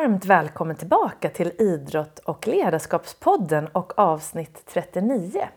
varmt 0.00 0.24
välkommen 0.24 0.76
tillbaka 0.76 1.28
till 1.28 1.52
Idrott 1.58 2.18
och 2.18 2.46
ledarskapspodden 2.46 3.66
och 3.66 3.98
avsnitt 3.98 4.62
39. 4.66 5.48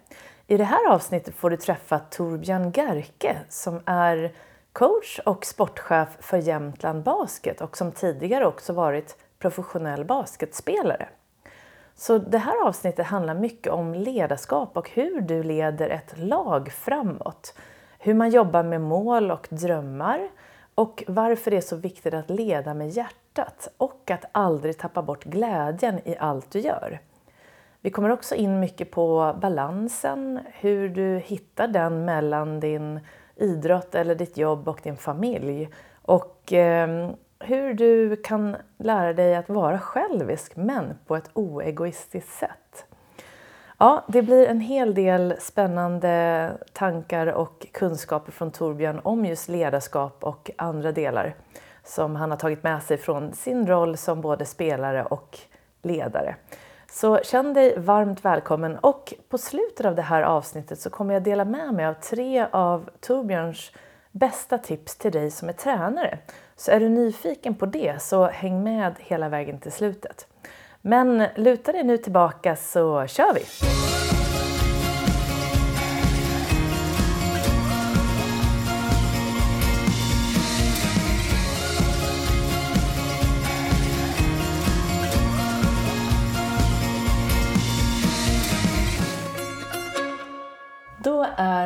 I 0.47 0.57
det 0.57 0.63
här 0.63 0.89
avsnittet 0.89 1.35
får 1.35 1.49
du 1.49 1.57
träffa 1.57 1.99
Torbjörn 1.99 2.71
Gerke 2.71 3.37
som 3.49 3.81
är 3.85 4.31
coach 4.73 5.19
och 5.25 5.45
sportchef 5.45 6.07
för 6.19 6.37
Jämtland 6.37 7.03
Basket 7.03 7.61
och 7.61 7.77
som 7.77 7.91
tidigare 7.91 8.45
också 8.45 8.73
varit 8.73 9.17
professionell 9.39 10.05
basketspelare. 10.05 11.09
Så 11.95 12.17
det 12.17 12.37
här 12.37 12.67
avsnittet 12.67 13.05
handlar 13.05 13.35
mycket 13.35 13.73
om 13.73 13.93
ledarskap 13.93 14.77
och 14.77 14.89
hur 14.89 15.21
du 15.21 15.43
leder 15.43 15.89
ett 15.89 16.17
lag 16.17 16.71
framåt. 16.71 17.55
Hur 17.99 18.13
man 18.13 18.29
jobbar 18.29 18.63
med 18.63 18.81
mål 18.81 19.31
och 19.31 19.47
drömmar 19.49 20.29
och 20.75 21.03
varför 21.07 21.51
det 21.51 21.57
är 21.57 21.61
så 21.61 21.75
viktigt 21.75 22.13
att 22.13 22.29
leda 22.29 22.73
med 22.73 22.89
hjärtat 22.89 23.67
och 23.77 24.11
att 24.11 24.25
aldrig 24.31 24.77
tappa 24.77 25.01
bort 25.01 25.23
glädjen 25.23 25.99
i 26.05 26.17
allt 26.19 26.51
du 26.51 26.59
gör. 26.59 26.99
Vi 27.81 27.89
kommer 27.89 28.09
också 28.09 28.35
in 28.35 28.59
mycket 28.59 28.91
på 28.91 29.35
balansen, 29.41 30.39
hur 30.53 30.89
du 30.89 31.17
hittar 31.25 31.67
den 31.67 32.05
mellan 32.05 32.59
din 32.59 32.99
idrott 33.35 33.95
eller 33.95 34.15
ditt 34.15 34.37
jobb 34.37 34.67
och 34.67 34.79
din 34.83 34.97
familj. 34.97 35.69
Och 36.01 36.53
eh, 36.53 37.09
hur 37.39 37.73
du 37.73 38.15
kan 38.15 38.55
lära 38.77 39.13
dig 39.13 39.35
att 39.35 39.49
vara 39.49 39.79
självisk 39.79 40.55
men 40.55 40.93
på 41.07 41.15
ett 41.15 41.29
oegoistiskt 41.33 42.31
sätt. 42.31 42.62
Ja, 43.83 44.03
det 44.07 44.21
blir 44.21 44.47
en 44.47 44.59
hel 44.59 44.93
del 44.93 45.35
spännande 45.39 46.51
tankar 46.73 47.27
och 47.27 47.67
kunskaper 47.71 48.31
från 48.31 48.51
Torbjörn 48.51 48.99
om 49.03 49.25
just 49.25 49.49
ledarskap 49.49 50.23
och 50.23 50.51
andra 50.57 50.91
delar 50.91 51.35
som 51.83 52.15
han 52.15 52.31
har 52.31 52.37
tagit 52.37 52.63
med 52.63 52.83
sig 52.83 52.97
från 52.97 53.33
sin 53.33 53.67
roll 53.67 53.97
som 53.97 54.21
både 54.21 54.45
spelare 54.45 55.03
och 55.05 55.39
ledare. 55.81 56.35
Så 56.91 57.17
känn 57.17 57.53
dig 57.53 57.79
varmt 57.79 58.25
välkommen 58.25 58.77
och 58.77 59.13
på 59.29 59.37
slutet 59.37 59.85
av 59.85 59.95
det 59.95 60.01
här 60.01 60.21
avsnittet 60.21 60.79
så 60.79 60.89
kommer 60.89 61.13
jag 61.13 61.23
dela 61.23 61.45
med 61.45 61.73
mig 61.73 61.85
av 61.85 61.93
tre 61.93 62.45
av 62.51 62.89
Torbjörns 62.99 63.71
bästa 64.11 64.57
tips 64.57 64.97
till 64.97 65.11
dig 65.11 65.31
som 65.31 65.49
är 65.49 65.53
tränare. 65.53 66.19
Så 66.55 66.71
är 66.71 66.79
du 66.79 66.89
nyfiken 66.89 67.55
på 67.55 67.65
det 67.65 68.01
så 68.01 68.27
häng 68.27 68.63
med 68.63 68.95
hela 68.99 69.29
vägen 69.29 69.59
till 69.59 69.71
slutet. 69.71 70.27
Men 70.85 71.27
luta 71.35 71.71
dig 71.71 71.83
nu 71.83 71.97
tillbaka 71.97 72.55
så 72.55 73.07
kör 73.07 73.33
vi! 73.33 73.41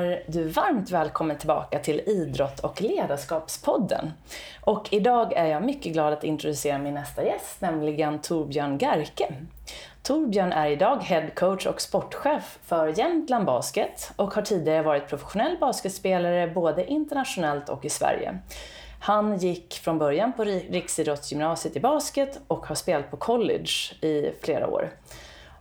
Är 0.04 0.24
du 0.28 0.44
varmt 0.44 0.92
välkommen 0.92 1.38
tillbaka 1.38 1.80
till 1.80 2.02
Idrott 2.06 2.60
och 2.60 2.82
ledarskapspodden. 2.82 4.14
Och 4.62 4.88
idag 4.92 5.34
är 5.34 5.46
jag 5.46 5.64
mycket 5.64 5.94
glad 5.94 6.14
att 6.14 6.24
introducera 6.24 6.78
min 6.78 6.94
nästa 6.94 7.26
gäst, 7.26 7.62
nämligen 7.62 8.20
Torbjörn 8.20 8.78
Gerke. 8.78 9.34
Torbjörn 10.04 10.52
är 10.52 10.70
idag 10.70 10.98
head 11.04 11.30
coach 11.36 11.66
och 11.66 11.82
sportchef 11.82 12.60
för 12.64 13.00
Jämtland 13.00 13.46
Basket 13.46 14.12
och 14.16 14.34
har 14.34 14.42
tidigare 14.42 14.82
varit 14.82 15.08
professionell 15.08 15.58
basketspelare 15.60 16.48
både 16.48 16.86
internationellt 16.86 17.70
och 17.70 17.86
i 17.86 17.90
Sverige. 17.90 18.38
Han 19.00 19.38
gick 19.38 19.74
från 19.74 20.00
början 20.00 20.34
på 20.34 20.44
Riksidrottsgymnasiet 20.44 21.76
i 21.76 21.80
basket 21.80 22.40
och 22.48 22.66
har 22.66 22.76
spelat 22.76 23.12
på 23.12 23.18
college 23.18 23.72
i 24.02 24.32
flera 24.42 24.68
år. 24.68 24.90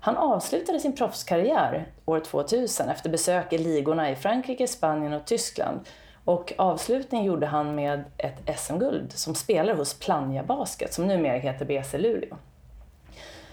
Han 0.06 0.16
avslutade 0.16 0.80
sin 0.80 0.96
proffskarriär 0.96 1.86
år 2.04 2.20
2000 2.20 2.88
efter 2.88 3.10
besök 3.10 3.52
i 3.52 3.58
ligorna 3.58 4.10
i 4.10 4.16
Frankrike, 4.16 4.66
Spanien 4.66 5.12
och 5.12 5.24
Tyskland. 5.24 5.80
Och 6.24 6.52
avslutningen 6.58 7.26
gjorde 7.26 7.46
han 7.46 7.74
med 7.74 8.04
ett 8.18 8.58
SM-guld 8.58 9.12
som 9.12 9.34
spelare 9.34 9.76
hos 9.76 9.98
Plannja 9.98 10.42
Basket, 10.42 10.92
som 10.92 11.06
numera 11.06 11.38
heter 11.38 11.64
BC 11.64 11.98
Luleå. 11.98 12.36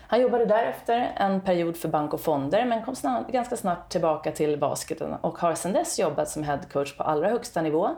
Han 0.08 0.22
jobbade 0.22 0.46
därefter 0.46 1.14
en 1.16 1.42
period 1.42 1.78
för 1.78 1.90
bank 1.90 2.14
och 2.14 2.22
fonder 2.22 2.66
men 2.66 2.86
kom 2.86 2.96
snabbt, 2.96 3.32
ganska 3.32 3.58
snart 3.58 3.90
tillbaka 3.90 4.32
till 4.32 4.60
basketen 4.60 5.14
och 5.14 5.38
har 5.38 5.56
sedan 5.56 5.74
dess 5.74 6.00
jobbat 6.00 6.30
som 6.30 6.44
headcoach 6.44 6.98
på 6.98 7.04
allra 7.04 7.30
högsta 7.30 7.62
nivå, 7.62 7.90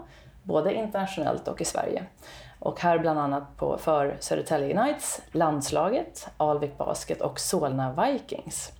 både 0.46 0.74
internationellt 0.74 1.48
och 1.48 1.62
i 1.62 1.66
Sverige. 1.66 2.04
Och 2.60 2.80
här 2.80 3.00
bland 3.00 3.20
annat 3.20 3.58
på, 3.58 3.78
för 3.78 4.18
Södertälje 4.20 4.74
Knights, 4.74 5.22
landslaget, 5.32 6.28
Alvik 6.38 6.78
Basket 6.78 7.22
och 7.22 7.40
Solna 7.40 8.06
Vikings. 8.06 8.72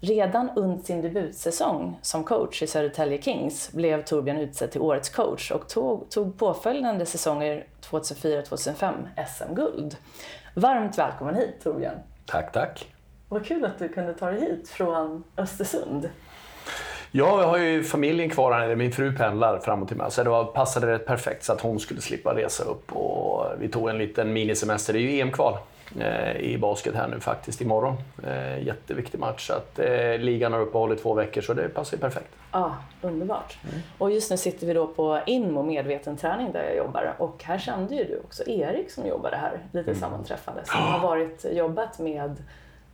Redan 0.00 0.50
under 0.56 0.84
sin 0.84 1.02
debutsäsong 1.02 1.98
som 2.02 2.24
coach 2.24 2.62
i 2.62 2.66
Södertälje 2.66 3.22
Kings 3.22 3.72
blev 3.72 4.04
Torbjörn 4.04 4.36
utsedd 4.36 4.70
till 4.70 4.80
årets 4.80 5.08
coach 5.10 5.50
och 5.50 5.68
tog, 5.68 6.10
tog 6.10 6.38
påföljande 6.38 7.06
säsonger 7.06 7.66
2004-2005 7.90 9.24
SM-guld. 9.26 9.96
Varmt 10.54 10.98
välkommen 10.98 11.34
hit 11.34 11.60
Torbjörn! 11.62 11.98
Tack, 12.26 12.52
tack! 12.52 12.94
Vad 13.28 13.46
kul 13.46 13.64
att 13.64 13.78
du 13.78 13.88
kunde 13.88 14.14
ta 14.14 14.30
dig 14.30 14.40
hit 14.40 14.68
från 14.68 15.24
Östersund. 15.36 16.10
Ja, 17.14 17.40
jag 17.40 17.48
har 17.48 17.58
ju 17.58 17.84
familjen 17.84 18.30
kvar 18.30 18.52
här. 18.52 18.76
Min 18.76 18.92
fru 18.92 19.16
pendlar 19.16 19.58
fram 19.58 19.82
och 19.82 19.88
tillbaka. 19.88 20.10
Så 20.10 20.22
det 20.22 20.30
var, 20.30 20.44
passade 20.44 20.86
rätt 20.86 21.06
perfekt 21.06 21.44
så 21.44 21.52
att 21.52 21.60
hon 21.60 21.80
skulle 21.80 22.00
slippa 22.00 22.34
resa 22.34 22.64
upp. 22.64 22.92
Och 22.92 23.46
vi 23.58 23.68
tog 23.68 23.88
en 23.88 23.98
liten 23.98 24.32
minisemester. 24.32 24.92
Det 24.92 24.98
är 24.98 25.00
ju 25.00 25.20
EM-kval 25.20 25.58
eh, 26.00 26.36
i 26.36 26.58
basket 26.58 26.94
här 26.94 27.08
nu 27.08 27.20
faktiskt 27.20 27.60
imorgon. 27.60 27.94
Eh, 28.26 28.66
jätteviktig 28.66 29.20
match. 29.20 29.46
Så 29.46 29.52
att, 29.52 29.78
eh, 29.78 30.18
ligan 30.18 30.52
har 30.52 30.60
uppehåll 30.60 30.92
i 30.92 30.96
två 30.96 31.14
veckor 31.14 31.40
så 31.40 31.54
det 31.54 31.68
passar 31.68 31.96
ju 31.96 32.00
perfekt. 32.00 32.30
Ja, 32.52 32.58
ah, 32.58 33.06
underbart. 33.06 33.58
Mm. 33.68 33.82
Och 33.98 34.10
just 34.10 34.30
nu 34.30 34.36
sitter 34.36 34.66
vi 34.66 34.72
då 34.72 34.86
på 34.86 35.20
INMO 35.26 35.62
medveten 35.62 36.16
träning 36.16 36.52
där 36.52 36.64
jag 36.64 36.76
jobbar. 36.76 37.14
Och 37.18 37.44
här 37.44 37.58
kände 37.58 37.94
ju 37.94 38.04
du 38.04 38.20
också 38.24 38.42
Erik 38.46 38.90
som 38.90 39.06
jobbade 39.06 39.36
här 39.36 39.58
lite 39.72 39.90
mm. 39.90 40.00
sammanträffande. 40.00 40.64
Som 40.64 40.80
har 40.80 41.08
varit, 41.08 41.44
jobbat 41.52 41.98
med 41.98 42.36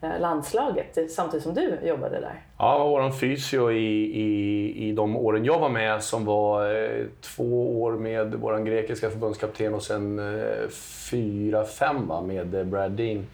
landslaget 0.00 1.10
samtidigt 1.10 1.42
som 1.42 1.54
du 1.54 1.78
jobbade 1.82 2.20
där? 2.20 2.42
Ja, 2.58 2.88
vår 2.88 3.10
fysio 3.10 3.70
i, 3.70 4.04
i, 4.20 4.88
i 4.88 4.92
de 4.92 5.16
åren 5.16 5.44
jag 5.44 5.58
var 5.58 5.68
med 5.68 6.02
som 6.02 6.24
var 6.24 6.74
eh, 6.74 7.04
två 7.20 7.82
år 7.82 7.92
med 7.92 8.34
vår 8.34 8.58
grekiska 8.58 9.10
förbundskapten 9.10 9.74
och 9.74 9.82
sen 9.82 10.18
eh, 10.18 10.68
fyra, 11.10 11.64
fem 11.64 12.08
va, 12.08 12.22
med 12.22 12.66
Brad 12.66 12.90
Dean. 12.90 13.26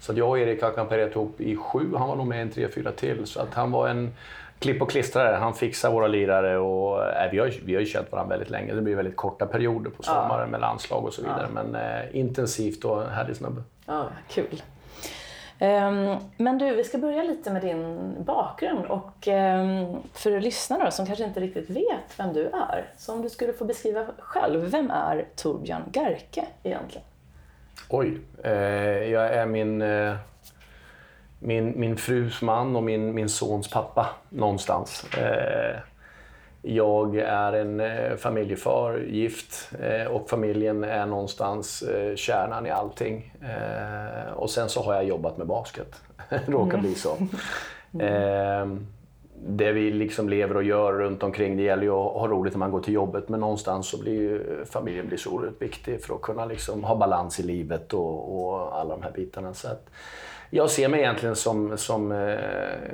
Så 0.00 0.12
att 0.12 0.18
jag 0.18 0.28
och 0.28 0.38
Erik 0.38 0.62
har 0.62 0.70
kamperat 0.70 1.10
ihop 1.10 1.40
i 1.40 1.56
sju, 1.56 1.94
han 1.96 2.08
var 2.08 2.16
nog 2.16 2.26
med 2.26 2.42
en 2.42 2.50
tre, 2.50 2.68
fyra 2.68 2.92
till. 2.92 3.26
Så 3.26 3.40
att 3.40 3.54
han 3.54 3.70
var 3.70 3.88
en 3.88 4.14
klipp 4.58 4.82
och 4.82 4.90
klistrare. 4.90 5.36
Han 5.36 5.54
fixar 5.54 5.90
våra 5.90 6.06
lirare 6.06 6.58
och 6.58 7.02
äh, 7.02 7.30
vi, 7.32 7.38
har, 7.38 7.52
vi 7.64 7.74
har 7.74 7.80
ju 7.80 7.86
känt 7.86 8.12
varandra 8.12 8.30
väldigt 8.30 8.50
länge. 8.50 8.74
Det 8.74 8.82
blir 8.82 8.96
väldigt 8.96 9.16
korta 9.16 9.46
perioder 9.46 9.90
på 9.90 10.02
sommaren 10.02 10.40
ja. 10.40 10.46
med 10.46 10.60
landslag 10.60 11.04
och 11.04 11.12
så 11.12 11.22
vidare. 11.22 11.48
Ja. 11.54 11.62
Men 11.62 11.74
äh, 11.74 12.16
intensivt 12.20 12.84
och 12.84 13.02
härlig 13.02 13.36
snubbe. 13.36 13.62
Ja, 13.86 14.08
kul. 14.28 14.62
Ehm, 15.58 16.16
men 16.36 16.58
du, 16.58 16.74
vi 16.74 16.84
ska 16.84 16.98
börja 16.98 17.22
lite 17.22 17.50
med 17.50 17.62
din 17.62 18.14
bakgrund 18.24 18.86
och 18.86 19.28
ehm, 19.28 19.96
för 20.12 20.40
lyssnare 20.40 20.90
som 20.90 21.06
kanske 21.06 21.24
inte 21.24 21.40
riktigt 21.40 21.70
vet 21.70 22.18
vem 22.18 22.32
du 22.32 22.46
är. 22.46 22.92
Så 22.96 23.12
om 23.12 23.22
du 23.22 23.28
skulle 23.28 23.52
få 23.52 23.64
beskriva 23.64 24.06
själv, 24.18 24.70
vem 24.70 24.90
är 24.90 25.26
Torbjörn 25.36 25.82
Gerke 25.92 26.46
egentligen? 26.62 27.06
Oj, 27.88 28.20
eh, 28.44 28.52
jag 29.10 29.34
är 29.34 29.46
min, 29.46 29.82
eh, 29.82 30.16
min, 31.38 31.80
min 31.80 31.96
frus 31.96 32.42
man 32.42 32.76
och 32.76 32.82
min, 32.82 33.14
min 33.14 33.28
sons 33.28 33.70
pappa 33.70 34.06
någonstans. 34.28 35.06
Eh, 35.14 35.76
jag 36.62 37.16
är 37.16 37.52
en 37.52 37.80
eh, 37.80 38.16
familjefar, 38.16 38.98
gift 38.98 39.70
eh, 39.80 40.06
och 40.06 40.30
familjen 40.30 40.84
är 40.84 41.06
någonstans 41.06 41.82
eh, 41.82 42.16
kärnan 42.16 42.66
i 42.66 42.70
allting. 42.70 43.34
Och 44.34 44.50
sen 44.50 44.68
så 44.68 44.82
har 44.82 44.94
jag 44.94 45.04
jobbat 45.04 45.36
med 45.36 45.46
basket. 45.46 46.02
Råkar 46.46 46.78
bli 46.78 46.94
så. 46.94 47.16
Mm. 47.92 48.86
Det 49.46 49.72
vi 49.72 49.90
liksom 49.90 50.28
lever 50.28 50.56
och 50.56 50.62
gör 50.62 50.92
runt 50.92 51.22
omkring, 51.22 51.56
det 51.56 51.62
gäller 51.62 51.82
ju 51.82 51.90
att 51.90 52.12
ha 52.12 52.28
roligt 52.28 52.52
när 52.52 52.58
man 52.58 52.70
går 52.70 52.80
till 52.80 52.94
jobbet 52.94 53.28
men 53.28 53.40
någonstans 53.40 53.88
så 53.88 54.00
blir 54.00 54.14
ju 54.14 54.64
familjen 54.64 55.08
blir 55.08 55.18
så 55.18 55.30
oerhört 55.30 55.62
viktig 55.62 56.02
för 56.02 56.14
att 56.14 56.22
kunna 56.22 56.44
liksom 56.44 56.84
ha 56.84 56.96
balans 56.96 57.40
i 57.40 57.42
livet 57.42 57.94
och, 57.94 58.38
och 58.38 58.78
alla 58.78 58.96
de 58.96 59.02
här 59.02 59.12
bitarna. 59.12 59.54
Så 59.54 59.68
att, 59.68 59.90
jag 60.50 60.70
ser 60.70 60.88
mig 60.88 61.00
egentligen 61.00 61.36
som, 61.36 61.78
som 61.78 62.12
eh, 62.12 62.38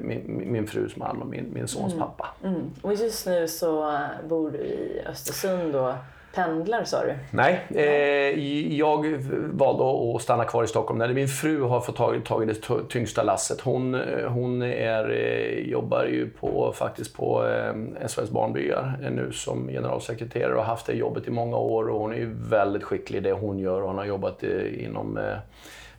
min, 0.01 0.43
min 0.47 0.67
frus 0.67 0.97
man 0.97 1.23
och 1.23 1.27
min, 1.27 1.51
min 1.55 1.69
sons 1.69 1.93
mm. 1.93 2.07
pappa. 2.07 2.29
Mm. 2.45 2.71
Och 2.83 2.95
just 2.95 3.27
nu 3.27 3.49
så 3.49 3.99
bor 4.29 4.51
du 4.51 4.59
i 4.59 5.03
Östersund 5.07 5.77
och 5.77 5.93
pendlar 6.35 6.85
sa 6.85 7.05
du? 7.05 7.15
Nej, 7.31 7.67
eh, 7.71 8.77
jag 8.79 9.17
valde 9.53 10.17
att 10.17 10.23
stanna 10.23 10.45
kvar 10.45 10.65
i 10.65 10.67
Stockholm. 10.67 11.15
Min 11.15 11.29
fru 11.29 11.63
har 11.63 11.81
fått 11.81 11.97
tagit, 11.97 12.25
tagit 12.25 12.69
det 12.69 12.89
tyngsta 12.89 13.23
lasset. 13.23 13.61
Hon, 13.61 14.01
hon 14.29 14.63
är, 14.63 15.11
eh, 15.11 15.71
jobbar 15.71 16.05
ju 16.05 16.31
på, 16.31 16.73
faktiskt 16.77 17.17
på 17.17 17.47
eh, 17.47 18.07
SOS 18.07 18.31
Barnbyar 18.31 19.11
nu 19.11 19.33
som 19.33 19.69
generalsekreterare 19.69 20.55
och 20.55 20.59
har 20.59 20.67
haft 20.67 20.87
det 20.87 20.93
jobbet 20.93 21.29
i 21.29 21.31
många 21.31 21.57
år. 21.57 21.89
Och 21.89 22.01
hon 22.01 22.15
är 22.15 22.31
väldigt 22.51 22.85
skicklig 22.85 23.19
i 23.19 23.23
det 23.23 23.33
hon 23.33 23.59
gör 23.59 23.81
och 23.81 23.89
hon 23.89 23.99
har 23.99 24.05
jobbat 24.05 24.43
eh, 24.43 24.85
inom 24.85 25.19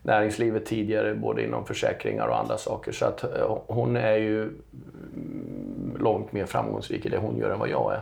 näringslivet 0.05 0.65
tidigare, 0.65 1.15
både 1.15 1.43
inom 1.43 1.65
försäkringar 1.65 2.27
och 2.27 2.39
andra 2.39 2.57
saker. 2.57 2.91
Så 2.91 3.05
att 3.05 3.23
eh, 3.23 3.57
hon 3.67 3.97
är 3.97 4.15
ju 4.15 4.49
långt 5.99 6.31
mer 6.31 6.45
framgångsrik 6.45 7.05
i 7.05 7.09
det 7.09 7.17
hon 7.17 7.37
gör 7.37 7.49
än 7.49 7.59
vad 7.59 7.69
jag 7.69 7.93
är. 7.93 8.01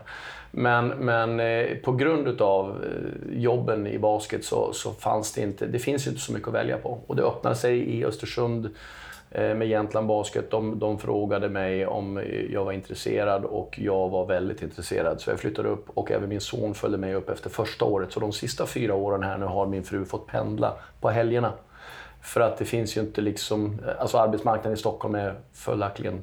Men, 0.52 0.88
men 0.88 1.40
eh, 1.40 1.78
på 1.78 1.92
grund 1.92 2.42
av 2.42 2.70
eh, 2.70 3.40
jobben 3.40 3.88
i 3.88 4.00
basket 4.00 4.46
så, 4.46 4.74
så 4.74 4.92
fanns 4.92 5.34
det 5.34 5.42
inte, 5.42 5.66
det 5.66 5.80
finns 5.80 6.08
inte 6.08 6.20
så 6.20 6.34
mycket 6.34 6.48
att 6.48 6.54
välja 6.54 6.78
på. 6.78 7.00
Och 7.08 7.16
det 7.16 7.24
öppnade 7.24 7.56
sig 7.56 7.80
i 7.80 8.06
Östersund 8.06 8.70
med 9.36 9.68
Jämtland 9.68 10.08
Basket. 10.08 10.52
De, 10.52 10.80
de 10.80 11.00
frågade 11.00 11.50
mig 11.50 11.86
om 11.86 12.24
jag 12.50 12.66
var 12.66 12.72
intresserad 12.72 13.46
och 13.46 13.80
jag 13.80 14.10
var 14.10 14.26
väldigt 14.26 14.62
intresserad. 14.62 15.22
Så 15.22 15.30
jag 15.30 15.40
flyttade 15.40 15.70
upp 15.70 15.86
och 15.94 16.12
även 16.12 16.30
min 16.30 16.42
son 16.42 16.74
följde 16.74 16.98
med 16.98 17.16
upp 17.16 17.30
efter 17.30 17.50
första 17.50 17.86
året. 17.86 18.12
Så 18.12 18.20
de 18.20 18.32
sista 18.32 18.66
fyra 18.66 18.96
åren 18.96 19.24
här 19.24 19.38
nu 19.38 19.46
har 19.46 19.66
min 19.66 19.84
fru 19.84 20.06
fått 20.06 20.28
pendla 20.28 20.74
på 21.02 21.10
helgerna. 21.10 21.54
För 22.24 22.42
att 22.42 22.58
det 22.58 22.66
finns 22.66 22.98
ju 22.98 23.02
inte 23.02 23.22
liksom, 23.22 23.82
alltså 24.00 24.18
arbetsmarknaden 24.18 24.74
i 24.74 24.78
Stockholm 24.78 25.16
är 25.16 25.36
följaktligen 25.54 26.22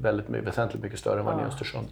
väldigt, 0.00 0.28
väsentligt 0.28 0.82
mycket 0.82 0.98
större 0.98 1.18
än 1.18 1.24
vad 1.24 1.34
den 1.34 1.40
är 1.40 1.44
i 1.44 1.48
Östersund. 1.48 1.88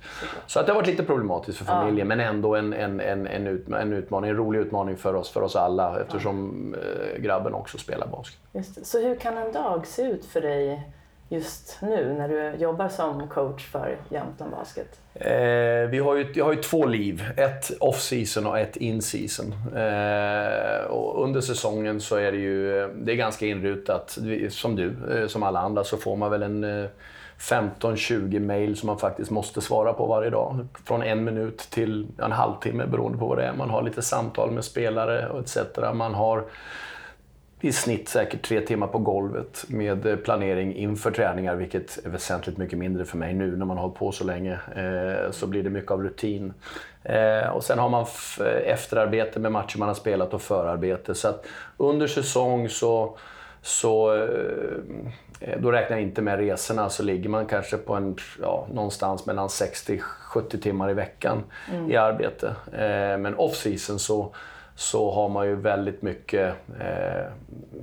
Så 0.47 0.61
att 0.61 0.67
det 0.67 0.73
har 0.73 0.77
varit 0.77 0.87
lite 0.87 1.03
problematiskt 1.03 1.59
för 1.59 1.65
familjen, 1.65 2.09
men 2.09 2.21
ändå 2.21 2.55
en, 2.55 2.73
en, 2.73 3.01
en, 3.01 3.27
en, 3.27 3.47
utmaning, 3.93 4.31
en 4.31 4.37
rolig 4.37 4.59
utmaning 4.59 4.97
för 4.97 5.15
oss, 5.15 5.31
för 5.31 5.43
oss 5.43 5.57
alla 5.57 6.01
eftersom. 6.01 6.75
Eh, 6.75 7.21
grabben 7.21 7.55
också 7.55 7.79
spelar 7.79 8.07
basket. 8.07 8.87
Så 8.87 9.01
hur 9.01 9.17
kan 9.17 9.39
en 9.39 9.53
dag 9.53 9.87
se 9.87 10.03
ut 10.03 10.25
för 10.25 10.41
dig 10.41 10.93
just 11.31 11.79
nu 11.83 12.15
när 12.19 12.29
du 12.29 12.57
jobbar 12.57 12.89
som 12.89 13.29
coach 13.29 13.67
för 13.67 13.97
Jämtland 14.09 14.53
Basket? 14.53 15.01
Eh, 15.15 15.91
vi 15.91 15.99
har 15.99 16.17
ju, 16.17 16.33
jag 16.35 16.45
har 16.45 16.53
ju 16.53 16.63
två 16.63 16.87
liv. 16.87 17.25
Ett 17.37 17.71
off-season 17.81 18.47
och 18.47 18.59
ett 18.59 18.77
in-season. 18.77 19.55
Eh, 19.77 20.85
och 20.85 21.25
under 21.25 21.41
säsongen 21.41 22.01
så 22.01 22.17
är 22.17 22.33
det 22.33 22.39
ju 22.39 22.83
eh, 22.83 22.89
det 22.89 23.13
är 23.13 23.17
ganska 23.17 23.47
inrutat. 23.47 24.19
Som 24.51 24.77
du, 24.77 24.95
eh, 25.11 25.27
som 25.27 25.43
alla 25.43 25.61
andra, 25.61 25.85
så 25.85 25.97
får 25.97 26.17
man 26.17 26.31
väl 26.31 26.43
en 26.43 26.65
eh, 26.65 26.91
15-20 27.39 28.41
mail 28.41 28.77
som 28.77 28.87
man 28.87 28.99
faktiskt 28.99 29.31
måste 29.31 29.61
svara 29.61 29.93
på 29.93 30.07
varje 30.07 30.31
dag. 30.31 30.67
Från 30.85 31.03
en 31.03 31.25
minut 31.25 31.59
till 31.59 32.07
en 32.19 32.33
halvtimme 32.33 32.87
beroende 32.87 33.19
på 33.19 33.27
vad 33.27 33.39
det 33.39 33.45
är. 33.45 33.53
Man 33.53 33.71
har 33.71 33.83
lite 33.83 34.03
samtal 34.03 34.51
med 34.51 34.65
spelare 34.65 35.29
och 35.29 35.41
etc. 35.41 35.57
Man 35.95 36.15
har 36.15 36.45
i 37.61 37.73
snitt 37.73 38.09
säkert 38.09 38.43
tre 38.43 38.61
timmar 38.61 38.87
på 38.87 38.99
golvet 38.99 39.65
med 39.69 40.25
planering 40.25 40.77
inför 40.77 41.11
träningar, 41.11 41.55
vilket 41.55 42.07
är 42.07 42.11
väsentligt 42.11 42.57
mycket 42.57 42.79
mindre 42.79 43.05
för 43.05 43.17
mig 43.17 43.35
nu 43.35 43.57
när 43.57 43.67
man 43.67 43.77
har 43.77 43.85
hållit 43.85 43.99
på 43.99 44.13
så 44.13 44.25
länge. 44.25 44.53
Eh, 44.53 45.31
så 45.31 45.47
blir 45.47 45.63
det 45.63 45.71
mycket 45.71 45.91
av 45.91 46.03
rutin. 46.03 46.53
Eh, 47.03 47.49
och 47.49 47.65
sen 47.65 47.79
har 47.79 47.89
man 47.89 48.07
efterarbete 48.65 49.41
med 49.41 49.53
matcher 49.53 49.79
man 49.79 49.89
har 49.89 49.95
spelat 49.95 50.35
och 50.35 50.43
förarbete. 50.43 51.15
Så 51.15 51.29
att 51.29 51.47
under 51.77 52.07
säsong 52.07 52.69
så, 52.69 53.19
så 53.63 54.15
eh, 54.15 55.59
då 55.59 55.73
räknar 55.73 55.97
jag 55.97 56.07
inte 56.07 56.23
med 56.23 56.39
resorna, 56.39 56.89
så 56.89 57.03
ligger 57.03 57.29
man 57.29 57.47
kanske 57.47 57.77
på 57.77 57.95
en, 57.95 58.17
ja, 58.43 58.67
någonstans 58.73 59.27
mellan 59.27 59.49
60-70 59.49 60.61
timmar 60.63 60.91
i 60.91 60.95
veckan 60.95 61.43
mm. 61.73 61.91
i 61.91 61.97
arbete. 61.97 62.55
Men 63.19 63.35
off-season 63.35 63.99
så 63.99 64.35
så 64.81 65.11
har 65.11 65.29
man 65.29 65.47
ju 65.47 65.55
väldigt 65.55 66.03
mycket 66.03 66.55
eh, 66.81 67.25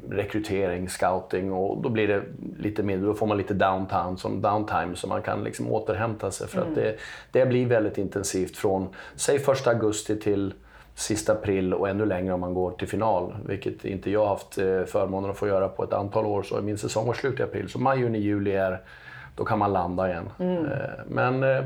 rekrytering, 0.09 0.89
scouting 0.89 1.51
och 1.51 1.81
då 1.81 1.89
blir 1.89 2.07
det 2.07 2.23
lite 2.59 2.83
mindre, 2.83 3.07
då 3.07 3.13
får 3.13 3.27
man 3.27 3.37
lite 3.37 3.53
downtown, 3.53 4.17
som 4.17 4.41
downtime 4.41 4.95
så 4.95 5.07
man 5.07 5.21
kan 5.21 5.43
liksom 5.43 5.71
återhämta 5.71 6.31
sig. 6.31 6.47
För 6.47 6.57
mm. 6.57 6.69
att 6.69 6.75
det, 6.75 6.95
det 7.31 7.45
blir 7.45 7.65
väldigt 7.65 7.97
intensivt 7.97 8.57
från, 8.57 8.87
säg 9.15 9.35
1 9.35 9.67
augusti 9.67 10.19
till 10.19 10.53
sista 10.95 11.33
april 11.33 11.73
och 11.73 11.89
ännu 11.89 12.05
längre 12.05 12.33
om 12.33 12.39
man 12.39 12.53
går 12.53 12.71
till 12.71 12.87
final. 12.87 13.35
Vilket 13.45 13.85
inte 13.85 14.11
jag 14.11 14.27
haft 14.27 14.57
eh, 14.57 14.83
förmånen 14.83 15.31
att 15.31 15.37
få 15.37 15.47
göra 15.47 15.67
på 15.67 15.83
ett 15.83 15.93
antal 15.93 16.25
år. 16.25 16.43
Så 16.43 16.61
min 16.61 16.77
säsong 16.77 17.07
var 17.07 17.13
slut 17.13 17.39
i 17.39 17.43
april. 17.43 17.69
Så 17.69 17.79
maj, 17.79 17.99
juni, 17.99 18.19
juli 18.19 18.51
är, 18.51 18.81
då 19.35 19.45
kan 19.45 19.59
man 19.59 19.73
landa 19.73 20.09
igen. 20.09 20.29
Mm. 20.39 20.65
Eh, 20.65 20.71
men 21.07 21.43
eh, 21.43 21.63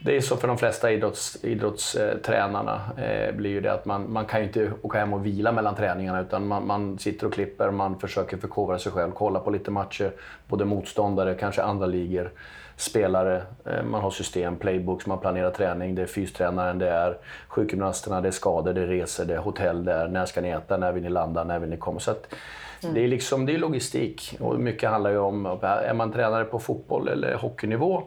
det 0.00 0.16
är 0.16 0.20
så 0.20 0.36
för 0.36 0.48
de 0.48 0.58
flesta 0.58 0.92
idrotts, 0.92 1.44
idrottstränarna. 1.44 2.80
Eh, 2.96 3.34
blir 3.34 3.50
ju 3.50 3.60
det 3.60 3.72
att 3.72 3.84
man, 3.84 4.12
man 4.12 4.26
kan 4.26 4.40
ju 4.40 4.46
inte 4.46 4.72
åka 4.82 4.98
hem 4.98 5.12
och 5.12 5.26
vila 5.26 5.52
mellan 5.52 5.74
träningarna 5.74 6.20
utan 6.20 6.46
man, 6.46 6.66
man 6.66 6.98
sitter 6.98 7.26
och 7.26 7.32
klipper, 7.32 7.70
man 7.70 7.98
försöker 7.98 8.36
förkovra 8.36 8.78
sig 8.78 8.92
själv, 8.92 9.12
kolla 9.12 9.40
på 9.40 9.50
lite 9.50 9.70
matcher, 9.70 10.12
både 10.46 10.64
motståndare, 10.64 11.34
kanske 11.34 11.62
andra 11.62 11.86
ligor, 11.86 12.30
spelare, 12.76 13.42
eh, 13.64 13.82
man 13.84 14.00
har 14.00 14.10
system, 14.10 14.56
playbooks, 14.56 15.06
man 15.06 15.18
planerar 15.18 15.50
träning, 15.50 15.94
det 15.94 16.02
är 16.02 16.06
fystränaren, 16.06 16.78
det 16.78 16.88
är 16.88 17.18
sjukgymnasterna, 17.48 18.20
det 18.20 18.28
är 18.28 18.32
skador, 18.32 18.72
det 18.72 18.82
är 18.82 18.86
resor, 18.86 19.24
det 19.24 19.34
är 19.34 19.38
hotell, 19.38 19.84
det 19.84 19.92
är 19.92 20.08
när 20.08 20.26
ska 20.26 20.40
ni 20.40 20.48
äta, 20.48 20.76
när 20.76 20.92
vill 20.92 21.02
ni 21.02 21.10
landa, 21.10 21.44
när 21.44 21.58
vill 21.58 21.70
ni 21.70 21.76
komma? 21.76 22.00
Så 22.00 22.10
att, 22.10 22.34
Mm. 22.82 22.94
Det 22.94 23.04
är 23.04 23.08
liksom, 23.08 23.46
det 23.46 23.54
är 23.54 23.58
logistik 23.58 24.36
och 24.40 24.60
mycket 24.60 24.90
handlar 24.90 25.10
ju 25.10 25.18
om, 25.18 25.46
är 25.62 25.94
man 25.94 26.12
tränare 26.12 26.44
på 26.44 26.58
fotboll 26.58 27.08
eller 27.08 27.34
hockeynivå 27.34 28.02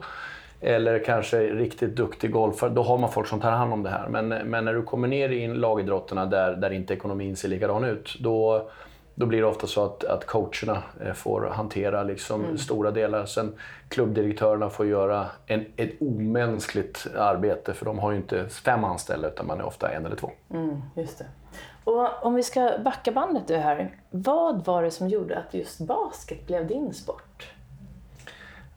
eller 0.62 1.04
kanske 1.04 1.40
riktigt 1.40 1.96
duktig 1.96 2.32
golfare, 2.32 2.70
då 2.70 2.84
har 2.84 2.98
man 2.98 3.12
folk 3.12 3.28
som 3.28 3.40
tar 3.40 3.52
hand 3.52 3.74
om 3.74 3.84
det 3.84 3.90
här. 3.90 4.08
Men, 4.08 4.28
men 4.28 4.66
när 4.66 4.74
du 4.74 4.84
kommer 4.84 5.08
ner 5.08 5.30
i 5.30 5.48
lagidrotterna 5.48 6.26
där, 6.26 6.56
där 6.56 6.72
inte 6.72 6.94
ekonomin 6.94 7.36
ser 7.36 7.50
likadan 7.50 7.84
ut, 7.84 8.18
då, 8.20 8.70
då 9.16 9.26
blir 9.26 9.42
det 9.42 9.48
ofta 9.48 9.68
så 9.68 9.86
att, 9.86 10.04
att 10.04 10.26
coacherna 10.26 10.84
eh, 11.06 11.14
får 11.14 11.42
hantera 11.42 12.04
liksom 12.04 12.44
mm. 12.44 12.58
stora 12.58 12.92
delar. 12.92 13.26
Sen 13.26 13.56
klubbdirektörerna 13.90 14.70
får 14.70 14.86
göra 14.86 15.26
en, 15.46 15.66
ett 15.76 16.02
omänskligt 16.02 17.08
arbete, 17.18 17.74
för 17.74 17.86
de 17.86 18.00
har 18.00 18.12
ju 18.12 18.18
inte 18.18 18.50
fem 18.50 18.84
anställda, 18.84 19.28
utan 19.28 19.48
man 19.48 19.60
är 19.60 19.66
ofta 19.66 19.92
en 19.92 20.06
eller 20.06 20.16
två. 20.16 20.32
Mm, 20.50 20.82
just 20.96 21.18
det. 21.18 21.26
Och 21.84 22.26
om 22.26 22.36
vi 22.36 22.44
ska 22.44 22.72
backa 22.86 23.12
bandet 23.12 23.48
du 23.48 23.58
här, 23.58 23.96
vad 24.10 24.66
var 24.66 24.84
det 24.84 24.92
som 24.92 25.08
gjorde 25.08 25.38
att 25.38 25.54
just 25.54 25.80
basket 25.80 26.48
blev 26.48 26.68
din 26.68 26.94
sport? 26.94 27.52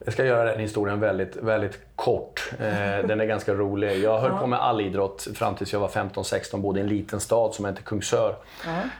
Jag 0.05 0.13
ska 0.13 0.25
göra 0.25 0.51
den 0.51 0.59
historien 0.59 0.99
väldigt, 0.99 1.35
väldigt 1.35 1.79
kort. 1.95 2.51
Eh, 2.59 3.07
den 3.07 3.21
är 3.21 3.25
ganska 3.25 3.53
rolig. 3.53 4.03
Jag 4.03 4.19
höll 4.19 4.31
på 4.31 4.47
med 4.47 4.59
all 4.59 4.81
idrott 4.81 5.27
fram 5.35 5.55
tills 5.55 5.73
jag 5.73 5.79
var 5.79 5.87
15-16, 5.87 6.61
bodde 6.61 6.79
i 6.79 6.83
en 6.83 6.89
liten 6.89 7.19
stad 7.19 7.53
som 7.53 7.65
heter 7.65 7.83
Kungsör. 7.83 8.35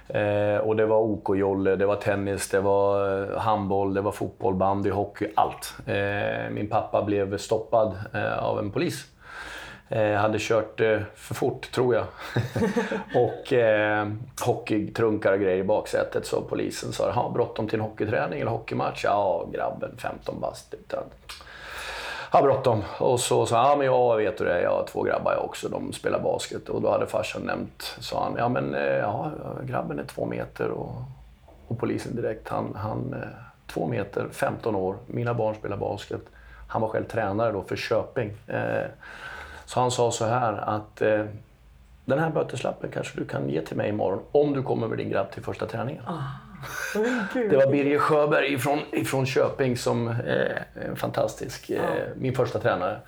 Eh, 0.07 0.57
och 0.57 0.75
det 0.75 0.85
var 0.85 0.97
OK-jolle, 0.97 1.75
det 1.75 1.85
var 1.85 1.95
tennis, 1.95 2.49
det 2.49 2.59
var 2.59 3.21
eh, 3.21 3.39
handboll, 3.39 3.93
det 3.93 4.01
var 4.01 4.11
fotboll, 4.11 4.55
bandy, 4.55 4.89
hockey, 4.89 5.27
allt. 5.35 5.73
Min 6.51 6.67
pappa 6.69 7.03
blev 7.03 7.37
stoppad 7.37 7.95
av 8.39 8.59
en 8.59 8.71
polis 8.71 9.05
Eh, 9.89 10.13
hade 10.13 10.37
kört 10.39 10.81
eh, 10.81 10.99
för 11.15 11.35
fort, 11.35 11.71
tror 11.71 11.95
jag. 11.95 12.05
och 13.23 13.53
eh, 13.53 14.07
hockeytrunkar 14.45 15.33
och 15.33 15.39
grejer 15.39 15.57
i 15.57 15.63
baksätet. 15.63 16.25
Så 16.25 16.41
polisen 16.41 16.93
sa, 16.93 17.11
ha 17.11 17.29
bråttom 17.29 17.67
till 17.67 17.79
en 17.79 17.85
hockeyträning 17.85 18.41
eller 18.41 18.51
hockeymatch? 18.51 19.03
Ja, 19.03 19.47
grabben 19.53 19.95
15 19.97 20.39
bast. 20.39 20.71
Typ, 20.71 20.79
Utan, 20.79 21.03
har 22.29 22.43
bråttom. 22.43 22.83
Och 22.99 23.19
så 23.19 23.45
sa 23.45 23.57
han, 23.57 23.69
ja 23.69 23.75
men 23.75 23.85
jag 23.85 24.17
vet 24.17 24.41
hur 24.41 24.45
det, 24.45 24.53
är, 24.53 24.61
jag 24.61 24.69
har 24.69 24.85
två 24.87 25.03
grabbar 25.03 25.33
jag 25.33 25.45
också, 25.45 25.69
de 25.69 25.93
spelar 25.93 26.19
basket. 26.19 26.69
Och 26.69 26.81
då 26.81 26.91
hade 26.91 27.07
farsan 27.07 27.41
nämnt, 27.41 27.97
sa 27.99 28.23
han, 28.23 28.35
ja 28.37 28.49
men 28.49 28.75
eh, 28.75 28.81
ja, 28.81 29.31
grabben 29.63 29.99
är 29.99 30.03
två 30.03 30.25
meter 30.25 30.69
och, 30.69 30.95
och 31.67 31.79
polisen 31.79 32.15
direkt, 32.15 32.49
han, 32.49 32.75
han 32.75 33.13
eh, 33.13 33.29
två 33.67 33.87
meter, 33.87 34.27
15 34.31 34.75
år, 34.75 34.95
mina 35.07 35.33
barn 35.33 35.55
spelar 35.55 35.77
basket. 35.77 36.21
Han 36.67 36.81
var 36.81 36.89
själv 36.89 37.05
tränare 37.05 37.51
då 37.51 37.61
för 37.61 37.75
Köping. 37.75 38.33
Eh, 38.47 38.85
så 39.65 39.79
han 39.79 39.91
sa 39.91 40.11
så 40.11 40.25
här 40.25 40.53
att 40.53 41.01
eh, 41.01 41.25
den 42.05 42.19
här 42.19 42.29
böteslappen 42.29 42.91
kanske 42.93 43.19
du 43.19 43.25
kan 43.25 43.49
ge 43.49 43.61
till 43.61 43.77
mig 43.77 43.89
imorgon 43.89 44.23
om 44.31 44.53
du 44.53 44.63
kommer 44.63 44.87
med 44.87 44.97
din 44.97 45.09
grabb 45.09 45.31
till 45.31 45.43
första 45.43 45.65
träningen. 45.65 46.03
Ah. 46.07 46.45
det 47.33 47.57
var 47.57 47.71
Birger 47.71 47.99
Sjöberg 47.99 48.53
ifrån, 48.53 48.79
ifrån 48.91 49.25
Köping 49.25 49.77
som 49.77 50.07
eh, 50.07 50.15
är 50.15 50.95
fantastisk, 50.95 51.69
eh, 51.69 51.81
min 52.15 52.35
första 52.35 52.59
tränare. 52.59 52.99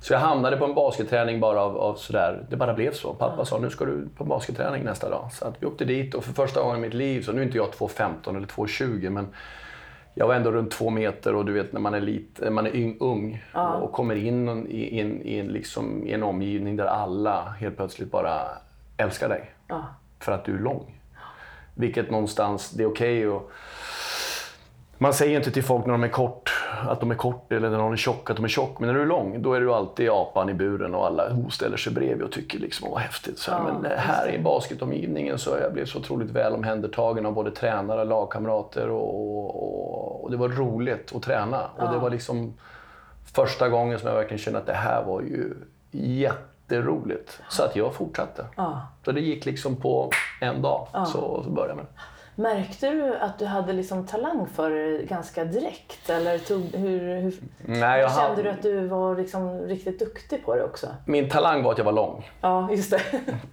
Så 0.00 0.12
jag 0.12 0.20
hamnade 0.20 0.56
på 0.56 0.64
en 0.64 0.74
basketträning 0.74 1.40
bara 1.40 1.60
av, 1.60 1.76
av 1.76 1.94
sådär, 1.94 2.44
det 2.50 2.56
bara 2.56 2.74
blev 2.74 2.92
så. 2.92 3.14
Pappa 3.14 3.44
sa 3.44 3.58
nu 3.58 3.70
ska 3.70 3.84
du 3.84 4.08
på 4.16 4.24
basketträning 4.24 4.84
nästa 4.84 5.10
dag. 5.10 5.28
Så 5.32 5.44
att 5.44 5.54
vi 5.58 5.66
åkte 5.66 5.84
dit 5.84 6.14
och 6.14 6.24
för 6.24 6.32
första 6.32 6.62
gången 6.62 6.78
i 6.78 6.80
mitt 6.80 6.94
liv, 6.94 7.22
så 7.22 7.32
nu 7.32 7.40
är 7.40 7.44
inte 7.44 7.56
jag 7.56 7.68
2,15 7.68 8.36
eller 8.36 8.46
2,20 8.46 9.10
men 9.10 9.28
jag 10.18 10.26
var 10.26 10.34
ändå 10.34 10.52
runt 10.52 10.70
två 10.70 10.90
meter 10.90 11.34
och 11.34 11.44
du 11.44 11.52
vet 11.52 11.72
när 11.72 11.80
man 11.80 11.94
är, 11.94 12.00
lite, 12.00 12.50
man 12.50 12.66
är 12.66 12.96
ung 13.00 13.44
ja. 13.52 13.74
och 13.74 13.92
kommer 13.92 14.14
in 14.14 14.66
i, 14.66 15.00
in, 15.00 15.22
i, 15.22 15.38
en, 15.38 15.46
liksom, 15.46 16.06
i 16.06 16.12
en 16.12 16.22
omgivning 16.22 16.76
där 16.76 16.84
alla 16.84 17.54
helt 17.60 17.76
plötsligt 17.76 18.10
bara 18.10 18.40
älskar 18.96 19.28
dig. 19.28 19.50
Ja. 19.68 19.84
För 20.20 20.32
att 20.32 20.44
du 20.44 20.54
är 20.54 20.58
lång. 20.58 21.00
Vilket 21.74 22.10
någonstans, 22.10 22.70
det 22.70 22.82
är 22.82 22.86
okej 22.86 23.28
okay 23.28 23.48
man 24.98 25.12
säger 25.12 25.36
inte 25.36 25.50
till 25.50 25.62
folk 25.62 25.86
när 25.86 25.92
de 25.92 26.04
är 26.04 26.08
kort 26.08 26.52
att 26.88 27.00
de 27.00 27.10
är 27.10 27.14
kort 27.14 27.52
eller 27.52 27.70
när 27.70 27.78
de 27.78 27.92
är 27.92 27.96
tjock 27.96 28.30
att 28.30 28.36
de 28.36 28.44
är 28.44 28.48
tjock. 28.48 28.78
Men 28.80 28.86
när 28.86 28.94
du 28.94 29.02
är 29.02 29.06
lång, 29.06 29.42
då 29.42 29.54
är 29.54 29.60
du 29.60 29.72
alltid 29.72 30.10
apan 30.10 30.48
i 30.48 30.54
buren 30.54 30.94
och 30.94 31.06
alla 31.06 31.22
ställer 31.50 31.76
sig 31.76 31.92
bredvid 31.92 32.22
och 32.22 32.32
tycker 32.32 32.58
liksom, 32.58 32.90
vad 32.90 33.00
häftigt. 33.00 33.38
Så, 33.38 33.50
ja, 33.50 33.78
men 33.80 33.90
här 33.98 34.34
i 34.34 34.38
basketomgivningen 34.38 35.38
så 35.38 35.56
jag 35.62 35.72
blev 35.72 35.86
så 35.86 35.98
otroligt 35.98 36.30
väl 36.30 36.52
omhändertagen 36.52 37.26
av 37.26 37.32
både 37.32 37.50
tränare 37.50 38.00
och 38.00 38.06
lagkamrater 38.06 38.90
och, 38.90 39.62
och, 39.62 40.24
och 40.24 40.30
det 40.30 40.36
var 40.36 40.48
roligt 40.48 41.12
att 41.16 41.22
träna. 41.22 41.60
Ja. 41.78 41.84
Och 41.84 41.92
det 41.92 41.98
var 41.98 42.10
liksom 42.10 42.54
första 43.34 43.68
gången 43.68 43.98
som 43.98 44.08
jag 44.08 44.14
verkligen 44.14 44.38
kände 44.38 44.58
att 44.58 44.66
det 44.66 44.72
här 44.72 45.04
var 45.04 45.20
ju 45.20 45.54
jätteroligt. 45.90 47.40
Så 47.48 47.62
att 47.62 47.76
jag 47.76 47.94
fortsatte. 47.94 48.46
Ja. 48.56 48.82
Så 49.04 49.12
det 49.12 49.20
gick 49.20 49.44
liksom 49.44 49.76
på 49.76 50.10
en 50.40 50.62
dag, 50.62 50.88
så, 50.92 51.42
så 51.44 51.50
började 51.50 51.70
jag 51.70 51.76
med 51.76 51.86
det. 51.86 52.00
Märkte 52.38 52.90
du 52.90 53.14
att 53.16 53.38
du 53.38 53.44
hade 53.46 53.72
liksom 53.72 54.06
talang 54.06 54.46
för 54.54 54.70
det 54.70 55.02
ganska 55.02 55.44
direkt? 55.44 56.10
Eller 56.10 56.38
tog, 56.38 56.62
hur, 56.74 57.20
hur, 57.20 57.34
Nej, 57.66 58.00
jag 58.00 58.10
kände 58.10 58.28
hade- 58.28 58.42
du 58.42 58.48
att 58.48 58.62
du 58.62 58.86
var 58.86 59.16
liksom 59.16 59.60
riktigt 59.60 59.98
duktig 59.98 60.44
på 60.44 60.54
det 60.54 60.64
också? 60.64 60.86
Min 61.06 61.28
talang 61.28 61.62
var 61.62 61.72
att 61.72 61.78
jag 61.78 61.84
var 61.84 61.92
lång. 61.92 62.30
Ja, 62.40 62.68
just 62.70 62.90
det. 62.90 63.00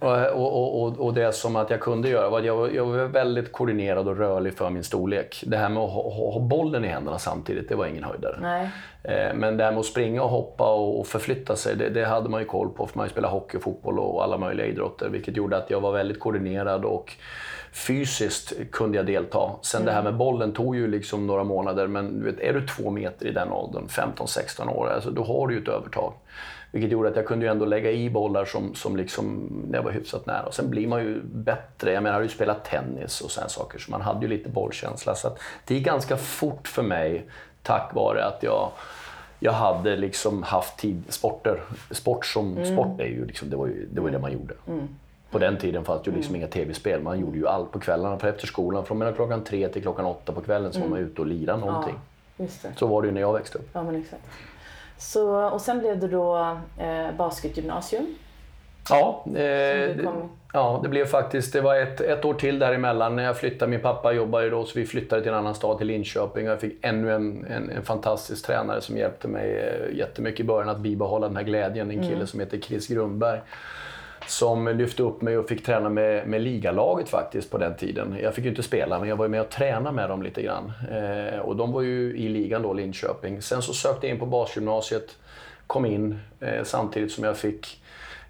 Och, 0.00 0.42
och, 0.42 0.82
och, 0.82 1.00
och 1.00 1.14
det 1.14 1.32
som 1.32 1.56
att 1.56 1.70
jag 1.70 1.80
kunde 1.80 2.08
göra 2.08 2.28
var 2.30 2.38
att 2.38 2.44
jag, 2.44 2.56
var- 2.56 2.68
jag 2.68 2.84
var 2.86 3.04
väldigt 3.04 3.52
koordinerad 3.52 4.08
och 4.08 4.16
rörlig 4.16 4.54
för 4.56 4.70
min 4.70 4.84
storlek. 4.84 5.44
Det 5.46 5.56
här 5.56 5.68
med 5.68 5.82
att 5.82 5.90
ha, 5.90 6.10
ha, 6.32 6.38
bollen 6.40 6.84
i 6.84 6.88
händerna 6.88 7.18
samtidigt, 7.18 7.68
det 7.68 7.74
var 7.74 7.86
ingen 7.86 8.04
höjdare. 8.04 8.36
Nej. 8.40 8.68
Eh, 9.02 9.34
Men 9.34 9.56
det 9.56 9.64
här 9.64 9.70
med 9.72 9.80
att 9.80 9.86
springa 9.86 10.22
och 10.22 10.30
hoppa 10.30 10.74
och 10.74 11.06
förflytta 11.06 11.56
sig, 11.56 11.76
det, 11.76 11.88
det 11.88 12.04
hade 12.04 12.28
man 12.28 12.40
ju 12.40 12.46
koll 12.46 12.68
på 12.70 12.86
för 12.86 12.98
man 12.98 13.08
spelat 13.08 13.30
hockey, 13.30 13.58
fotboll 13.58 13.98
och 13.98 14.24
alla 14.24 14.38
möjliga 14.38 14.66
idrotter. 14.66 15.08
Vilket 15.08 15.36
gjorde 15.36 15.56
att 15.56 15.70
jag 15.70 15.80
var 15.80 15.92
väldigt 15.92 16.20
koordinerad 16.20 16.84
och 16.84 17.12
fysiskt 17.74 18.52
kunde 18.72 18.96
jag 18.96 19.06
delta. 19.06 19.50
Sen 19.62 19.84
det 19.84 19.92
här 19.92 20.02
med 20.02 20.16
bollen 20.16 20.52
tog 20.52 20.76
ju 20.76 20.86
liksom 20.86 21.26
några 21.26 21.44
månader, 21.44 21.86
men 21.86 22.18
du 22.18 22.24
vet, 22.24 22.40
är 22.40 22.52
du 22.52 22.66
två 22.66 22.90
meter 22.90 23.26
i 23.26 23.30
den 23.30 23.52
åldern, 23.52 23.86
15-16 23.88 24.68
år, 24.68 24.88
alltså, 24.88 25.10
då 25.10 25.24
har 25.24 25.48
du 25.48 25.54
ju 25.54 25.62
ett 25.62 25.68
övertag. 25.68 26.12
Vilket 26.70 26.90
gjorde 26.90 27.08
att 27.08 27.16
jag 27.16 27.26
kunde 27.26 27.46
ju 27.46 27.52
ändå 27.52 27.64
lägga 27.64 27.90
i 27.90 28.10
bollar 28.10 28.44
som, 28.44 28.74
som 28.74 28.96
liksom, 28.96 29.50
jag 29.72 29.82
var 29.82 29.90
hyfsat 29.90 30.26
nära. 30.26 30.42
Och 30.42 30.54
sen 30.54 30.70
blir 30.70 30.86
man 30.86 31.02
ju 31.02 31.20
bättre. 31.24 31.92
Jag 31.92 32.02
menar, 32.02 32.08
jag 32.08 32.14
hade 32.14 32.24
ju 32.24 32.34
spelat 32.34 32.64
tennis 32.64 33.20
och 33.20 33.30
sådana 33.30 33.48
saker, 33.48 33.78
så 33.78 33.90
man 33.90 34.00
hade 34.00 34.26
ju 34.26 34.28
lite 34.28 34.48
bollkänsla. 34.48 35.14
Så 35.14 35.36
det 35.64 35.74
gick 35.74 35.84
ganska 35.84 36.16
fort 36.16 36.68
för 36.68 36.82
mig, 36.82 37.26
tack 37.62 37.94
vare 37.94 38.24
att 38.24 38.42
jag 38.42 38.70
jag 39.38 39.52
hade 39.52 39.96
liksom 39.96 40.42
haft 40.42 40.78
tid, 40.78 41.02
sporter, 41.08 41.62
sport 41.90 42.26
som 42.26 42.64
sport 42.64 43.00
är 43.00 43.06
ju 43.06 43.26
liksom, 43.26 43.50
det 43.50 43.56
var 43.56 43.66
ju 43.66 43.88
det, 43.92 44.00
var 44.00 44.10
det 44.10 44.18
man 44.18 44.32
gjorde. 44.32 44.54
På 45.34 45.38
den 45.40 45.56
tiden 45.56 45.84
fanns 45.84 46.02
det 46.02 46.10
ju 46.10 46.16
liksom 46.16 46.36
inga 46.36 46.46
tv-spel, 46.46 47.02
man 47.02 47.20
gjorde 47.20 47.38
ju 47.38 47.48
allt 47.48 47.72
på 47.72 47.80
kvällarna. 47.80 48.18
För 48.18 48.28
efter 48.28 48.46
skolan, 48.46 48.84
från 48.84 48.98
mellan 48.98 49.14
klockan 49.14 49.44
tre 49.44 49.68
till 49.68 49.82
klockan 49.82 50.04
åtta 50.04 50.32
på 50.32 50.40
kvällen 50.40 50.72
så 50.72 50.80
var 50.80 50.88
man 50.88 50.98
ute 50.98 51.20
och 51.20 51.26
lirade 51.26 51.60
någonting. 51.60 51.94
Det. 52.36 52.48
Så 52.76 52.86
var 52.86 53.02
det 53.02 53.08
ju 53.08 53.14
när 53.14 53.20
jag 53.20 53.32
växte 53.32 53.58
upp. 53.58 53.68
Ja, 53.72 53.82
men 53.82 53.96
exakt. 53.96 54.22
Så, 54.98 55.48
och 55.48 55.60
sen 55.60 55.78
blev 55.78 55.98
det 55.98 56.08
då 56.08 56.56
eh, 56.78 57.16
basketgymnasium. 57.18 58.06
Ja, 58.88 59.24
eh, 59.36 59.96
ja, 60.52 60.80
det 60.82 60.88
blev 60.88 61.06
faktiskt 61.06 61.52
det 61.52 61.60
var 61.60 61.76
ett, 61.76 62.00
ett 62.00 62.24
år 62.24 62.34
till 62.34 62.58
däremellan 62.58 63.16
när 63.16 63.24
jag 63.24 63.36
flyttade. 63.36 63.70
Min 63.70 63.80
pappa 63.80 64.12
jobbade 64.12 64.50
då 64.50 64.64
så 64.64 64.78
vi 64.78 64.86
flyttade 64.86 65.22
till 65.22 65.32
en 65.32 65.38
annan 65.38 65.54
stad, 65.54 65.78
till 65.78 65.86
Linköping. 65.86 66.46
Och 66.46 66.52
jag 66.52 66.60
fick 66.60 66.84
ännu 66.84 67.14
en, 67.14 67.46
en, 67.50 67.70
en 67.70 67.82
fantastisk 67.82 68.46
tränare 68.46 68.80
som 68.80 68.96
hjälpte 68.96 69.28
mig 69.28 69.58
eh, 69.58 69.96
jättemycket 69.96 70.40
i 70.40 70.44
början 70.44 70.68
att 70.68 70.80
bibehålla 70.80 71.26
den 71.28 71.36
här 71.36 71.44
glädjen. 71.44 71.90
En 71.90 72.08
kille 72.08 72.26
som 72.26 72.40
heter 72.40 72.58
Chris 72.58 72.88
Grundberg. 72.88 73.40
Som 74.26 74.68
lyfte 74.68 75.02
upp 75.02 75.22
mig 75.22 75.38
och 75.38 75.48
fick 75.48 75.64
träna 75.64 75.88
med, 75.88 76.28
med 76.28 76.40
ligalaget 76.40 77.08
faktiskt 77.08 77.50
på 77.50 77.58
den 77.58 77.76
tiden. 77.76 78.16
Jag 78.22 78.34
fick 78.34 78.44
ju 78.44 78.50
inte 78.50 78.62
spela, 78.62 78.98
men 78.98 79.08
jag 79.08 79.16
var 79.16 79.24
ju 79.24 79.28
med 79.28 79.40
och 79.40 79.50
tränade 79.50 79.96
med 79.96 80.08
dem 80.08 80.22
lite 80.22 80.42
grann. 80.42 80.72
Eh, 80.90 81.38
och 81.38 81.56
de 81.56 81.72
var 81.72 81.82
ju 81.82 82.16
i 82.16 82.28
ligan 82.28 82.62
då, 82.62 82.72
Linköping. 82.72 83.42
Sen 83.42 83.62
så 83.62 83.72
sökte 83.72 84.06
jag 84.06 84.14
in 84.14 84.20
på 84.20 84.26
basgymnasiet, 84.26 85.16
kom 85.66 85.86
in 85.86 86.18
eh, 86.40 86.64
samtidigt 86.64 87.12
som 87.12 87.24
jag 87.24 87.36
fick 87.36 87.82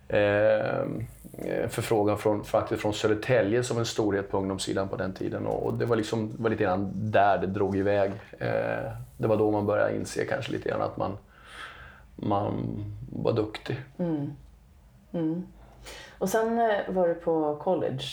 eh, 0.08 0.18
eh 0.18 1.68
förfrågan 1.68 2.18
från, 2.18 2.44
faktiskt 2.44 2.82
från 2.82 2.94
Södertälje 2.94 3.62
som 3.62 3.78
en 3.78 3.86
storhet 3.86 4.30
på 4.30 4.38
ungdomssidan 4.38 4.88
på 4.88 4.96
den 4.96 5.12
tiden. 5.12 5.46
Och, 5.46 5.66
och 5.66 5.74
det 5.74 5.86
var, 5.86 5.96
liksom, 5.96 6.32
var 6.38 6.50
lite 6.50 6.62
grann 6.62 6.90
där 6.94 7.38
det 7.38 7.46
drog 7.46 7.76
iväg. 7.76 8.12
Eh, 8.38 8.92
det 9.18 9.26
var 9.26 9.36
då 9.36 9.50
man 9.50 9.66
började 9.66 9.96
inse 9.96 10.24
kanske 10.24 10.52
lite 10.52 10.68
grann 10.68 10.82
att 10.82 10.96
man, 10.96 11.18
man 12.16 12.84
var 13.12 13.32
duktig. 13.32 13.76
Mm. 13.98 14.32
Mm. 15.12 15.46
Och 16.18 16.28
sen 16.28 16.58
eh, 16.58 16.76
var 16.88 17.08
du 17.08 17.14
på 17.14 17.56
college. 17.56 18.04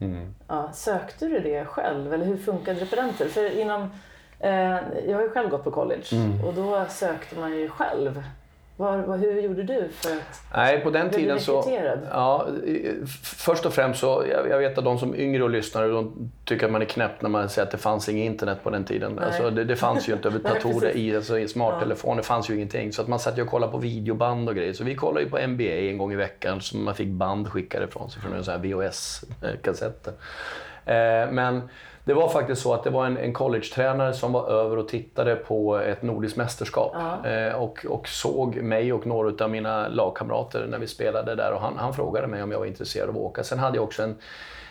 Mm. 0.00 0.34
Ja, 0.48 0.72
sökte 0.72 1.26
du 1.26 1.38
det 1.40 1.64
själv 1.64 2.14
eller 2.14 2.24
hur 2.24 2.36
funkade 2.36 2.80
det 2.80 2.86
på 2.86 2.96
den 2.96 3.12
tiden? 3.12 3.32
För 3.32 3.58
inom, 3.58 3.90
eh, 4.38 4.50
jag 5.06 5.14
har 5.14 5.22
ju 5.22 5.30
själv 5.30 5.48
gått 5.50 5.64
på 5.64 5.70
college 5.70 6.04
Mm. 6.12 6.44
och 6.44 6.54
då 6.54 6.84
sökte 6.88 7.38
man 7.38 7.52
ju 7.56 7.68
själv. 7.68 8.22
Var, 8.80 8.98
var, 8.98 9.16
hur 9.16 9.40
gjorde 9.40 9.62
du 9.62 9.88
för 9.90 10.10
att... 10.10 10.42
Nej, 10.54 10.80
på 10.80 10.90
den 10.90 11.08
Blev 11.08 11.18
tiden 11.18 11.40
så... 11.40 11.78
Ja, 12.10 12.48
först 13.22 13.66
och 13.66 13.72
främst 13.72 14.00
så, 14.00 14.24
jag, 14.30 14.48
jag 14.48 14.58
vet 14.58 14.78
att 14.78 14.84
de 14.84 14.98
som 14.98 15.14
yngre 15.14 15.42
och 15.42 15.50
lyssnar, 15.50 15.88
de 15.88 16.30
tycker 16.44 16.66
att 16.66 16.72
man 16.72 16.82
är 16.82 16.86
knäpp 16.86 17.22
när 17.22 17.30
man 17.30 17.48
säger 17.48 17.66
att 17.66 17.72
det 17.72 17.78
fanns 17.78 18.08
inget 18.08 18.24
internet 18.24 18.58
på 18.62 18.70
den 18.70 18.84
tiden. 18.84 19.18
Alltså, 19.18 19.50
det, 19.50 19.64
det 19.64 19.76
fanns 19.76 20.08
ju 20.08 20.12
inte 20.12 20.28
över 20.28 20.38
datorer 20.54 20.96
i, 20.96 21.16
alltså, 21.16 21.38
i 21.38 21.48
smarttelefoner, 21.48 22.16
det 22.16 22.22
fanns 22.22 22.50
ju 22.50 22.54
ingenting. 22.54 22.92
Så 22.92 23.02
att 23.02 23.08
man 23.08 23.18
satt 23.18 23.38
ju 23.38 23.42
och 23.42 23.48
kollade 23.48 23.72
på 23.72 23.78
videoband 23.78 24.48
och 24.48 24.54
grejer. 24.54 24.72
Så 24.72 24.84
vi 24.84 24.94
kollade 24.94 25.24
ju 25.24 25.30
på 25.30 25.46
NBA 25.46 25.64
en 25.64 25.98
gång 25.98 26.12
i 26.12 26.16
veckan, 26.16 26.60
så 26.60 26.76
man 26.76 26.94
fick 26.94 27.08
band 27.08 27.48
skickade 27.48 27.84
ifrån 27.84 28.10
sig 28.10 28.22
från 28.22 28.62
VHS-kassetter. 28.62 30.12
Eh, 30.84 31.30
men 31.32 31.62
det 32.04 32.14
var 32.14 32.28
faktiskt 32.28 32.62
så 32.62 32.74
att 32.74 32.84
det 32.84 32.90
var 32.90 33.06
en, 33.06 33.16
en 33.16 33.32
college-tränare 33.32 34.12
som 34.12 34.32
var 34.32 34.48
över 34.48 34.76
och 34.76 34.88
tittade 34.88 35.36
på 35.36 35.78
ett 35.78 36.02
nordiskt 36.02 36.36
mästerskap. 36.36 36.96
Eh, 37.26 37.54
och, 37.54 37.86
och 37.88 38.08
såg 38.08 38.56
mig 38.56 38.92
och 38.92 39.06
några 39.06 39.44
av 39.44 39.50
mina 39.50 39.88
lagkamrater 39.88 40.66
när 40.70 40.78
vi 40.78 40.86
spelade 40.86 41.34
där. 41.34 41.52
Och 41.52 41.60
han, 41.60 41.76
han 41.78 41.94
frågade 41.94 42.26
mig 42.26 42.42
om 42.42 42.52
jag 42.52 42.58
var 42.58 42.66
intresserad 42.66 43.08
av 43.08 43.16
att 43.16 43.22
åka. 43.22 43.44
Sen 43.44 43.58
hade 43.58 43.76
jag 43.76 43.84
också 43.84 44.02
en, 44.02 44.16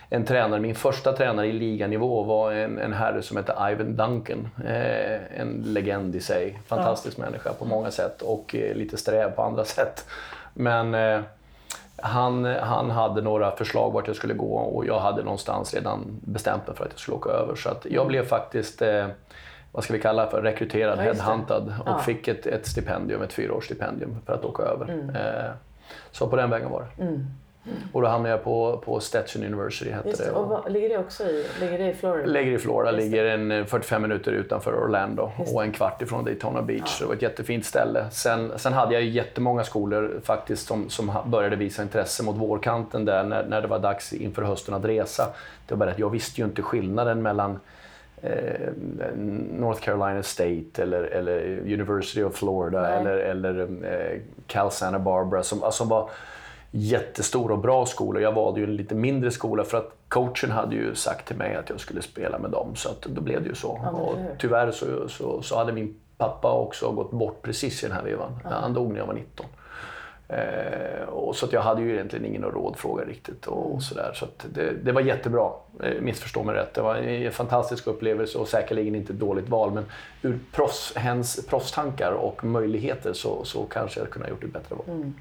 en 0.10 0.26
tränare, 0.26 0.60
min 0.60 0.76
första 0.76 1.14
tränare 1.14 1.48
i 1.48 1.52
liganivå 1.52 2.24
var 2.24 2.52
en, 2.52 2.80
en 2.80 2.94
herre 2.94 3.22
som 3.22 3.38
hette 3.38 3.54
Ivan 3.72 3.96
Duncan. 3.96 4.50
Eh, 4.66 5.42
en 5.42 5.64
legend 5.66 6.16
i 6.16 6.20
sig. 6.20 6.60
Fantastisk 6.68 7.18
människa 7.18 7.54
på 7.54 7.66
många 7.66 7.92
sätt 7.92 8.22
och 8.22 8.56
eh, 8.56 8.76
lite 8.76 8.98
sträv 8.98 9.32
på 9.32 9.42
andra 9.42 9.66
sätt. 9.76 10.06
Men 10.54 10.94
eh, 10.94 11.22
han, 12.04 12.46
han 12.46 12.90
hade 12.90 13.22
några 13.22 13.52
förslag 13.52 13.92
vart 13.94 14.08
jag 14.08 14.16
skulle 14.16 14.34
gå 14.34 14.54
och 14.56 14.86
jag 14.86 15.00
hade 15.00 15.24
någonstans 15.24 15.74
redan 15.74 16.20
bestämt 16.22 16.68
mig 16.68 16.76
för 16.76 16.86
att 16.86 16.92
jag 16.92 17.00
skulle 17.00 17.18
åka 17.18 17.30
över. 17.30 17.56
Så 17.56 17.70
att 17.70 17.86
jag 17.90 18.08
blev 18.08 18.26
faktiskt, 18.26 18.82
eh, 18.82 19.08
vad 19.72 19.84
ska 19.84 19.94
vi 19.94 20.00
kalla 20.02 20.28
för, 20.28 20.42
rekryterad, 20.42 20.98
Ja, 21.00 21.04
headhuntad 21.04 21.74
och 21.86 21.90
Ja. 21.90 22.00
fick 22.00 22.28
ett, 22.28 22.46
ett 22.46 22.68
stipendium, 22.68 23.22
ett 23.22 23.34
fyraårsstipendium 23.34 24.18
för 24.26 24.34
att 24.34 24.46
åka 24.46 24.64
över. 24.64 24.90
Eh, 25.16 25.52
så 26.12 26.28
på 26.28 26.36
den 26.36 26.50
vägen 26.50 26.70
var 26.72 26.82
det. 26.98 27.04
Och 27.94 28.02
då 28.02 28.08
hamnade 28.08 28.36
jag 28.36 28.44
på, 28.44 28.82
på 28.86 29.00
Stetson 29.00 29.44
University, 29.44 29.92
hette 29.92 30.10
Just 30.10 30.24
det. 30.24 30.32
Och 30.32 30.48
vad, 30.48 30.72
ligger 30.72 30.90
det 30.90 30.98
också 30.98 31.24
i, 31.24 31.46
ligger 31.62 31.78
det 31.78 31.90
i 31.90 31.94
Florida? 31.94 32.26
Ligger 32.26 32.52
i 32.52 32.58
Florida, 32.58 32.92
Just 32.92 33.04
ligger 33.04 33.26
en 33.26 33.52
eh, 33.52 33.66
45 33.66 34.02
minuter 34.02 34.32
utanför 34.32 34.74
Orlando 34.74 35.32
och 35.54 35.64
en 35.64 35.72
kvart 35.72 36.02
ifrån 36.02 36.26
Daytona 36.26 36.62
Beach. 36.62 36.90
Så 36.90 37.04
det 37.04 37.08
var 37.08 37.16
ett 37.16 37.22
jättefint 37.22 37.66
ställe. 37.66 38.06
Sen, 38.12 38.52
sen 38.56 38.74
hade 38.74 38.94
jag 38.94 39.04
jättemånga 39.04 39.64
skolor 39.64 40.22
faktiskt 40.24 40.68
som, 40.68 40.90
som 40.90 41.12
började 41.26 41.56
visa 41.56 41.82
intresse 41.82 42.24
mot 42.24 42.38
vårkanten 42.38 43.06
där 43.06 43.24
när, 43.24 43.46
när 43.46 43.62
det 43.62 43.68
var 43.68 43.80
dags 43.80 44.14
inför 44.14 44.42
hösten 44.42 44.74
att 44.74 44.86
resa. 44.86 45.28
Det 45.68 45.76
var 45.76 45.78
bara 45.78 45.92
att 45.92 46.00
jag 46.00 46.10
visste 46.10 46.42
ju 46.42 46.48
inte 46.48 46.62
skillnaden 46.62 47.22
mellan 47.22 47.60
eh, 48.22 48.70
North 49.60 49.82
Carolina 49.82 50.24
State 50.24 50.82
eller, 50.82 51.04
eller 51.04 51.60
University 51.60 52.24
of 52.24 52.36
Florida 52.36 52.82
Nej. 52.82 53.00
eller, 53.00 53.18
eller 53.18 53.60
eh, 53.62 54.22
Cal 54.48 54.72
Santa 54.72 55.00
Barbara 55.00 55.44
som, 55.44 55.64
alltså, 55.64 55.78
som 55.78 55.90
var 55.90 56.10
jättestora 56.72 57.54
och 57.54 57.60
bra 57.60 57.86
skolor. 57.86 58.22
Jag 58.22 58.32
valde 58.32 58.60
ju 58.60 58.66
en 58.66 58.76
lite 58.76 58.96
mindre 58.96 59.32
skola 59.32 59.64
för 59.64 59.78
att 59.78 59.92
coachen 60.08 60.52
hade 60.52 60.76
ju 60.76 60.96
sagt 60.96 61.28
till 61.28 61.36
mig 61.38 61.56
att 61.56 61.70
jag 61.70 61.80
skulle 61.80 62.02
spela 62.02 62.40
med 62.40 62.52
dem. 62.52 62.76
Så 62.76 62.90
att 62.90 63.02
då 63.02 63.22
blev 63.22 63.44
det 63.44 63.50
ju 63.50 63.56
så. 63.56 63.80
Ja, 63.84 63.90
och 63.90 64.18
tyvärr 64.40 64.72
så, 64.72 65.10
så, 65.10 65.42
så 65.42 65.58
hade 65.58 65.72
min 65.74 65.96
pappa 66.18 66.52
också 66.52 66.92
gått 66.92 67.12
bort 67.12 67.42
precis 67.42 67.84
i 67.84 67.88
den 67.88 67.96
här 67.96 68.04
vevan. 68.04 68.40
Han 68.44 68.74
dog 68.74 68.92
när 68.92 69.00
jag 69.00 69.08
var 69.08 69.14
19. 69.14 69.46
Eh, 70.28 71.04
och 71.10 71.36
så 71.36 71.46
att 71.46 71.54
jag 71.54 71.62
hade 71.62 71.82
ju 71.82 71.94
egentligen 71.94 72.26
ingen 72.26 72.44
rådfråga 72.44 73.06
riktigt. 73.06 73.46
Och, 73.48 73.62
Mm. 73.66 73.76
och 73.76 73.84
så 73.84 73.96
där. 73.96 74.12
så 74.14 74.26
att 74.26 74.46
det, 74.54 74.72
det 74.84 74.92
var 74.92 75.02
jättebra, 75.02 75.52
eh, 75.84 76.02
missförstå 76.02 76.44
mig 76.44 76.56
rätt. 76.56 76.74
Det 76.74 76.82
var 76.82 76.96
en 76.96 77.32
fantastisk 77.32 77.88
upplevelse 77.88 78.38
och 78.38 78.48
säkerligen 78.48 78.96
inte 78.96 79.14
ett 79.14 79.20
dåligt 79.20 79.50
val. 79.50 79.72
Men 79.72 79.86
ur 80.22 80.40
proffs, 80.52 80.96
hens 80.96 81.46
proffstankar 81.48 82.12
och 82.12 82.44
möjligheter 82.44 83.14
så, 83.14 83.44
så 83.46 83.64
kanske 83.64 84.00
jag 84.00 84.10
kunde 84.10 84.28
ha 84.28 84.30
gjort 84.30 84.44
ett 84.44 84.54
bättre 84.54 84.76
val. 84.76 84.86
Mm. 84.88 85.14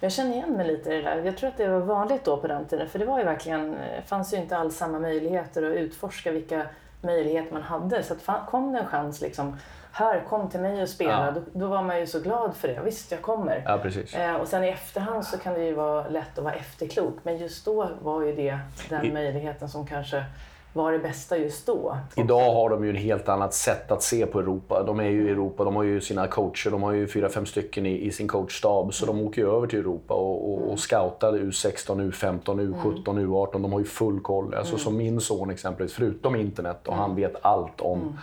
Jag 0.00 0.12
känner 0.12 0.32
igen 0.32 0.52
mig 0.52 0.66
lite 0.66 0.92
i 0.92 0.96
det 0.96 1.02
där. 1.02 1.22
Jag 1.24 1.36
tror 1.36 1.48
att 1.48 1.56
det 1.56 1.68
var 1.68 1.80
vanligt 1.80 2.24
då 2.24 2.36
på 2.36 2.46
den 2.46 2.64
tiden. 2.66 2.88
För 2.88 2.98
det 2.98 3.04
var 3.04 3.18
ju 3.18 3.24
verkligen, 3.24 3.70
det 3.72 4.02
fanns 4.06 4.32
ju 4.32 4.36
inte 4.36 4.56
alls 4.56 4.76
samma 4.76 4.98
möjligheter 4.98 5.70
att 5.70 5.76
utforska 5.76 6.30
vilka 6.32 6.62
möjligheter 7.00 7.52
man 7.52 7.62
hade. 7.62 8.02
Så 8.02 8.14
att 8.26 8.46
kom 8.46 8.72
det 8.72 8.78
en 8.78 8.86
chans 8.86 9.20
liksom, 9.20 9.56
här 9.92 10.20
kom 10.28 10.48
till 10.50 10.60
mig 10.60 10.82
och 10.82 10.88
spela. 10.88 11.24
Ja. 11.26 11.30
Då, 11.30 11.40
då 11.52 11.66
var 11.66 11.82
man 11.82 12.00
ju 12.00 12.06
så 12.06 12.20
glad 12.20 12.56
för 12.56 12.68
det. 12.68 12.80
Visst, 12.84 13.10
jag 13.12 13.22
kommer. 13.22 13.62
Ja, 13.66 13.78
precis. 13.82 14.14
Eh, 14.14 14.34
och 14.34 14.48
sen 14.48 14.64
i 14.64 14.68
efterhand 14.68 15.24
så 15.26 15.38
kan 15.38 15.54
det 15.54 15.64
ju 15.64 15.74
vara 15.74 16.08
lätt 16.08 16.38
att 16.38 16.44
vara 16.44 16.54
efterklok. 16.54 17.16
Men 17.22 17.38
just 17.38 17.64
då 17.64 17.88
var 18.02 18.22
ju 18.22 18.34
det 18.34 18.58
den 18.88 19.04
I- 19.04 19.12
möjligheten 19.12 19.68
som 19.68 19.86
kanske 19.86 20.24
var 20.72 20.92
det 20.92 20.98
bästa 20.98 21.36
just 21.36 21.66
då. 21.66 21.96
Idag 22.16 22.54
har 22.54 22.70
de 22.70 22.84
ju 22.84 22.90
ett 22.90 23.02
helt 23.02 23.28
annat 23.28 23.54
sätt 23.54 23.90
att 23.90 24.02
se 24.02 24.26
på 24.26 24.40
Europa. 24.40 24.82
De 24.82 25.00
är 25.00 25.08
ju 25.08 25.28
i 25.28 25.30
Europa, 25.30 25.64
de 25.64 25.76
har 25.76 25.82
ju 25.82 26.00
sina 26.00 26.26
coacher, 26.26 26.70
de 26.70 26.82
har 26.82 26.92
ju 26.92 27.06
fyra, 27.06 27.28
fem 27.28 27.46
stycken 27.46 27.86
i, 27.86 28.06
i 28.06 28.12
sin 28.12 28.28
coachstab. 28.28 28.94
Så 28.94 29.06
de 29.06 29.20
åker 29.20 29.42
ju 29.42 29.56
över 29.56 29.66
till 29.66 29.78
Europa 29.78 30.14
och, 30.14 30.52
och, 30.52 30.72
och 30.72 30.78
scoutar 30.78 31.32
U16, 31.32 32.10
U15, 32.10 32.42
U17, 32.44 33.04
U18. 33.04 33.52
De 33.52 33.72
har 33.72 33.78
ju 33.78 33.86
full 33.86 34.20
koll. 34.20 34.54
Alltså 34.54 34.78
som 34.78 34.96
min 34.96 35.20
son 35.20 35.50
exempelvis, 35.50 35.94
förutom 35.94 36.36
internet 36.36 36.88
och 36.88 36.94
han 36.94 37.14
vet 37.14 37.34
allt 37.42 37.80
om 37.80 38.18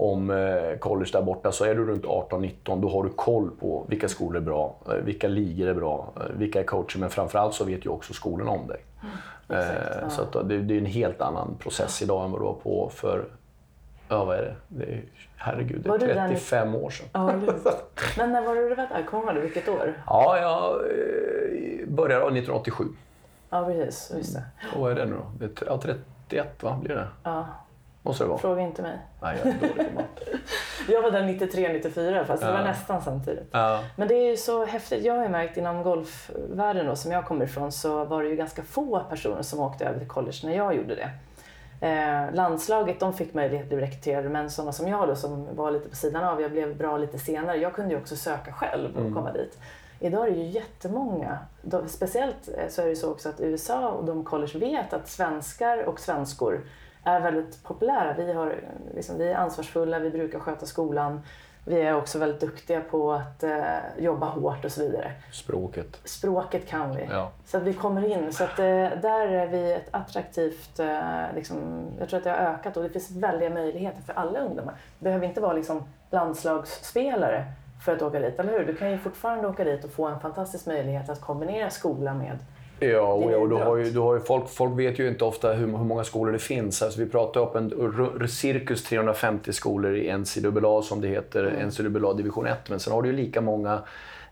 om 0.00 0.30
eh, 0.30 0.78
college 0.78 1.10
där 1.12 1.22
borta 1.22 1.52
så 1.52 1.64
är 1.64 1.74
du 1.74 1.84
runt 1.84 2.04
18-19 2.04 2.80
då 2.80 2.88
har 2.88 3.04
du 3.04 3.10
koll 3.10 3.50
på 3.50 3.86
vilka 3.88 4.08
skolor 4.08 4.36
är 4.36 4.44
bra, 4.44 4.76
eh, 4.88 4.94
vilka 4.94 5.28
ligor 5.28 5.68
är 5.68 5.74
bra, 5.74 6.12
eh, 6.16 6.22
vilka 6.36 6.60
är 6.60 6.64
coacher 6.64 6.98
men 6.98 7.10
framförallt 7.10 7.54
så 7.54 7.64
vet 7.64 7.86
ju 7.86 7.90
också 7.90 8.12
skolorna 8.12 8.50
om 8.50 8.66
dig. 8.66 8.80
Exakt, 9.48 9.96
Eh, 9.96 10.02
ja. 10.02 10.10
Så 10.10 10.22
att 10.22 10.48
det, 10.48 10.58
det 10.58 10.74
är 10.74 10.78
en 10.78 10.86
helt 10.86 11.20
annan 11.20 11.56
process 11.58 12.02
idag 12.02 12.24
än 12.24 12.30
vad 12.30 12.40
det 12.40 12.44
var 12.44 12.54
på 12.54 12.90
för, 12.94 13.24
ja 14.08 14.24
vad 14.24 14.36
är 14.36 14.42
det? 14.42 14.56
det 14.68 14.84
är, 14.84 15.02
herregud, 15.36 15.82
det 15.82 15.90
är 15.90 15.98
där 15.98 16.28
35 16.28 16.74
år 16.74 16.90
sedan. 16.90 17.06
Ja. 17.12 17.32
Men 18.18 18.32
när 18.32 18.42
var 18.42 18.54
du 18.54 18.74
där? 18.74 19.06
Kommer 19.10 19.32
du 19.32 19.40
vilket 19.40 19.68
år? 19.68 20.02
Ja, 20.06 20.38
jag 20.38 20.74
eh, 20.74 21.88
började 21.88 22.24
1987. 22.24 22.84
Ja, 23.50 23.64
precis. 23.64 24.12
Just 24.16 24.34
det. 24.34 24.42
Och 24.74 24.80
vad 24.80 24.90
är 24.92 24.94
det 24.94 25.06
nu 25.06 25.16
då? 25.16 25.46
Det 25.46 25.62
är, 25.62 25.66
ja, 25.66 25.80
31 26.28 26.62
va? 26.62 26.78
Blir 26.82 26.94
det? 26.94 27.08
Ja, 27.22 27.46
Måste 28.08 28.24
det 28.24 28.28
vara? 28.28 28.38
fråga 28.38 28.62
inte 28.62 28.82
mig. 28.82 28.98
Nej, 29.22 29.36
jag 29.44 29.46
är 29.54 29.58
dålig 29.60 29.76
på 29.76 29.94
matte. 29.94 30.38
Jag 30.88 31.02
var 31.02 31.10
där 31.10 31.22
93, 31.24 31.72
94 31.72 32.24
fast 32.24 32.42
det 32.42 32.48
var 32.52 32.58
Ja. 32.58 32.64
nästan 32.64 33.02
samtidigt. 33.02 33.48
Ja. 33.50 33.80
Men 33.96 34.08
det 34.08 34.14
är 34.14 34.30
ju 34.30 34.36
så 34.36 34.64
häftigt. 34.64 35.04
Jag 35.04 35.14
har 35.14 35.22
ju 35.22 35.28
märkt 35.28 35.56
inom 35.56 35.82
golfvärlden 35.82 36.86
då, 36.86 36.96
som 36.96 37.12
jag 37.12 37.26
kommer 37.26 37.44
ifrån 37.44 37.72
så 37.72 38.04
var 38.04 38.22
det 38.22 38.28
ju 38.28 38.36
ganska 38.36 38.62
få 38.62 39.00
personer 39.00 39.42
som 39.42 39.60
åkte 39.60 39.84
över 39.84 39.98
till 39.98 40.08
college 40.08 40.38
när 40.44 40.56
jag 40.56 40.74
gjorde 40.76 40.94
det. 40.94 41.10
Eh, 41.80 42.34
landslaget 42.34 43.00
de 43.00 43.12
fick 43.12 43.34
möjlighet 43.34 43.62
att 43.64 43.68
bli 43.68 43.80
rekryterade 43.80 44.28
men 44.28 44.50
sådana 44.50 44.72
som 44.72 44.88
jag 44.88 45.08
då 45.08 45.16
som 45.16 45.56
var 45.56 45.70
lite 45.70 45.88
på 45.88 45.96
sidan 45.96 46.24
av, 46.24 46.42
jag 46.42 46.50
blev 46.50 46.76
bra 46.76 46.98
lite 46.98 47.18
senare, 47.18 47.56
jag 47.56 47.74
kunde 47.74 47.94
ju 47.94 48.00
också 48.00 48.16
söka 48.16 48.52
själv 48.52 48.96
och 48.96 49.14
komma 49.14 49.32
dit. 49.32 49.58
Idag 50.00 50.26
är 50.26 50.30
det 50.30 50.36
ju 50.36 50.44
jättemånga, 50.50 51.38
då, 51.62 51.82
speciellt 51.86 52.48
eh, 52.58 52.68
så 52.68 52.82
är 52.82 52.86
det 52.86 52.96
så 52.96 53.10
också 53.10 53.28
att 53.28 53.40
USA 53.40 53.88
och 53.88 54.04
de 54.04 54.24
college 54.24 54.58
vet 54.58 54.92
att 54.92 55.08
svenskar 55.08 55.82
och 55.84 56.00
svenskor 56.00 56.60
är 57.04 57.20
väldigt 57.20 57.62
populära. 57.64 58.14
Vi, 58.16 58.32
har, 58.32 58.54
liksom, 58.94 59.18
vi 59.18 59.28
är 59.28 59.36
ansvarsfulla, 59.36 59.98
vi 59.98 60.10
brukar 60.10 60.38
sköta 60.38 60.66
skolan. 60.66 61.20
Vi 61.64 61.80
är 61.80 61.96
också 61.96 62.18
väldigt 62.18 62.40
duktiga 62.40 62.80
på 62.80 63.12
att 63.12 63.42
eh, 63.42 63.76
jobba 63.98 64.26
hårt 64.26 64.64
och 64.64 64.72
så 64.72 64.82
vidare. 64.82 65.12
Språket. 65.32 66.00
Språket 66.04 66.68
kan 66.68 66.96
vi. 66.96 67.08
Ja. 67.10 67.30
Så 67.44 67.56
att 67.56 67.62
vi 67.62 67.74
kommer 67.74 68.04
in. 68.04 68.32
Så 68.32 68.44
att, 68.44 68.58
eh, 68.58 68.64
där 69.02 69.28
är 69.28 69.46
vi 69.46 69.72
ett 69.72 69.88
attraktivt... 69.90 70.78
Eh, 70.78 71.22
liksom, 71.34 71.86
jag 71.98 72.08
tror 72.08 72.18
att 72.18 72.24
det 72.24 72.30
har 72.30 72.38
ökat 72.38 72.76
och 72.76 72.82
det 72.82 72.90
finns 72.90 73.10
väldiga 73.10 73.50
möjligheter 73.50 74.02
för 74.02 74.12
alla 74.12 74.38
ungdomar. 74.38 74.74
Det 74.98 75.04
behöver 75.04 75.26
inte 75.26 75.40
vara 75.40 75.52
liksom, 75.52 75.84
landslagsspelare 76.10 77.44
för 77.84 77.96
att 77.96 78.02
åka 78.02 78.20
dit, 78.20 78.40
eller 78.40 78.52
hur? 78.52 78.66
Du 78.66 78.74
kan 78.74 78.90
ju 78.90 78.98
fortfarande 78.98 79.48
åka 79.48 79.64
dit 79.64 79.84
och 79.84 79.90
få 79.90 80.06
en 80.06 80.20
fantastisk 80.20 80.66
möjlighet 80.66 81.08
att 81.08 81.20
kombinera 81.20 81.70
skola 81.70 82.14
med... 82.14 82.38
Ja, 82.80 83.00
och, 83.12 83.32
ja, 83.32 83.36
och 83.36 83.48
du 83.48 83.54
har 83.54 83.76
ju, 83.76 83.90
du 83.90 83.98
har 83.98 84.14
ju 84.14 84.20
folk, 84.20 84.48
folk 84.48 84.78
vet 84.78 84.98
ju 84.98 85.08
inte 85.08 85.24
ofta 85.24 85.52
hur, 85.52 85.66
hur 85.66 85.84
många 85.84 86.04
skolor 86.04 86.32
det 86.32 86.38
finns. 86.38 86.82
Alltså, 86.82 87.00
vi 87.00 87.06
pratar 87.10 87.40
upp 87.40 87.54
en 87.56 88.28
cirkus 88.28 88.84
350 88.84 89.52
skolor 89.52 89.96
i 89.96 90.12
NCAA 90.18 90.82
som 90.82 91.00
det 91.00 91.08
heter, 91.08 91.44
Mm. 91.44 91.68
NCAA 91.68 92.12
division 92.14 92.46
1. 92.46 92.58
Men 92.70 92.80
sen 92.80 92.92
har 92.92 93.02
du 93.02 93.08
ju 93.08 93.16
lika 93.16 93.40
många 93.40 93.80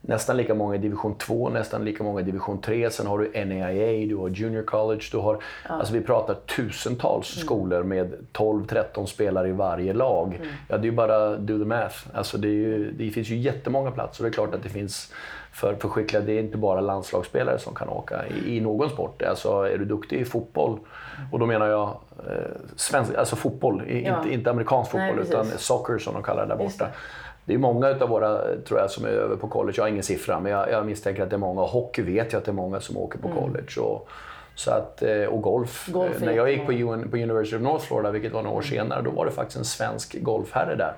Nästan 0.00 0.36
lika 0.36 0.54
många 0.54 0.74
i 0.74 0.78
division 0.78 1.18
2, 1.18 1.48
nästan 1.48 1.84
lika 1.84 2.04
många 2.04 2.20
i 2.20 2.24
division 2.24 2.60
3. 2.60 2.90
Sen 2.90 3.06
har 3.06 3.18
du 3.18 3.44
NAIA, 3.44 4.06
du 4.08 4.16
har 4.16 4.28
Junior 4.28 4.62
College. 4.62 5.02
Du 5.12 5.18
har, 5.18 5.42
alltså 5.68 5.94
vi 5.94 6.00
pratar 6.00 6.34
tusentals 6.34 7.36
Mm. 7.36 7.44
skolor 7.46 7.82
med 7.82 8.12
12-13 8.32 9.06
spelare 9.06 9.48
i 9.48 9.52
varje 9.52 9.92
lag. 9.92 10.34
Mm. 10.34 10.48
Ja, 10.68 10.76
det 10.78 10.82
är 10.82 10.90
ju 10.90 10.96
bara 10.96 11.36
do 11.36 11.58
the 11.58 11.64
math. 11.64 11.96
Alltså 12.14 12.38
det, 12.38 12.48
ju, 12.48 12.90
det 12.92 13.10
finns 13.10 13.28
ju 13.28 13.36
jättemånga 13.36 13.90
platser. 13.90 14.24
Det 14.24 14.30
är 14.30 14.32
klart 14.32 14.54
att 14.54 14.62
det 14.62 14.68
finns 14.68 15.12
för, 15.56 15.74
för 15.74 15.88
skickliga, 15.88 16.22
det 16.22 16.32
är 16.32 16.40
inte 16.40 16.56
bara 16.58 16.80
landslagsspelare 16.80 17.58
som 17.58 17.74
kan 17.74 17.88
åka 17.88 18.26
i, 18.26 18.56
i 18.56 18.60
någon 18.60 18.90
sport. 18.90 19.22
Alltså 19.22 19.62
är 19.62 19.78
du 19.78 19.84
duktig 19.84 20.20
i 20.20 20.24
fotboll, 20.24 20.78
och 21.32 21.38
då 21.38 21.46
menar 21.46 21.66
jag 21.66 21.88
eh, 22.26 22.34
svensk, 22.76 23.14
alltså 23.14 23.36
fotboll, 23.36 23.82
Ja. 23.88 23.94
inte, 23.94 24.34
inte 24.34 24.50
amerikansk 24.50 24.94
Nej, 24.94 25.08
fotboll 25.10 25.24
precis. 25.26 25.34
utan 25.50 25.58
soccer 25.58 25.98
som 25.98 26.14
de 26.14 26.22
kallar 26.22 26.42
det 26.46 26.48
där 26.48 26.56
borta. 26.64 26.84
det. 26.84 26.90
Det 27.44 27.54
är 27.54 27.58
många 27.58 27.88
av 28.00 28.08
våra, 28.08 28.38
tror 28.68 28.80
jag, 28.80 28.90
som 28.90 29.04
är 29.04 29.08
över 29.08 29.36
på 29.36 29.48
college. 29.48 29.74
Jag 29.76 29.84
har 29.84 29.88
ingen 29.88 30.02
siffra, 30.02 30.40
men 30.40 30.52
jag, 30.52 30.70
jag 30.70 30.86
misstänker 30.86 31.22
att 31.22 31.30
det 31.30 31.36
är 31.36 31.38
många. 31.38 31.60
Hockey 31.60 32.02
vet 32.02 32.32
jag 32.32 32.38
att 32.38 32.44
det 32.44 32.50
är 32.50 32.54
många 32.54 32.80
som 32.80 32.96
åker 32.96 33.18
på 33.18 33.28
college. 33.28 33.80
Och, 33.80 34.08
så 34.56 34.70
att, 34.70 35.02
eh, 35.02 35.24
och 35.24 35.42
golf. 35.42 35.88
Mm. 35.88 36.00
Golf 36.00 36.22
är 36.22 36.26
När 36.26 36.32
jag 36.32 36.50
gick 36.50 36.66
på. 36.66 36.72
UN, 36.72 37.10
på 37.10 37.16
University 37.16 37.56
of 37.56 37.62
North 37.62 37.84
Florida, 37.84 38.10
vilket 38.10 38.32
var 38.32 38.42
några 38.42 38.56
år 38.56 38.62
senare, 38.62 39.02
då 39.02 39.10
var 39.10 39.24
det 39.24 39.30
faktiskt 39.30 39.58
en 39.58 39.64
svensk 39.64 40.22
golfherre 40.22 40.74
där. 40.74 40.94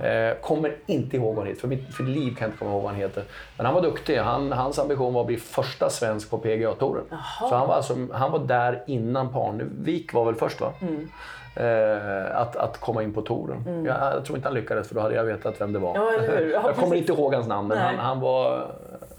Ah. 0.00 0.04
Eh, 0.04 0.36
kommer 0.36 0.76
inte 0.86 1.16
ihåg 1.16 1.34
vad 1.34 1.44
han 1.44 1.46
heter, 1.46 1.60
för 1.60 1.68
mitt 1.68 2.00
liv 2.00 2.34
kan 2.34 2.40
jag 2.40 2.48
inte 2.48 2.58
komma 2.58 2.70
ihåg 2.70 2.82
vad 2.82 2.90
han 2.90 3.00
heter. 3.00 3.24
Men 3.56 3.66
han 3.66 3.74
var 3.74 3.82
duktig. 3.82 4.16
Han, 4.16 4.52
hans 4.52 4.78
ambition 4.78 5.14
var 5.14 5.20
att 5.20 5.26
bli 5.26 5.36
första 5.36 5.90
svensk 5.90 6.30
på 6.30 6.38
PGA-touren. 6.38 7.04
Så 7.40 7.54
han 7.54 7.68
var, 7.68 7.74
alltså, 7.74 7.96
han 8.12 8.32
var 8.32 8.38
där 8.38 8.82
innan 8.86 9.32
Parnevik 9.32 10.12
var 10.12 10.24
väl 10.24 10.34
först 10.34 10.60
va? 10.60 10.72
Mm. 10.80 11.08
Eh, 11.56 12.40
att, 12.40 12.56
att 12.56 12.80
komma 12.80 13.02
in 13.02 13.12
på 13.14 13.22
touren. 13.22 13.84
Jag, 13.84 14.14
jag 14.14 14.24
tror 14.24 14.36
inte 14.36 14.48
han 14.48 14.54
lyckades 14.54 14.88
för 14.88 14.94
då 14.94 15.00
hade 15.00 15.14
jag 15.14 15.24
vetat 15.24 15.60
vem 15.60 15.72
det 15.72 15.78
var. 15.78 15.94
Ja? 15.94 16.12
Ja, 16.12 16.40
jag 16.64 16.76
kommer 16.76 16.96
inte 16.96 17.12
ihåg 17.12 17.34
hans 17.34 17.46
namn 17.46 17.68
men 17.68 17.78
han, 17.78 17.98
han 17.98 18.20
var 18.20 18.70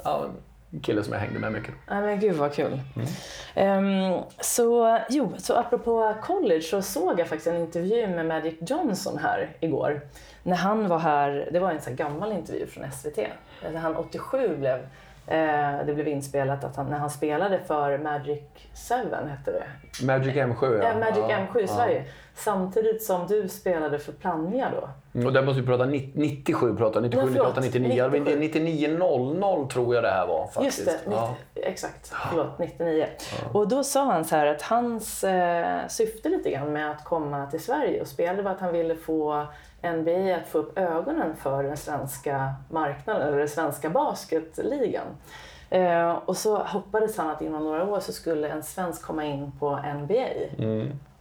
ja, 0.04 0.26
kille 0.84 1.04
som 1.04 1.14
jag 1.14 1.20
hängde 1.20 1.40
med 1.40 1.52
mycket. 1.52 1.74
Nej 1.90 2.02
men 2.02 2.20
gud 2.20 2.36
vad 2.36 2.54
kul. 2.54 2.80
Ehm, 3.56 4.14
så, 4.40 5.00
jo, 5.10 5.34
så 5.38 5.56
apropå 5.56 6.16
college 6.24 6.62
så 6.62 6.82
såg 6.82 7.20
jag 7.20 7.28
faktiskt 7.28 7.48
en 7.48 7.62
intervju 7.62 8.08
med 8.08 8.26
Magic 8.26 8.56
Johnson 8.60 9.18
här 9.18 9.50
igår. 9.60 10.02
När 10.44 10.56
han 10.56 10.88
var 10.88 11.00
här, 11.00 11.50
det 11.52 11.60
var 11.60 11.72
en 11.72 11.80
här 11.86 11.94
gammal 11.94 12.32
intervju 12.32 12.68
från 12.68 12.92
SVT. 12.92 13.18
När 13.74 13.80
han 13.80 13.96
87 13.96 14.58
blev, 14.58 14.88
det 15.86 15.94
blev 15.96 16.08
inspelat 16.08 16.64
att 16.64 16.76
han, 16.76 16.86
när 16.86 16.98
han 16.98 17.10
spelade 17.10 17.60
för 17.68 17.98
Magic 17.98 18.40
7 18.90 18.96
hette 19.30 19.52
det. 19.52 19.64
Magic 20.06 20.36
M7 20.36 20.84
Ja, 20.84 21.00
Magic 21.00 21.24
Ja, 21.30 21.38
M7 21.38 21.58
i 21.60 21.62
ja. 21.62 21.68
Sverige. 21.68 22.04
Samtidigt 22.36 23.04
som 23.04 23.28
du 23.28 23.48
spelade 23.50 24.00
för 24.00 24.12
Plannja 24.12 24.72
då. 24.82 24.90
Mm, 25.14 25.28
Och 25.28 25.34
där 25.34 25.42
måste 25.42 25.62
vi 25.62 25.68
prata 25.68 25.86
90, 25.86 26.12
97, 26.16 26.76
prata 26.78 27.00
97, 27.00 27.22
Ja, 27.22 27.28
förlåt. 27.34 27.64
98, 27.64 27.80
99. 27.80 28.10
97. 28.40 28.60
99.00 28.66 29.68
tror 29.70 29.96
jag 29.96 30.04
det 30.04 30.10
här 30.10 30.28
var 30.28 30.48
faktiskt. 30.48 30.78
Just 30.80 31.06
det, 31.06 31.12
Ja. 31.12 31.36
90, 31.56 31.70
exakt. 31.70 32.12
Förlåt, 32.30 32.60
99. 32.60 33.06
Och 33.54 33.68
då 33.68 33.84
sa 33.84 34.06
han 34.12 34.26
så 34.26 34.36
här 34.36 34.46
att 34.46 34.62
hans 34.62 35.24
eh, 35.24 35.88
syfte 35.88 36.30
lite 36.30 36.52
grann 36.52 36.74
med 36.74 36.92
att 36.92 37.04
komma 37.04 37.46
till 37.46 37.64
Sverige 37.64 38.02
och 38.02 38.08
spela 38.08 38.42
var 38.42 38.52
att 38.52 38.60
han 38.62 38.74
ville 38.74 38.96
få 38.96 39.46
NBA 39.84 40.36
att 40.36 40.48
få 40.48 40.58
upp 40.58 40.78
ögonen 40.78 41.36
för 41.36 41.64
den 41.64 41.78
svenska 41.78 42.54
marknaden, 42.70 43.28
eller 43.28 43.38
den 43.38 43.50
svenska 43.50 43.90
basketligan. 43.90 45.08
Eh, 45.70 46.12
och 46.12 46.38
så 46.38 46.58
hoppades 46.58 47.18
han 47.18 47.30
att 47.30 47.42
inom 47.42 47.64
några 47.64 47.86
år 47.86 48.00
så 48.00 48.12
skulle 48.12 48.50
en 48.50 48.64
svensk 48.64 49.02
komma 49.02 49.26
in 49.26 49.52
på 49.60 49.80
NBA. 49.96 50.30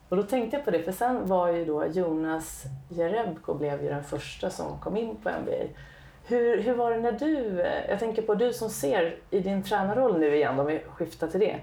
Och 0.08 0.16
då 0.16 0.22
tänkte 0.22 0.56
jag 0.56 0.64
på 0.64 0.70
det, 0.70 0.82
för 0.82 0.92
sen 0.92 1.26
var 1.26 1.48
ju 1.48 1.64
då 1.64 1.86
Jonas 1.86 2.64
Jerebko 2.88 3.54
blev 3.54 3.82
ju 3.82 3.88
den 3.88 4.04
första 4.04 4.50
som 4.50 4.78
kom 4.78 4.96
in 4.96 5.16
på 5.16 5.30
NBA. 5.30 5.80
Hur, 6.26 6.62
hur 6.62 6.74
var 6.74 6.90
det 6.90 7.00
när 7.00 7.12
du, 7.12 7.60
eh, 7.60 7.90
jag 7.90 7.98
tänker 7.98 8.22
på 8.22 8.34
du 8.34 8.52
som 8.52 8.70
ser 8.70 9.16
i 9.30 9.40
din 9.40 9.62
tränarroll 9.62 10.18
nu 10.18 10.36
igen, 10.36 10.58
om 10.58 10.66
vi 10.66 10.78
skiftar 10.78 11.28
till 11.28 11.40
det. 11.40 11.56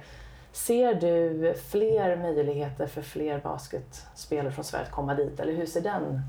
Ser 0.52 0.94
du 0.94 1.54
fler 1.54 2.16
möjligheter 2.16 2.88
för 2.88 3.02
fler 3.02 3.40
basketspelare 3.40 4.52
från 4.52 4.64
Sverige 4.64 4.86
att 4.86 4.92
komma 4.92 5.16
dit? 5.16 5.40
Eller 5.40 5.54
hur 5.54 5.66
ser 5.66 5.82
den? 5.82 6.22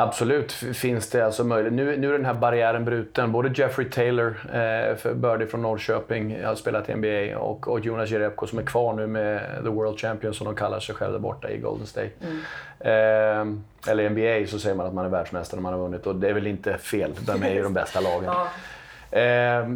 Absolut 0.00 0.52
finns 0.52 1.10
det 1.10 1.22
alltså 1.22 1.44
möjlighet. 1.44 1.72
Nu, 1.72 1.96
nu 1.96 2.08
är 2.08 2.12
den 2.12 2.24
här 2.24 2.34
barriären 2.34 2.84
bruten. 2.84 3.32
Både 3.32 3.50
Jeffrey 3.54 3.90
Taylor, 3.90 4.26
eh, 4.44 4.96
för 4.96 5.14
Birdie 5.14 5.46
från 5.46 5.62
Norrköping, 5.62 6.44
har 6.44 6.54
spelat 6.54 6.88
i 6.88 6.94
NBA, 6.94 7.38
och, 7.38 7.68
och 7.68 7.80
Jonas 7.80 8.10
Jerebko 8.10 8.46
som 8.46 8.58
är 8.58 8.62
kvar 8.62 8.92
nu 8.92 9.06
med 9.06 9.40
The 9.62 9.68
World 9.68 10.00
Champions 10.00 10.36
som 10.36 10.44
de 10.44 10.54
kallar 10.54 10.80
sig 10.80 10.94
själva 10.94 11.12
där 11.12 11.20
borta 11.20 11.50
i 11.50 11.58
Golden 11.58 11.86
State. 11.86 12.10
Eh, 12.80 12.90
eller 13.92 14.10
NBA 14.10 14.50
så 14.50 14.58
säger 14.58 14.76
man 14.76 14.86
att 14.86 14.94
man 14.94 15.04
är 15.04 15.08
världsmästare 15.08 15.60
när 15.60 15.62
man 15.62 15.72
har 15.72 15.80
vunnit 15.80 16.06
och 16.06 16.16
det 16.16 16.28
är 16.28 16.32
väl 16.34 16.46
inte 16.46 16.78
fel. 16.78 17.12
De 17.20 17.42
är 17.42 17.54
ju 17.54 17.62
de 17.62 17.72
bästa 17.72 18.00
lagen. 18.00 18.34
Eh, 19.10 19.66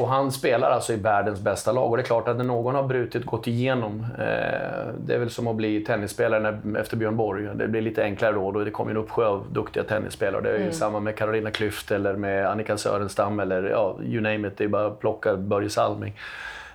och 0.00 0.08
han 0.08 0.32
spelar 0.32 0.70
alltså 0.70 0.92
i 0.92 0.96
världens 0.96 1.40
bästa 1.40 1.72
lag. 1.72 1.90
Och 1.90 1.96
det 1.96 2.02
är 2.02 2.04
klart 2.04 2.28
att 2.28 2.36
när 2.36 2.44
någon 2.44 2.74
har 2.74 2.82
brutit, 2.82 3.24
gått 3.24 3.46
igenom, 3.46 4.06
eh, 4.18 4.94
det 5.06 5.14
är 5.14 5.18
väl 5.18 5.30
som 5.30 5.46
att 5.46 5.56
bli 5.56 5.84
tennisspelare 5.84 6.40
när, 6.40 6.80
efter 6.80 6.96
Björn 6.96 7.16
Borg. 7.16 7.48
Det 7.54 7.68
blir 7.68 7.80
lite 7.80 8.02
enklare 8.02 8.32
då. 8.32 8.50
då 8.50 8.64
det 8.64 8.70
kommer 8.70 8.90
en 8.90 8.96
uppsjö 8.96 9.26
av 9.26 9.46
duktiga 9.52 9.84
tennisspelare. 9.84 10.42
Det 10.42 10.50
är 10.50 10.64
ju 10.64 10.72
samma 10.72 11.00
med 11.00 11.16
Carolina 11.16 11.50
Klüft 11.50 11.94
eller 11.94 12.14
med 12.14 12.46
Annika 12.46 12.76
Sörenstam 12.76 13.40
eller 13.40 13.62
ja, 13.62 13.98
you 14.02 14.20
name 14.20 14.48
it. 14.48 14.58
Det 14.58 14.64
är 14.64 14.68
bara 14.68 14.86
att 14.86 15.00
plocka 15.00 15.36
Börje 15.36 15.70
Salming. 15.70 16.14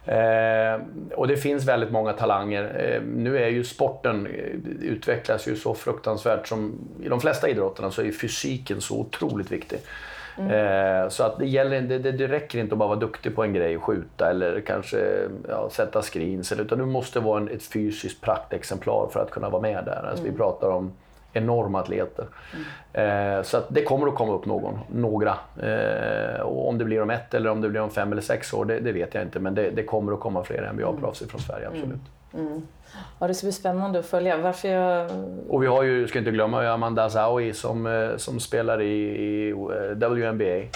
Eh, 0.06 0.82
och 1.16 1.28
det 1.28 1.38
finns 1.38 1.66
väldigt 1.66 1.92
många 1.92 2.14
talanger. 2.14 2.64
Eh, 2.64 3.02
nu 3.02 3.38
är 3.38 3.48
ju 3.48 3.64
sporten, 3.64 4.28
eh, 4.28 4.88
utvecklas 4.88 5.48
ju 5.48 5.56
så 5.56 5.74
fruktansvärt 5.74 6.48
som 6.48 6.74
i 7.04 7.10
de 7.10 7.22
flesta 7.22 7.50
idrotterna 7.50 7.92
så 7.92 8.02
är 8.02 8.12
fysiken 8.12 8.82
så 8.82 9.00
otroligt 9.00 9.52
viktig. 9.52 9.80
Eh, 10.38 11.10
så 11.10 11.24
att 11.24 11.40
det, 11.40 11.46
gäller, 11.46 11.82
det, 11.82 12.00
det, 12.00 12.12
det 12.12 12.28
räcker 12.28 12.60
inte 12.60 12.74
att 12.76 12.80
bara 12.80 12.90
vara 12.90 13.00
duktig 13.00 13.36
på 13.36 13.44
en 13.44 13.54
grej, 13.54 13.80
skjuta 13.80 14.30
eller 14.30 14.62
kanske 14.62 15.28
ja, 15.50 15.70
sätta 15.70 16.02
screens. 16.02 16.52
Utan 16.52 16.78
du 16.78 16.86
måste 16.86 17.20
vara 17.20 17.42
en, 17.42 17.50
ett 17.50 17.64
fysiskt 17.64 18.22
praktexemplar 18.22 19.10
för 19.14 19.20
att 19.20 19.32
kunna 19.32 19.50
vara 19.50 19.62
med 19.62 19.86
där. 19.86 20.08
Alltså, 20.10 20.26
Vi 20.26 20.32
pratar 20.32 20.70
om 20.70 20.92
enorma 21.34 21.80
atleter. 21.80 22.26
Eh, 22.94 23.42
så 23.44 23.58
att 23.58 23.66
det 23.70 23.84
kommer 23.84 24.08
att 24.08 24.16
komma 24.16 24.34
upp 24.34 24.46
någon, 24.46 24.80
några. 24.92 25.38
Eh, 25.62 26.42
och 26.42 26.70
om 26.70 26.78
det 26.78 26.86
blir 26.86 27.02
om 27.02 27.10
ett 27.10 27.34
eller 27.34 27.50
om 27.50 27.62
det 27.62 27.70
blir 27.70 27.82
om 27.82 27.90
fem 27.90 28.12
eller 28.12 28.22
sex 28.22 28.54
år, 28.54 28.66
det, 28.66 28.80
det 28.80 28.92
vet 28.92 29.14
jag 29.14 29.24
inte. 29.24 29.40
Men 29.40 29.56
det, 29.56 29.70
det 29.70 29.84
kommer 29.84 30.14
att 30.14 30.20
komma 30.20 30.44
fler 30.44 30.72
NBA-proffs 30.74 31.28
från 31.30 31.42
Sverige, 31.42 31.68
absolut. 31.68 32.02
Ja, 33.20 33.28
det 33.28 33.34
ska 33.34 33.46
bli 33.46 33.52
spännande 33.52 34.00
att 34.00 34.06
följa. 34.06 34.38
Varför 34.38 34.68
jag... 34.68 35.12
Och 35.50 35.64
vi 35.64 35.68
har 35.68 35.84
ju, 35.84 36.08
ska 36.08 36.20
inte 36.20 36.32
glömma, 36.32 36.68
Amanda 36.68 37.04
Azawi 37.04 37.54
som, 37.54 37.88
eh, 37.88 38.18
som 38.18 38.40
spelar 38.40 38.82
i, 38.82 38.94
i 39.02 39.50
eh, 39.50 40.10
WNBA. 40.10 40.68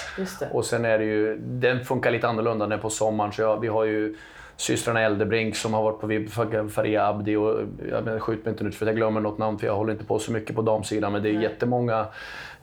Och 0.51 0.65
sen 0.65 0.85
är 0.85 0.99
det 0.99 1.05
ju, 1.05 1.37
den 1.37 1.85
funkar 1.85 2.11
lite 2.11 2.27
annorlunda 2.27 2.67
när 2.67 2.77
på 2.77 2.89
sommaren. 2.89 3.31
Så 3.31 3.41
jag, 3.41 3.59
vi 3.59 3.67
har 3.67 3.83
ju 3.83 4.15
systrarna 4.57 5.01
Eldebrink 5.01 5.55
som 5.55 5.73
har 5.73 5.83
varit 5.83 5.99
på 5.99 6.07
för 6.33 6.67
Faria 6.67 7.07
Abdi. 7.07 7.35
Och, 7.35 7.59
jag 7.89 8.03
menar, 8.03 8.19
skjut 8.19 8.45
mig 8.45 8.51
inte 8.51 8.63
nu 8.63 8.71
för 8.71 8.85
att 8.85 8.89
jag 8.89 8.95
glömmer 8.95 9.21
något 9.21 9.37
namn 9.37 9.59
för 9.59 9.67
jag 9.67 9.75
håller 9.75 9.91
inte 9.91 10.05
på 10.05 10.19
så 10.19 10.31
mycket 10.31 10.55
på 10.55 10.61
damsidan. 10.61 11.11
Men 11.13 11.23
det 11.23 11.29
är 11.29 11.33
Nej. 11.33 11.43
jättemånga 11.43 12.05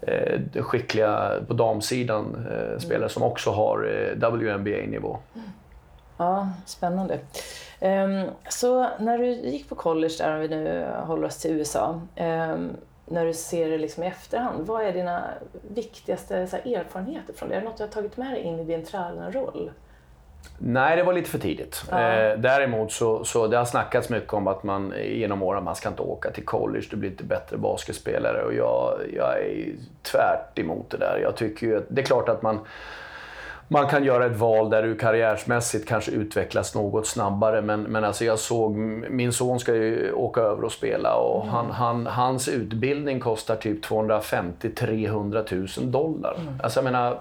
eh, 0.01 0.63
skickliga 0.63 1.31
på 1.49 1.55
damsidan 1.55 2.47
eh, 2.51 2.79
spelare 2.79 3.09
som 3.09 3.23
också 3.23 3.51
har 3.51 3.89
eh, 4.23 4.31
WNBA-nivå. 4.31 5.19
Ja, 6.17 6.49
spännande. 6.67 7.19
Um, 7.85 8.31
så 8.49 8.89
när 8.99 9.19
du 9.19 9.27
gick 9.27 9.69
på 9.69 9.75
college, 9.75 10.15
där 10.19 10.35
om 10.35 10.41
vi 10.41 10.49
nu 10.49 10.87
håller 11.07 11.27
oss 11.27 11.39
till 11.39 11.51
USA, 11.51 12.01
um, 12.17 12.77
när 13.07 13.27
du 13.27 13.33
ser 13.33 13.71
det 13.71 13.79
liksom 13.79 14.03
i 14.03 14.07
efterhand, 14.07 14.67
vad 14.67 14.83
är 14.83 14.93
dina 14.93 15.25
viktigaste 15.75 16.35
här, 16.35 16.77
erfarenheter 16.77 17.33
från 17.33 17.49
det? 17.49 17.55
Är 17.55 17.61
det 17.61 17.65
något 17.65 17.77
du 17.77 17.83
har 17.83 17.91
tagit 17.91 18.17
med 18.17 18.33
dig 18.33 18.41
in 18.41 18.59
i 18.59 18.65
din 18.65 18.85
tränarroll? 18.85 19.71
Nej, 20.59 20.97
det 20.97 21.03
var 21.03 21.13
lite 21.13 21.31
för 21.31 21.39
tidigt. 21.39 21.85
Ja. 21.91 22.13
Eh, 22.13 22.39
däremot 22.39 22.93
så, 22.93 23.25
så 23.25 23.47
det 23.47 23.57
har 23.57 23.65
snackats 23.65 24.09
mycket 24.09 24.33
om 24.33 24.47
att 24.47 24.63
man 24.63 24.95
genom 25.05 25.43
åren, 25.43 25.65
man 25.65 25.77
ska 25.77 25.89
inte 25.89 26.03
åka 26.03 26.31
till 26.31 26.45
college, 26.45 26.87
du 26.91 26.97
blir 26.97 27.11
inte 27.11 27.25
bättre 27.25 27.57
basketspelare. 27.57 28.43
Och 28.43 28.55
jag, 28.55 29.01
jag 29.17 29.41
är 29.41 29.75
tvärt 30.03 30.59
emot 30.59 30.91
det 30.91 30.99
där. 30.99 31.19
Jag 31.23 31.37
tycker 31.37 31.67
ju 31.67 31.77
att, 31.77 31.85
det 31.89 32.01
är 32.01 32.07
klart 32.07 32.29
att 32.29 32.43
man 32.43 32.61
man 33.69 33.87
kan 33.87 34.05
göra 34.05 34.27
ett 34.27 34.37
val 34.37 34.71
där 34.71 34.83
du 34.83 34.97
karriärsmässigt 34.97 35.89
kanske 35.89 36.11
utvecklas 36.11 36.75
något 36.75 37.07
snabbare. 37.07 37.63
Men, 37.63 37.83
men 37.83 38.05
alltså 38.05 38.25
jag 38.25 38.39
såg, 38.39 38.77
min 39.11 39.33
son 39.33 39.61
ska 39.61 39.75
ju 39.75 40.13
åka 40.13 40.41
över 40.41 40.65
och 40.65 40.73
spela 40.73 41.15
och 41.15 41.43
mm. 41.43 41.55
han, 41.55 41.71
han, 41.71 42.07
hans 42.07 42.49
utbildning 42.49 43.21
kostar 43.21 43.57
typ 43.57 43.85
250-300 43.85 45.81
000 45.81 45.91
dollar. 45.91 46.35
Mm. 46.41 46.61
Alltså 46.63 46.79
jag 46.79 46.85
menar, 46.85 47.19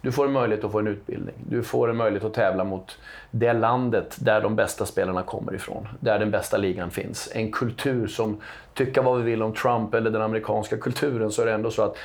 du 0.00 0.12
får 0.12 0.26
en 0.26 0.32
möjlighet 0.32 0.64
att 0.64 0.72
få 0.72 0.78
en 0.78 0.86
utbildning. 0.86 1.34
Du 1.48 1.62
får 1.62 1.90
en 1.90 1.96
möjlighet 1.96 2.24
att 2.24 2.34
tävla 2.34 2.64
mot 2.64 2.98
det 3.30 3.52
landet 3.52 4.16
där 4.20 4.40
de 4.40 4.56
bästa 4.56 4.86
spelarna 4.86 5.22
kommer 5.22 5.54
ifrån. 5.54 5.88
Där 6.00 6.18
den 6.18 6.30
bästa 6.30 6.56
ligan 6.56 6.90
finns. 6.90 7.30
En 7.32 7.52
kultur 7.52 8.06
som, 8.06 8.40
tycka 8.74 9.02
vad 9.02 9.18
vi 9.18 9.30
vill 9.30 9.42
om 9.42 9.54
Trump 9.54 9.94
eller 9.94 10.10
den 10.10 10.22
amerikanska 10.22 10.76
kulturen, 10.76 11.32
så 11.32 11.42
är 11.42 11.46
det 11.46 11.52
ändå 11.52 11.70
så 11.70 11.82
att 11.82 11.96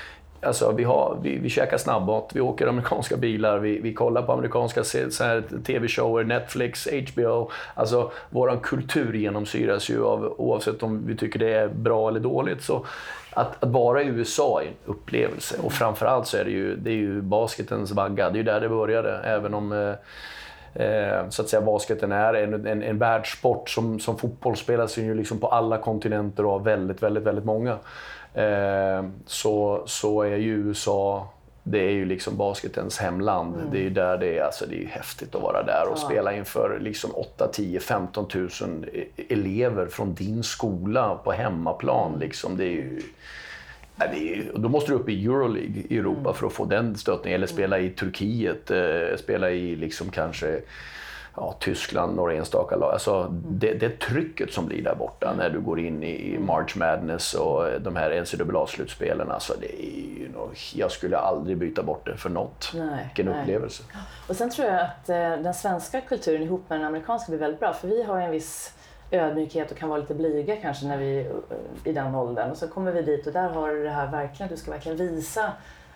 Alltså, 0.44 0.72
vi, 0.72 0.84
har, 0.84 1.18
vi, 1.22 1.38
vi 1.38 1.50
käkar 1.50 1.78
snabbmat, 1.78 2.30
vi 2.34 2.42
åker 2.42 2.68
amerikanska 2.68 3.18
bilar, 3.18 3.60
vi, 3.60 3.80
vi 3.80 3.94
kollar 3.94 4.22
på 4.22 4.32
amerikanska 4.32 4.84
tv-shower, 5.66 6.24
Netflix, 6.24 6.88
HBO. 7.12 7.52
Alltså, 7.74 8.12
vår 8.30 8.60
kultur 8.64 9.14
genomsyras 9.14 9.90
ju 9.90 10.06
av, 10.06 10.36
oavsett 10.38 10.84
om 10.84 11.08
vi 11.08 11.18
tycker 11.18 11.40
det 11.40 11.54
är 11.54 11.68
bra 11.68 12.10
eller 12.10 12.20
dåligt. 12.20 12.64
Så 12.64 12.86
att, 13.34 13.64
att 13.64 13.70
vara 13.70 14.04
i 14.04 14.08
USA 14.08 14.62
är 14.62 14.68
en 14.68 14.74
upplevelse. 14.86 15.56
Och 15.64 15.74
framförallt 15.74 16.28
så 16.28 16.38
är 16.38 16.44
det 16.44 16.52
ju, 16.52 16.76
det 16.76 16.90
är 16.90 16.96
ju 16.96 17.22
basketens 17.22 17.92
vagga. 17.92 18.30
Det 18.30 18.36
är 18.36 18.38
ju 18.38 18.44
där 18.44 18.62
det 18.62 18.70
började. 18.70 19.18
Även 19.24 19.54
om 19.54 19.72
eh, 19.72 19.94
eh 20.86 21.30
så 21.30 21.42
att 21.42 21.50
säga 21.50 21.62
basketen 21.62 22.12
är 22.12 22.34
en, 22.34 22.68
en, 22.68 22.84
en 22.84 22.98
världssport 22.98 23.70
som, 23.70 24.00
som 24.00 24.18
fotboll 24.18 24.58
spelas 24.58 24.98
ju 24.98 25.14
liksom 25.14 25.40
på 25.40 25.48
alla 25.48 25.78
kontinenter 25.78 26.46
och 26.46 26.52
av 26.52 26.64
väldigt, 26.64 27.04
väldigt, 27.04 27.24
väldigt 27.24 27.46
många. 27.46 27.78
Eh, 28.34 29.06
så, 29.26 29.84
så 29.86 30.22
är 30.22 30.36
ju 30.36 30.52
USA 30.52 31.28
det 31.63 31.80
är 31.80 31.91
ju 31.91 32.06
liksom 32.06 32.38
basketens 32.38 32.98
hemland. 32.98 33.56
Mm. 33.56 33.72
Det 33.72 33.78
är 33.78 33.82
ju 33.82 33.89
där 33.89 34.17
det 34.17 34.38
är, 34.38 34.44
alltså 34.44 34.65
det 34.65 34.84
är 34.84 34.88
häftigt 34.88 35.36
att 35.36 35.41
vara 35.41 35.63
där 35.63 35.88
och 35.88 35.98
ja. 35.98 36.06
spela 36.10 36.34
inför 36.34 36.80
liksom 36.82 37.12
8, 37.15 37.48
10, 37.48 37.80
15 37.80 38.28
000 38.36 38.50
elever 39.30 39.86
från 39.86 40.13
din 40.13 40.44
skola 40.44 41.20
på 41.24 41.32
hemmaplan. 41.32 42.08
Mm. 42.08 42.20
Liksom. 42.20 42.58
Det 42.58 42.63
är 42.63 42.72
ju, 42.72 43.02
det 43.96 44.34
är, 44.34 44.52
då 44.56 44.70
måste 44.70 44.91
du 44.91 44.96
upp 44.96 45.10
i 45.10 45.26
Euroleague 45.26 45.84
i 45.89 45.98
Europa 45.98 46.30
mm. 46.30 46.34
för 46.34 46.48
att 46.48 46.54
få 46.54 46.65
den 46.65 46.98
stöttningen. 46.98 47.36
Eller 47.36 47.48
spela 47.48 47.80
i 47.80 47.89
Turkiet, 47.89 48.72
eh, 48.72 49.17
spela 49.17 49.52
i 49.52 49.76
liksom 49.76 50.10
kanske 50.10 50.62
ja, 51.36 51.56
Tyskland, 51.60 52.15
några 52.15 52.34
enstaka 52.34 52.76
lag. 52.76 52.94
Alltså, 52.94 53.15
mm. 53.15 53.44
det, 53.46 53.74
det 53.74 54.00
trycket 54.00 54.54
som 54.54 54.65
blir 54.65 54.84
där 54.84 54.96
borta 54.96 55.28
mm. 55.28 55.38
när 55.38 55.50
du 55.50 55.60
går 55.62 55.80
in 55.80 56.04
i 56.04 56.38
March 56.39 56.78
Madness 56.78 57.34
och 57.34 57.82
de 57.82 57.96
här 57.96 58.12
NCAA-slutspelen. 58.22 59.32
Alltså, 59.32 59.54
det 59.62 59.86
är 59.86 60.20
ju 60.20 60.30
nog, 60.34 60.50
jag 60.74 60.91
skulle 60.91 61.17
aldrig 61.17 61.58
byta 61.58 61.84
bort 61.84 62.06
det 62.06 62.17
för 62.17 62.30
något. 62.30 62.72
Nej, 62.76 63.06
Vilken 63.06 63.26
nej. 63.26 63.41
upplevelse. 63.41 63.84
Och 64.28 64.36
sen 64.36 64.50
tror 64.50 64.67
jag 64.67 64.82
att 64.82 65.10
eh, 65.10 65.15
den 65.15 65.54
svenska 65.54 66.02
kulturen 66.02 66.41
ihop 66.41 66.70
med 66.70 66.80
den 66.80 66.88
amerikanska 66.88 67.30
blir 67.30 67.39
väldigt 67.39 67.60
bra. 67.60 67.74
För 67.74 67.88
vi 67.88 68.04
har 68.04 68.22
en 68.22 68.32
viss 68.32 68.74
ödmjukhet 69.12 69.72
och 69.72 69.78
kan 69.78 69.89
vara 69.89 70.00
lite 70.00 70.15
blyga 70.15 70.56
kanske 70.56 70.86
när 70.86 70.98
vi 70.98 71.20
eh, 71.20 71.89
i 71.89 71.94
den 71.94 72.15
åldern. 72.15 72.52
Och 72.52 72.58
så 72.58 72.67
kommer 72.67 72.91
vi 72.91 73.02
dit 73.02 73.28
och 73.28 73.34
där 73.34 73.50
har 73.50 73.70
du 73.70 73.84
det 73.84 73.89
här 73.89 74.12
verkligen, 74.12 74.52
du 74.52 74.58
ska 74.58 74.72
verkligen 74.72 74.98
visa 74.98 75.52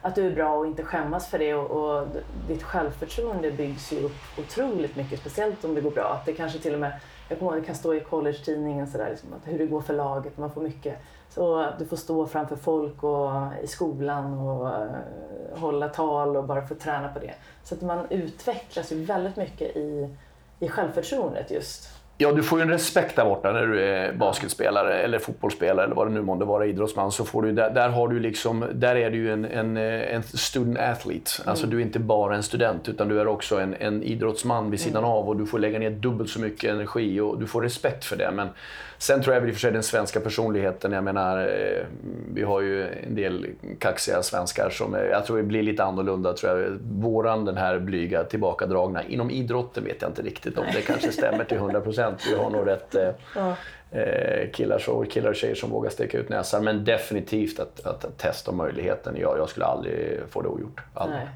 att 0.05 0.15
du 0.15 0.27
är 0.27 0.31
bra 0.31 0.55
och 0.55 0.65
inte 0.65 0.83
skämmas 0.83 1.27
för 1.27 1.39
det 1.39 1.53
och, 1.53 1.71
och 1.71 2.07
ditt 2.47 2.63
självförtroende 2.63 3.51
byggs 3.51 3.93
ju 3.93 4.03
upp 4.03 4.39
otroligt 4.39 4.95
mycket, 4.95 5.19
speciellt 5.19 5.65
om 5.65 5.75
det 5.75 5.81
går 5.81 5.91
bra. 5.91 6.13
Att 6.13 6.25
det 6.25 6.33
kanske 6.33 6.59
till 6.59 6.73
och 6.73 6.79
med, 6.79 6.99
jag 7.29 7.39
kommer 7.39 7.51
ihåg, 7.51 7.61
det 7.61 7.65
kan 7.65 7.75
stå 7.75 7.93
i 7.93 7.99
college-tidningen 7.99 8.87
sådär, 8.87 9.09
liksom, 9.09 9.33
att 9.33 9.53
hur 9.53 9.57
det 9.57 9.65
går 9.65 9.81
för 9.81 9.93
laget, 9.93 10.37
man 10.37 10.51
får 10.51 10.61
mycket. 10.61 10.97
Så 11.29 11.67
du 11.79 11.85
får 11.85 11.97
stå 11.97 12.27
framför 12.27 12.55
folk 12.55 13.03
och 13.03 13.31
i 13.63 13.67
skolan 13.67 14.33
och 14.33 14.65
uh, 14.65 15.59
hålla 15.59 15.89
tal 15.89 16.37
och 16.37 16.43
bara 16.43 16.67
få 16.67 16.75
träna 16.75 17.07
på 17.07 17.19
det. 17.19 17.33
Så 17.63 17.75
att 17.75 17.81
man 17.81 18.05
utvecklas 18.09 18.91
ju 18.91 19.03
väldigt 19.03 19.35
mycket 19.35 19.75
i, 19.75 20.15
i 20.59 20.67
självförtroendet 20.67 21.51
just. 21.51 21.89
Ja, 22.17 22.31
du 22.31 22.43
får 22.43 22.59
ju 22.59 22.63
en 22.63 22.69
respekt 22.69 23.15
där 23.15 23.25
borta 23.25 23.51
när 23.51 23.67
du 23.67 23.81
är 23.81 24.13
basketspelare 24.13 24.99
eller 25.01 25.19
fotbollsspelare 25.19 25.85
eller 25.85 25.95
vad 25.95 26.07
det 26.07 26.13
nu 26.13 26.21
månde 26.21 26.45
vara, 26.45 26.65
idrottsman. 26.65 27.11
Så 27.11 27.25
får 27.25 27.41
du, 27.41 27.51
där, 27.51 27.69
där, 27.69 27.89
har 27.89 28.07
du 28.07 28.19
liksom, 28.19 28.65
där 28.73 28.95
är 28.95 29.11
du 29.11 29.17
ju 29.17 29.33
en, 29.33 29.45
en, 29.45 29.77
en 29.77 30.23
student 30.23 30.77
athlete. 30.77 31.31
Alltså 31.45 31.67
du 31.67 31.77
är 31.77 31.81
inte 31.81 31.99
bara 31.99 32.35
en 32.35 32.43
student 32.43 32.89
utan 32.89 33.07
du 33.07 33.21
är 33.21 33.27
också 33.27 33.59
en, 33.59 33.75
en 33.79 34.03
idrottsman 34.03 34.71
vid 34.71 34.79
sidan 34.79 35.03
mm. 35.03 35.11
av 35.11 35.29
och 35.29 35.37
du 35.37 35.45
får 35.45 35.59
lägga 35.59 35.79
ner 35.79 35.89
dubbelt 35.89 36.29
så 36.29 36.39
mycket 36.39 36.71
energi 36.71 37.19
och 37.19 37.39
du 37.39 37.47
får 37.47 37.61
respekt 37.61 38.05
för 38.05 38.15
det. 38.15 38.31
Men 38.31 38.49
Sen 38.97 39.21
tror 39.21 39.33
jag 39.33 39.41
väl 39.41 39.49
i 39.49 39.51
och 39.51 39.55
för 39.55 39.61
sig 39.61 39.71
den 39.71 39.83
svenska 39.83 40.19
personligheten, 40.19 40.91
jag 40.91 41.03
menar, 41.03 41.39
eh, 41.39 41.85
vi 42.33 42.43
har 42.43 42.61
ju 42.61 42.87
en 42.87 43.15
del 43.15 43.47
kaxiga 43.79 44.23
svenskar 44.23 44.69
som 44.69 44.93
jag 44.93 45.25
tror 45.25 45.37
det 45.37 45.43
blir 45.43 45.63
lite 45.63 45.83
annorlunda. 45.83 46.33
Tror 46.33 46.59
jag. 46.59 46.77
Våran, 46.91 47.45
den 47.45 47.57
här 47.57 47.79
blyga, 47.79 48.23
tillbakadragna. 48.23 49.03
Inom 49.03 49.31
idrotten 49.31 49.83
vet 49.83 50.01
jag 50.01 50.09
inte 50.09 50.21
riktigt 50.21 50.57
om 50.57 50.65
det 50.73 50.81
kanske 50.81 51.11
stämmer 51.11 51.43
till 51.43 51.57
100 51.57 51.81
procent. 51.81 52.21
Vi 52.29 52.35
har 52.35 52.49
nog 52.49 52.67
rätt 52.67 52.95
eh, 52.95 53.09
ja. 53.35 53.55
Eh, 53.91 54.51
killar, 54.51 54.79
så, 54.79 55.05
killar 55.09 55.29
och 55.29 55.35
tjejer 55.35 55.55
som 55.55 55.69
vågar 55.69 55.89
sticka 55.89 56.17
ut 56.17 56.29
näsan. 56.29 56.63
Men 56.63 56.85
definitivt 56.85 57.59
att, 57.59 57.85
att, 57.85 58.05
att 58.05 58.17
testa 58.17 58.51
möjligheten. 58.51 59.15
Jag, 59.19 59.37
jag 59.37 59.49
skulle 59.49 59.65
aldrig 59.65 60.19
få 60.29 60.41
det 60.41 60.47
ogjort. 60.47 60.81
Aldrig. 60.93 61.19
Nej. 61.19 61.29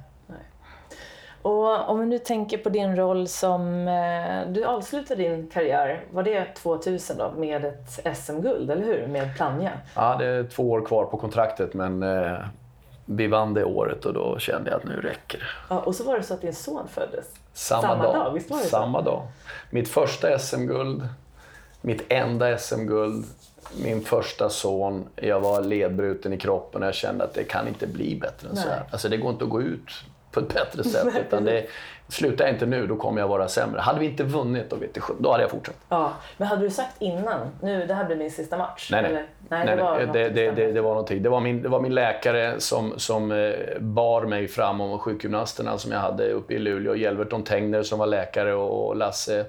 Och 1.41 1.89
om 1.89 1.99
vi 1.99 2.05
nu 2.05 2.19
tänker 2.19 2.57
på 2.57 2.69
din 2.69 2.95
roll 2.95 3.27
som... 3.27 3.87
Eh, 3.87 4.51
du 4.51 4.65
avslutade 4.65 5.23
din 5.23 5.47
karriär, 5.47 6.05
var 6.11 6.23
det 6.23 6.45
2000 6.55 7.17
då, 7.17 7.31
med 7.37 7.65
ett 7.65 8.17
SM-guld, 8.17 8.71
eller 8.71 8.85
hur? 8.85 9.07
Med 9.07 9.35
Plannja? 9.35 9.71
Ja, 9.95 10.15
det 10.19 10.25
är 10.25 10.43
två 10.43 10.71
år 10.71 10.85
kvar 10.85 11.05
på 11.05 11.17
kontraktet 11.17 11.73
men 11.73 12.03
eh, 12.03 12.37
vi 13.05 13.27
vann 13.27 13.53
det 13.53 13.63
året 13.63 14.05
och 14.05 14.13
då 14.13 14.39
kände 14.39 14.69
jag 14.69 14.77
att 14.77 14.85
nu 14.85 15.01
räcker 15.01 15.37
det. 15.37 15.45
Ja, 15.69 15.79
och 15.79 15.95
så 15.95 16.03
var 16.03 16.17
det 16.17 16.23
så 16.23 16.33
att 16.33 16.41
din 16.41 16.53
son 16.53 16.87
föddes 16.87 17.25
samma, 17.53 17.81
samma 17.81 18.03
dag. 18.03 18.13
dag. 18.13 18.33
Visst 18.33 18.49
var 18.51 18.57
det 18.57 18.63
samma 18.63 18.99
så? 18.99 19.05
dag. 19.05 19.27
Mitt 19.69 19.89
första 19.89 20.39
SM-guld, 20.39 21.07
mitt 21.81 22.05
enda 22.09 22.57
SM-guld, 22.57 23.25
min 23.83 24.01
första 24.01 24.49
son, 24.49 25.07
jag 25.15 25.39
var 25.39 25.61
ledbruten 25.61 26.33
i 26.33 26.37
kroppen 26.37 26.81
och 26.81 26.87
jag 26.87 26.95
kände 26.95 27.23
att 27.23 27.33
det 27.33 27.43
kan 27.43 27.67
inte 27.67 27.87
bli 27.87 28.15
bättre 28.15 28.49
än 28.49 28.55
Nej. 28.55 28.63
så 28.63 28.69
här. 28.69 28.83
Alltså 28.91 29.09
det 29.09 29.17
går 29.17 29.31
inte 29.31 29.43
att 29.43 29.49
gå 29.49 29.61
ut 29.61 29.91
på 30.31 30.39
ett 30.39 30.53
bättre 30.53 30.83
sätt. 30.83 31.07
utan 31.27 31.43
det, 31.43 31.65
slutar 32.09 32.45
jag 32.45 32.53
inte 32.53 32.65
nu, 32.65 32.87
då 32.87 32.95
kommer 32.95 33.21
jag 33.21 33.27
vara 33.27 33.47
sämre. 33.47 33.81
Hade 33.81 33.99
vi 33.99 34.05
inte 34.05 34.23
vunnit, 34.23 34.69
då, 34.69 34.75
vet 34.75 34.93
du, 34.93 35.01
då 35.19 35.31
hade 35.31 35.43
jag 35.43 35.51
fortsatt. 35.51 35.75
Ja, 35.89 36.13
men 36.37 36.47
hade 36.47 36.61
du 36.61 36.69
sagt 36.69 37.01
innan, 37.01 37.39
nu 37.61 37.85
det 37.85 37.93
här 37.93 38.05
blir 38.05 38.15
min 38.15 38.31
sista 38.31 38.57
match? 38.57 38.89
Nej, 38.91 39.01
nej. 39.01 39.11
Eller? 39.11 39.25
nej, 39.49 39.65
nej 39.65 39.75
det, 39.75 39.83
var 39.83 39.99
det, 39.99 40.29
det, 40.29 40.51
det, 40.51 40.71
det, 40.71 40.81
var 40.81 40.89
någonting. 40.89 41.23
Det 41.23 41.29
var 41.29 41.39
min, 41.39 41.61
det 41.61 41.69
var 41.69 41.79
min 41.79 41.95
läkare 41.95 42.59
som, 42.59 42.93
som 42.97 43.31
eh, 43.31 43.79
bar 43.79 44.25
mig 44.25 44.47
fram 44.47 44.81
om 44.81 44.99
sjukgymnasterna 44.99 45.77
som 45.77 45.91
jag 45.91 45.99
hade 45.99 46.31
uppe 46.31 46.53
i 46.53 46.59
Luleå. 46.59 46.95
Hjelverton 46.95 47.43
Tengner 47.43 47.83
som 47.83 47.99
var 47.99 48.07
läkare 48.07 48.53
och 48.53 48.95
Lasse 48.95 49.45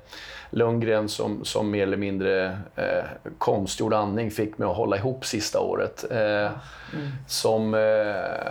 Lundgren 0.50 1.08
som, 1.08 1.44
som 1.44 1.70
mer 1.70 1.82
eller 1.82 1.96
mindre 1.96 2.58
eh, 2.76 3.04
konstgjord 3.38 3.94
andning 3.94 4.30
fick 4.30 4.58
mig 4.58 4.68
att 4.68 4.76
hålla 4.76 4.96
ihop 4.96 5.24
sista 5.24 5.60
året. 5.60 6.04
Eh, 6.10 6.18
mm. 6.18 7.08
Som 7.28 7.74
eh, 7.74 7.80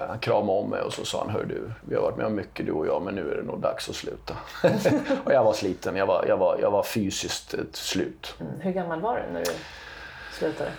han 0.07 0.19
kramade 0.19 0.59
om 0.59 0.69
mig 0.69 0.81
och 0.81 0.93
så 0.93 1.05
sa 1.05 1.19
han, 1.19 1.29
hör 1.29 1.43
du, 1.43 1.71
vi 1.81 1.95
har 1.95 2.01
varit 2.01 2.17
med 2.17 2.25
om 2.25 2.35
mycket 2.35 2.65
du 2.65 2.71
och 2.71 2.87
jag 2.87 3.01
men 3.01 3.15
nu 3.15 3.31
är 3.31 3.35
det 3.35 3.43
nog 3.43 3.59
dags 3.59 3.89
att 3.89 3.95
sluta. 3.99 4.33
och 5.23 5.33
jag 5.33 5.43
var 5.43 5.53
sliten, 5.53 5.95
jag 5.95 6.05
var, 6.05 6.25
jag 6.27 6.37
var, 6.37 6.57
jag 6.61 6.71
var 6.71 6.83
fysiskt 6.83 7.53
ett 7.53 7.75
slut. 7.75 8.35
Mm. 8.39 8.53
Hur 8.59 8.71
gammal 8.71 9.01
var 9.01 9.15
du 9.15 9.33
när 9.33 9.39
du 9.39 9.51
slutade? 10.33 10.71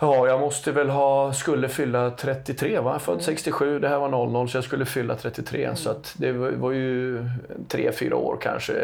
Ja, 0.00 0.28
jag 0.28 0.40
måste 0.40 0.72
väl 0.72 0.88
ha, 0.88 1.32
skulle 1.32 1.68
fylla 1.68 2.10
33 2.10 2.80
va? 2.80 2.92
Jag 2.92 3.02
född 3.02 3.12
mm. 3.12 3.24
67, 3.24 3.78
det 3.78 3.88
här 3.88 3.98
var 3.98 4.08
00 4.08 4.48
så 4.48 4.56
jag 4.56 4.64
skulle 4.64 4.84
fylla 4.84 5.14
33. 5.14 5.64
Mm. 5.64 5.76
Så 5.76 5.94
det 6.16 6.32
var 6.32 6.70
ju 6.70 7.24
3-4 7.68 8.12
år 8.12 8.38
kanske 8.40 8.74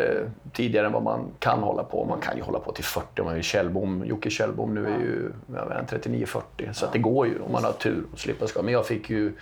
tidigare 0.53 0.87
än 0.87 0.93
vad 0.93 1.03
man 1.03 1.21
kan 1.39 1.63
hålla 1.63 1.85
på. 1.85 2.05
Man 2.05 2.21
kan 2.21 2.37
ju 2.37 2.43
hålla 2.43 2.59
på 2.59 2.73
till 2.73 2.85
40 2.85 3.21
om 3.21 3.27
man 3.27 3.37
är 3.37 3.43
Kjellbom. 3.43 4.05
Jocke 4.07 4.31
Kjellbom 4.31 4.75
nu 4.75 4.87
är 4.87 4.99
ju 4.99 5.31
39-40 5.49 6.73
så 6.73 6.87
att 6.87 6.93
det 6.93 6.99
går 6.99 7.27
ju 7.27 7.41
om 7.41 7.53
man 7.53 7.65
har 7.65 7.73
tur 7.73 8.05
att 8.13 8.19
slippa 8.19 8.47
skada. 8.47 8.65
Men 8.65 8.75
jag 8.75 8.87
fick 8.87 9.11
ju 9.11 9.33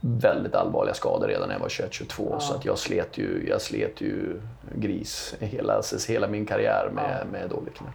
väldigt 0.00 0.54
allvarliga 0.54 0.94
skador 0.94 1.28
redan 1.28 1.48
när 1.48 1.54
jag 1.54 1.60
var 1.60 1.68
21-22. 1.68 2.28
Ja. 2.30 2.40
Så 2.40 2.54
att 2.54 2.64
jag, 2.64 2.78
slet 2.78 3.18
ju, 3.18 3.46
jag 3.48 3.62
slet 3.62 4.00
ju 4.00 4.40
gris 4.74 5.34
hela, 5.40 5.82
hela 6.08 6.28
min 6.28 6.46
karriär 6.46 6.90
med, 6.92 7.18
ja. 7.20 7.30
med 7.32 7.50
dåligt 7.50 7.74
knä. 7.74 7.88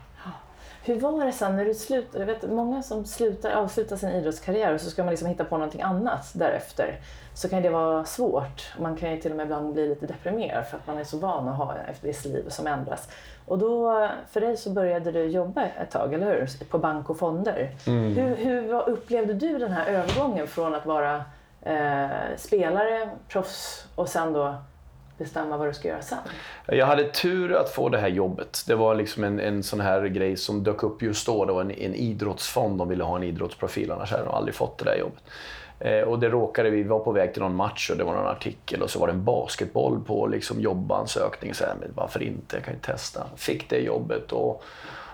Hur 0.84 1.00
var 1.00 1.26
det 1.26 1.32
sen 1.32 1.56
när 1.56 1.66
du 1.66 1.74
slutade? 1.74 2.20
Jag 2.20 2.26
vet, 2.26 2.52
många 2.52 2.84
som 2.84 3.06
slutar, 3.06 3.52
avslutar 3.52 3.96
sin 3.96 4.10
idrottskarriär 4.10 4.74
och 4.74 4.82
så 4.82 4.90
ska 4.90 5.04
man 5.04 5.12
liksom 5.12 5.28
hitta 5.28 5.46
på 5.46 5.58
någonting 5.58 5.82
annat 5.82 6.32
därefter. 6.34 7.00
Så 7.34 7.50
kan 7.50 7.62
det 7.62 7.70
vara 7.70 8.06
svårt. 8.06 8.74
Man 8.80 8.96
kan 8.96 9.12
ju 9.12 9.22
till 9.22 9.32
och 9.32 9.38
med 9.38 9.44
ibland 9.44 9.74
bli 9.74 9.88
lite 9.88 10.06
deprimerad 10.06 10.68
för 10.68 10.78
att 10.78 10.88
man 10.88 10.98
är 10.98 11.04
så 11.04 11.18
van 11.18 11.48
att 11.48 11.58
ha 11.58 11.76
ett 11.76 12.04
visst 12.04 12.26
liv 12.26 12.50
som 12.50 12.68
ändras. 12.68 13.10
Och 13.46 13.58
då, 13.58 14.10
för 14.32 14.42
dig 14.42 14.58
så 14.58 14.70
började 14.70 15.12
du 15.12 15.24
jobba 15.24 15.66
ett 15.66 15.92
tag, 15.92 16.14
eller 16.14 16.26
hur? 16.26 16.66
På 16.66 16.78
bank 16.78 17.10
och 17.10 17.18
fonder. 17.18 17.72
Mm. 17.88 18.14
Hur, 18.14 18.36
hur 18.36 18.90
upplevde 18.90 19.34
du 19.34 19.58
den 19.58 19.72
här 19.72 19.86
övergången 19.86 20.48
från 20.48 20.76
att 20.76 20.86
vara 20.86 21.24
eh, 21.62 22.38
spelare, 22.38 23.10
proffs 23.28 23.86
och 23.96 24.10
sen 24.10 24.34
då 24.34 24.56
bestämma 25.18 25.58
vad 25.58 25.68
du 25.68 25.74
ska 25.74 25.88
göra 25.88 26.02
sen? 26.02 26.18
Jag 26.66 26.86
hade 26.86 27.04
tur 27.04 27.54
att 27.54 27.70
få 27.70 27.90
det 27.90 27.98
här 27.98 28.08
jobbet. 28.08 28.64
Det 28.68 28.76
var 28.76 28.96
liksom 28.96 29.24
en, 29.24 29.40
en 29.40 29.64
sån 29.64 29.80
här 29.80 30.06
grej 30.06 30.38
som 30.38 30.64
dök 30.64 30.84
upp 30.84 31.02
just 31.02 31.26
då. 31.26 31.46
Det 31.46 31.54
var 31.54 31.62
en, 31.62 31.72
en 31.72 31.96
idrottsfond. 31.96 32.78
De 32.78 32.90
ville 32.90 33.04
ha 33.04 33.16
en 33.16 33.24
idrottsprofil, 33.24 33.92
annars 33.92 34.12
hade 34.12 34.24
de 34.24 34.34
aldrig 34.34 34.56
fått 34.56 34.78
det 34.78 34.86
där 34.86 34.98
jobbet. 34.98 35.24
Eh, 35.80 36.02
och 36.02 36.20
det 36.20 36.30
råkade, 36.30 36.70
vi 36.70 36.84
var 36.84 37.00
på 37.00 37.12
väg 37.12 37.34
till 37.34 37.42
någon 37.42 37.56
match 37.56 37.90
och 37.90 37.98
det 37.98 38.04
var 38.04 38.14
någon 38.14 38.28
artikel 38.28 38.82
och 38.82 38.90
så 38.90 39.00
var 39.00 39.08
det 39.08 39.14
en 39.14 39.24
basketboll 39.24 40.04
på 40.04 40.28
liksom 40.28 40.62
jobbansökning. 40.62 41.54
Så 41.54 41.66
här, 41.66 41.74
men 41.80 41.92
varför 41.96 42.24
inte? 42.24 42.56
Jag 42.56 42.66
kan 42.66 42.74
ju 42.74 42.80
testa. 42.80 43.28
Fick 43.36 43.70
det 43.70 43.80
jobbet 43.80 44.32
och, 44.32 44.64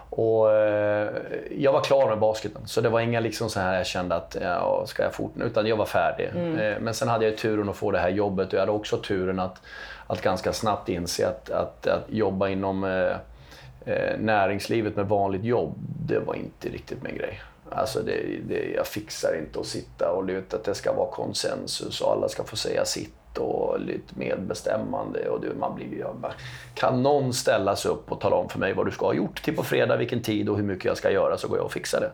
och 0.09 0.53
eh, 0.53 1.09
jag 1.57 1.71
var 1.71 1.81
klar 1.81 2.09
med 2.09 2.19
basketen. 2.19 2.61
Så 2.65 2.81
det 2.81 2.89
var 2.89 2.99
inga 2.99 3.19
liksom 3.19 3.49
så 3.49 3.59
här 3.59 3.77
jag 3.77 3.85
kände 3.85 4.15
att 4.15 4.37
ja, 4.41 4.83
ska 4.87 5.03
jag 5.03 5.13
fortsätta? 5.13 5.45
Utan 5.45 5.67
jag 5.67 5.77
var 5.77 5.85
färdig. 5.85 6.29
Mm. 6.35 6.59
Eh, 6.59 6.79
men 6.79 6.93
sen 6.93 7.07
hade 7.07 7.25
jag 7.25 7.37
turen 7.37 7.69
att 7.69 7.75
få 7.75 7.91
det 7.91 7.99
här 7.99 8.09
jobbet 8.09 8.47
och 8.47 8.53
jag 8.53 8.59
hade 8.59 8.71
också 8.71 8.97
turen 8.97 9.39
att, 9.39 9.61
att 10.07 10.21
ganska 10.21 10.53
snabbt 10.53 10.89
inse 10.89 11.27
att, 11.27 11.49
att, 11.49 11.87
att 11.87 12.05
jobba 12.07 12.49
inom 12.49 12.83
eh, 12.83 13.15
eh 13.85 14.19
näringslivet 14.19 14.95
med 14.95 15.07
vanligt 15.07 15.43
jobb, 15.43 15.73
det 16.07 16.19
var 16.19 16.35
inte 16.35 16.69
riktigt 16.69 17.03
min 17.03 17.17
grej. 17.17 17.41
Alltså 17.69 17.99
det, 17.99 18.21
det, 18.47 18.73
jag 18.75 18.87
fixar 18.87 19.37
inte 19.39 19.59
att 19.59 19.65
sitta 19.65 20.11
och 20.11 20.25
luta 20.25 20.57
att 20.57 20.63
det 20.63 20.75
ska 20.75 20.93
vara 20.93 21.11
konsensus 21.11 22.01
och 22.01 22.11
alla 22.11 22.29
ska 22.29 22.43
få 22.43 22.55
säga 22.55 22.85
sitt 22.85 23.13
och 23.37 23.79
lite 23.79 24.13
medbestämmande. 24.19 25.29
Och 25.29 25.41
det, 25.41 25.47
man 25.59 25.75
blir, 25.75 25.99
jag 25.99 26.15
bara, 26.15 26.33
kan 26.73 27.03
någon 27.03 27.33
ställa 27.33 27.75
sig 27.75 27.91
upp 27.91 28.11
och 28.11 28.19
tala 28.19 28.35
om 28.35 28.49
för 28.49 28.59
mig 28.59 28.73
vad 28.73 28.87
du 28.87 28.91
ska 28.91 29.05
ha 29.05 29.13
gjort 29.13 29.43
till 29.43 29.55
på 29.55 29.63
fredag, 29.63 29.97
vilken 29.97 30.21
tid 30.21 30.49
och 30.49 30.57
hur 30.57 30.63
mycket 30.63 30.85
jag 30.85 30.97
ska 30.97 31.11
göra 31.11 31.37
så 31.37 31.47
går 31.47 31.57
jag 31.57 31.65
och 31.65 31.71
fixar 31.71 31.99
det. 31.99 32.11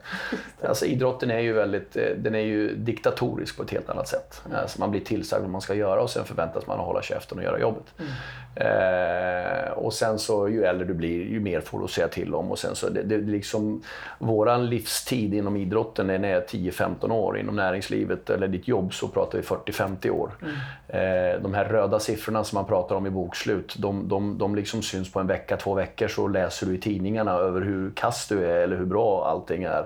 Alltså, 0.68 0.86
idrotten 0.86 1.32
är 1.32 1.40
ju 1.40 1.54
väldigt 1.54 1.96
eh, 1.96 2.04
den 2.18 2.36
är 2.36 2.40
ju 2.40 2.76
diktatorisk 2.76 3.58
på 3.58 3.64
ett 3.64 3.72
helt 3.72 3.90
annat 3.90 4.08
sätt. 4.08 4.42
Mm. 4.46 4.58
Alltså, 4.58 4.80
man 4.80 4.92
blir 4.92 5.02
tillsagd 5.02 5.42
vad 5.42 5.52
man 5.52 5.62
ska 5.62 5.74
göra 5.74 6.02
och 6.02 6.10
sen 6.10 6.26
förväntas 6.26 6.68
man 6.68 6.80
att 6.80 6.86
hålla 6.86 7.02
käften 7.02 7.38
och 7.38 7.44
göra 7.44 7.60
jobbet. 7.60 7.94
Mm. 8.00 8.12
Eh, 8.56 9.72
och 9.72 9.94
sen 9.94 10.20
så 10.20 10.50
ju 10.50 10.64
äldre 10.64 10.88
du 10.88 10.94
blir, 10.94 11.24
ju 11.24 11.40
mer 11.40 11.62
får 11.62 11.80
du 11.80 11.86
att 11.86 11.92
säga 11.92 12.08
till 12.08 12.36
om. 12.36 12.52
Och 12.52 12.60
sen 12.60 12.76
så, 12.76 12.90
det, 12.90 13.04
det, 13.04 13.18
liksom, 13.18 13.84
våran 14.20 14.66
livstid 14.66 15.34
inom 15.34 15.58
idrotten 15.58 16.08
den 16.08 16.26
är 16.26 16.42
10-15 16.42 17.12
år. 17.12 17.38
Inom 17.40 17.56
näringslivet 17.56 18.30
eller 18.30 18.48
ditt 18.48 18.68
jobb 18.68 18.94
så 18.94 19.08
pratar 19.08 19.38
vi 19.38 19.44
40-50 19.44 20.10
år. 20.10 20.32
Mm. 20.42 20.56
Eh, 20.94 21.42
de 21.42 21.54
här 21.54 21.66
röda 21.66 22.00
siffrorna 22.00 22.44
som 22.44 22.56
man 22.56 22.66
pratar 22.66 22.96
om 22.96 23.08
i 23.08 23.10
bokslut, 23.10 23.76
de, 23.78 24.08
de, 24.08 24.38
de 24.38 24.56
liksom 24.56 24.82
syns 24.82 25.12
på 25.12 25.20
en 25.20 25.28
vecka, 25.28 25.58
två 25.58 25.74
veckor 25.74 26.08
så 26.08 26.28
läser 26.28 26.68
du 26.68 26.76
i 26.76 26.78
tidningarna 26.78 27.32
över 27.32 27.62
hur 27.62 27.92
kass 27.92 28.28
du 28.28 28.46
är 28.46 28.56
eller 28.56 28.78
hur 28.78 28.86
bra 28.86 29.26
allting 29.26 29.64
är 29.64 29.86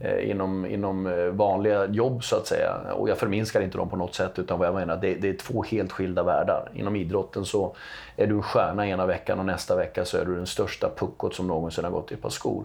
eh, 0.00 0.30
inom, 0.30 0.66
inom 0.66 1.06
eh, 1.06 1.26
vanliga 1.26 1.86
jobb 1.86 2.24
så 2.24 2.36
att 2.36 2.46
säga. 2.46 2.74
Och 2.92 3.08
jag 3.08 3.18
förminskar 3.18 3.60
inte 3.60 3.78
dem 3.78 3.88
på 3.88 3.96
något 3.96 4.14
sätt 4.14 4.38
utan 4.38 4.58
vad 4.58 4.68
jag 4.68 4.74
menar, 4.74 4.96
det, 4.96 5.14
det 5.14 5.28
är 5.28 5.34
två 5.34 5.62
helt 5.62 5.92
skilda 5.92 6.22
världar. 6.22 6.70
Inom 6.74 6.96
idrotten 6.96 7.44
så 7.44 7.76
är 8.16 8.26
du 8.26 8.34
en 8.34 8.42
stjärna 8.42 8.86
ena 8.86 9.06
veckan 9.06 9.38
och 9.38 9.46
nästa 9.46 9.76
vecka 9.76 10.04
så 10.04 10.18
är 10.18 10.24
du 10.24 10.34
den 10.34 10.46
största 10.46 10.90
puckot 10.96 11.34
som 11.34 11.46
någonsin 11.46 11.84
har 11.84 11.90
gått 11.90 12.10
i 12.10 12.14
ett 12.14 12.22
par 12.22 12.30
skor. 12.30 12.64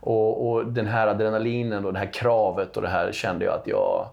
Och, 0.00 0.50
och 0.50 0.66
den 0.66 0.86
här 0.86 1.06
adrenalinen 1.06 1.84
och 1.84 1.92
det 1.92 1.98
här 1.98 2.12
kravet 2.12 2.76
och 2.76 2.82
det 2.82 2.88
här 2.88 3.12
kände 3.12 3.44
jag 3.44 3.54
att 3.54 3.66
jag 3.66 4.08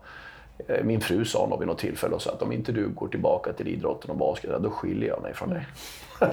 min 0.84 1.02
fru 1.02 1.26
sa 1.26 1.48
nog 1.48 1.60
vid 1.60 1.68
något 1.68 1.80
tillfälle 1.80 2.20
så 2.20 2.30
att 2.30 2.42
om 2.42 2.52
inte 2.52 2.72
du 2.72 2.90
går 2.90 3.08
tillbaka 3.08 3.54
till 3.54 3.68
idrotten 3.68 4.12
och 4.12 4.18
basket, 4.18 4.64
då 4.64 4.70
skiljer 4.70 5.10
jag 5.10 5.22
mig 5.22 5.34
från 5.34 5.50
dig. 5.50 5.68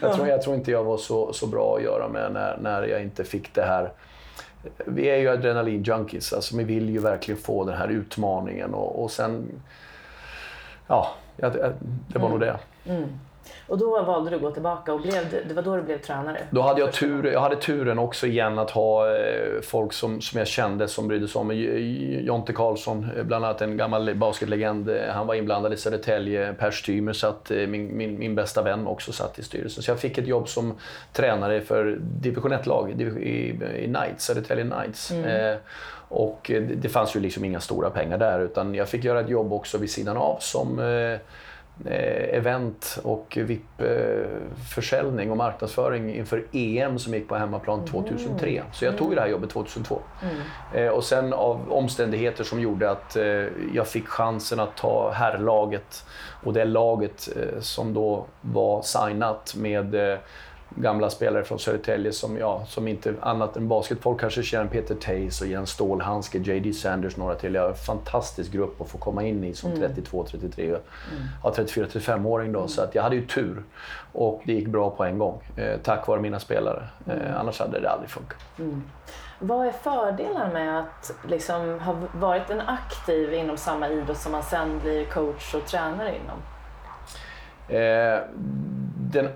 jag, 0.00 0.14
tror, 0.14 0.28
jag 0.28 0.42
tror 0.42 0.56
inte 0.56 0.70
jag 0.70 0.84
var 0.84 0.96
så, 0.96 1.32
så 1.32 1.46
bra 1.46 1.76
att 1.76 1.82
göra 1.82 2.08
med 2.08 2.32
när, 2.32 2.58
när 2.60 2.82
jag 2.82 3.02
inte 3.02 3.24
fick 3.24 3.54
det 3.54 3.62
här. 3.62 3.92
Vi 4.86 5.06
är 5.06 5.16
ju 5.16 5.28
adrenalin-junkies, 5.28 6.34
alltså 6.34 6.56
vi 6.56 6.64
vill 6.64 6.90
ju 6.90 6.98
verkligen 6.98 7.40
få 7.40 7.64
den 7.64 7.76
här 7.76 7.88
utmaningen 7.88 8.74
och, 8.74 9.02
och 9.02 9.10
sen... 9.10 9.62
Ja, 10.86 11.14
det 11.36 12.18
var 12.18 12.28
mm. 12.28 12.30
nog 12.30 12.40
det. 12.40 12.58
Mm. 12.86 13.08
Och 13.66 13.78
då 13.78 14.02
valde 14.02 14.30
du 14.30 14.36
att 14.36 14.42
gå 14.42 14.50
tillbaka 14.50 14.92
och 14.92 15.00
blev, 15.00 15.44
det 15.48 15.54
var 15.54 15.62
då 15.62 15.76
du 15.76 15.82
blev 15.82 15.98
tränare? 15.98 16.38
Då 16.50 16.60
hade 16.60 16.80
jag, 16.80 16.92
tur, 16.92 17.32
jag 17.32 17.40
hade 17.40 17.56
turen 17.56 17.98
också 17.98 18.26
igen 18.26 18.58
att 18.58 18.70
ha 18.70 19.16
eh, 19.16 19.60
folk 19.62 19.92
som, 19.92 20.20
som 20.20 20.38
jag 20.38 20.48
kände 20.48 20.88
som 20.88 21.08
brydde 21.08 21.28
sig 21.28 21.40
om 21.40 21.46
mig. 21.46 22.26
Jonte 22.26 22.52
Karlsson, 22.52 23.10
eh, 23.16 23.22
bland 23.22 23.44
annat 23.44 23.62
en 23.62 23.76
gammal 23.76 24.14
basketlegend. 24.14 24.90
Eh, 24.90 24.96
han 25.08 25.26
var 25.26 25.34
inblandad 25.34 25.72
i 25.72 25.76
Södertälje. 25.76 26.52
Per 26.52 26.70
Stymer 26.70 27.12
satt, 27.12 27.50
min, 27.50 27.96
min, 27.96 28.18
min 28.18 28.34
bästa 28.34 28.62
vän 28.62 28.86
också 28.86 29.12
satt 29.12 29.38
i 29.38 29.42
styrelsen. 29.42 29.82
Så 29.82 29.90
jag 29.90 29.98
fick 29.98 30.18
ett 30.18 30.26
jobb 30.26 30.48
som 30.48 30.78
tränare 31.12 31.60
för 31.60 31.98
division 32.00 32.52
1-lag 32.52 32.90
i, 32.90 33.02
i, 33.02 33.84
Knights, 33.84 34.24
Södertälje 34.24 34.64
Knights. 34.64 35.10
Mm. 35.10 35.52
Eh, 35.52 35.58
och 36.08 36.40
det, 36.46 36.60
det 36.60 36.88
fanns 36.88 37.16
ju 37.16 37.20
liksom 37.20 37.44
inga 37.44 37.60
stora 37.60 37.90
pengar 37.90 38.18
där 38.18 38.40
utan 38.40 38.74
jag 38.74 38.88
fick 38.88 39.04
göra 39.04 39.20
ett 39.20 39.28
jobb 39.28 39.52
också 39.52 39.78
vid 39.78 39.90
sidan 39.90 40.16
av 40.16 40.36
som 40.40 40.78
Eh, 40.78 41.18
event 41.86 42.98
och 43.02 43.38
VIP-försäljning 43.40 45.30
och 45.30 45.36
marknadsföring 45.36 46.14
inför 46.14 46.44
EM 46.52 46.98
som 46.98 47.14
gick 47.14 47.28
på 47.28 47.34
hemmaplan 47.34 47.84
2003. 47.84 48.50
Mm. 48.50 48.64
Så 48.72 48.84
jag 48.84 48.98
tog 48.98 49.14
det 49.14 49.20
här 49.20 49.28
jobbet 49.28 49.50
2002. 49.50 50.00
Mm. 50.22 50.36
Eh, 50.74 50.92
och 50.92 51.04
sen 51.04 51.32
av 51.32 51.72
omständigheter 51.72 52.44
som 52.44 52.60
gjorde 52.60 52.90
att 52.90 53.16
eh, 53.16 53.24
jag 53.74 53.88
fick 53.88 54.08
chansen 54.08 54.60
att 54.60 54.76
ta 54.76 55.10
herrlaget 55.14 56.04
och 56.44 56.52
det 56.52 56.64
laget 56.64 57.28
som 57.60 57.94
då 57.94 58.26
var 58.40 58.82
signat 58.82 59.54
med 59.56 60.18
gamla 60.76 61.10
spelare 61.10 61.44
från 61.44 61.58
Södertälje 61.58 62.12
som, 62.12 62.38
ja, 62.38 62.62
som 62.66 62.88
inte 62.88 63.14
annat 63.20 63.56
än 63.56 63.68
basketfolk 63.68 64.20
kanske 64.20 64.42
känner 64.42 64.70
Peter 64.70 64.94
Tays 64.94 65.40
och 65.40 65.46
Jens 65.46 65.70
Stålhandske, 65.70 66.38
J.D. 66.38 66.72
Sanders, 66.72 67.16
några 67.16 67.34
till. 67.34 67.54
Jag 67.54 67.62
har 67.62 67.68
en 67.68 67.74
fantastisk 67.74 68.52
grupp 68.52 68.80
att 68.80 68.88
få 68.88 68.98
komma 68.98 69.22
in 69.22 69.44
i 69.44 69.54
som 69.54 69.70
mm. 69.72 69.88
32, 69.88 70.26
33, 70.30 70.66
mm. 70.66 70.78
ja, 71.42 71.52
34, 71.56 71.86
35-åring 71.86 72.52
då. 72.52 72.58
Mm. 72.58 72.68
Så 72.68 72.82
att 72.82 72.94
jag 72.94 73.02
hade 73.02 73.16
ju 73.16 73.26
tur. 73.26 73.62
Och 74.12 74.42
det 74.44 74.52
gick 74.52 74.68
bra 74.68 74.90
på 74.90 75.04
en 75.04 75.18
gång. 75.18 75.42
Eh, 75.56 75.80
tack 75.80 76.06
vare 76.06 76.20
mina 76.20 76.40
spelare. 76.40 76.88
Eh, 77.06 77.14
mm. 77.14 77.36
annars 77.36 77.60
hade 77.60 77.80
det 77.80 77.90
aldrig 77.90 78.10
funkat. 78.10 78.38
Mm. 78.58 78.82
Vad 79.38 79.66
är 79.66 79.72
fördelarna 79.72 80.52
med 80.52 80.78
att 80.78 81.12
liksom 81.28 81.80
ha 81.80 81.96
varit 82.12 82.50
en 82.50 82.60
aktiv 82.60 83.34
inom 83.34 83.56
samma 83.56 83.88
idrott 83.88 84.18
som 84.18 84.32
man 84.32 84.42
sen 84.42 84.80
blir 84.82 85.04
coach 85.04 85.54
och 85.54 85.66
tränare 85.66 86.16
inom? 86.16 86.38
Eh, 87.68 88.20
den 88.96 89.28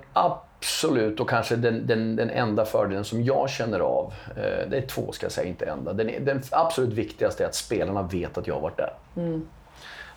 absolut, 0.64 1.20
och 1.20 1.29
kanske 1.29 1.57
den, 1.57 1.87
den, 1.87 2.16
den 2.16 2.31
enda 2.31 2.64
fördelen 2.64 3.05
som 3.05 3.24
jag 3.24 3.50
känner 3.50 3.81
av, 3.81 4.12
eh, 4.37 4.68
det 4.70 4.77
är 4.77 4.87
två 4.87 5.12
ska 5.12 5.27
jag 5.27 5.33
säga, 5.33 5.48
inte 5.48 5.64
enda. 5.64 5.92
Den, 5.92 6.24
den 6.24 6.42
absolut 6.50 6.92
viktigaste 6.92 7.44
är 7.44 7.48
att 7.48 7.55
spelarna 7.55 8.03
vet 8.03 8.38
att 8.38 8.46
jag 8.46 8.55
har 8.55 8.61
varit 8.61 8.77
där. 8.77 8.92
Mm. 9.16 9.46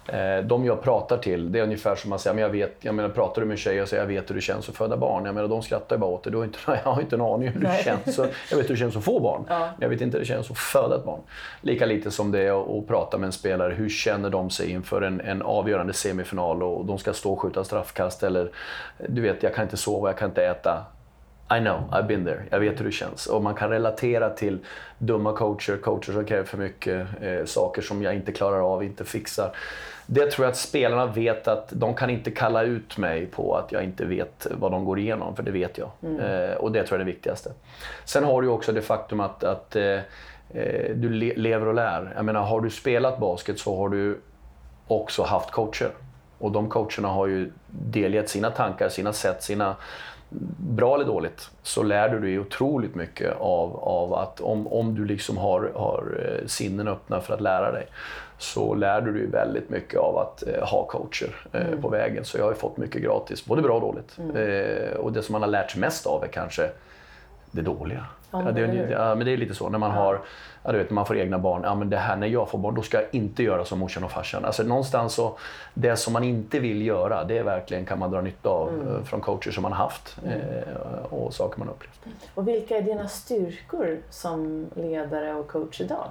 Eh, 0.08 0.44
de 0.44 0.66
jag 0.66 0.82
pratar 0.82 1.18
till, 1.18 1.52
det 1.52 1.60
är 1.60 1.64
ungefär 1.64 1.96
som 1.96 2.14
att 2.14 2.22
säga, 2.22 2.34
men 2.34 2.42
jag 2.42 2.50
vet, 2.50 2.76
jag 2.80 2.96
menar, 2.96 3.10
pratar 3.10 3.42
du 3.42 3.48
med 3.48 3.54
en 3.54 3.58
tjej 3.58 3.82
och 3.82 3.88
säger 3.88 4.04
jag 4.04 4.08
vet 4.08 4.30
hur 4.30 4.36
det 4.36 4.42
känns 4.42 4.70
att 4.70 4.76
föda 4.76 4.98
barn. 4.98 5.26
Jag 5.26 5.36
menar, 5.36 5.48
de 5.48 5.62
skrattar 5.62 5.96
ju 5.96 6.00
bara 6.00 6.12
åt 6.12 6.24
det. 6.24 6.30
Du 6.30 6.38
har 6.38 6.44
inte, 6.44 6.60
jag 6.84 6.92
har 6.92 7.02
inte 7.02 7.16
en 7.16 7.22
aning 7.22 7.48
hur 7.48 7.62
det 7.62 7.84
känns. 7.84 8.16
Så 8.16 8.26
jag 8.50 8.58
vet 8.58 8.70
hur 8.70 8.76
det 8.76 8.80
känns 8.80 8.96
att 8.96 9.04
få 9.04 9.20
barn. 9.20 9.46
Ja. 9.50 9.70
Jag 9.80 9.90
vet 9.90 10.02
inte 10.02 10.18
hur 10.18 10.20
det 10.20 10.28
känns 10.28 10.52
att 10.52 10.58
föda 10.58 10.96
ett 10.96 11.06
barn. 11.06 11.20
Lika 11.62 11.86
lite 11.86 12.12
som 12.12 12.32
det 12.32 12.42
är 12.42 12.80
att 12.80 12.88
prata 12.88 13.18
med 13.18 13.28
en 13.28 13.34
spelare. 13.34 13.74
Hur 13.74 13.90
känner 13.90 14.30
de 14.30 14.50
sig 14.50 14.72
inför 14.72 15.02
en, 15.02 15.22
en 15.22 15.42
avgörande 15.42 15.94
semifinal 15.94 16.64
och 16.64 16.86
de 16.86 16.98
ska 16.98 17.14
stå 17.14 17.34
och 17.34 17.40
skjuta 17.40 17.64
straffkast 17.64 18.24
eller 18.24 18.52
du 19.08 19.22
vet, 19.22 19.44
jag 19.44 19.56
kan 19.56 19.64
inte 19.64 19.78
sova, 19.78 20.10
jag 20.10 20.18
kan 20.18 20.30
inte 20.30 20.46
äta. 20.46 20.86
I 21.50 21.60
know, 21.60 21.90
I've 21.92 22.08
been 22.08 22.26
there. 22.26 22.44
Jag 22.50 22.60
vet 22.60 22.80
hur 22.80 22.86
det 22.86 22.92
känns. 22.92 23.26
Och 23.26 23.44
man 23.44 23.56
kan 23.56 23.70
relatera 23.70 24.30
till 24.30 24.60
dumma 24.98 25.34
coacher, 25.34 25.78
coacher 25.78 26.14
som 26.14 26.26
kräver 26.26 26.44
för 26.44 26.58
mycket, 26.58 27.08
eh, 27.22 27.46
saker 27.46 27.82
som 27.82 28.02
jag 28.02 28.16
inte 28.16 28.32
klarar 28.32 28.74
av, 28.74 28.84
inte 28.84 29.06
fixar. 29.06 29.52
Det 30.10 30.32
tror 30.32 30.46
jag 30.46 30.52
att 30.52 30.58
spelarna 30.58 31.06
vet 31.06 31.48
att 31.48 31.70
de 31.72 31.96
kan 31.96 32.10
inte 32.10 32.32
kalla 32.32 32.64
ut 32.64 32.98
mig 32.98 33.26
på 33.26 33.56
att 33.56 33.72
jag 33.72 33.84
inte 33.84 34.06
vet 34.06 34.48
vad 34.52 34.72
de 34.72 34.86
går 34.86 35.00
igenom, 35.00 35.36
för 35.36 35.44
det 35.44 35.52
vet 35.52 35.78
jag. 35.78 35.90
Mm. 36.04 36.20
Eh, 36.20 36.56
och 36.56 36.72
det 36.72 36.84
tror 36.84 37.00
jag 37.00 37.02
är 37.02 37.06
det 37.06 37.12
viktigaste. 37.12 37.52
Sen 38.06 38.24
har 38.24 38.42
du 38.42 38.48
också 38.48 38.72
det 38.72 38.82
faktum 38.82 39.20
att, 39.20 39.44
att 39.44 39.76
eh, 39.76 40.00
eh, 40.54 40.96
du 40.96 41.10
le 41.10 41.34
lever 41.36 41.68
och 41.68 41.74
lär. 41.74 42.14
Jag 42.16 42.26
menar, 42.26 42.42
har 42.42 42.62
du 42.62 42.70
spelat 42.70 43.20
basket 43.20 43.60
så 43.60 43.78
har 43.78 43.90
du 43.90 44.20
också 44.88 45.24
haft 45.24 45.52
coacher. 45.52 45.92
Och 46.40 46.52
de 46.52 46.70
coacherna 46.70 47.08
har 47.08 47.28
ju 47.28 47.52
delgett 47.68 48.30
sina 48.30 48.50
tankar, 48.50 48.90
sina 48.90 49.14
sätt, 49.14 49.44
sina 49.44 49.76
bra 50.60 50.96
eller 50.96 51.06
dåligt, 51.06 51.50
så 51.64 51.84
lär 51.84 52.10
du 52.10 52.20
dig 52.20 52.40
otroligt 52.40 52.96
mycket 52.96 53.38
av, 53.40 53.76
av 53.76 54.14
att 54.14 54.42
om, 54.42 54.68
om 54.68 54.96
du 54.96 55.06
liksom 55.06 55.38
har, 55.38 55.72
har 55.76 56.04
eh, 56.20 56.48
sinnen 56.48 56.88
öppna 56.88 57.22
för 57.22 57.34
att 57.34 57.42
lära 57.42 57.72
dig, 57.72 57.88
så 58.38 58.76
lär 58.76 59.02
du 59.02 59.14
dig 59.14 59.28
väldigt 59.28 59.70
mycket 59.70 60.00
av 60.00 60.18
att 60.18 60.48
eh, 60.48 60.68
ha 60.68 60.86
coacher 60.86 61.36
eh, 61.52 61.68
mm. 61.68 61.82
på 61.82 61.90
vägen. 61.90 62.26
Så 62.26 62.38
jag 62.38 62.46
har 62.46 62.54
fått 62.54 62.78
mycket 62.78 63.02
gratis, 63.02 63.46
både 63.46 63.62
bra 63.62 63.76
och 63.76 63.82
dåligt. 63.82 64.18
Mm. 64.18 64.36
Eh, 64.36 64.98
och 64.98 65.14
det 65.14 65.24
som 65.24 65.34
man 65.34 65.42
har 65.42 65.50
lärt 65.50 65.72
sig 65.72 65.82
mest 65.82 66.06
av 66.06 66.24
är 66.24 66.28
kanske 66.28 66.70
det 67.52 67.62
dåliga. 67.62 68.06
Ja, 68.32 68.44
ja, 68.46 68.52
det, 68.52 68.90
ja, 68.92 69.16
men 69.16 69.26
det 69.26 69.34
är 69.34 69.38
lite 69.38 69.56
så 69.56 69.70
när 69.70 69.80
man 69.80 69.92
har 69.92 70.20
ja, 70.68 70.72
du 70.72 70.78
vet, 70.78 70.90
man 70.90 71.06
får 71.06 71.18
egna 71.18 71.40
barn. 71.40 71.62
Ja, 71.64 71.76
men 71.76 71.90
det 71.90 71.98
här 71.98 72.16
när 72.16 72.28
jag 72.28 72.50
får 72.50 72.58
barn, 72.58 72.76
då 72.76 72.82
ska 72.82 72.98
jag 72.98 73.08
inte 73.12 73.44
göra 73.44 73.66
som 73.66 73.80
morsan 73.80 74.04
och 74.04 74.12
farsan. 74.12 74.46
Alltså 74.46 74.64
någonstans 74.64 75.14
så, 75.14 75.38
det 75.74 75.96
som 75.96 76.14
man 76.14 76.24
inte 76.24 76.60
vill 76.60 76.82
göra, 76.82 77.24
det 77.24 77.38
är 77.38 77.44
verkligen 77.44 77.86
kan 77.86 78.00
man 78.00 78.12
dra 78.12 78.22
nytta 78.22 78.50
av 78.50 78.70
mm. 78.70 78.88
Eh, 78.88 79.04
från 79.04 79.22
coacher 79.22 79.52
som 79.52 79.64
man 79.64 79.74
haft 79.74 80.18
mm. 80.24 80.40
eh, 80.40 81.14
och 81.14 81.34
saker 81.34 81.60
man 81.60 81.70
upplevt. 81.70 82.18
Och 82.34 82.48
vilka 82.48 82.78
är 82.78 82.82
dina 82.82 83.08
styrkor 83.08 83.98
som 84.10 84.68
ledare 84.76 85.34
och 85.34 85.48
coach 85.48 85.82
idag? 85.82 86.10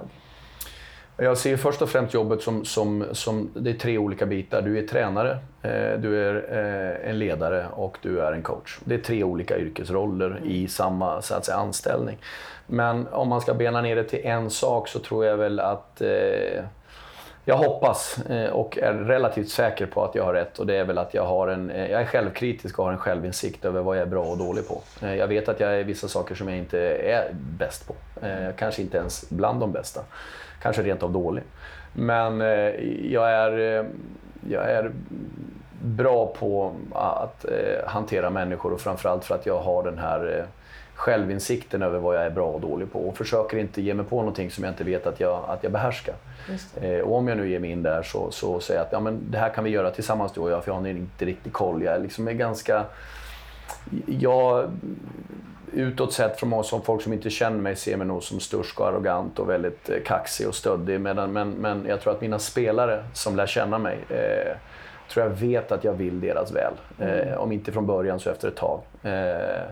Jag 1.19 1.37
ser 1.37 1.57
först 1.57 1.81
och 1.81 1.89
främst 1.89 2.13
jobbet 2.13 2.41
som, 2.41 2.65
som, 2.65 3.05
som 3.11 3.49
det 3.53 3.69
är 3.69 3.73
tre 3.73 3.97
olika 3.97 4.25
bitar. 4.25 4.61
Du 4.61 4.77
är 4.77 4.87
tränare, 4.87 5.37
eh, 5.61 5.99
du 5.99 6.27
är 6.27 6.35
eh, 6.51 7.09
en 7.09 7.19
ledare 7.19 7.65
och 7.71 7.97
du 8.01 8.21
är 8.21 8.31
en 8.31 8.41
coach. 8.41 8.79
Det 8.83 8.95
är 8.95 8.99
tre 8.99 9.23
olika 9.23 9.57
yrkesroller 9.57 10.31
mm. 10.31 10.43
i 10.45 10.67
samma 10.67 11.21
så 11.21 11.33
att 11.33 11.45
säga, 11.45 11.57
anställning. 11.57 12.17
Men 12.67 13.07
om 13.07 13.27
man 13.27 13.41
ska 13.41 13.53
bena 13.53 13.81
ner 13.81 13.95
det 13.95 14.03
till 14.03 14.25
en 14.25 14.49
sak 14.49 14.87
så 14.87 14.99
tror 14.99 15.25
jag 15.25 15.37
väl 15.37 15.59
att 15.59 16.01
eh, 16.01 16.63
jag 17.45 17.57
hoppas 17.57 18.17
eh, 18.29 18.49
och 18.49 18.77
är 18.77 18.93
relativt 18.93 19.49
säker 19.49 19.85
på 19.85 20.03
att 20.03 20.15
jag 20.15 20.23
har 20.23 20.33
rätt 20.33 20.59
och 20.59 20.67
det 20.67 20.75
är 20.75 20.85
väl 20.85 20.97
att 20.97 21.13
jag, 21.13 21.25
har 21.25 21.47
en, 21.47 21.69
jag 21.69 22.01
är 22.01 22.05
självkritisk 22.05 22.79
och 22.79 22.85
har 22.85 22.91
en 22.91 22.97
självinsikt 22.97 23.65
över 23.65 23.81
vad 23.81 23.97
jag 23.97 24.01
är 24.01 24.09
bra 24.09 24.23
och 24.23 24.37
dålig 24.37 24.67
på. 24.67 24.81
Jag 25.01 25.27
vet 25.27 25.49
att 25.49 25.59
jag 25.59 25.79
är 25.79 25.83
vissa 25.83 26.07
saker 26.07 26.35
som 26.35 26.49
jag 26.49 26.57
inte 26.57 26.79
är 26.89 27.29
bäst 27.33 27.87
på. 27.87 27.95
Kanske 28.57 28.81
inte 28.81 28.97
ens 28.97 29.29
bland 29.29 29.59
de 29.59 29.71
bästa. 29.71 30.01
Kanske 30.67 30.83
rent 30.83 31.03
av 31.03 31.11
dålig. 31.11 31.43
Men 31.93 32.39
jag 33.11 33.31
är, 33.31 33.85
jag 34.49 34.71
är 34.71 34.91
bra 35.81 36.27
på 36.39 36.73
att 36.93 37.45
hantera 37.85 38.29
människor 38.29 38.73
och 38.73 38.81
framförallt 38.81 39.25
för 39.25 39.35
att 39.35 39.45
jag 39.45 39.59
har 39.59 39.83
den 39.83 39.97
här 39.97 40.45
självinsikten 40.97 41.81
över 41.81 41.99
vad 41.99 42.15
jag 42.15 42.25
är 42.25 42.29
bra 42.29 42.47
och 42.47 42.61
dålig 42.61 42.91
på 42.91 42.99
och 42.99 43.17
försöker 43.17 43.57
inte 43.57 43.81
ge 43.81 43.93
mig 43.93 44.05
på 44.05 44.15
någonting 44.15 44.51
som 44.51 44.63
jag 44.63 44.71
inte 44.71 44.83
vet 44.83 45.07
att 45.07 45.19
jag, 45.19 45.43
att 45.47 45.63
jag 45.63 45.71
behärskar. 45.71 46.15
Eh, 46.81 46.99
och 46.99 47.15
om 47.15 47.27
jag 47.27 47.37
nu 47.37 47.49
ger 47.49 47.59
mig 47.59 47.71
in 47.71 47.83
där 47.83 48.03
så, 48.03 48.31
så 48.31 48.59
säger 48.59 48.79
jag 48.79 48.85
att 48.85 48.91
ja, 48.91 48.99
men 48.99 49.19
det 49.31 49.37
här 49.37 49.49
kan 49.49 49.63
vi 49.63 49.69
göra 49.69 49.91
tillsammans 49.91 50.31
du 50.31 50.41
och 50.41 50.51
jag 50.51 50.63
för 50.63 50.71
jag 50.71 50.79
har 50.79 50.87
inte 50.87 51.25
riktigt 51.25 51.53
koll. 51.53 51.83
Jag 51.83 52.01
liksom 52.01 52.27
är 52.27 52.33
ganska... 52.33 52.85
Jag, 54.05 54.71
utåt 55.73 56.13
sett 56.13 56.39
från 56.39 56.63
som 56.63 56.81
folk 56.81 57.01
som 57.01 57.13
inte 57.13 57.29
känner 57.29 57.57
mig 57.57 57.75
ser 57.75 57.97
mig 57.97 58.07
nog 58.07 58.23
som 58.23 58.39
stursk 58.39 58.79
och 58.79 58.87
arrogant 58.87 59.39
och 59.39 59.49
väldigt 59.49 59.89
eh, 59.89 59.95
kaxig 60.05 60.47
och 60.47 60.55
stöddig. 60.55 61.01
Medan, 61.01 61.33
men, 61.33 61.49
men 61.49 61.85
jag 61.87 62.01
tror 62.01 62.13
att 62.13 62.21
mina 62.21 62.39
spelare 62.39 63.03
som 63.13 63.35
lär 63.35 63.47
känna 63.47 63.77
mig 63.77 63.97
eh, 64.09 64.57
tror 65.09 65.25
jag 65.25 65.33
vet 65.33 65.71
att 65.71 65.83
jag 65.83 65.93
vill 65.93 66.19
deras 66.19 66.51
väl. 66.51 66.73
Eh, 66.99 67.37
om 67.37 67.51
inte 67.51 67.71
från 67.71 67.85
början 67.85 68.19
så 68.19 68.29
efter 68.29 68.47
ett 68.47 68.55
tag. 68.55 68.81
Eh, 69.03 69.63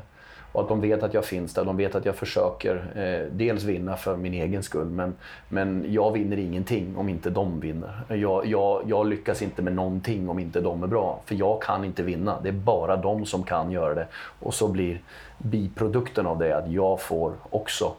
och 0.56 0.62
att 0.62 0.70
de 0.70 0.82
vet 0.82 1.04
att 1.04 1.14
jag 1.14 1.26
finns 1.26 1.54
där. 1.54 1.66
De 1.66 1.78
vet 1.78 1.96
att 1.96 2.06
jag 2.06 2.16
försöker 2.16 2.76
eh, 2.96 3.32
dels 3.32 3.64
vinna 3.64 3.98
för 3.98 4.18
min 4.18 4.34
egen 4.34 4.64
skull, 4.64 4.88
men, 4.88 5.16
men 5.50 5.86
jag 5.88 6.12
vinner 6.12 6.38
ingenting 6.38 6.98
om 6.98 7.10
inte 7.10 7.30
de 7.30 7.60
vinner. 7.60 8.02
Jag, 8.10 8.46
jag, 8.46 8.82
jag 8.86 9.08
lyckas 9.08 9.42
inte 9.42 9.62
med 9.62 9.74
någonting 9.74 10.30
om 10.30 10.40
inte 10.40 10.62
de 10.62 10.84
är 10.84 10.88
bra. 10.88 11.20
För 11.26 11.36
jag 11.36 11.62
kan 11.62 11.86
inte 11.86 12.04
vinna. 12.04 12.40
Det 12.44 12.50
är 12.50 12.54
bara 12.54 12.98
de 12.98 13.26
som 13.26 13.44
kan 13.44 13.72
göra 13.72 13.94
det. 13.94 14.08
Och 14.40 14.54
så 14.54 14.68
blir 14.68 15.02
biprodukten 15.38 16.28
av 16.28 16.40
det 16.40 16.58
att 16.58 16.72
jag 16.72 17.02
får 17.02 17.34
också 17.50 17.94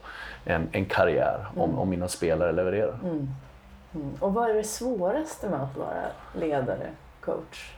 en, 0.44 0.68
en 0.72 0.84
karriär 0.84 1.46
om, 1.56 1.70
mm. 1.70 1.78
om 1.78 1.88
mina 1.88 2.08
spelare 2.08 2.52
levererar. 2.52 2.98
Mm. 3.04 3.28
Mm. 3.94 4.10
Och 4.20 4.34
vad 4.34 4.50
är 4.50 4.54
det 4.54 4.64
svåraste 4.64 5.48
med 5.48 5.60
att 5.60 5.76
vara 5.76 6.04
ledare, 6.40 6.90
coach? 7.20 7.72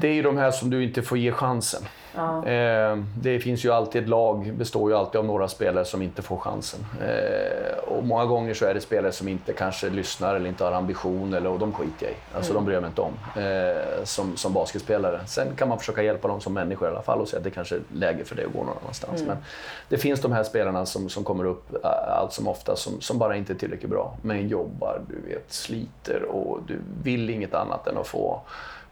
Det 0.00 0.08
är 0.08 0.12
ju 0.12 0.22
de 0.22 0.36
här 0.36 0.50
som 0.50 0.70
du 0.70 0.84
inte 0.84 1.02
får 1.02 1.18
ge 1.18 1.32
chansen. 1.32 1.82
Ja. 2.16 2.46
Eh, 2.46 2.98
det 3.20 3.38
finns 3.40 3.64
ju 3.64 3.72
alltid 3.72 4.02
ett 4.02 4.08
lag, 4.08 4.52
består 4.54 4.90
ju 4.90 4.96
alltid 4.96 5.18
av 5.18 5.24
några 5.24 5.48
spelare 5.48 5.84
som 5.84 6.02
inte 6.02 6.22
får 6.22 6.36
chansen. 6.36 6.86
Eh, 7.00 7.78
och 7.78 8.04
många 8.04 8.24
gånger 8.24 8.54
så 8.54 8.64
är 8.64 8.74
det 8.74 8.80
spelare 8.80 9.12
som 9.12 9.28
inte 9.28 9.52
kanske 9.52 9.90
lyssnar 9.90 10.34
eller 10.34 10.48
inte 10.48 10.64
har 10.64 10.72
ambition, 10.72 11.34
eller, 11.34 11.50
och 11.50 11.58
de 11.58 11.72
skiter 11.72 12.06
jag 12.06 12.12
i. 12.12 12.16
Alltså 12.34 12.50
mm. 12.50 12.62
de 12.62 12.64
bryr 12.64 12.74
jag 12.74 12.82
mig 12.82 12.88
inte 12.88 13.00
om 13.00 13.42
eh, 13.42 14.04
som, 14.04 14.36
som 14.36 14.52
basketspelare. 14.52 15.20
Sen 15.26 15.56
kan 15.56 15.68
man 15.68 15.78
försöka 15.78 16.02
hjälpa 16.02 16.28
dem 16.28 16.40
som 16.40 16.54
människor 16.54 16.88
i 16.88 16.90
alla 16.90 17.02
fall 17.02 17.20
och 17.20 17.28
säga 17.28 17.38
att 17.38 17.44
det 17.44 17.50
kanske 17.50 17.74
är 17.74 17.80
läge 17.92 18.24
för 18.24 18.36
dig 18.36 18.44
att 18.44 18.52
gå 18.52 18.64
någon 18.64 18.76
annanstans. 18.82 19.20
Mm. 19.20 19.26
Men 19.26 19.44
det 19.88 19.98
finns 19.98 20.20
de 20.20 20.32
här 20.32 20.44
spelarna 20.44 20.86
som, 20.86 21.08
som 21.08 21.24
kommer 21.24 21.44
upp 21.44 21.84
allt 22.08 22.32
som 22.32 22.48
ofta 22.48 22.76
som, 22.76 23.00
som 23.00 23.18
bara 23.18 23.36
inte 23.36 23.52
är 23.52 23.56
tillräckligt 23.56 23.90
bra, 23.90 24.16
men 24.22 24.48
jobbar, 24.48 25.00
du 25.08 25.32
vet, 25.32 25.52
sliter 25.52 26.22
och 26.22 26.60
du 26.66 26.78
vill 27.02 27.30
inget 27.30 27.54
annat 27.54 27.86
än 27.86 27.98
att 27.98 28.06
få 28.06 28.40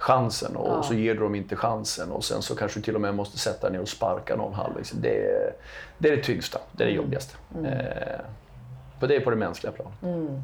chansen 0.04 0.56
och 0.56 0.68
ja. 0.68 0.82
så 0.82 0.94
ger 0.94 1.14
du 1.14 1.20
dem 1.20 1.34
inte 1.34 1.56
chansen 1.56 2.12
och 2.12 2.24
sen 2.24 2.42
så 2.42 2.56
kanske 2.56 2.78
du 2.78 2.84
till 2.84 2.94
och 2.94 3.00
med 3.00 3.14
måste 3.14 3.38
sätta 3.38 3.68
ner 3.68 3.80
och 3.80 3.88
sparka 3.88 4.36
någon 4.36 4.54
halvvägs. 4.54 4.90
Det, 4.90 5.26
är, 5.26 5.54
det 5.98 6.08
är 6.08 6.16
det 6.16 6.22
tyngsta, 6.22 6.58
det 6.72 6.84
är 6.84 6.86
det 6.86 6.92
mm. 6.92 7.04
jobbigaste. 7.04 7.36
Mm. 7.54 7.64
Eh, 7.64 8.20
för 9.00 9.06
det 9.06 9.16
är 9.16 9.20
på 9.20 9.30
det 9.30 9.36
mänskliga 9.36 9.72
planet. 9.72 10.02
Mm. 10.02 10.42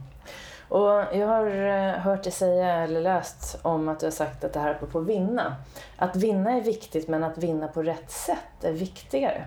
Och 0.69 0.89
jag 1.13 1.27
har 1.27 1.47
eh, 1.47 1.93
hört 1.93 2.23
dig 2.23 2.33
säga, 2.33 2.75
eller 2.75 3.01
läst 3.01 3.59
om 3.63 3.89
att 3.89 4.01
du 4.01 4.07
har 4.07 4.11
sagt 4.11 4.45
att 4.45 4.53
det 4.53 4.61
här 4.61 4.71
är 4.71 4.75
på 4.75 4.99
att 4.99 5.07
vinna. 5.07 5.57
Att 5.97 6.17
vinna 6.17 6.53
är 6.53 6.61
viktigt 6.61 7.09
men 7.09 7.25
att 7.25 7.39
vinna 7.39 7.69
på 7.69 7.83
rätt 7.83 8.11
sätt 8.11 8.65
är 8.65 8.73
viktigare. 8.73 9.45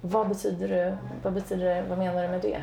Vad 0.00 0.28
betyder 0.28 0.68
det? 0.68 0.98
Vad, 1.22 1.32
betyder 1.32 1.74
det, 1.74 1.84
vad 1.88 1.98
menar 1.98 2.22
du 2.22 2.28
med 2.28 2.40
det? 2.40 2.62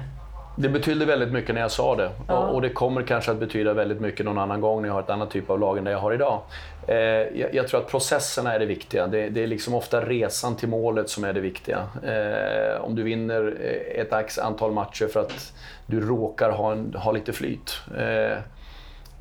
Det 0.56 0.70
betydde 0.70 1.06
väldigt 1.06 1.32
mycket 1.32 1.56
när 1.56 1.62
jag 1.62 1.72
sa 1.72 1.96
det. 1.96 2.10
Ja. 2.28 2.48
Och 2.48 2.62
det 2.62 2.70
kommer 2.70 3.02
kanske 3.02 3.32
att 3.32 3.38
betyda 3.40 3.74
väldigt 3.74 4.02
mycket 4.02 4.26
någon 4.26 4.38
annan 4.38 4.62
gång 4.62 4.82
när 4.82 4.90
jag 4.90 4.94
har 4.94 5.02
ett 5.02 5.10
annat 5.10 5.32
typ 5.32 5.50
av 5.50 5.60
lag 5.60 5.78
än 5.78 5.84
det 5.84 5.92
jag 5.92 6.00
har 6.00 6.14
idag. 6.14 6.42
Eh, 6.88 6.96
jag, 6.96 7.54
jag, 7.54 7.68
tror 7.68 7.80
att 7.80 7.88
processerna 7.88 8.54
är 8.54 8.60
det 8.60 8.66
viktiga. 8.66 9.08
Det, 9.08 9.30
det, 9.30 9.44
är 9.44 9.48
liksom 9.48 9.74
ofta 9.74 10.02
resan 10.02 10.56
till 10.56 10.70
målet 10.70 11.10
som 11.10 11.24
är 11.24 11.34
det 11.34 11.40
viktiga. 11.40 11.80
Eh, 12.04 12.82
om 12.82 12.96
du 12.96 13.04
vinner 13.04 13.58
eh, 13.62 14.02
ett 14.02 14.38
antal 14.38 14.72
matcher 14.72 15.08
för 15.08 15.20
att 15.20 15.54
du 15.86 16.02
råkar 16.02 16.52
ha, 16.52 16.72
en, 16.72 16.94
ha 16.96 17.12
lite 17.12 17.34
flyt. 17.34 17.80
Eh, 17.98 18.38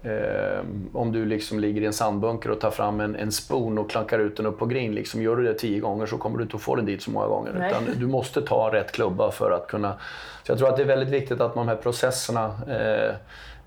Eh, 0.04 0.64
om 0.92 1.12
du 1.12 1.24
liksom 1.24 1.60
ligger 1.60 1.82
i 1.82 1.86
en 1.86 1.92
sandbunker 1.92 2.50
och 2.50 2.60
tar 2.60 2.70
fram 2.70 3.00
en, 3.00 3.16
en 3.16 3.32
spoon 3.32 3.78
och 3.78 3.90
klankar 3.90 4.18
ut 4.18 4.36
den 4.36 4.46
upp 4.46 4.58
på 4.58 4.66
green. 4.66 4.94
Liksom, 4.94 5.22
gör 5.22 5.36
du 5.36 5.42
det 5.42 5.54
tio 5.54 5.80
gånger 5.80 6.06
så 6.06 6.18
kommer 6.18 6.38
du 6.38 6.44
inte 6.44 6.56
att 6.56 6.62
få 6.62 6.76
den 6.76 6.86
dit 6.86 7.02
så 7.02 7.10
många 7.10 7.26
gånger. 7.26 7.68
Utan 7.68 7.84
du 7.96 8.06
måste 8.06 8.42
ta 8.42 8.72
rätt 8.72 8.92
klubba 8.92 9.30
för 9.30 9.50
att 9.50 9.66
kunna... 9.66 9.92
Så 10.42 10.52
jag 10.52 10.58
tror 10.58 10.68
att 10.68 10.76
det 10.76 10.82
är 10.82 10.86
väldigt 10.86 11.08
viktigt 11.08 11.40
att 11.40 11.54
de 11.54 11.68
här 11.68 11.76
processerna 11.76 12.54
eh, 12.68 13.06
eh, 13.06 13.14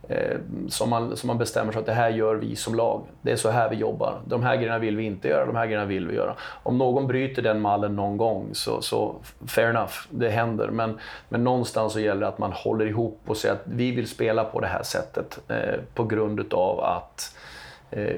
Eh, 0.10 0.38
som, 0.70 0.89
man, 0.89 1.18
som 1.18 1.28
man 1.28 1.38
bestämmer 1.38 1.72
sig 1.72 1.80
att 1.80 1.86
det 1.86 1.94
här 1.94 2.10
gör 2.10 2.36
vi 2.36 2.56
som 2.56 2.76
lag. 2.76 3.02
Det 3.22 3.32
är 3.32 3.36
så 3.36 3.50
här 3.50 3.70
vi 3.70 3.76
jobbar. 3.76 4.22
De 4.26 4.44
här 4.44 4.56
grejerna 4.56 4.80
vill 4.80 4.98
vi 4.98 5.04
inte 5.04 5.28
göra, 5.28 5.46
de 5.46 5.56
här 5.56 5.65
grejerna 5.65 5.86
vill 5.86 6.08
vi 6.08 6.15
göra. 6.15 6.36
Om 6.63 6.78
någon 6.78 7.08
bryter 7.08 7.41
den 7.41 7.62
mallen 7.62 7.96
någon 7.96 8.18
gång 8.18 8.50
så, 8.54 8.82
så 8.82 9.15
fair 9.48 9.70
enough, 9.70 9.94
det 10.10 10.30
händer. 10.30 10.68
Men, 10.68 11.00
men 11.30 11.44
någonstans 11.44 11.94
så 11.94 12.00
gäller 12.00 12.22
det 12.22 12.28
att 12.28 12.38
man 12.38 12.52
håller 12.52 12.86
ihop 12.86 13.20
och 13.26 13.38
säger 13.38 13.56
att 13.56 13.63
vi 13.65 13.91
vill 13.91 14.08
spela 14.08 14.44
på 14.44 14.60
det 14.60 14.68
här 14.68 14.84
sättet 14.84 15.39
eh, 15.48 15.80
på 15.94 16.04
grund 16.04 16.39
utav 16.39 16.80
att 16.80 17.36
Eh, 17.36 17.55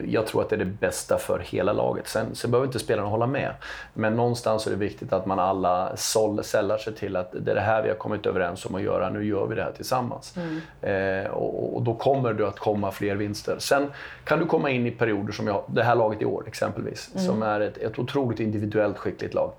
jag 0.05 0.27
tror 0.27 0.41
att 0.41 0.49
det 0.49 0.55
är 0.55 0.59
det 0.59 0.65
bästa 0.65 1.17
för 1.17 1.39
hela 1.39 1.73
laget. 1.73 2.07
Sen, 2.07 2.35
sen 2.35 2.51
behöver 2.51 2.67
inte 2.67 2.79
spelarna 2.79 3.07
hålla 3.07 3.27
med. 3.27 3.53
Men 3.93 4.15
någonstans 4.15 4.67
är 4.67 4.71
det 4.71 4.77
viktigt 4.77 5.13
att 5.13 5.25
man 5.25 5.39
alla 5.39 5.97
sällar 5.97 6.77
sig 6.77 6.93
till 6.93 7.15
att 7.15 7.31
det 7.31 7.51
är 7.51 7.55
det 7.55 7.61
här 7.61 7.83
vi 7.83 7.89
har 7.89 7.95
kommit 7.95 8.25
överens 8.25 8.65
om 8.65 8.75
att 8.75 8.81
göra, 8.81 9.09
nu 9.09 9.25
gör 9.25 9.45
vi 9.45 9.55
det 9.55 9.63
här 9.63 9.71
tillsammans. 9.71 10.35
Mm. 10.37 11.25
Eh, 11.25 11.31
och, 11.31 11.75
och, 11.75 11.83
då 11.83 11.93
kommer 11.95 12.33
det 12.33 12.47
att 12.47 12.59
komma 12.59 12.91
fler 12.91 13.15
vinster. 13.15 13.55
Sen 13.59 13.91
kan 14.23 14.39
du 14.39 14.45
komma 14.45 14.69
in 14.69 14.85
i 14.85 14.91
perioder 14.91 15.33
som 15.33 15.47
jag, 15.47 15.63
det 15.67 15.83
här 15.83 15.95
laget 15.95 16.21
i 16.21 16.25
år 16.25 16.43
exempelvis, 16.47 17.09
mm. 17.13 17.27
som 17.27 17.43
är 17.43 17.59
ett, 17.59 17.77
ett 17.77 17.99
otroligt 17.99 18.39
individuellt 18.39 18.97
skickligt 18.97 19.33
lag. 19.33 19.51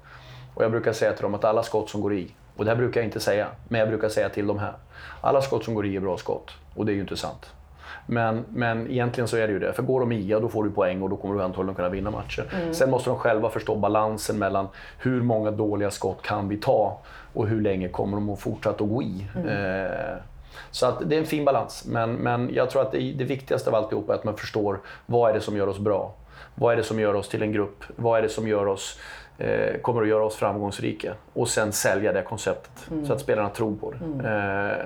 Och 0.55 0.64
jag 0.64 0.71
brukar 0.71 0.93
säga 0.93 1.12
till 1.12 1.23
dem 1.23 1.35
att 1.35 1.45
alla 1.45 1.62
skott 1.62 1.91
som 1.91 2.01
går 2.01 2.14
i, 2.14 2.35
och 2.57 2.64
det 2.64 2.71
här 2.71 2.77
brukar 2.79 3.01
jag 3.01 3.09
inte 3.09 3.21
säga, 3.21 3.47
men 3.69 3.81
jag 3.81 3.89
brukar 3.89 4.09
säga 4.09 4.29
till 4.29 4.47
dem 4.47 4.59
här. 4.59 4.73
Alla 5.21 5.43
skott 5.43 5.64
som 5.64 5.75
går 5.75 5.87
i 5.87 5.97
är 5.97 6.01
bra 6.01 6.16
skott. 6.16 6.51
Och 6.75 6.87
det 6.87 6.93
är 6.93 6.95
ju 6.95 7.01
inte 7.01 7.16
sant. 7.16 7.51
Men, 8.11 8.45
men 8.49 8.91
egentligen 8.91 9.29
så 9.29 9.37
är 9.37 9.47
det 9.47 9.53
ju 9.53 9.59
det. 9.59 9.73
För 9.73 9.83
går 9.83 10.01
de 10.01 10.13
i, 10.13 10.29
ja, 10.29 10.41
då 10.41 10.49
får 10.49 10.65
du 10.65 10.71
poäng 10.71 11.03
och 11.03 11.11
då 11.11 11.17
kommer 11.17 11.35
du 11.35 11.43
antagligen 11.43 11.75
kunna 11.75 11.89
vinna 11.89 12.11
matcher. 12.11 12.45
Mm. 12.55 12.75
Sen 12.75 12.91
måste 12.91 13.11
de 13.11 13.19
själva 13.19 13.51
förstå 13.51 13.77
balansen 13.77 14.39
mellan 14.39 14.69
hur 14.99 15.23
många 15.23 15.51
dåliga 15.51 15.91
skott 15.91 16.23
kan 16.23 16.49
vi 16.49 16.57
ta 16.57 17.01
och 17.33 17.49
hur 17.49 17.61
länge 17.61 17.89
kommer 17.89 18.17
de 18.17 18.31
att 18.31 18.41
fortsätta 18.41 18.85
att 18.85 18.91
gå 18.91 19.03
i. 19.03 19.27
Mm. 19.37 19.49
Eh, 19.49 20.17
så 20.71 20.87
att 20.87 21.11
det 21.11 21.17
är 21.17 21.21
en 21.21 21.27
fin 21.27 21.45
balans. 21.45 21.85
Men, 21.87 22.13
men 22.13 22.55
jag 22.55 22.71
tror 22.71 22.83
att 22.83 22.93
det, 22.93 23.13
det 23.13 23.25
viktigaste 23.25 23.71
av 23.71 23.77
alltihop 23.77 24.11
är 24.11 24.15
att 24.15 24.25
man 24.25 24.37
förstår 24.37 24.81
vad 25.07 25.31
är 25.31 25.35
det 25.35 25.41
som 25.41 25.57
gör 25.57 25.67
oss 25.67 25.79
bra. 25.79 26.15
Vad 26.55 26.73
är 26.73 26.77
det 26.77 26.83
som 26.83 27.01
gör 27.01 27.15
oss 27.15 27.29
till 27.29 27.43
en 27.43 27.53
grupp? 27.53 27.85
Vad 27.97 28.19
är 28.19 28.23
det 28.23 28.29
som 28.29 28.49
gör 28.49 28.67
oss 28.67 28.99
eh, 29.39 29.80
kommer 29.80 30.03
att 30.03 30.09
göra 30.09 30.24
oss 30.24 30.36
framgångsrika. 30.36 31.14
Och 31.32 31.49
sen 31.49 31.72
sälja 31.72 32.12
det 32.12 32.22
konceptet 32.22 32.91
mm. 32.91 33.07
så 33.07 33.12
att 33.12 33.20
spelarna 33.20 33.49
tror 33.49 33.76
på 33.76 33.91
det. 33.91 34.05
Mm. 34.05 34.20
Eh, 34.20 34.76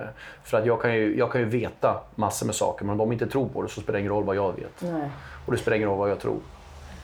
för 0.44 0.58
att 0.58 0.66
jag 0.66 0.82
kan, 0.82 0.94
ju, 0.94 1.18
jag 1.18 1.32
kan 1.32 1.40
ju 1.40 1.46
veta 1.46 2.00
massor 2.14 2.46
med 2.46 2.54
saker 2.54 2.84
men 2.84 2.92
om 2.92 2.98
de 2.98 3.12
inte 3.12 3.26
tror 3.26 3.48
på 3.48 3.62
det 3.62 3.68
så 3.68 3.80
spelar 3.80 3.92
det 3.92 4.00
ingen 4.00 4.12
roll 4.12 4.24
vad 4.24 4.36
jag 4.36 4.52
vet. 4.56 4.82
Nej. 4.82 5.10
Och 5.46 5.52
det 5.52 5.58
spelar 5.58 5.76
ingen 5.76 5.88
roll 5.88 5.98
vad 5.98 6.10
jag 6.10 6.20
tror. 6.20 6.38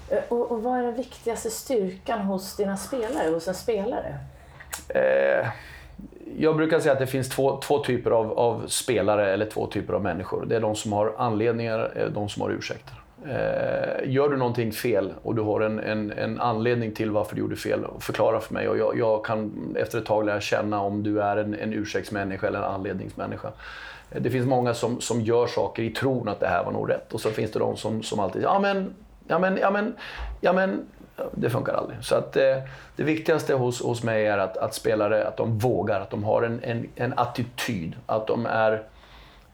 Eh, 0.09 0.19
och, 0.29 0.51
och 0.51 0.63
vad 0.63 0.79
är 0.79 0.83
den 0.83 0.95
viktigaste 0.95 1.51
styrkan 1.51 2.21
hos 2.21 2.57
dina 2.57 2.77
spelare, 2.77 3.31
hos 3.31 3.49
en 3.49 3.55
spelare? 3.55 4.19
Eh, 4.89 5.49
jag 6.37 6.57
brukar 6.57 6.81
säga 6.81 6.93
att 6.93 6.99
det 6.99 7.07
finns 7.07 7.29
två, 7.29 7.61
två 7.61 7.85
typer 7.85 8.11
av, 8.11 8.39
av, 8.39 8.67
spelare 8.67 9.33
eller 9.33 9.47
två 9.47 9.67
typer 9.67 9.93
av 9.93 10.03
människor. 10.03 10.47
Det 10.47 10.57
är 10.57 10.61
de 10.61 10.75
som 10.75 10.93
har 10.93 11.15
anledningar, 11.19 12.05
och 12.05 12.13
de 12.13 12.29
som 12.29 12.43
har 12.43 12.51
ursäkter. 12.51 12.95
Eh, 13.27 14.11
gör 14.11 14.29
du 14.29 14.37
någonting 14.37 14.73
fel 14.73 15.15
och 15.23 15.35
du 15.35 15.43
har 15.43 15.61
en, 15.61 15.79
en, 15.79 16.13
en, 16.13 16.41
anledning 16.41 16.93
till 16.93 17.11
varför 17.11 17.35
du 17.35 17.41
gjorde 17.41 17.57
fel, 17.57 17.87
förklara 18.01 18.41
för 18.41 18.55
mig. 18.55 18.69
Och 18.69 18.79
jag, 18.79 18.99
jag 18.99 19.25
kan 19.25 19.77
efter 19.79 19.99
ett 19.99 20.07
tag 20.07 20.27
lära 20.27 20.41
känna 20.41 20.81
om 20.81 21.03
du 21.03 21.23
är 21.23 21.37
en, 21.37 21.55
en 21.55 21.73
ursäktsmänniska 21.73 22.47
eller 22.47 22.59
en 22.59 22.65
anledningsmänniska. 22.65 23.49
Eh, 24.11 24.23
det 24.23 24.31
finns 24.31 24.47
många 24.47 24.75
som, 24.75 25.01
som 25.01 25.21
gör 25.21 25.47
saker 25.47 25.83
i 25.83 25.91
tron 25.91 26.29
att 26.29 26.41
det 26.41 26.47
här 26.47 26.65
var 26.65 26.73
nog 26.73 26.91
rätt. 26.91 27.15
Och 27.15 27.21
så 27.21 27.31
finns 27.31 27.53
det 27.53 27.59
de 27.59 27.77
som, 27.77 28.03
som 28.03 28.21
alltid, 28.21 28.43
ja 28.43 28.59
men, 28.59 28.95
ja 29.29 29.39
men, 29.39 29.57
ja 29.57 29.71
men, 29.71 29.95
ja 30.41 30.53
men, 30.53 30.87
det 31.33 31.51
funkar 31.51 31.75
aldrig. 31.75 32.05
Så 32.05 32.15
att, 32.15 32.37
eh, 32.37 32.57
det 32.97 33.03
viktigaste 33.03 33.55
hos, 33.55 33.83
hos 33.83 34.03
mig 34.03 34.27
är 34.27 34.39
att, 34.39 34.57
att 34.57 34.75
spelare 34.75 35.29
att 35.29 35.37
de 35.37 35.59
vågar, 35.59 36.01
att 36.01 36.11
de 36.11 36.25
har 36.25 36.43
en, 36.43 36.61
en, 36.63 36.89
en 36.95 37.15
attityd. 37.17 37.97
Att 38.07 38.27
de 38.27 38.47
är 38.47 38.83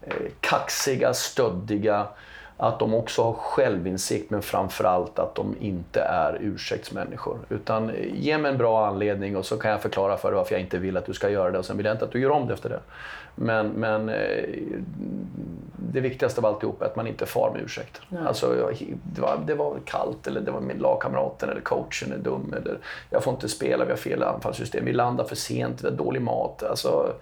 eh, 0.03 0.15
kaxiga, 0.41 1.15
stöddiga, 1.15 2.07
att 2.57 2.79
de 2.79 2.95
också 2.95 3.23
har 3.23 3.33
självinsikt 3.33 4.31
men 4.31 4.43
framförallt 4.43 5.19
att 5.19 5.35
de 5.35 5.57
inte 5.61 6.01
är 6.01 6.39
ursäktsmänniskor. 6.41 7.39
Utan 7.49 7.91
eh, 7.91 8.15
ge 8.15 8.39
mig 8.39 8.51
en 8.51 8.59
bra 8.59 8.87
anledning 8.87 9.37
och 9.37 9.47
så 9.47 9.57
kan 9.57 9.71
jag 9.71 9.83
förklara 9.83 10.17
för 10.17 10.29
dig 10.29 10.37
varför 10.37 10.55
jag 10.55 10.63
inte 10.63 10.79
vill 10.79 10.97
att 10.97 11.07
du 11.07 11.15
ska 11.15 11.31
göra 11.31 11.51
det 11.51 11.59
och 11.59 11.65
sen 11.65 11.77
vill 11.77 11.87
jag 11.87 11.95
inte 11.95 12.05
att 12.05 12.13
du 12.13 12.21
gör 12.21 12.31
om 12.31 12.47
det 12.47 12.55
efter 12.55 12.69
det. 12.69 12.81
Men, 13.35 13.69
men 13.69 14.09
eh, 14.09 14.45
det 15.93 16.01
viktigaste 16.01 16.41
av 16.41 16.47
alltihop 16.47 16.83
är 16.83 16.87
att 16.87 16.97
man 16.97 17.07
inte 17.07 17.27
far 17.27 17.51
med 17.55 17.63
ursäkt. 17.63 18.01
Alltså, 18.27 18.71
det, 19.03 19.21
var, 19.21 19.39
det 19.47 19.55
var 19.55 19.79
kallt, 19.85 20.27
eller 20.27 20.41
det 20.41 20.51
var 20.51 20.61
min 20.61 20.79
lagkamraten, 20.79 21.49
eller 21.49 21.61
coachen 21.61 22.13
är 22.13 22.19
dum, 22.19 22.55
eller 22.57 22.79
jag 23.11 23.25
får 23.25 23.35
inte 23.35 23.49
spela, 23.49 23.85
vi 23.85 23.91
har 23.91 23.97
fel 23.97 24.23
anfallssystem, 24.23 24.85
vi 24.85 24.93
landar 24.93 25.25
för 25.25 25.37
sent, 25.37 25.85
vi 25.85 25.89
har 25.89 25.97
dålig 25.97 26.23
mat. 26.23 26.63
Alltså, 26.63 27.13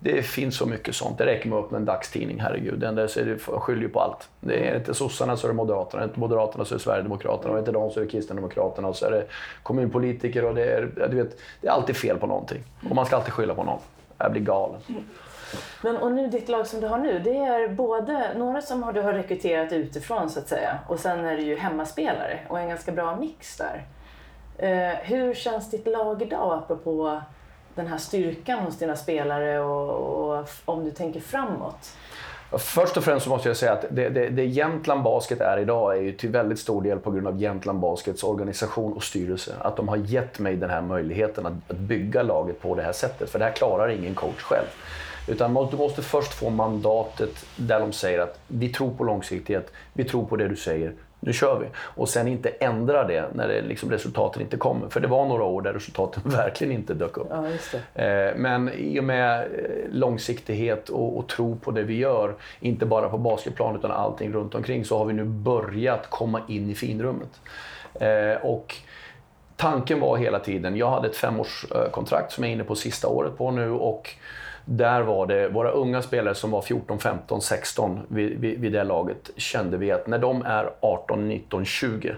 det 0.00 0.22
finns 0.22 0.56
så 0.56 0.66
mycket 0.66 0.94
sånt. 0.94 1.18
Det 1.18 1.26
räcker 1.26 1.48
med 1.48 1.58
att 1.58 1.64
öppna 1.64 1.78
en 1.78 1.84
dagstidning, 1.84 2.40
herregud. 2.40 2.78
Den 2.78 2.94
där 2.94 3.06
så 3.06 3.20
är 3.20 3.24
det, 3.24 3.38
skyller 3.38 3.82
ju 3.82 3.88
på 3.88 4.00
allt. 4.00 4.28
Det 4.40 4.68
är 4.68 4.76
inte 4.76 4.94
sossarna 4.94 5.36
så 5.36 5.46
är 5.46 5.48
det 5.48 5.56
Moderaterna, 5.56 6.02
är 6.02 6.06
det 6.06 6.10
inte 6.10 6.20
Moderaterna 6.20 6.64
så 6.64 6.74
är 6.74 6.78
det 6.78 6.84
Sverigedemokraterna, 6.84 7.52
och 7.52 7.58
inte 7.58 7.72
de 7.72 7.90
så 7.90 8.00
är 8.00 8.04
det 8.04 8.10
Kristdemokraterna, 8.10 8.88
och 8.88 8.96
så 8.96 9.06
är 9.06 9.10
det 9.10 9.24
kommunpolitiker 9.62 10.44
och 10.44 10.54
det 10.54 10.64
är, 10.64 11.08
du 11.10 11.16
vet, 11.16 11.38
det 11.60 11.68
är 11.68 11.72
alltid 11.72 11.96
fel 11.96 12.18
på 12.18 12.26
någonting. 12.26 12.62
Och 12.90 12.96
man 12.96 13.06
ska 13.06 13.16
alltid 13.16 13.32
skylla 13.32 13.54
på 13.54 13.64
någon. 13.64 13.78
Jag 14.18 14.32
blir 14.32 14.42
galen. 14.42 14.80
Men 15.82 15.96
och 15.96 16.12
nu 16.12 16.28
ditt 16.28 16.48
lag 16.48 16.66
som 16.66 16.80
du 16.80 16.86
har 16.86 16.98
nu, 16.98 17.18
det 17.18 17.36
är 17.36 17.68
både 17.68 18.34
några 18.36 18.62
som 18.62 18.92
du 18.94 19.00
har 19.00 19.12
rekryterat 19.12 19.72
utifrån 19.72 20.30
så 20.30 20.38
att 20.38 20.48
säga 20.48 20.78
och 20.88 21.00
sen 21.00 21.24
är 21.24 21.36
det 21.36 21.42
ju 21.42 21.56
hemmaspelare 21.56 22.38
och 22.48 22.60
en 22.60 22.68
ganska 22.68 22.92
bra 22.92 23.16
mix 23.16 23.56
där. 23.56 23.86
Eh, 24.58 24.98
hur 25.02 25.34
känns 25.34 25.70
ditt 25.70 25.86
lag 25.86 26.22
idag 26.22 26.58
apropå 26.58 27.20
den 27.78 27.86
här 27.86 27.98
styrkan 27.98 28.58
hos 28.58 28.78
dina 28.78 28.96
spelare 28.96 29.60
och, 29.60 30.38
och 30.38 30.48
om 30.64 30.84
du 30.84 30.90
tänker 30.90 31.20
framåt? 31.20 31.92
Först 32.58 32.96
och 32.96 33.04
främst 33.04 33.24
så 33.24 33.30
måste 33.30 33.48
jag 33.48 33.56
säga 33.56 33.72
att 33.72 33.84
det, 33.90 34.08
det, 34.08 34.28
det 34.28 34.44
Jämtland 34.44 35.02
Basket 35.02 35.40
är 35.40 35.58
idag 35.58 35.96
är 35.96 36.02
ju 36.02 36.12
till 36.12 36.30
väldigt 36.30 36.58
stor 36.58 36.82
del 36.82 36.98
på 36.98 37.10
grund 37.10 37.26
av 37.26 37.40
Jämtland 37.40 37.78
Baskets 37.78 38.24
organisation 38.24 38.92
och 38.92 39.02
styrelse. 39.02 39.54
Att 39.58 39.76
de 39.76 39.88
har 39.88 39.96
gett 39.96 40.38
mig 40.38 40.56
den 40.56 40.70
här 40.70 40.82
möjligheten 40.82 41.46
att, 41.46 41.52
att 41.68 41.76
bygga 41.76 42.22
laget 42.22 42.60
på 42.60 42.74
det 42.74 42.82
här 42.82 42.92
sättet. 42.92 43.30
För 43.30 43.38
det 43.38 43.44
här 43.44 43.52
klarar 43.52 43.88
ingen 43.88 44.14
coach 44.14 44.42
själv. 44.42 44.66
Utan 45.28 45.54
du 45.70 45.76
måste 45.76 46.02
först 46.02 46.34
få 46.34 46.50
mandatet 46.50 47.46
där 47.56 47.80
de 47.80 47.92
säger 47.92 48.18
att 48.18 48.40
vi 48.46 48.68
tror 48.68 48.94
på 48.94 49.04
långsiktighet, 49.04 49.72
vi 49.92 50.04
tror 50.04 50.26
på 50.26 50.36
det 50.36 50.48
du 50.48 50.56
säger, 50.56 50.92
nu 51.20 51.32
kör 51.32 51.58
vi. 51.58 51.66
Och 51.76 52.08
sen 52.08 52.28
inte 52.28 52.48
ändra 52.48 53.04
det 53.04 53.28
när 53.34 53.48
det 53.48 53.62
liksom 53.62 53.90
resultaten 53.90 54.42
inte 54.42 54.56
kommer. 54.56 54.88
För 54.88 55.00
det 55.00 55.08
var 55.08 55.26
några 55.26 55.44
år 55.44 55.62
där 55.62 55.72
resultaten 55.72 56.22
verkligen 56.30 56.72
inte 56.72 56.94
dök 56.94 57.16
upp. 57.16 57.26
Ja, 57.30 57.46
eh, 58.02 58.36
Men 58.36 58.70
i 58.72 59.00
och 59.00 59.04
med 59.04 59.40
eh, 59.40 59.46
långsiktighet 59.90 60.88
och, 60.88 61.18
och, 61.18 61.28
tro 61.28 61.56
på 61.56 61.70
det 61.70 61.82
vi 61.82 61.96
gör, 61.96 62.34
inte 62.60 62.86
bara 62.86 63.08
på 63.08 63.18
basketplan 63.18 63.76
utan 63.76 63.90
allting 63.90 64.32
runt 64.32 64.54
omkring, 64.54 64.84
så 64.84 64.98
har 64.98 65.04
vi 65.04 65.12
nu 65.12 65.24
börjat 65.24 66.10
komma 66.10 66.40
in 66.48 66.70
i 66.70 66.74
finrummet. 66.74 67.40
Eh, 67.94 68.42
och 68.42 68.76
tanken 69.56 70.00
var 70.00 70.16
hela 70.16 70.38
tiden, 70.38 70.76
jag 70.76 70.90
hade 70.90 71.08
ett 71.08 71.16
femårskontrakt 71.16 72.32
som 72.32 72.44
jag 72.44 72.50
är 72.50 72.54
inne 72.54 72.64
på 72.64 72.74
sista 72.74 73.08
året 73.08 73.38
på 73.38 73.50
nu 73.50 73.70
och 73.70 74.10
där 74.70 75.02
var 75.02 75.26
det 75.26 75.48
våra 75.48 75.70
unga 75.70 76.02
spelare 76.02 76.34
som 76.34 76.50
var 76.50 76.62
14, 76.62 76.98
15, 76.98 77.42
16 77.42 78.00
vid, 78.08 78.40
vid, 78.40 78.60
vid 78.60 78.72
det 78.72 78.84
laget 78.84 79.30
kände 79.36 79.76
vi 79.76 79.90
att 79.90 80.06
när 80.06 80.18
de 80.18 80.42
är 80.42 80.70
18, 80.80 81.28
19, 81.28 81.64
20 81.64 82.14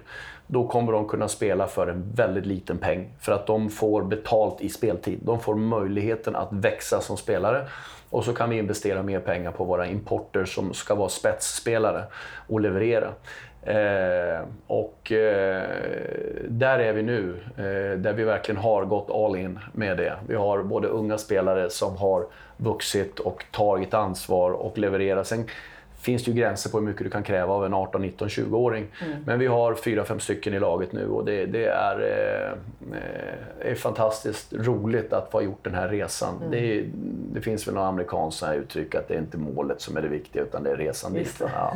då 0.46 0.68
kommer 0.68 0.92
de 0.92 1.09
kunna 1.09 1.28
spela 1.28 1.66
för 1.66 1.86
en 1.86 2.12
väldigt 2.14 2.46
liten 2.46 2.78
peng. 2.78 3.12
För 3.20 3.32
att 3.32 3.46
de 3.46 3.70
får 3.70 4.03
betalt 4.03 4.61
i 4.61 4.68
speltid. 4.68 5.18
De 5.22 5.40
får 5.40 5.55
möjligheten 5.55 6.36
att 6.36 6.53
växa 6.53 7.01
som 7.01 7.16
spelare. 7.16 7.66
Och 8.11 8.24
så 8.24 8.32
kan 8.32 8.51
vi 8.51 8.59
investera 8.59 9.03
mer 9.03 9.20
pengar 9.20 9.53
på 9.53 9.64
våra 9.64 9.86
importer 9.86 10.44
som 10.44 10.74
ska 10.74 10.94
vara 10.94 11.09
spetsspelare 11.09 12.05
och 12.48 12.61
leverera. 12.61 13.12
Eh, 13.62 14.40
och 14.66 15.12
eh, 15.12 15.68
där 16.48 16.78
är 16.78 16.92
vi 16.92 17.02
nu, 17.02 17.36
eh, 17.56 17.98
där 17.98 18.12
vi 18.12 18.24
verkligen 18.24 18.61
har 18.61 18.84
gått 18.84 19.11
all 19.11 19.36
in 19.36 19.58
med 19.72 19.96
det. 19.96 20.16
Vi 20.26 20.34
har 20.34 20.62
både 20.62 20.88
unga 20.88 21.18
spelare 21.18 21.70
som 21.70 21.96
har 21.96 22.26
vuxit 22.56 23.18
och 23.18 23.44
tagit 23.50 23.94
ansvar 23.94 24.50
och 24.50 24.78
levererat. 24.78 25.26
Sen 25.26 25.44
finns 26.00 26.24
det 26.24 26.30
ju 26.30 26.36
gränser 26.36 26.70
på 26.70 26.78
hur 26.78 26.86
mycket 26.86 27.04
du 27.04 27.11
kan 27.11 27.22
kräva 27.22 27.54
av 27.54 27.64
en 27.64 27.74
18, 27.74 28.02
19, 28.02 28.28
20-åring. 28.28 28.86
Mm. 29.06 29.16
Men 29.26 29.38
vi 29.38 29.46
har 29.46 29.74
fyra, 29.74 30.04
fem 30.04 30.20
stycken 30.20 30.54
i 30.54 30.58
laget 30.58 30.92
nu 30.92 31.08
och 31.08 31.24
det, 31.24 31.46
det 31.46 31.64
är, 31.64 32.00
eh, 32.00 33.70
är 33.70 33.74
fantastiskt 33.74 34.52
roligt 34.52 35.12
att 35.12 35.30
få 35.30 35.42
gjort 35.42 35.64
den 35.64 35.74
här 35.74 35.88
resan. 35.88 36.36
Mm. 36.36 36.50
Det, 36.50 36.84
det, 37.35 37.41
finns 37.41 37.68
väl 37.68 37.74
några 37.74 37.89
amerikanska 37.89 38.55
uttryck 38.55 38.95
att 38.95 39.09
det 39.09 39.14
är 39.14 39.18
inte 39.18 39.39
målet 39.39 39.81
som 39.81 39.97
är 39.97 40.03
det 40.03 40.09
viktiga 40.09 40.43
utan 40.43 40.62
det 40.62 40.70
är 40.70 40.76
resan 40.76 41.12
dit. 41.12 41.41
Ja. 41.41 41.74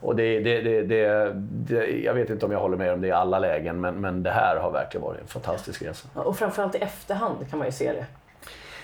Och 0.00 0.16
det, 0.16 0.40
det, 0.40 0.60
det, 0.60 0.82
det, 0.82 1.86
jag 1.86 2.14
vet 2.14 2.30
inte 2.30 2.46
om 2.46 2.52
jag 2.52 2.60
håller 2.60 2.76
med 2.76 2.92
om 2.92 3.00
det 3.00 3.06
i 3.06 3.12
alla 3.12 3.38
lägen, 3.38 3.80
men, 3.80 3.94
men 3.94 4.22
det 4.22 4.30
här 4.30 4.56
har 4.56 4.70
verkligen 4.70 5.04
varit 5.04 5.20
en 5.20 5.26
fantastisk 5.26 5.82
resa. 5.82 6.08
Och 6.14 6.38
framförallt 6.38 6.74
i 6.74 6.78
efterhand 6.78 7.50
kan 7.50 7.58
man 7.58 7.68
ju 7.68 7.72
se 7.72 7.92
det. 7.92 8.06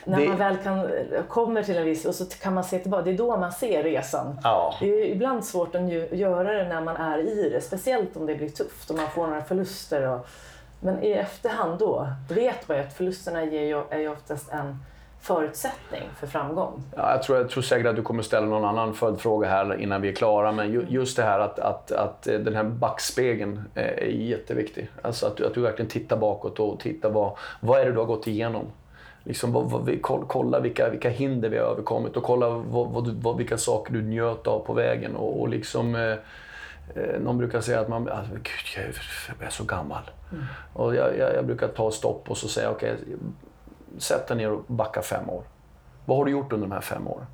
När 0.04 0.20
det... 0.20 0.28
man 0.28 0.38
väl 0.38 0.56
kan, 0.56 0.90
kommer 1.28 1.62
till 1.62 1.76
en 1.76 1.84
viss, 1.84 2.04
och 2.04 2.14
så 2.14 2.24
kan 2.24 2.54
man 2.54 2.64
se 2.64 2.78
tillbaka, 2.78 3.02
det 3.02 3.10
är 3.10 3.18
då 3.18 3.36
man 3.36 3.52
ser 3.52 3.82
resan. 3.82 4.38
Ja. 4.42 4.74
Det 4.80 4.86
är 4.86 5.06
ibland 5.06 5.44
svårt 5.44 5.74
att 5.74 5.88
göra 6.12 6.52
det 6.52 6.68
när 6.68 6.80
man 6.80 6.96
är 6.96 7.18
i 7.18 7.50
det, 7.50 7.60
speciellt 7.60 8.16
om 8.16 8.26
det 8.26 8.34
blir 8.34 8.48
tufft 8.48 8.90
och 8.90 8.96
man 8.96 9.10
får 9.10 9.26
några 9.26 9.44
förluster. 9.44 10.08
Och, 10.08 10.26
men 10.80 11.02
i 11.02 11.12
efterhand 11.12 11.78
då, 11.78 12.08
då 12.28 12.34
vet 12.34 12.68
man 12.68 12.76
ju 12.76 12.82
att 12.82 12.92
förlusterna 12.92 13.44
ger 13.44 13.62
ju, 13.62 13.82
är 13.90 13.98
ju 13.98 14.08
oftast 14.08 14.52
en 14.52 14.78
förutsättning 15.22 16.02
för 16.20 16.26
framgång? 16.26 16.82
Ja, 16.96 17.10
jag, 17.10 17.22
tror, 17.22 17.38
jag 17.38 17.50
tror 17.50 17.62
säkert 17.62 17.86
att 17.86 17.96
du 17.96 18.02
kommer 18.02 18.22
ställa 18.22 18.46
någon 18.46 18.64
annan 18.64 18.94
följdfråga 18.94 19.48
här 19.48 19.80
innan 19.80 20.02
vi 20.02 20.08
är 20.08 20.12
klara. 20.12 20.52
Men 20.52 20.72
ju, 20.72 20.86
just 20.88 21.16
det 21.16 21.22
här 21.22 21.40
att, 21.40 21.58
att, 21.58 21.92
att 21.92 22.26
eh, 22.26 22.38
den 22.38 22.54
här 22.54 22.64
backspegeln 22.64 23.62
är 23.74 24.06
jätteviktig. 24.06 24.90
Alltså 25.02 25.26
att, 25.26 25.40
att 25.40 25.54
du 25.54 25.60
verkligen 25.60 25.90
tittar 25.90 26.16
bakåt 26.16 26.60
och 26.60 26.80
tittar 26.80 27.10
vad, 27.10 27.36
vad 27.60 27.80
är 27.80 27.84
det 27.84 27.92
du 27.92 27.98
har 27.98 28.06
gått 28.06 28.26
igenom. 28.26 28.66
Liksom, 29.24 29.52
vad, 29.52 29.70
vad, 29.70 30.02
kolla 30.28 30.60
vilka, 30.60 30.88
vilka 30.90 31.08
hinder 31.08 31.48
vi 31.48 31.58
har 31.58 31.64
överkommit 31.64 32.16
och 32.16 32.22
kolla 32.22 32.48
vad, 32.48 33.08
vad, 33.22 33.36
vilka 33.36 33.58
saker 33.58 33.92
du 33.92 34.02
njöt 34.02 34.46
av 34.46 34.58
på 34.58 34.72
vägen. 34.72 35.16
Och, 35.16 35.40
och 35.40 35.48
liksom, 35.48 35.94
eh, 35.94 36.02
eh 36.02 37.20
någon 37.20 37.38
brukar 37.38 37.60
säga 37.60 37.80
att 37.80 37.88
man 37.88 38.08
alltså, 38.08 38.34
Gud, 38.34 38.94
jag 39.38 39.46
är 39.46 39.50
så 39.50 39.64
gammal. 39.64 40.10
Mm. 40.32 40.44
Och 40.72 40.94
jag, 40.94 41.18
jag, 41.18 41.34
jag, 41.34 41.46
brukar 41.46 41.68
ta 41.68 41.90
stopp 41.90 42.30
och 42.30 42.36
så 42.36 42.48
säga 42.48 42.70
okej, 42.70 42.92
okay, 42.92 43.14
sätt 43.98 44.26
dig 44.26 44.36
ner 44.36 44.50
och 44.50 44.64
backa 44.66 45.02
fem 45.02 45.30
år. 45.30 45.44
Vad 46.04 46.16
har 46.16 46.24
du 46.24 46.30
gjort 46.30 46.52
under 46.52 46.68
de 46.68 46.74
här 46.74 46.80
fem 46.80 47.08
åren? 47.08 47.26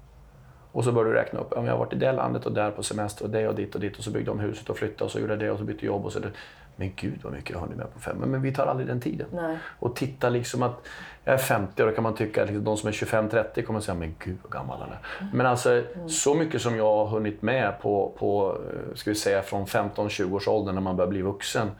Och 0.72 0.84
så 0.84 0.92
börjar 0.92 1.12
du 1.12 1.18
räkna 1.18 1.40
upp. 1.40 1.52
Ja, 1.56 1.64
jag 1.64 1.72
har 1.72 1.78
varit 1.78 1.92
i 1.92 1.96
det 1.96 2.12
landet 2.12 2.46
och 2.46 2.52
där 2.52 2.70
på 2.70 2.82
semester 2.82 3.24
och 3.24 3.30
det 3.30 3.48
och 3.48 3.54
dit 3.54 3.74
och 3.74 3.80
dit 3.80 3.98
och 3.98 4.04
så 4.04 4.11
byggde 4.11 4.30
de 4.30 4.40
huset 4.40 4.70
och 4.70 4.76
flyttade 4.76 5.04
och 5.04 5.11
så 5.11 5.18
gjorde 5.18 5.32
jag 5.32 5.40
det 5.40 5.50
och 5.50 5.59
så 5.59 5.64
bytte 5.64 5.86
jobb 5.86 6.04
och 6.04 6.12
så 6.12 6.18
det. 6.18 6.30
Men 6.76 6.92
gud 6.96 7.18
vad 7.22 7.32
mycket 7.32 7.50
jag 7.50 7.59
har 7.59 7.66
ni 7.66 7.76
med 7.76 7.94
på 7.94 8.00
fem 8.00 8.16
Men 8.16 8.42
vi 8.42 8.54
tar 8.54 8.66
aldrig 8.66 8.88
den 8.88 9.00
tiden. 9.00 9.26
Nej. 9.32 9.59
Och 9.78 9.96
titta 9.96 10.28
liksom 10.28 10.62
att 10.62 10.86
jag 11.24 11.34
är 11.34 11.38
50 11.38 11.82
och 11.82 11.88
då 11.88 11.94
kan 11.94 12.02
man 12.02 12.14
tycka 12.14 12.42
att 12.42 12.48
liksom, 12.48 12.64
de 12.64 12.76
som 12.76 12.88
är 12.88 12.92
25-30 12.92 13.62
kommer 13.62 13.78
att 13.78 13.84
säga 13.84 13.94
men 13.94 14.14
gud 14.18 14.36
vad 14.42 14.52
gammal 14.52 14.80
han 14.80 14.90
är. 14.90 14.98
Mm. 15.20 15.36
Men 15.36 15.46
alltså 15.46 15.72
mm. 15.72 16.09
så 16.09 16.34
mycket 16.34 16.62
som 16.62 16.76
jag 16.76 16.84
har 16.84 17.06
hunnit 17.06 17.42
med 17.42 17.80
på, 17.80 18.12
på 18.18 18.59
eh, 18.72 18.94
ska 18.94 19.11
vi 19.11 19.16
säga 19.16 19.42
från 19.42 19.66
15-20 19.66 20.34
års 20.34 20.48
ålder 20.48 20.72
när 20.72 20.80
man 20.80 20.96
börjar 20.96 21.11
bli 21.11 21.22
vuxen 21.22 21.70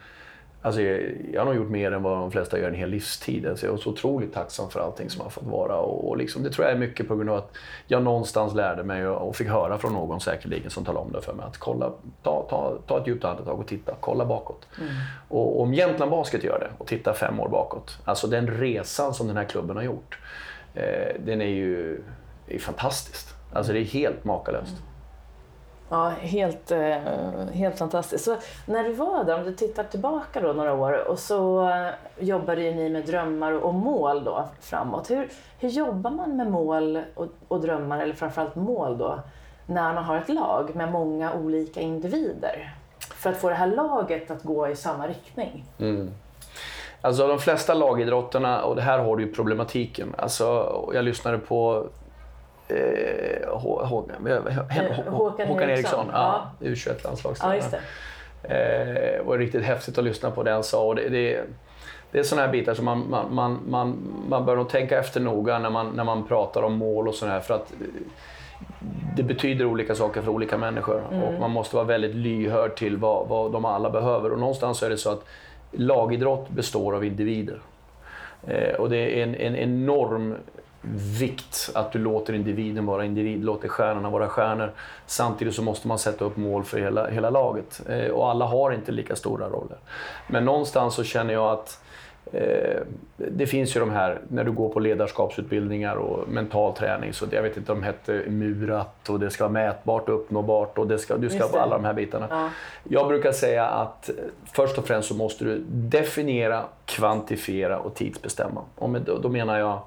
Alltså, 0.63 0.81
jag 0.83 1.41
har 1.41 1.45
nog 1.45 1.55
gjort 1.55 1.71
mer 1.71 1.93
än 1.93 2.03
vad 2.03 2.19
de 2.19 2.31
flesta 2.31 2.59
gör 2.59 2.69
en 2.69 2.75
hel 2.75 2.91
livstid. 2.91 3.47
Alltså, 3.47 3.67
jag 3.67 3.75
är 3.75 3.79
så 3.79 3.91
otroligt 3.91 4.35
tacksam 4.35 4.71
för 4.71 4.81
allting 4.81 5.11
som 5.11 5.21
har 5.21 5.31
fått 5.31 5.47
vara. 5.47 5.77
Och, 5.77 6.09
och 6.09 6.17
liksom, 6.17 6.43
det 6.43 6.51
tror 6.51 6.67
jag 6.67 6.75
är 6.75 6.79
mycket 6.79 7.09
på 7.09 7.17
grund 7.17 7.31
av 7.31 7.37
att 7.37 7.53
jag 7.87 8.03
någonstans 8.03 8.55
lärde 8.55 8.85
mig 8.85 9.07
och, 9.07 9.29
och 9.29 9.37
fick 9.37 9.49
höra 9.49 9.79
från 9.79 9.93
någon 9.93 10.21
säkerligen 10.21 10.71
som 10.71 10.85
talade 10.85 11.07
om 11.07 11.13
det 11.13 11.23
för 11.23 11.33
mig. 11.33 11.47
Att 11.47 11.59
kolla, 11.59 11.93
ta, 12.23 12.47
ta, 12.51 12.79
ta 12.87 13.01
ett 13.01 13.07
djupt 13.07 13.25
andetag 13.25 13.61
och 13.61 13.67
titta, 13.67 13.95
kolla 14.01 14.25
bakåt. 14.25 14.69
Mm. 14.81 14.93
Och 15.29 15.63
om 15.63 15.75
Jämtland 15.75 16.11
Basket 16.11 16.45
gör 16.45 16.59
det 16.61 16.71
och 16.79 16.87
tittar 16.87 17.13
fem 17.13 17.41
år 17.41 17.49
bakåt. 17.49 17.99
Alltså 18.05 18.27
den 18.27 18.47
resan 18.47 19.15
som 19.15 19.27
den 19.27 19.37
här 19.37 19.45
klubben 19.45 19.77
har 19.77 19.83
gjort. 19.83 20.19
Eh, 20.75 21.21
den 21.25 21.41
är 21.41 21.47
ju 21.47 22.03
är 22.49 22.59
fantastisk. 22.59 23.27
Alltså 23.53 23.73
det 23.73 23.79
är 23.79 23.85
helt 23.85 24.25
makalöst. 24.25 24.73
Mm. 24.73 24.83
Ja, 25.91 26.09
helt, 26.09 26.71
eh, 26.71 26.97
helt 27.53 27.79
fantastiskt. 27.79 28.25
Så 28.25 28.37
när 28.67 28.85
du 28.85 28.93
var 28.93 29.25
där, 29.25 29.39
om 29.39 29.45
du 29.45 29.53
tittar 29.53 29.85
tillbaka 29.85 30.41
då 30.41 30.53
några 30.53 30.75
år 30.75 31.09
och 31.09 31.19
så 31.19 31.69
eh, 31.71 31.89
jobbade 32.19 32.63
ju 32.63 32.75
ni 32.75 32.91
med 32.91 33.07
drömmar 33.07 33.53
och 33.53 33.75
mål 33.75 34.25
då 34.25 34.49
framåt. 34.61 35.11
Hur, 35.11 35.29
hur 35.59 35.69
jobbar 35.69 36.11
man 36.11 36.37
med 36.37 36.51
mål 36.51 37.03
och, 37.15 37.27
och 37.49 37.61
drömmar, 37.61 38.01
eller 38.01 38.15
framförallt 38.15 38.55
mål 38.55 38.99
då, 38.99 39.21
när 39.67 39.95
man 39.95 40.05
har 40.05 40.17
ett 40.17 40.29
lag 40.29 40.75
med 40.75 40.93
många 40.93 41.33
olika 41.33 41.81
individer? 41.81 42.75
För 42.99 43.31
att 43.31 43.37
få 43.37 43.49
det 43.49 43.55
här 43.55 43.67
laget 43.67 44.31
att 44.31 44.43
gå 44.43 44.69
i 44.69 44.77
samma 44.77 45.09
riktning. 45.09 45.65
Mm. 45.79 46.11
Alltså 47.01 47.27
de 47.27 47.39
flesta 47.39 47.75
lagidrotterna, 47.75 48.63
och 48.65 48.77
det 48.77 48.83
här 48.83 48.99
har 48.99 49.17
du 49.17 49.25
ju 49.25 49.33
problematiken. 49.33 50.15
Alltså, 50.19 50.89
jag 50.95 51.05
lyssnade 51.05 51.39
på 51.39 51.87
eh, 52.69 53.49
H- 53.53 53.81
H- 53.85 54.09
H- 54.31 55.11
Håkan 55.11 55.71
Eriksson, 55.71 55.71
Eriksson, 55.71 56.07
ja, 56.13 56.51
ja. 56.61 56.67
U21-landslagstränare. 56.67 57.53
Ja, 57.53 57.55
just 57.57 57.71
det. 57.71 57.81
Eh, 58.43 58.95
det 59.19 59.23
var 59.25 59.39
riktigt 59.39 59.63
häftigt 59.65 59.99
att 59.99 60.05
lyssna 60.05 60.31
på 60.31 60.43
det 60.43 60.51
han 60.51 60.65
sa. 60.65 60.85
Och 60.85 60.95
det, 60.97 61.09
det, 61.09 61.41
det 62.11 62.19
är 62.19 62.23
sådana 62.23 62.47
här 62.47 62.53
bitar 62.53 62.75
som 62.75 62.85
man, 62.85 63.11
man, 63.11 63.35
man, 63.35 63.61
man, 63.69 63.97
man 64.29 64.45
bör 64.45 64.57
nog 64.57 64.69
tänka 64.69 64.99
efter 64.99 65.21
noga 65.21 65.59
när 65.59 65.71
man, 65.71 65.91
när 65.97 66.05
man 66.05 66.27
pratar 66.27 66.63
om 66.63 66.73
mål 66.73 67.09
och 67.09 67.15
sådär. 67.15 67.41
För 67.41 67.55
att 67.55 67.73
eh, 67.73 67.87
det 69.17 69.23
betyder 69.23 69.65
olika 69.65 69.95
saker 69.95 70.23
för 70.23 70.31
olika 70.31 70.59
människor 70.59 71.03
och 71.25 71.41
man 71.41 71.51
måste 71.51 71.77
vara 71.77 71.87
väldigt 71.87 72.15
lyhörd 72.15 72.77
till 72.77 72.97
vad, 72.97 73.29
vad 73.29 73.53
de 73.53 73.65
alla 73.65 73.91
behöver. 73.91 74.33
Och 74.33 74.39
någonstans 74.39 74.83
är 74.83 74.91
det 74.91 74.97
så 74.97 75.11
att 75.11 75.25
lagidrott 75.73 76.49
består 76.51 76.95
av 76.95 77.05
individer. 77.05 77.61
Eh, 78.47 78.75
och 78.75 78.91
det 78.91 78.97
är 79.21 79.23
en, 79.23 79.35
en 79.35 79.57
enorm 79.57 80.35
vikt 80.83 81.71
att 81.75 81.93
du 81.93 81.99
låter 81.99 82.33
individen 82.33 82.87
vara 82.87 83.05
individ, 83.05 83.45
låter 83.45 83.69
stjärnorna 83.69 84.11
vara 84.11 84.29
stjärnor. 84.29 84.73
Samtidigt 85.07 85.55
så 85.55 85.63
måste 85.63 85.89
man 85.89 85.99
sätta 85.99 86.25
upp 86.25 86.37
mål 86.37 86.65
för 86.65 86.79
hela, 86.79 87.11
hela 87.11 87.31
laget. 87.31 87.81
Eh, 87.89 88.11
och 88.11 88.31
alla 88.31 88.45
har 88.45 88.73
inte 88.73 88.93
lika 88.93 89.17
stora 89.17 89.49
roller. 89.49 89.79
Men 90.27 90.45
någonstans 90.45 90.95
så 90.95 91.05
känner 91.05 91.35
jag 91.35 91.51
att 91.51 91.81
eh, 92.33 92.81
det 93.17 93.47
finns 93.47 93.77
ju 93.77 93.81
de 93.81 93.91
här, 93.91 94.21
när 94.29 94.45
du 94.45 94.53
går 94.53 94.69
på 94.69 94.81
ledarskapsutbildningar 94.81 95.97
och 95.97 96.29
mental 96.29 96.75
träning, 96.75 97.13
så 97.13 97.27
jag 97.31 97.43
vet 97.43 97.57
inte, 97.57 97.73
de 97.73 97.83
hette 97.83 98.23
Murat 98.27 99.09
och 99.09 99.21
det 99.21 99.31
ska 99.31 99.45
vara 99.45 99.53
mätbart 99.53 100.09
och 100.09 100.15
uppnåbart 100.15 100.79
och 100.79 100.87
det 100.87 100.99
ska, 100.99 101.17
du 101.17 101.31
ska 101.31 101.49
det. 101.49 101.61
alla 101.61 101.77
de 101.77 101.85
här 101.85 101.95
bitarna. 101.95 102.27
Ja. 102.31 102.51
Jag 102.85 103.09
brukar 103.09 103.33
säga 103.33 103.67
att 103.67 104.09
eh, 104.09 104.15
först 104.53 104.79
och 104.79 104.87
främst 104.87 105.09
så 105.09 105.15
måste 105.15 105.45
du 105.45 105.65
definiera, 105.69 106.65
kvantifiera 106.85 107.79
och 107.79 107.95
tidsbestämma. 107.95 108.63
Och 108.75 108.91
med, 108.91 109.03
då, 109.03 109.19
då 109.19 109.29
menar 109.29 109.59
jag 109.59 109.81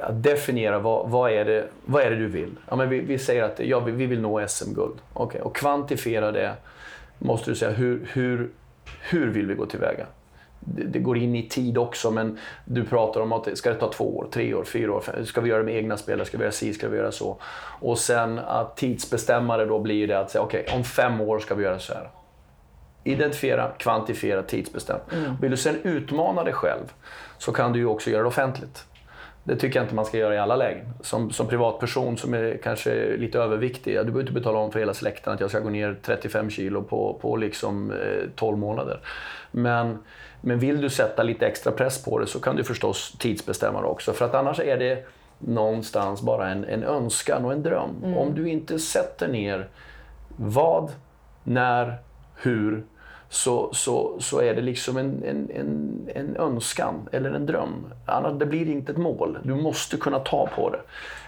att 0.00 0.22
definiera 0.22 0.78
vad, 0.78 1.10
vad, 1.10 1.30
är 1.30 1.44
det, 1.44 1.68
vad 1.84 2.02
är 2.02 2.10
det 2.10 2.16
du 2.16 2.26
vill. 2.28 2.56
Ja, 2.70 2.76
men 2.76 2.88
vi, 2.88 3.00
vi 3.00 3.18
säger 3.18 3.42
att 3.42 3.60
ja, 3.60 3.80
vi, 3.80 3.92
vi 3.92 4.06
vill 4.06 4.20
nå 4.20 4.48
SM-guld. 4.48 4.94
Okej, 5.12 5.40
Och 5.40 5.56
kvantifiera 5.56 6.32
det 6.32 6.52
måste 7.18 7.50
du 7.50 7.54
säga 7.56 7.70
hur, 7.70 8.08
hur, 8.12 8.50
hur 9.00 9.30
vill 9.30 9.46
vi 9.46 9.54
gå 9.54 9.66
tillväga? 9.66 10.06
Det, 10.60 10.84
det 10.84 10.98
går 10.98 11.16
in 11.18 11.34
i 11.36 11.48
tid 11.48 11.78
också, 11.78 12.10
men 12.10 12.38
du 12.64 12.84
pratar 12.84 13.20
om 13.20 13.32
att 13.32 13.58
ska 13.58 13.70
det 13.72 13.76
ta 13.78 13.92
två 13.92 14.16
år, 14.18 14.26
tre 14.32 14.54
år, 14.54 14.64
fyra 14.64 14.92
år? 14.92 15.00
fem- 15.00 15.26
Ska 15.26 15.40
vi 15.40 15.48
göra 15.48 15.58
det 15.58 15.64
med 15.64 15.76
egna 15.76 15.96
spelare? 15.96 16.26
Ska 16.26 16.38
vi 16.38 16.42
göra 16.44 16.52
si? 16.52 16.72
Ska 16.74 16.88
vi 16.88 16.96
göra 16.96 17.12
så? 17.12 17.36
Och 17.80 17.98
sen 17.98 18.38
att 18.38 18.76
tidsbestämmare 18.76 19.64
då 19.64 19.78
blir 19.78 20.08
det 20.08 20.18
att 20.18 20.30
säga 20.30 20.42
okej, 20.42 20.66
om 20.74 20.84
fem 20.84 21.20
år 21.20 21.38
ska 21.38 21.54
vi 21.54 21.62
göra 21.64 21.78
så 21.78 21.92
här. 21.94 22.10
Identifiera, 23.04 23.70
kvantifiera, 23.78 24.42
tidsbestäm. 24.42 24.98
Vill 25.40 25.50
du 25.50 25.56
sen 25.56 25.76
utmana 25.82 26.44
dig 26.44 26.52
själv 26.52 26.92
så 27.38 27.52
kan 27.52 27.72
du 27.72 27.78
ju 27.78 27.86
också 27.86 28.10
göra 28.10 28.22
det 28.22 28.28
offentligt. 28.28 28.84
Det 29.44 29.56
tycker 29.56 29.78
jag 29.78 29.84
inte 29.84 29.94
man 29.94 30.04
ska 30.04 30.18
göra 30.18 30.34
i 30.34 30.38
alla 30.38 30.56
lägen. 30.56 30.86
Som, 31.00 31.30
som 31.30 31.48
privatperson 31.48 32.18
som 32.18 32.34
är 32.34 32.60
kanske 32.62 33.16
lite 33.16 33.38
överviktig, 33.38 33.94
du 33.94 34.04
behöver 34.04 34.20
inte 34.20 34.32
betala 34.32 34.58
om 34.58 34.72
för 34.72 34.78
hela 34.78 34.94
släkten 34.94 35.32
att 35.32 35.40
jag 35.40 35.50
ska 35.50 35.60
gå 35.60 35.70
ner 35.70 35.96
35 36.02 36.50
kilo 36.50 36.82
på, 36.82 37.18
på 37.22 37.36
liksom, 37.36 37.90
eh, 37.90 38.28
12 38.36 38.58
månader. 38.58 39.00
Men, 39.50 39.98
men 40.40 40.58
vill 40.58 40.80
du 40.80 40.90
sätta 40.90 41.22
lite 41.22 41.46
extra 41.46 41.72
press 41.72 42.04
på 42.04 42.18
det 42.18 42.26
så 42.26 42.40
kan 42.40 42.56
du 42.56 42.64
förstås 42.64 43.16
tidsbestämma 43.18 43.80
det 43.80 43.86
också. 43.86 44.12
För 44.12 44.24
att 44.24 44.34
annars 44.34 44.60
är 44.60 44.76
det 44.76 45.06
någonstans 45.38 46.22
bara 46.22 46.50
en, 46.50 46.64
en 46.64 46.84
önskan 46.84 47.44
och 47.44 47.52
en 47.52 47.62
dröm. 47.62 48.14
Om 48.16 48.34
du 48.34 48.48
inte 48.48 48.78
sätter 48.78 49.28
ner 49.28 49.68
vad, 50.36 50.90
när, 51.44 51.98
hur 52.36 52.84
så, 53.32 53.70
så, 53.72 54.16
så 54.18 54.40
är 54.40 54.54
det 54.54 54.60
liksom 54.60 54.96
en, 54.96 55.22
en, 55.24 55.50
en, 55.54 56.10
en 56.14 56.36
önskan 56.36 57.08
eller 57.12 57.30
en 57.30 57.46
dröm. 57.46 57.92
Annars 58.06 58.38
det 58.38 58.46
blir 58.46 58.68
inte 58.68 58.92
ett 58.92 58.98
mål. 58.98 59.38
Du 59.42 59.54
måste 59.54 59.96
kunna 59.96 60.18
ta 60.18 60.48
på 60.56 60.70
det. 60.70 60.80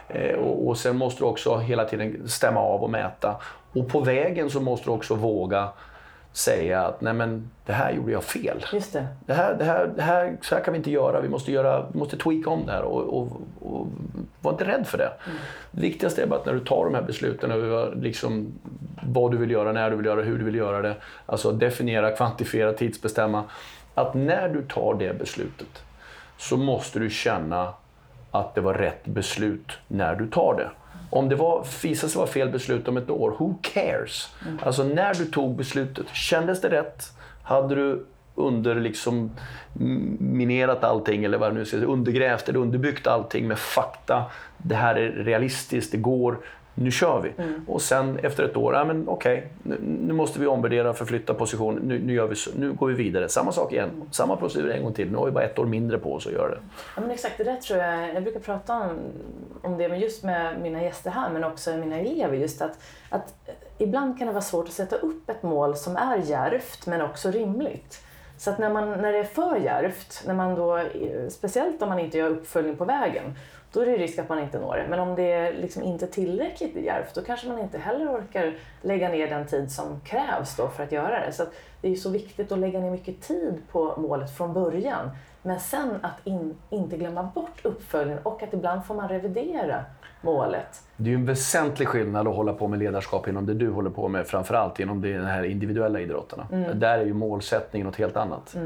Eh, 0.09 0.39
och, 0.39 0.69
och 0.69 0.79
sen 0.79 0.97
måste 0.97 1.23
du 1.23 1.27
också 1.27 1.57
hela 1.57 1.85
tiden 1.85 2.29
stämma 2.29 2.61
av 2.61 2.83
och 2.83 2.91
mäta. 2.91 3.37
Och 3.73 3.89
på 3.89 4.01
vägen 4.01 4.51
så 4.51 4.61
måste 4.61 4.87
du 4.87 4.91
också 4.91 5.15
våga 5.15 5.69
säga 6.37 6.81
att 6.81 7.01
nej 7.01 7.13
men 7.13 7.51
det 7.67 7.73
här 7.73 7.93
gjorde 7.93 8.13
jag 8.13 8.25
fel. 8.25 8.67
Just 8.73 8.93
det. 8.93 9.07
Det 9.27 9.35
här, 9.35 9.55
det 9.55 9.65
här, 9.65 9.93
det 9.97 10.03
här, 10.03 10.37
så 10.43 10.55
här 10.55 10.63
kan 10.63 10.73
vi 10.73 10.79
inte 10.79 10.91
göra. 10.91 11.21
Vi 11.21 11.29
måste, 11.29 11.53
göra, 11.53 11.87
vi 11.93 11.99
måste 11.99 12.17
tweaka 12.17 12.51
om 12.51 12.67
det 12.67 12.73
här. 12.73 12.83
Och, 12.83 13.19
och, 13.19 13.41
och 13.63 13.87
var 14.41 14.53
inte 14.53 14.65
rädd 14.65 14.87
för 14.87 14.99
det. 14.99 15.13
Det 15.71 15.81
viktigaste 15.81 16.23
är 16.23 16.27
bara 16.27 16.41
att 16.41 16.47
när 16.47 16.53
du 16.53 16.61
tar 16.61 16.85
de 16.85 16.95
här 16.95 17.03
besluten 17.03 17.51
över 17.51 17.95
liksom, 17.97 18.53
vad 19.03 19.31
du 19.31 19.37
vill 19.37 19.51
göra, 19.51 19.73
när 19.73 19.91
du 19.91 19.97
vill 19.97 20.07
göra, 20.07 20.23
hur 20.23 20.39
du 20.39 20.45
vill 20.45 20.55
göra 20.55 20.83
det. 20.83 20.97
Alltså 21.27 21.53
definiera, 21.53 22.11
kvantifiera, 22.11 22.73
tidsbestämma. 22.73 23.45
Att 23.95 24.15
när 24.15 24.49
du 24.49 24.63
tar 24.63 24.95
det 24.95 25.19
beslutet 25.19 25.83
så 26.39 26.57
måste 26.57 26.99
du 26.99 27.11
känna 27.11 27.75
att 28.31 28.55
det 28.55 28.61
var 28.61 28.75
rätt 28.75 29.05
beslut 29.05 29.73
när 29.89 30.15
du 30.15 30.27
tar 30.27 30.55
det. 30.55 30.71
Om 31.15 31.29
det 31.29 31.37
var, 31.37 31.67
visar 31.83 32.09
sig 32.09 32.19
vara 32.19 32.29
fel 32.29 32.49
beslut 32.49 32.89
om 32.89 32.97
ett 32.97 33.11
år, 33.11 33.31
who 33.39 33.55
cares? 33.63 34.35
Alltså 34.63 34.85
när 34.85 35.15
du 35.15 35.25
tog 35.25 35.57
beslutet, 35.57 36.07
kändes 36.09 36.61
det 36.61 36.71
rätt? 36.71 37.05
Hade 37.43 37.75
du 37.75 38.07
under 38.35 38.75
liksom 38.75 39.31
minerat 40.19 40.85
allting 40.85 41.25
eller 41.25 41.39
vad 41.39 41.51
det 41.51 41.55
nu 41.55 41.65
ska 41.65 41.77
undergrävt 41.77 42.49
eller 42.49 42.59
underbyggt 42.59 43.07
allting 43.07 43.49
med 43.49 43.59
fakta. 43.59 44.25
Det 44.59 44.75
här 44.75 44.95
är 44.95 45.11
realistiskt, 45.11 45.93
det 45.93 45.99
går, 45.99 46.39
nu 46.75 46.91
kör 46.91 47.21
vi. 47.21 47.33
Och 47.67 47.83
sen 47.83 48.19
efter 48.23 48.45
ett 48.45 48.57
år, 48.57 48.75
ja 48.75 48.85
men 48.85 49.09
okej, 49.09 49.49
nu, 49.63 49.79
nu 49.81 50.13
måste 50.13 50.41
vi 50.41 50.47
omvärdera, 50.47 50.95
förflytta 50.95 51.35
position, 51.35 51.75
nu, 51.75 51.99
nu, 51.99 52.13
gör 52.13 52.27
vi 52.27 52.37
nu 52.57 52.73
går 52.73 52.87
vi 52.87 52.95
vidare. 52.95 53.29
Samma 53.29 53.53
sak 53.53 53.73
igen, 53.73 53.91
samma 54.11 54.37
procedur 54.37 54.71
en 54.71 54.83
gång 54.83 54.93
till. 54.93 55.11
Nu 55.11 55.17
har 55.17 55.27
vi 55.27 55.31
bara 55.31 55.45
ett 55.45 55.59
år 55.59 55.67
mindre 55.67 55.99
på 55.99 56.15
oss 56.15 56.27
att 56.27 56.33
göra 56.33 56.49
det. 56.49 56.59
Ja, 56.97 57.01
men 57.01 57.11
exakt, 57.11 57.39
det 57.39 57.45
där 57.45 57.57
tror 57.57 57.79
jag, 57.79 58.15
jag 58.15 58.23
brukar 58.23 58.41
prata 58.41 58.77
om, 58.77 58.99
om 59.63 59.79
det 59.79 59.89
men 59.89 60.01
just 60.01 60.25
med 60.25 60.61
mina 60.61 60.83
gäster 60.83 61.11
här 61.11 61.31
men 61.31 61.45
också 61.45 61.77
mina 61.77 61.97
elever. 61.97 62.37
Just 62.37 62.63
att, 62.63 62.79
att 63.09 63.35
ibland 63.79 64.19
kan 64.19 64.27
det 64.27 64.33
vara 64.33 64.43
svårt 64.43 64.69
att 64.69 64.73
sätta 64.73 64.97
upp 64.97 65.31
ett 65.31 65.43
mål 65.43 65.77
som 65.77 65.97
är 65.97 66.17
djärvt 66.17 66.87
men 66.87 67.01
också 67.01 67.31
rimligt. 67.31 68.01
Så 68.39 68.51
att 68.51 68.59
när, 68.59 68.73
man, 68.73 68.91
när 68.91 69.13
det 69.13 69.19
är 69.19 69.25
för 69.25 69.57
djärvt, 69.57 70.23
när 70.27 70.35
man 70.35 70.55
då, 70.55 70.77
eh, 70.77 71.29
speciellt 71.31 71.83
om 71.83 71.89
man 71.89 71.99
inte 71.99 72.19
gör 72.19 72.31
uppföljning 72.31 72.77
på 72.77 72.85
vägen, 72.85 73.35
då 73.75 73.81
är 73.81 73.87
det 73.87 73.97
risk 73.97 74.19
att 74.19 74.29
man 74.29 74.39
inte 74.39 74.59
når 74.59 74.77
det. 74.77 74.87
Men 74.89 75.01
om 75.01 75.15
det 75.15 75.33
är 75.33 75.53
liksom 75.53 75.83
inte 75.83 76.07
tillräckligt 76.07 76.77
djärvt, 76.77 77.15
då 77.15 77.23
kanske 77.23 77.49
man 77.49 77.59
inte 77.59 77.79
heller 77.79 78.09
orkar 78.09 78.55
lägga 78.83 79.09
ner 79.09 79.29
den 79.29 79.47
tid 79.47 79.73
som 79.73 80.01
krävs 80.01 80.57
för 80.57 80.83
att 80.83 80.93
göra 80.93 81.27
det. 81.27 81.33
Så 81.33 81.45
det 81.81 81.93
är 81.93 81.97
så 81.97 82.11
viktigt 82.11 82.53
att 82.53 82.59
lägga 82.59 82.81
ner 82.81 82.91
mycket 82.91 83.21
tid 83.21 83.63
på 83.73 83.95
målet 83.97 84.37
från 84.37 84.53
början. 84.53 85.11
Men 85.43 85.61
sen 85.61 85.99
att 86.03 86.27
in, 86.27 86.57
inte 86.71 86.97
glömma 86.97 87.23
bort 87.35 87.61
uppföljningen 87.63 88.23
och 88.23 88.43
att 88.43 88.55
ibland 88.55 88.85
får 88.85 88.95
man 88.95 89.09
revidera 89.09 89.85
målet. 90.21 90.83
Det 90.97 91.05
är 91.05 91.11
ju 91.11 91.15
en 91.15 91.27
väsentlig 91.27 91.89
skillnad 91.89 92.29
att 92.29 92.35
hålla 92.35 92.53
på 92.53 92.69
med 92.69 92.79
ledarskap 92.79 93.29
inom 93.29 93.47
det 93.47 93.55
du 93.55 93.71
håller 93.71 93.91
på 93.91 94.09
med, 94.09 94.27
framförallt 94.27 94.81
inom 94.81 95.01
de 95.01 95.19
här 95.19 95.43
individuella 95.43 96.01
idrotterna. 96.01 96.47
Där 96.75 96.99
är 96.99 97.05
ju 97.05 97.15
målsättningen 97.15 97.87
något 97.87 97.97
helt 97.97 98.17
annat. 98.17 98.57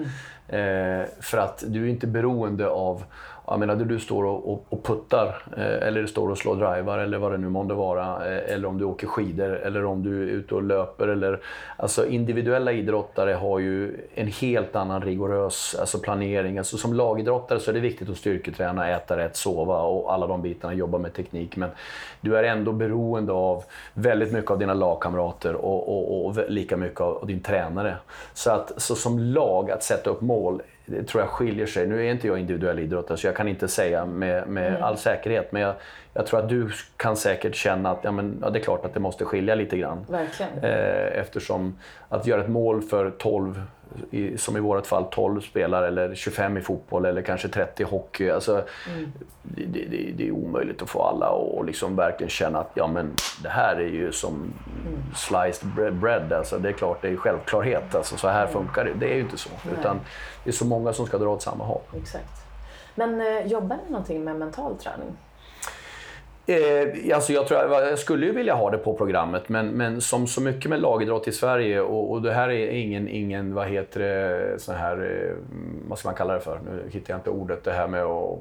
Eh, 0.48 1.02
för 1.20 1.38
att 1.38 1.64
du 1.66 1.84
är 1.84 1.88
inte 1.88 2.06
beroende 2.06 2.68
av, 2.68 3.04
jag 3.51 3.61
menar, 3.61 3.76
du 3.76 4.01
står 4.01 4.24
och, 4.24 4.53
och, 4.53 4.64
och 4.68 4.84
puttar, 4.84 5.42
eh, 5.57 5.88
eller 5.88 6.03
du 6.03 6.09
står 6.09 6.30
och 6.30 6.38
slår 6.38 6.57
drivar 6.57 6.99
eller 6.99 7.18
vad 7.18 7.32
det 7.32 7.38
nu 7.38 7.49
månde 7.49 7.74
vara, 7.74 8.36
eh, 8.36 8.55
eller 8.55 8.68
om 8.68 8.78
du 8.78 8.84
åker 8.84 9.07
skidor, 9.07 9.57
eller 9.57 9.84
om 9.84 10.03
du 10.03 10.22
är 10.22 10.26
ute 10.26 10.55
och 10.55 10.62
löper. 10.62 11.09
Eller, 11.09 11.40
alltså 11.76 12.07
individuella 12.07 12.72
idrottare 12.72 13.32
har 13.32 13.59
ju 13.59 13.96
en 14.14 14.26
helt 14.26 14.76
annan 14.76 15.03
rigorös 15.03 15.76
alltså 15.80 15.99
planering. 15.99 16.59
Alltså 16.59 16.76
som 16.76 16.94
lagidrottare 16.94 17.61
så 17.61 17.70
är 17.70 17.74
det 17.74 17.80
viktigt 17.80 18.11
att 18.11 18.16
styrketräna, 18.16 18.88
äta 18.88 19.16
rätt, 19.16 19.36
sova 19.36 19.82
och 19.82 20.12
alla 20.12 20.26
de 20.26 20.42
bitarna, 20.42 20.74
jobba 20.74 20.99
med 20.99 21.14
teknik. 21.14 21.57
Men 21.57 21.70
du 22.20 22.36
är 22.36 22.42
ändå 22.42 22.72
beroende 22.72 23.32
av 23.32 23.64
väldigt 23.94 24.32
mycket 24.32 24.51
av 24.51 24.59
dina 24.59 24.74
lagkamrater 24.74 25.55
och, 25.55 25.88
och, 25.88 26.26
och 26.26 26.51
lika 26.51 26.76
mycket 26.76 27.01
av 27.01 27.26
din 27.26 27.40
tränare. 27.40 27.96
Så, 28.34 28.51
att, 28.51 28.82
så 28.82 28.94
som 28.94 29.18
lag, 29.18 29.70
att 29.70 29.82
sätta 29.82 30.11
upp 30.11 30.20
mål, 30.20 30.62
tror 31.07 31.22
jag 31.22 31.30
skiljer 31.30 31.66
sig. 31.66 31.86
Nu 31.86 32.07
är 32.07 32.11
inte 32.11 32.26
jag 32.26 32.39
individuell 32.39 32.78
idrottare 32.78 33.18
så 33.18 33.26
jag 33.26 33.36
kan 33.36 33.49
inte 33.49 33.68
säga 33.68 34.07
med, 34.07 34.49
med 34.49 34.82
all 34.82 34.99
säkerhet. 34.99 35.53
Men 35.53 35.62
jag, 35.62 35.74
jag 36.14 36.26
tror 36.26 36.41
att 36.41 36.49
du 36.49 36.70
kan 36.97 37.16
säkert 37.16 37.55
känna 37.55 37.91
att 37.91 37.99
ja, 38.03 38.12
men, 38.12 38.39
ja, 38.43 38.51
det 38.51 38.59
är 38.59 38.62
klart 38.62 38.84
att 38.84 38.95
det 38.95 39.01
måste 39.01 39.24
skilja 39.24 39.55
lite 39.55 39.78
grann. 39.78 40.07
Verkligen. 40.09 40.64
Eh, 40.64 41.20
eftersom 41.20 41.78
att 42.09 42.26
göra 42.26 42.41
ett 42.41 42.49
mål 42.49 42.82
för 42.82 43.11
12 43.11 43.62
i, 44.11 44.39
som 44.39 44.57
i 44.57 44.61
vårt 44.61 44.86
fall 44.86 45.05
12 45.11 45.41
spelare 45.41 45.86
eller 45.86 46.14
25 46.14 46.57
i 46.57 46.61
fotboll 46.61 47.05
eller 47.05 47.22
kanske 47.22 47.49
30 47.49 47.82
i 47.82 47.86
hockey. 47.86 48.30
Alltså, 48.30 48.64
mm. 48.89 49.12
det, 49.43 49.64
det, 49.64 50.12
det, 50.16 50.28
är 50.28 50.30
omöjligt 50.30 50.82
att 50.82 50.91
få 50.91 51.03
alla 51.03 51.26
att 51.26 51.66
liksom 51.66 51.97
verkligen 51.97 52.30
känna 52.30 52.59
att 52.59 52.70
ja, 52.74 52.86
men 52.86 53.14
det 53.43 53.49
här 53.49 53.76
är 53.76 53.89
ju 53.89 54.12
som 54.12 54.53
sliced 55.14 55.95
bread. 56.01 56.32
Alltså, 56.32 56.59
det 56.59 56.68
är 56.68 56.72
klart, 56.72 57.03
det 57.03 57.09
är 57.09 57.16
självklarhet. 57.16 57.95
Alltså, 57.95 58.16
så 58.16 58.28
här 58.28 58.47
funkar 58.47 58.84
det. 58.84 58.93
Det 58.93 59.11
är 59.12 59.14
ju 59.14 59.20
inte 59.20 59.39
så. 59.39 59.51
Nej. 59.64 59.74
Utan 59.80 60.01
det 60.45 60.51
är 60.51 60.55
så 60.55 60.66
många 60.66 60.93
som 60.93 61.07
ska 61.07 61.18
dra 61.18 61.28
åt 61.28 61.43
samma 61.43 61.64
håll. 61.64 61.82
Exakt. 61.97 62.49
Men 62.95 63.20
eh, 63.20 63.47
jobbar 63.47 63.76
ni 63.84 63.91
någonting 63.91 64.24
med 64.24 64.36
mental 64.36 64.76
träning? 64.76 65.16
Eh, 66.51 67.14
alltså 67.14 67.32
jag, 67.32 67.46
tror, 67.46 67.61
jag 67.61 67.99
skulle 67.99 68.26
ju 68.26 68.32
vilja 68.32 68.55
ha 68.55 68.70
det 68.70 68.78
på 68.78 68.94
programmet, 68.94 69.49
men, 69.49 69.68
men 69.68 70.01
som 70.01 70.26
så 70.26 70.40
mycket 70.40 70.70
med 70.70 70.80
lagidrott 70.80 71.28
i 71.28 71.32
Sverige, 71.32 71.80
och, 71.80 72.12
och 72.12 72.22
det 72.22 72.32
här 72.32 72.49
är 72.49 72.70
ingen, 72.70 73.09
ingen 73.09 73.55
vad 73.55 73.68
heter 73.68 74.01
det, 74.01 74.61
sån 74.61 74.74
här, 74.74 74.96
eh, 74.96 75.34
vad 75.88 75.99
ska 75.99 76.09
man 76.09 76.16
kalla 76.16 76.34
det 76.34 76.40
för? 76.40 76.61
Nu 76.64 76.90
hittar 76.90 77.12
jag 77.12 77.18
inte 77.18 77.30
ordet, 77.30 77.64
det 77.64 77.72
här 77.72 77.88
med 77.88 78.03
att 78.03 78.38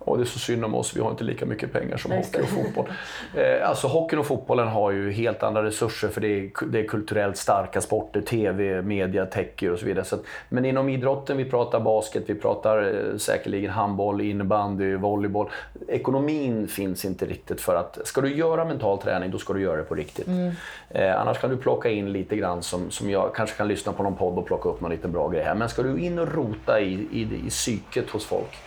och 0.00 0.18
det 0.18 0.22
är 0.22 0.26
så 0.26 0.38
synd 0.38 0.64
om 0.64 0.74
oss, 0.74 0.96
vi 0.96 1.00
har 1.00 1.10
inte 1.10 1.24
lika 1.24 1.46
mycket 1.46 1.72
pengar 1.72 1.96
som 1.96 2.12
hockey 2.12 2.42
och 2.42 2.48
fotboll. 2.48 2.88
Eh, 3.34 3.68
alltså 3.68 3.86
hockeyn 3.86 4.18
och 4.18 4.26
fotbollen 4.26 4.68
har 4.68 4.90
ju 4.90 5.10
helt 5.12 5.42
andra 5.42 5.64
resurser 5.64 6.08
för 6.08 6.20
det 6.20 6.28
är, 6.28 6.50
det 6.66 6.80
är 6.80 6.84
kulturellt 6.84 7.36
starka 7.36 7.80
sporter, 7.80 8.20
TV, 8.20 8.82
media, 8.82 9.26
täcker 9.26 9.72
och 9.72 9.78
så 9.78 9.86
vidare. 9.86 10.04
Så 10.04 10.14
att, 10.14 10.22
men 10.48 10.64
inom 10.64 10.88
idrotten, 10.88 11.36
vi 11.36 11.44
pratar 11.44 11.80
basket, 11.80 12.22
vi 12.26 12.34
pratar 12.34 12.82
eh, 12.82 13.16
säkerligen 13.16 13.70
handboll, 13.70 14.20
innebandy, 14.20 14.96
volleyboll. 14.96 15.48
Ekonomin 15.88 16.68
finns 16.68 17.04
inte 17.04 17.26
riktigt 17.26 17.60
för 17.60 17.74
att, 17.74 17.98
ska 18.04 18.20
du 18.20 18.34
göra 18.34 18.64
mental 18.64 18.98
träning, 18.98 19.30
då 19.30 19.38
ska 19.38 19.52
du 19.52 19.60
göra 19.60 19.76
det 19.76 19.82
på 19.82 19.94
riktigt. 19.94 20.26
Mm. 20.26 20.52
Eh, 20.90 21.20
annars 21.20 21.38
kan 21.38 21.50
du 21.50 21.56
plocka 21.56 21.88
in 21.90 22.12
lite 22.12 22.36
grann 22.36 22.62
som, 22.62 22.90
som 22.90 23.10
jag 23.10 23.34
kanske 23.34 23.56
kan 23.56 23.68
lyssna 23.68 23.92
på 23.92 24.02
någon 24.02 24.16
podd 24.16 24.38
och 24.38 24.46
plocka 24.46 24.68
upp 24.68 24.80
någon 24.80 24.90
liten 24.90 25.12
bra 25.12 25.28
grej 25.28 25.42
här. 25.42 25.54
Men 25.54 25.68
ska 25.68 25.82
du 25.82 25.98
in 25.98 26.18
och 26.18 26.34
rota 26.34 26.80
i, 26.80 26.92
i, 26.92 27.46
i 27.46 27.50
psyket 27.50 28.10
hos 28.10 28.26
folk, 28.26 28.58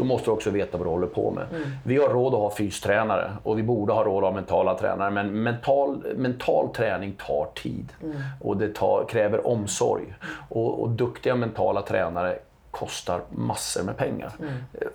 då 0.00 0.06
måste 0.06 0.26
du 0.26 0.30
också 0.30 0.50
veta 0.50 0.78
vad 0.78 0.86
du 0.86 0.90
håller 0.90 1.06
på 1.06 1.30
med. 1.30 1.46
Mm. 1.50 1.70
Vi 1.84 1.96
har 1.96 2.08
råd 2.08 2.34
att 2.34 2.40
ha 2.40 2.50
fystränare 2.50 3.30
och 3.42 3.58
vi 3.58 3.62
borde 3.62 3.92
ha 3.92 4.04
råd 4.04 4.24
att 4.24 4.30
ha 4.30 4.34
mentala 4.34 4.74
tränare. 4.78 5.10
Men 5.10 5.42
mental, 5.42 6.04
mental 6.16 6.68
träning 6.74 7.12
tar 7.26 7.48
tid 7.54 7.92
mm. 8.02 8.16
och 8.40 8.56
det 8.56 8.74
tar, 8.74 9.04
kräver 9.08 9.46
omsorg. 9.46 10.14
Och, 10.48 10.82
och 10.82 10.88
duktiga 10.88 11.34
mentala 11.34 11.82
tränare 11.82 12.38
kostar 12.70 13.20
massor 13.30 13.82
med 13.82 13.96
pengar. 13.96 14.32
Mm. 14.40 14.52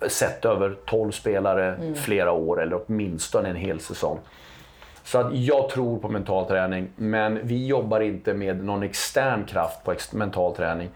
Sett 0.08 0.44
över 0.44 0.76
12 0.86 1.10
spelare, 1.10 1.74
mm. 1.74 1.94
flera 1.94 2.32
år 2.32 2.62
eller 2.62 2.80
åtminstone 2.86 3.48
en 3.48 3.56
hel 3.56 3.80
säsong. 3.80 4.18
Så 5.04 5.18
att 5.18 5.34
jag 5.34 5.68
tror 5.68 5.98
på 5.98 6.08
mental 6.08 6.46
träning, 6.46 6.88
men 6.96 7.46
vi 7.46 7.66
jobbar 7.66 8.00
inte 8.00 8.34
med 8.34 8.64
någon 8.64 8.82
extern 8.82 9.44
kraft 9.44 9.84
på 9.84 9.94
mental 10.12 10.54
träning. 10.54 10.88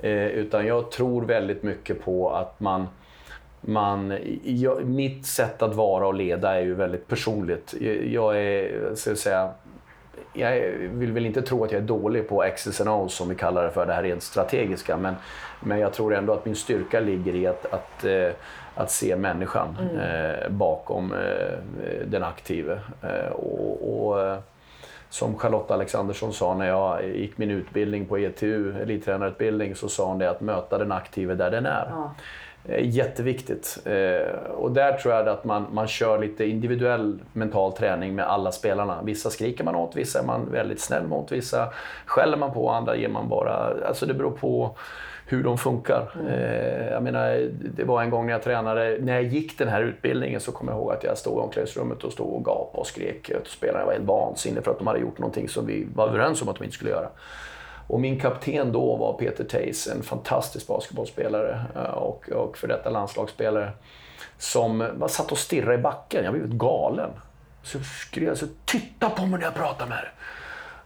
Eh, 0.00 0.26
utan 0.26 0.66
jag 0.66 0.90
tror 0.90 1.22
väldigt 1.22 1.62
mycket 1.62 2.04
på 2.04 2.30
att 2.30 2.60
man 2.60 2.88
man, 3.60 4.18
jag, 4.44 4.84
mitt 4.84 5.26
sätt 5.26 5.62
att 5.62 5.74
vara 5.74 6.06
och 6.06 6.14
leda 6.14 6.54
är 6.54 6.60
ju 6.60 6.74
väldigt 6.74 7.08
personligt. 7.08 7.74
Jag 8.04 8.42
är, 8.42 8.94
ska 8.94 9.10
jag 9.10 9.18
säga, 9.18 9.50
jag 10.32 10.60
vill 10.92 11.12
väl 11.12 11.26
inte 11.26 11.42
tro 11.42 11.64
att 11.64 11.72
jag 11.72 11.82
är 11.82 11.86
dålig 11.86 12.28
på 12.28 12.44
X's 12.44 12.80
and 12.80 12.90
O's 12.90 13.08
som 13.08 13.28
vi 13.28 13.34
kallar 13.34 13.64
det 13.64 13.70
för, 13.70 13.86
det 13.86 13.92
här 13.92 14.02
rent 14.02 14.22
strategiska. 14.22 14.96
Men, 14.96 15.14
men 15.60 15.78
jag 15.78 15.92
tror 15.92 16.14
ändå 16.14 16.32
att 16.32 16.44
min 16.44 16.56
styrka 16.56 17.00
ligger 17.00 17.34
i 17.34 17.46
att, 17.46 17.66
att, 17.72 18.04
eh, 18.04 18.30
att 18.74 18.90
se 18.90 19.16
människan 19.16 19.76
mm. 19.80 19.96
eh, 19.96 20.48
bakom 20.48 21.12
eh, 21.12 21.58
den 22.06 22.22
aktive. 22.22 22.80
Och, 23.32 24.08
och 24.08 24.38
som 25.08 25.38
Charlotta 25.38 25.74
Alexandersson 25.74 26.32
sa 26.32 26.54
när 26.54 26.66
jag 26.66 27.08
gick 27.08 27.38
min 27.38 27.50
utbildning 27.50 28.06
på 28.06 28.18
ETU, 28.18 28.82
elittränarutbildning, 28.82 29.74
så 29.74 29.88
sa 29.88 30.08
hon 30.08 30.18
det 30.18 30.30
att 30.30 30.40
möta 30.40 30.78
den 30.78 30.92
aktive 30.92 31.34
där 31.34 31.50
den 31.50 31.66
är. 31.66 31.88
Ja. 31.90 32.14
Eh, 32.68 32.88
jätteviktigt. 32.88 33.78
Eh, 33.84 34.50
och 34.50 34.72
där 34.72 34.92
tror 34.92 35.14
jag 35.14 35.28
att 35.28 35.44
man, 35.44 35.66
man 35.72 35.88
kör 35.88 36.18
lite 36.18 36.44
individuell 36.44 37.18
mental 37.32 37.72
träning 37.72 38.14
med 38.14 38.26
alla 38.26 38.52
spelarna. 38.52 39.02
Vissa 39.02 39.30
skriker 39.30 39.64
man 39.64 39.74
åt, 39.74 39.96
vissa 39.96 40.18
är 40.18 40.24
man 40.24 40.52
väldigt 40.52 40.80
snäll 40.80 41.06
mot, 41.06 41.32
vissa 41.32 41.68
skäller 42.06 42.36
man 42.36 42.52
på, 42.52 42.70
andra 42.70 42.96
ger 42.96 43.08
man 43.08 43.28
bara... 43.28 43.86
Alltså 43.88 44.06
det 44.06 44.14
beror 44.14 44.30
på 44.30 44.76
hur 45.28 45.44
de 45.44 45.58
funkar. 45.58 46.12
Mm. 46.20 46.26
Eh, 46.26 46.90
jag 46.90 47.02
menar, 47.02 47.48
det 47.76 47.84
var 47.84 48.02
en 48.02 48.10
gång 48.10 48.26
när 48.26 48.32
jag 48.32 48.42
tränade, 48.42 48.98
när 49.00 49.14
jag 49.14 49.22
gick 49.22 49.58
den 49.58 49.68
här 49.68 49.82
utbildningen 49.82 50.40
så 50.40 50.52
kommer 50.52 50.72
jag 50.72 50.80
ihåg 50.80 50.92
att 50.92 51.04
jag 51.04 51.18
stod 51.18 51.38
i 51.38 51.40
omklädningsrummet 51.40 52.04
och 52.04 52.12
stod 52.12 52.34
och 52.34 52.44
gapade 52.44 52.80
och 52.80 52.86
skrek 52.86 53.30
åt 53.40 53.48
spelarna. 53.48 53.78
Jag 53.78 53.86
var 53.86 53.92
helt 53.92 54.04
vansinnig 54.04 54.64
för 54.64 54.70
att 54.70 54.78
de 54.78 54.86
hade 54.86 54.98
gjort 54.98 55.18
någonting 55.18 55.48
som 55.48 55.66
vi 55.66 55.86
var 55.94 56.08
överens 56.08 56.42
om 56.42 56.48
att 56.48 56.56
de 56.56 56.64
inte 56.64 56.74
skulle 56.76 56.90
göra. 56.90 57.08
Och 57.86 58.00
min 58.00 58.20
kapten 58.20 58.72
då 58.72 58.96
var 58.96 59.12
Peter 59.12 59.44
Tays, 59.44 59.86
en 59.86 60.02
fantastisk 60.02 60.66
basketbollspelare 60.66 61.64
eh, 61.74 61.82
och, 61.82 62.28
och 62.28 62.58
för 62.58 62.68
detta 62.68 62.90
landslagsspelare. 62.90 63.70
Som 64.38 64.88
bara 64.96 65.08
satt 65.08 65.32
och 65.32 65.38
stirrade 65.38 65.74
i 65.74 65.78
backen. 65.78 66.24
Jag 66.24 66.32
blev 66.32 66.56
galen. 66.56 67.10
Så 67.62 67.78
skrev 67.80 68.24
jag 68.24 68.38
så 68.38 68.46
titta 68.64 69.10
på 69.10 69.26
mig 69.26 69.38
när 69.38 69.46
jag 69.46 69.54
pratar 69.54 69.86
med 69.86 69.98
er. 69.98 70.12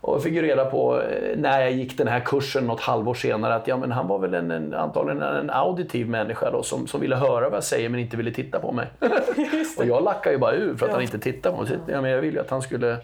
Och 0.01 0.15
jag 0.15 0.23
fick 0.23 0.43
reda 0.43 0.65
på 0.65 1.03
eh, 1.03 1.39
när 1.39 1.61
jag 1.61 1.73
gick 1.73 1.99
den 1.99 2.09
här 2.09 2.21
kursen 2.21 2.67
något 2.67 2.81
halvår 2.81 3.15
senare 3.15 3.55
att 3.55 3.69
ja, 3.69 3.77
men 3.77 3.93
han 3.93 4.09
var 4.09 4.19
väl 4.19 4.35
en, 4.35 4.51
en, 4.51 4.75
antagligen 4.75 5.23
en 5.23 5.51
auditiv 5.51 6.09
människa 6.09 6.51
då, 6.51 6.63
som, 6.63 6.87
som 6.87 7.01
ville 7.01 7.17
höra 7.17 7.49
vad 7.49 7.57
jag 7.57 7.65
säger 7.65 7.89
men 7.89 8.01
inte 8.01 8.17
ville 8.17 8.33
titta 8.33 8.61
på 8.61 8.73
mig. 8.73 8.87
och 9.79 9.87
jag 9.87 10.05
lackade 10.05 10.35
ju 10.35 10.39
bara 10.39 10.55
ur 10.55 10.77
för 10.77 10.87
att 10.87 10.91
ja. 10.91 10.95
han 10.95 11.03
inte 11.03 11.19
tittade 11.19 11.57
på 11.57 11.63
mig. 11.63 11.79
Ja, 11.87 12.01
men 12.01 12.11
jag 12.11 12.21
ville 12.21 12.33
ju 12.33 12.41
att 12.41 12.51
han 12.51 12.63
skulle 12.63 12.97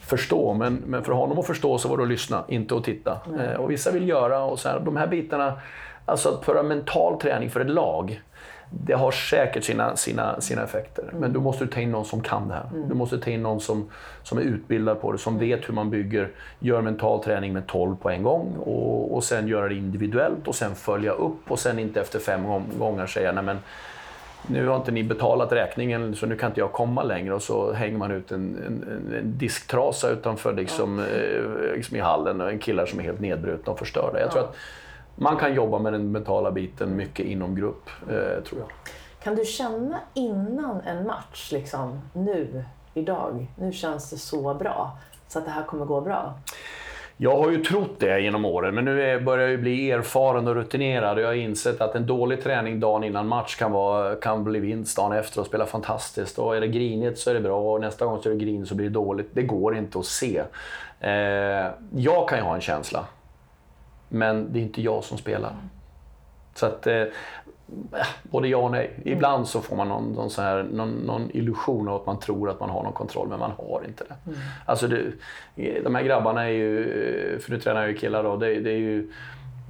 förstå. 0.00 0.54
Men, 0.54 0.82
men 0.86 1.04
för 1.04 1.12
honom 1.12 1.38
att 1.38 1.46
förstå 1.46 1.78
så 1.78 1.88
var 1.88 1.96
det 1.96 2.02
att 2.02 2.08
lyssna, 2.08 2.44
inte 2.48 2.76
att 2.76 2.84
titta. 2.84 3.18
Mm. 3.26 3.60
och 3.60 3.70
vissa 3.70 3.90
vill 3.90 4.08
göra 4.08 4.42
och 4.42 4.58
så 4.58 4.68
här, 4.68 4.80
de 4.80 4.96
här 4.96 5.06
bitarna, 5.06 5.60
alltså 6.04 6.28
att 6.28 6.44
föra 6.44 6.62
mental 6.62 7.20
träning 7.20 7.50
för 7.50 7.60
ett 7.60 7.70
lag, 7.70 8.20
det 8.70 8.92
har 8.92 9.10
säkert 9.10 9.64
sina, 9.64 9.96
sina, 9.96 10.40
sina 10.40 10.62
effekter. 10.62 11.02
Mm. 11.02 11.20
Men 11.20 11.32
då 11.32 11.40
måste 11.40 11.64
du 11.64 11.70
ta 11.70 11.80
in 11.80 11.90
någon 11.90 12.04
som 12.04 12.20
kan 12.20 12.48
det 12.48 12.54
här. 12.54 12.66
Mm. 12.74 12.88
Du 12.88 12.94
måste 12.94 13.18
ta 13.18 13.30
in 13.30 13.42
någon 13.42 13.60
som, 13.60 13.90
som 14.22 14.38
är 14.38 14.42
utbildad 14.42 15.00
på 15.00 15.12
det, 15.12 15.18
som 15.18 15.38
vet 15.38 15.68
hur 15.68 15.74
man 15.74 15.90
bygger, 15.90 16.30
gör 16.58 16.80
mental 16.80 17.22
träning 17.24 17.52
med 17.52 17.66
12 17.66 17.96
på 17.96 18.10
en 18.10 18.22
gång 18.22 18.56
och, 18.56 19.14
och 19.14 19.24
sen 19.24 19.48
göra 19.48 19.68
det 19.68 19.74
individuellt 19.74 20.48
och 20.48 20.54
sen 20.54 20.74
följa 20.74 21.12
upp 21.12 21.50
och 21.50 21.58
sen 21.58 21.78
inte 21.78 22.00
efter 22.00 22.18
fem 22.18 22.68
gånger 22.78 23.06
säga 23.06 23.32
nej 23.32 23.44
men 23.44 23.58
nu 24.48 24.66
har 24.66 24.76
inte 24.76 24.90
ni 24.90 25.02
betalat 25.02 25.52
räkningen 25.52 26.16
så 26.16 26.26
nu 26.26 26.36
kan 26.36 26.50
inte 26.50 26.60
jag 26.60 26.72
komma 26.72 27.02
längre 27.02 27.34
och 27.34 27.42
så 27.42 27.72
hänger 27.72 27.98
man 27.98 28.10
ut 28.10 28.32
en, 28.32 28.56
en, 28.66 29.14
en 29.18 29.38
disktrasa 29.38 30.10
utanför 30.10 30.54
liksom, 30.54 30.98
ja. 30.98 31.04
eh, 31.04 31.74
liksom 31.74 31.96
i 31.96 32.00
hallen 32.00 32.40
och 32.40 32.50
en 32.50 32.58
killar 32.58 32.86
som 32.86 32.98
är 32.98 33.04
helt 33.04 33.20
nedbrutna 33.20 33.72
och 33.72 33.78
förstörda. 33.78 34.20
Jag 34.20 34.30
tror 34.30 34.42
att 34.42 34.56
man 35.16 35.36
kan 35.36 35.54
jobba 35.54 35.78
med 35.78 35.92
den 35.92 36.12
mentala 36.12 36.50
biten 36.50 36.96
mycket 36.96 37.26
inom 37.26 37.54
grupp, 37.54 37.90
eh, 38.08 38.42
tror 38.44 38.60
jag. 38.60 38.68
Kan 39.22 39.34
du 39.34 39.44
känna 39.44 40.00
innan 40.14 40.80
en 40.80 41.06
match, 41.06 41.52
liksom, 41.52 42.00
nu, 42.12 42.64
idag, 42.94 43.46
nu 43.58 43.72
känns 43.72 44.10
det 44.10 44.16
så 44.16 44.54
bra, 44.54 44.98
så 45.28 45.38
att 45.38 45.44
det 45.44 45.50
här 45.50 45.64
kommer 45.64 45.84
gå 45.84 46.00
bra? 46.00 46.34
Jag 47.18 47.36
har 47.36 47.50
ju 47.50 47.64
trott 47.64 48.00
det 48.00 48.20
genom 48.20 48.44
åren, 48.44 48.74
men 48.74 48.84
nu 48.84 49.20
börjar 49.20 49.48
jag 49.48 49.60
bli 49.60 49.90
erfaren 49.90 50.48
och 50.48 50.54
rutinerad. 50.54 51.20
Jag 51.20 51.26
har 51.26 51.34
insett 51.34 51.80
att 51.80 51.94
en 51.94 52.06
dålig 52.06 52.42
träning 52.42 52.80
dagen 52.80 53.04
innan 53.04 53.28
match 53.28 53.56
kan, 53.56 53.72
vara, 53.72 54.14
kan 54.14 54.44
bli 54.44 54.58
vinst 54.58 54.96
dagen 54.96 55.12
efter 55.12 55.40
och 55.40 55.46
spela 55.46 55.66
fantastiskt. 55.66 56.38
Och 56.38 56.56
är 56.56 56.60
det 56.60 56.68
grinigt 56.68 57.18
så 57.18 57.30
är 57.30 57.34
det 57.34 57.40
bra 57.40 57.72
och 57.72 57.80
nästa 57.80 58.06
gång 58.06 58.22
så 58.22 58.28
är 58.28 58.32
det 58.32 58.38
grinigt 58.44 58.68
så 58.68 58.74
blir 58.74 58.86
det 58.86 58.94
dåligt. 58.94 59.28
Det 59.32 59.42
går 59.42 59.76
inte 59.76 59.98
att 59.98 60.06
se. 60.06 60.42
Eh, 61.00 61.66
jag 61.94 62.28
kan 62.28 62.38
ju 62.38 62.44
ha 62.44 62.54
en 62.54 62.60
känsla, 62.60 63.06
men 64.08 64.52
det 64.52 64.58
är 64.58 64.62
inte 64.62 64.82
jag 64.82 65.04
som 65.04 65.18
spelar. 65.18 65.52
Så 66.54 66.66
att, 66.66 66.86
eh, 66.86 67.02
både 68.22 68.48
ja 68.48 68.58
och 68.58 68.70
nej. 68.70 68.90
Ibland 69.04 69.48
så 69.48 69.60
får 69.60 69.76
man 69.76 69.88
någon, 69.88 70.12
någon, 70.12 70.30
här, 70.38 70.62
någon, 70.62 70.90
någon, 70.90 71.30
illusion 71.30 71.88
av 71.88 71.94
att 71.94 72.06
man 72.06 72.18
tror 72.18 72.50
att 72.50 72.60
man 72.60 72.70
har 72.70 72.82
någon 72.82 72.92
kontroll, 72.92 73.28
men 73.28 73.38
man 73.38 73.52
har 73.58 73.82
inte 73.88 74.04
det. 74.04 74.30
Mm. 74.30 74.38
Alltså 74.66 74.88
det, 74.88 75.12
de 75.84 75.94
här 75.94 76.02
grabbarna 76.02 76.44
är 76.44 76.52
ju, 76.52 77.38
för 77.38 77.50
nu 77.50 77.60
tränar 77.60 77.80
jag 77.80 77.90
ju 77.90 77.96
killar 77.96 78.22
då, 78.22 78.36
det, 78.36 78.60
det 78.60 78.70
är 78.70 78.78
ju 78.78 79.12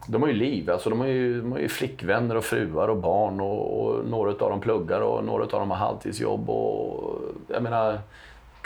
de 0.08 0.22
har 0.22 0.28
ju 0.28 0.34
liv. 0.34 0.70
Alltså 0.70 0.90
de, 0.90 1.00
har 1.00 1.06
ju, 1.06 1.40
de 1.40 1.52
har 1.52 1.58
ju 1.58 1.68
flickvänner 1.68 2.36
och 2.36 2.44
fruar 2.44 2.88
och 2.88 2.96
barn 2.96 3.40
och, 3.40 3.80
och 3.80 4.04
några 4.06 4.30
av 4.30 4.50
dem 4.50 4.60
pluggar 4.60 5.00
och 5.00 5.24
några 5.24 5.42
av 5.44 5.50
dem 5.50 5.70
har 5.70 5.78
halvtidsjobb. 5.78 6.50
Och, 6.50 7.20
jag 7.48 7.62
menar, 7.62 7.98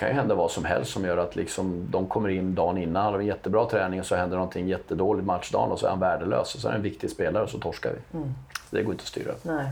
kan 0.01 0.09
ju 0.09 0.15
hända 0.15 0.35
vad 0.35 0.51
som 0.51 0.65
helst 0.65 0.93
som 0.93 1.05
gör 1.05 1.17
att 1.17 1.37
liksom, 1.37 1.87
de 1.91 2.07
kommer 2.07 2.29
in 2.29 2.55
dagen 2.55 2.79
innan, 2.79 3.13
har 3.13 3.19
en 3.19 3.27
jättebra 3.27 3.67
träning 3.67 4.01
och 4.01 4.07
så 4.07 4.17
händer 4.17 4.37
någonting 4.37 4.69
jättedåligt 4.69 5.27
matchdagen 5.27 5.73
och 5.73 5.79
så 5.79 5.87
är 5.87 5.91
han 5.91 6.01
värdelös. 6.01 6.55
Och 6.55 6.61
så 6.61 6.69
är 6.69 6.73
han 6.73 6.79
en 6.79 6.83
viktig 6.83 7.11
spelare 7.11 7.43
och 7.43 7.51
så 7.51 7.59
torskar 7.59 7.91
vi. 7.91 8.19
Mm. 8.19 8.35
Det 8.71 8.83
går 8.83 8.93
inte 8.93 9.03
att 9.03 9.09
styra. 9.09 9.33
Nej. 9.43 9.67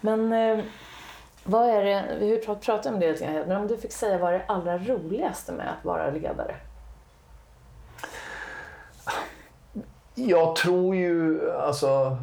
Men 0.00 0.32
eh, 0.32 0.64
vad 1.44 1.68
är 1.68 1.84
det, 1.84 2.16
vi 2.20 2.36
pratat 2.36 2.86
om 2.86 3.00
det 3.00 3.12
lite 3.12 3.24
grann, 3.24 3.34
men 3.34 3.56
om 3.56 3.66
du 3.66 3.76
fick 3.76 3.92
säga 3.92 4.18
vad 4.18 4.34
är 4.34 4.38
det 4.38 4.44
allra 4.48 4.78
roligaste 4.78 5.52
med 5.52 5.66
att 5.78 5.84
vara 5.84 6.10
ledare? 6.10 6.54
Jag 10.14 10.56
tror 10.56 10.96
ju, 10.96 11.50
alltså 11.52 12.18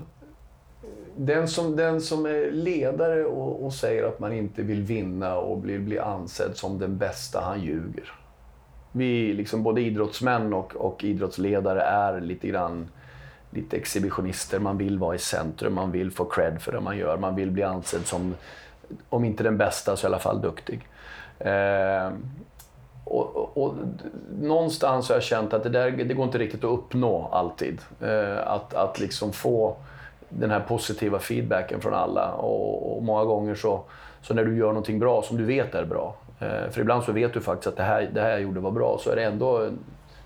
den 1.18 1.48
som, 1.48 1.76
den 1.76 2.02
som 2.02 2.26
är 2.26 2.52
ledare 2.52 3.26
och, 3.26 3.66
och, 3.66 3.74
säger 3.74 4.04
att 4.04 4.20
man 4.20 4.34
inte 4.34 4.62
vill 4.62 4.82
vinna 4.82 5.36
och 5.36 5.58
bli, 5.58 5.80
bli 5.80 6.00
ansedd 6.00 6.58
som 6.58 6.80
den 6.80 6.98
bästa, 6.98 7.42
han 7.42 7.62
ljuger. 7.62 8.12
Vi, 8.92 9.34
liksom 9.34 9.64
både 9.64 9.82
idrottsmän 9.82 10.54
och, 10.54 10.76
och 10.76 11.04
idrottsledare, 11.04 11.82
är 11.82 12.22
lite 12.22 12.48
grann 12.48 12.88
lite 13.50 13.78
exhibitionister. 13.78 14.60
Man 14.60 14.78
vill 14.78 15.00
vara 15.00 15.16
i 15.16 15.20
centrum, 15.20 15.74
man 15.74 15.92
vill 15.92 16.12
få 16.12 16.26
cred 16.26 16.62
för 16.62 16.72
det 16.72 16.80
man 16.80 16.98
gör. 16.98 17.18
Man 17.18 17.36
vill 17.36 17.52
bli 17.52 17.64
ansedd 17.64 18.06
som, 18.06 18.36
om 19.10 19.26
inte 19.26 19.44
den 19.44 19.58
bästa, 19.58 19.96
så 19.96 20.06
i 20.06 20.08
alla 20.08 20.20
fall 20.20 20.42
duktig. 20.42 20.88
Eh, 21.40 22.12
och, 23.04 23.36
och, 23.36 23.58
och, 23.58 23.76
någonstans 24.42 25.10
har 25.10 25.16
jag 25.16 25.24
känt 25.24 25.54
att 25.54 25.64
det, 25.64 25.70
där, 25.70 25.92
det 25.92 26.14
går 26.14 26.26
inte 26.26 26.38
riktigt 26.38 26.64
att 26.64 26.80
uppnå 26.80 27.30
alltid. 27.32 27.82
Eh, 28.02 28.48
att, 28.48 28.74
att 28.74 29.00
liksom 29.00 29.34
få 29.34 29.78
den 30.30 30.52
här 30.52 30.60
positiva 30.60 31.20
feedbacken 31.20 31.82
från 31.82 31.94
alla. 31.94 32.32
Och, 32.32 32.98
och, 32.98 33.04
många 33.04 33.24
gånger 33.24 33.56
så, 33.56 33.84
så 34.22 34.34
när 34.34 34.46
du 34.46 34.58
gör 34.58 34.68
någonting 34.68 35.00
bra 35.00 35.22
som 35.22 35.38
du 35.38 35.44
vet 35.44 35.76
är 35.76 35.86
bra. 35.86 36.16
Eh, 36.40 36.70
för 36.72 36.82
ibland 36.82 37.04
så 37.04 37.12
vet 37.12 37.34
du 37.34 37.42
faktiskt 37.42 37.68
att 37.68 37.78
det 37.78 37.84
här, 37.84 38.10
det 38.14 38.22
här 38.22 38.30
jag 38.30 38.42
gjorde 38.42 38.60
var 38.60 38.72
bra. 38.72 38.98
Så 39.02 39.10
är 39.10 39.16
det 39.16 39.24
ändå 39.24 39.70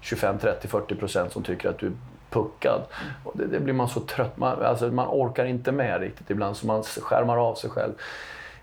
25, 0.02 0.38
30, 0.38 0.68
40 0.68 0.96
procent 0.96 1.32
som 1.32 1.44
tycker 1.44 1.70
att 1.70 1.78
du 1.78 1.86
är 1.88 1.94
puckad. 2.30 2.82
Och 3.24 3.38
det, 3.38 3.46
det 3.46 3.60
blir 3.60 3.74
man 3.74 3.90
så 3.90 4.00
trött 4.00 4.38
man, 4.38 4.66
alltså 4.66 4.88
man 4.88 5.08
orkar 5.08 5.46
inte 5.46 5.72
med 5.72 6.02
riktigt 6.02 6.30
ibland 6.30 6.58
så 6.58 6.68
man 6.68 6.84
skärmar 6.84 7.38
av 7.38 7.56
sig 7.56 7.70
själv. 7.70 7.94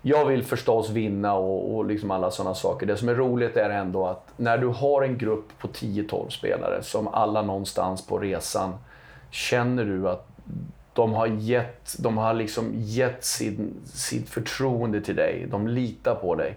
Jag 0.01 0.25
vill 0.25 0.43
förstås 0.43 0.89
vinna 0.89 1.33
och, 1.33 1.75
och 1.75 1.85
liksom 1.85 2.11
alla 2.11 2.31
sådana 2.31 2.55
saker. 2.55 2.85
Det 2.85 2.97
som 2.97 3.09
är 3.09 3.15
roligt 3.15 3.57
är 3.57 3.69
ändå 3.69 4.07
att 4.07 4.33
när 4.37 4.57
du 4.57 4.67
har 4.67 5.01
en 5.01 5.17
grupp 5.17 5.57
på 5.59 5.67
10-12 5.67 6.29
spelare 6.29 6.83
som 6.83 7.07
alla 7.07 7.41
någonstans 7.41 8.07
på 8.07 8.17
resan 8.17 8.73
känner 9.29 9.85
du 9.85 10.09
att 10.09 10.27
de 10.97 11.13
har 11.13 11.27
gett, 11.27 11.95
de 11.99 12.17
har 12.17 12.33
liksom 12.33 12.71
gett 12.75 13.23
sin, 13.23 13.73
sitt 13.85 14.29
förtroende 14.29 15.01
till 15.01 15.15
dig. 15.15 15.45
De 15.51 15.67
litar 15.67 16.15
på 16.15 16.35
dig. 16.35 16.55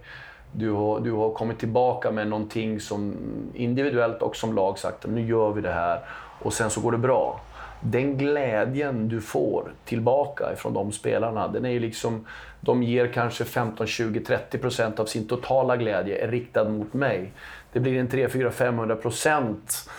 Du 0.53 0.71
har, 0.71 1.01
du 1.01 1.13
har 1.13 1.31
kommit 1.31 1.59
tillbaka 1.59 2.11
med 2.11 2.29
någonting 2.29 2.81
som 2.81 3.15
individuellt 3.55 4.23
och 4.23 4.37
som 4.37 4.55
lag 4.55 4.79
sagt 4.79 5.07
nu 5.07 5.27
gör 5.27 5.53
vi 5.53 5.61
det 5.61 5.73
här 5.73 6.01
och 6.43 6.53
sen 6.53 6.71
så 6.71 6.81
går 6.81 6.93
det 6.93 6.99
bra. 6.99 7.41
Den 7.81 8.19
glädjen 8.19 9.09
du 9.09 9.21
får 9.21 9.73
tillbaka 9.85 10.57
från 10.57 10.75
de 10.75 10.93
spelarna, 10.93 11.49
den 11.49 11.65
är 11.65 11.71
ju 11.71 11.81
liksom, 11.81 12.27
de 12.61 12.83
ger 12.83 13.07
kanske 13.07 13.45
15, 13.45 13.87
20, 13.87 14.21
30 14.21 14.59
procent 14.59 15.01
av 15.01 15.07
sin 15.07 15.29
totala 15.29 15.77
glädje 15.77 16.25
är 16.25 16.29
riktad 16.29 16.69
mot 16.69 16.95
mig. 16.95 17.33
Det 17.73 17.81
blir 17.81 18.01
en 18.01 18.09
3, 18.09 18.29
4, 18.29 18.51
500 18.51 18.97
procent 18.97 19.91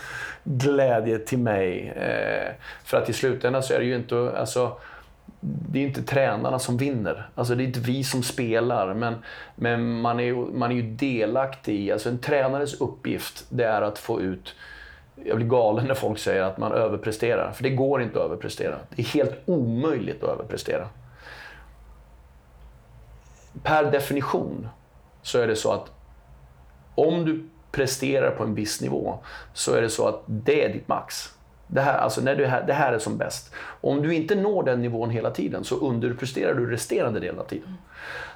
glädje 0.44 1.20
till 1.20 1.40
mig. 1.40 1.90
Eh, 1.90 2.54
för 2.84 2.98
att 2.98 3.10
i 3.10 3.14
slutändan 3.14 3.64
så 3.64 3.74
är 3.74 3.80
det 3.80 3.86
ju 3.86 3.96
inte, 3.96 4.38
alltså, 4.38 4.78
det 5.42 5.80
är 5.80 5.84
inte 5.84 6.04
tränarna 6.04 6.60
som 6.60 6.78
vinner. 6.78 7.30
Alltså 7.36 7.56
det 7.56 7.64
är 7.64 7.66
inte 7.66 7.80
vi 7.80 8.04
som 8.04 8.24
spelar, 8.24 8.94
men, 8.94 9.16
men 9.56 10.02
man, 10.02 10.20
är 10.20 10.24
ju, 10.24 10.36
man 10.36 10.72
är 10.72 10.76
ju 10.76 10.82
delaktig 10.82 11.80
i... 11.80 11.92
Alltså 11.92 12.10
en 12.10 12.18
tränares 12.18 12.82
uppgift, 12.82 13.46
det 13.50 13.64
är 13.64 13.82
att 13.82 14.00
få 14.00 14.22
ut... 14.22 14.56
Jag 15.26 15.38
blir 15.38 15.48
galen 15.48 15.86
när 15.86 15.94
folk 15.94 16.20
säger 16.20 16.44
att 16.44 16.58
man 16.58 16.72
överpresterar, 16.72 17.52
för 17.52 17.64
det 17.64 17.70
går 17.70 18.02
inte 18.02 18.20
att 18.20 18.26
överprestera. 18.26 18.76
Det 18.90 19.02
är 19.02 19.06
helt 19.06 19.40
omöjligt 19.46 20.24
att 20.24 20.30
överprestera. 20.30 20.88
Per 23.64 23.92
definition 23.92 24.68
så 25.22 25.40
är 25.40 25.48
det 25.48 25.56
så 25.56 25.72
att 25.72 25.92
om 26.96 27.26
du 27.26 27.50
presterar 27.72 28.32
på 28.32 28.44
en 28.44 28.56
viss 28.56 28.82
nivå 28.82 29.20
så 29.54 29.74
är 29.74 29.82
det 29.82 29.90
så 29.90 30.08
att 30.08 30.24
det 30.26 30.66
är 30.66 30.74
ditt 30.74 30.88
max. 30.88 31.30
Det 31.68 31.82
här, 31.82 31.98
alltså 31.98 32.22
när 32.22 32.36
du, 32.36 32.44
det 32.68 32.74
här 32.74 32.94
är 32.94 33.00
som 33.00 33.18
bäst. 33.18 33.54
Om 33.82 34.02
du 34.02 34.14
inte 34.14 34.36
når 34.36 34.64
den 34.64 34.82
nivån 34.82 35.10
hela 35.10 35.32
tiden 35.32 35.64
så 35.64 35.76
underpresterar 35.76 36.54
du 36.54 36.72
resterande 36.72 37.20
delen 37.20 37.40
av 37.40 37.44
tiden. 37.44 37.78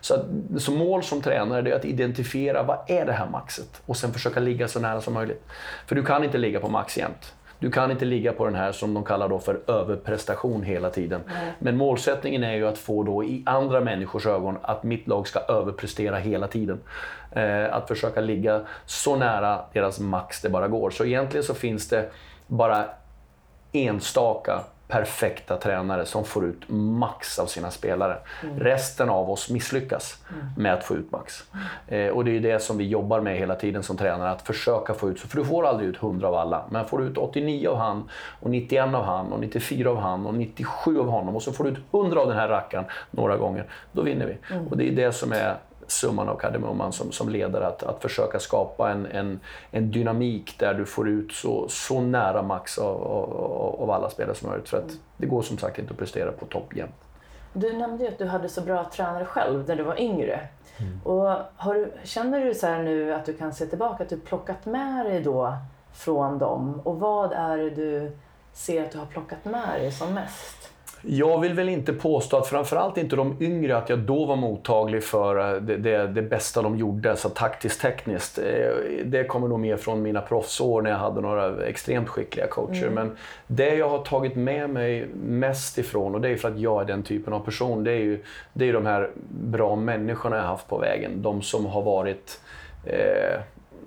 Så, 0.01 0.13
att, 0.13 0.25
så 0.57 0.71
mål 0.71 1.03
som 1.03 1.21
tränare 1.21 1.71
är 1.71 1.75
att 1.75 1.85
identifiera 1.85 2.63
vad 2.63 2.77
är 2.87 3.05
det 3.05 3.11
här 3.11 3.29
maxet 3.29 3.81
och 3.85 3.97
sen 3.97 4.13
försöka 4.13 4.39
ligga 4.39 4.67
så 4.67 4.79
nära 4.79 5.01
som 5.01 5.13
möjligt. 5.13 5.43
För 5.87 5.95
du 5.95 6.03
kan 6.03 6.23
inte 6.23 6.37
ligga 6.37 6.59
på 6.59 6.69
max 6.69 6.97
jämt. 6.97 7.33
Du 7.59 7.71
kan 7.71 7.91
inte 7.91 8.05
ligga 8.05 8.33
på 8.33 8.45
den 8.45 8.55
här 8.55 8.71
som 8.71 8.93
de 8.93 9.03
kallar 9.03 9.29
då 9.29 9.39
för 9.39 9.59
överprestation 9.67 10.63
hela 10.63 10.89
tiden. 10.89 11.21
Mm. 11.21 11.53
Men 11.59 11.77
målsättningen 11.77 12.43
är 12.43 12.53
ju 12.53 12.67
att 12.67 12.77
få 12.77 13.03
då 13.03 13.23
i 13.23 13.43
andra 13.45 13.81
människors 13.81 14.25
ögon 14.25 14.57
att 14.61 14.83
mitt 14.83 15.07
lag 15.07 15.27
ska 15.27 15.39
överprestera 15.39 16.17
hela 16.17 16.47
tiden. 16.47 16.79
Eh, 17.31 17.73
att 17.73 17.87
försöka 17.87 18.21
ligga 18.21 18.61
så 18.85 19.15
nära 19.15 19.59
deras 19.73 19.99
max 19.99 20.41
det 20.41 20.49
bara 20.49 20.67
går. 20.67 20.89
Så 20.89 21.05
egentligen 21.05 21.43
så 21.43 21.53
finns 21.53 21.89
det 21.89 22.09
bara 22.47 22.85
enstaka 23.71 24.61
perfekta 24.87 25.57
tränare 25.57 26.05
som 26.05 26.23
får 26.23 26.45
ut 26.45 26.69
max 26.69 27.39
av 27.39 27.45
sina 27.45 27.71
spelare. 27.71 28.17
Mm. 28.43 28.59
Resten 28.59 29.09
av 29.09 29.29
oss 29.29 29.49
misslyckas 29.49 30.17
mm. 30.29 30.45
med 30.57 30.73
att 30.73 30.83
få 30.83 30.95
ut 30.95 31.11
max. 31.11 31.43
Eh, 31.87 32.07
och 32.07 32.25
det 32.25 32.37
är 32.37 32.39
det 32.39 32.59
som 32.59 32.77
vi 32.77 32.87
jobbar 32.87 33.21
med 33.21 33.37
hela 33.37 33.55
tiden 33.55 33.83
som 33.83 33.97
tränare, 33.97 34.29
att 34.29 34.41
försöka 34.41 34.93
få 34.93 35.09
ut, 35.09 35.19
för 35.19 35.37
du 35.37 35.45
får 35.45 35.65
aldrig 35.65 35.89
ut 35.89 36.03
100 36.03 36.27
av 36.27 36.35
alla, 36.35 36.65
men 36.69 36.85
får 36.85 36.97
du 36.97 37.05
ut 37.05 37.17
89 37.17 37.69
av 37.69 37.77
han, 37.77 38.09
och 38.39 38.49
91 38.49 38.95
av 38.95 39.03
han, 39.03 39.33
och 39.33 39.39
94 39.39 39.89
av 39.89 39.97
han, 39.97 40.25
och 40.25 40.33
97 40.33 40.99
av 40.99 41.09
honom, 41.09 41.35
och 41.35 41.43
så 41.43 41.53
får 41.53 41.63
du 41.63 41.69
ut 41.69 41.79
100 41.91 42.21
av 42.21 42.27
den 42.27 42.37
här 42.37 42.47
rackaren 42.47 42.85
några 43.11 43.37
gånger, 43.37 43.65
då 43.91 44.01
vinner 44.01 44.25
vi. 44.25 44.55
Mm. 44.55 44.67
Och 44.67 44.77
det 44.77 44.87
är 44.87 44.91
det 44.91 45.11
som 45.11 45.31
är 45.31 45.55
summan 45.87 46.29
av 46.29 46.35
kardemumman 46.35 46.93
som, 46.93 47.11
som 47.11 47.29
ledare 47.29 47.67
att, 47.67 47.83
att 47.83 48.01
försöka 48.01 48.39
skapa 48.39 48.91
en, 48.91 49.05
en, 49.05 49.39
en 49.71 49.91
dynamik 49.91 50.59
där 50.59 50.73
du 50.73 50.85
får 50.85 51.09
ut 51.09 51.31
så, 51.31 51.67
så 51.69 52.01
nära 52.01 52.41
max 52.41 52.77
av, 52.77 53.03
av, 53.03 53.81
av 53.81 53.91
alla 53.91 54.09
spelare 54.09 54.35
som 54.35 54.49
möjligt. 54.49 54.69
För 54.69 54.77
att 54.77 54.91
det 55.17 55.27
går 55.27 55.41
som 55.41 55.57
sagt 55.57 55.79
inte 55.79 55.91
att 55.91 55.99
prestera 55.99 56.31
på 56.31 56.45
topp 56.45 56.75
jämt. 56.75 56.95
Du 57.53 57.73
nämnde 57.73 58.03
ju 58.03 58.09
att 58.09 58.17
du 58.17 58.25
hade 58.25 58.49
så 58.49 58.61
bra 58.61 58.89
tränare 58.93 59.25
själv 59.25 59.67
när 59.67 59.75
du 59.75 59.83
var 59.83 60.01
yngre. 60.01 60.47
Mm. 60.77 61.01
Och 61.03 61.37
har 61.55 61.73
du, 61.73 61.91
känner 62.03 62.45
du 62.45 62.53
så 62.53 62.77
nu 62.77 63.13
att 63.13 63.25
du 63.25 63.33
kan 63.33 63.53
se 63.53 63.65
tillbaka, 63.65 64.03
att 64.03 64.09
du 64.09 64.19
plockat 64.19 64.65
med 64.65 65.05
dig 65.05 65.21
då 65.21 65.57
från 65.93 66.37
dem? 66.37 66.81
Och 66.83 66.99
vad 66.99 67.33
är 67.33 67.57
det 67.57 67.69
du 67.69 68.17
ser 68.53 68.83
att 68.85 68.91
du 68.91 68.97
har 68.97 69.05
plockat 69.05 69.45
med 69.45 69.79
dig 69.79 69.91
som 69.91 70.13
mest? 70.13 70.74
Jag 71.07 71.39
vill 71.39 71.53
väl 71.53 71.69
inte 71.69 71.93
påstå 71.93 72.37
att 72.37 72.47
framförallt 72.47 72.97
inte 72.97 73.15
de 73.15 73.37
yngre, 73.39 73.77
att 73.77 73.89
jag 73.89 73.99
då 73.99 74.25
var 74.25 74.35
mottaglig 74.35 75.03
för 75.03 75.55
eh, 75.55 75.61
det, 75.61 75.77
det, 75.77 76.07
det 76.07 76.21
bästa 76.21 76.61
de 76.61 76.77
gjorde, 76.77 77.15
så 77.15 77.29
taktiskt 77.29 77.81
tekniskt. 77.81 78.37
Eh, 78.37 78.43
det 79.05 79.23
kommer 79.23 79.47
nog 79.47 79.59
mer 79.59 79.77
från 79.77 80.01
mina 80.01 80.21
proffsår 80.21 80.81
när 80.81 80.89
jag 80.89 80.97
hade 80.97 81.21
några 81.21 81.65
extremt 81.65 82.09
skickliga 82.09 82.47
coacher. 82.47 82.87
Mm. 82.87 82.93
Men 82.93 83.17
det 83.47 83.75
jag 83.75 83.89
har 83.89 84.03
tagit 84.03 84.35
med 84.35 84.69
mig 84.69 85.07
mest 85.15 85.77
ifrån, 85.77 86.15
och 86.15 86.21
det 86.21 86.29
är 86.29 86.35
för 86.35 86.49
att 86.49 86.59
jag 86.59 86.81
är 86.81 86.85
den 86.85 87.03
typen 87.03 87.33
av 87.33 87.39
person, 87.39 87.83
det 87.83 87.91
är 87.91 88.01
ju 88.01 88.23
det 88.53 88.69
är 88.69 88.73
de 88.73 88.85
här 88.85 89.09
bra 89.29 89.75
människorna 89.75 90.35
jag 90.35 90.43
haft 90.43 90.67
på 90.67 90.77
vägen. 90.77 91.21
De 91.21 91.41
som 91.41 91.65
har 91.65 91.81
varit 91.81 92.41
eh, 92.85 93.41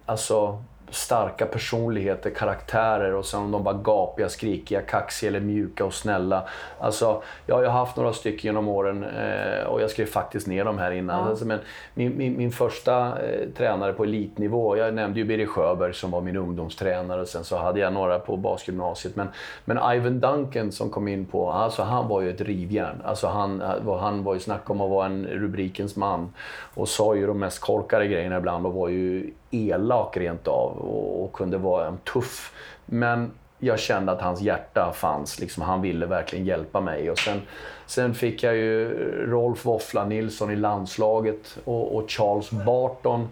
alltså 0.06 0.62
starka 0.90 1.46
personligheter, 1.46 2.30
karaktärer 2.30 3.14
och 3.14 3.26
sen 3.26 3.40
om 3.40 3.50
de 3.50 3.64
var 3.64 3.74
gapiga, 3.74 4.28
skrikiga, 4.28 4.80
kaxiga 4.80 5.28
eller 5.28 5.40
mjuka 5.40 5.84
och 5.84 5.94
snälla. 5.94 6.48
Alltså, 6.78 7.22
ja, 7.46 7.62
jag 7.62 7.70
har 7.70 7.78
haft 7.78 7.96
några 7.96 8.12
stycken 8.12 8.48
genom 8.48 8.68
åren 8.68 9.04
eh, 9.04 9.64
och 9.66 9.82
jag 9.82 9.90
skrev 9.90 10.06
faktiskt 10.06 10.46
ner 10.46 10.64
dem 10.64 10.78
här 10.78 10.90
innan. 10.90 11.20
Ja. 11.20 11.28
Alltså, 11.30 11.44
men 11.44 11.58
min, 11.94 12.16
min, 12.16 12.36
min 12.36 12.52
första 12.52 13.06
eh, 13.06 13.48
tränare 13.56 13.92
på 13.92 14.04
elitnivå, 14.04 14.76
jag 14.76 14.94
nämnde 14.94 15.20
ju 15.20 15.26
Birger 15.26 15.46
Sjöberg 15.46 15.94
som 15.94 16.10
var 16.10 16.20
min 16.20 16.36
ungdomstränare 16.36 17.20
och 17.20 17.28
sen 17.28 17.44
så 17.44 17.56
hade 17.56 17.80
jag 17.80 17.92
några 17.92 18.18
på 18.18 18.36
basgymnasiet. 18.36 19.16
Men, 19.16 19.28
men 19.64 19.94
Ivan 19.94 20.20
Duncan 20.20 20.72
som 20.72 20.90
kom 20.90 21.08
in 21.08 21.26
på, 21.26 21.50
alltså 21.50 21.82
han 21.82 22.08
var 22.08 22.20
ju 22.20 22.30
ett 22.30 22.40
rivjärn. 22.40 23.02
Alltså 23.04 23.26
han, 23.26 23.62
han 24.00 24.24
var 24.24 24.34
ju 24.34 24.40
snack 24.40 24.70
om 24.70 24.80
att 24.80 24.90
vara 24.90 25.06
en 25.06 25.26
rubrikens 25.26 25.96
man 25.96 26.32
och 26.74 26.88
sa 26.88 27.14
ju 27.14 27.26
de 27.26 27.38
mest 27.38 27.60
korkade 27.60 28.06
grejerna 28.06 28.36
ibland 28.36 28.66
och 28.66 28.74
var 28.74 28.88
ju 28.88 29.30
elak 29.50 30.16
rent 30.16 30.48
av 30.48 30.78
och, 30.78 31.24
och 31.24 31.32
kunde 31.32 31.58
vara 31.58 31.86
en 31.86 31.98
tuff. 31.98 32.52
Men 32.86 33.30
jag 33.58 33.78
kände 33.78 34.12
att 34.12 34.20
hans 34.20 34.40
hjärta 34.40 34.92
fanns. 34.94 35.40
Liksom, 35.40 35.62
han 35.62 35.82
ville 35.82 36.06
verkligen 36.06 36.46
hjälpa 36.46 36.80
mig. 36.80 37.10
Och 37.10 37.18
sen, 37.18 37.42
sen 37.86 38.14
fick 38.14 38.42
jag 38.42 38.56
ju 38.56 38.90
Rolf 39.26 39.64
Woffla 39.64 40.04
Nilsson 40.04 40.50
i 40.50 40.56
landslaget 40.56 41.58
och, 41.64 41.96
och 41.96 42.10
Charles 42.10 42.50
Barton. 42.50 43.28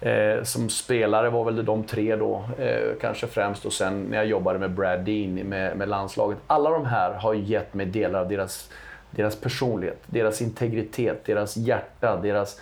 Eh, 0.00 0.42
som 0.42 0.68
spelare 0.68 1.30
var 1.30 1.44
väl 1.44 1.64
de 1.64 1.84
tre 1.84 2.16
då, 2.16 2.44
eh, 2.58 2.92
kanske 3.00 3.26
främst. 3.26 3.64
Och 3.64 3.72
sen 3.72 4.02
när 4.02 4.16
jag 4.16 4.26
jobbade 4.26 4.58
med 4.58 4.70
Brad 4.70 5.00
Dean 5.00 5.34
med, 5.34 5.76
med 5.76 5.88
landslaget. 5.88 6.38
Alla 6.46 6.70
de 6.70 6.86
här 6.86 7.12
har 7.12 7.34
gett 7.34 7.74
mig 7.74 7.86
delar 7.86 8.20
av 8.20 8.28
deras, 8.28 8.70
deras 9.10 9.36
personlighet, 9.36 9.98
deras 10.06 10.42
integritet, 10.42 11.24
deras 11.24 11.56
hjärta, 11.56 12.16
deras 12.16 12.60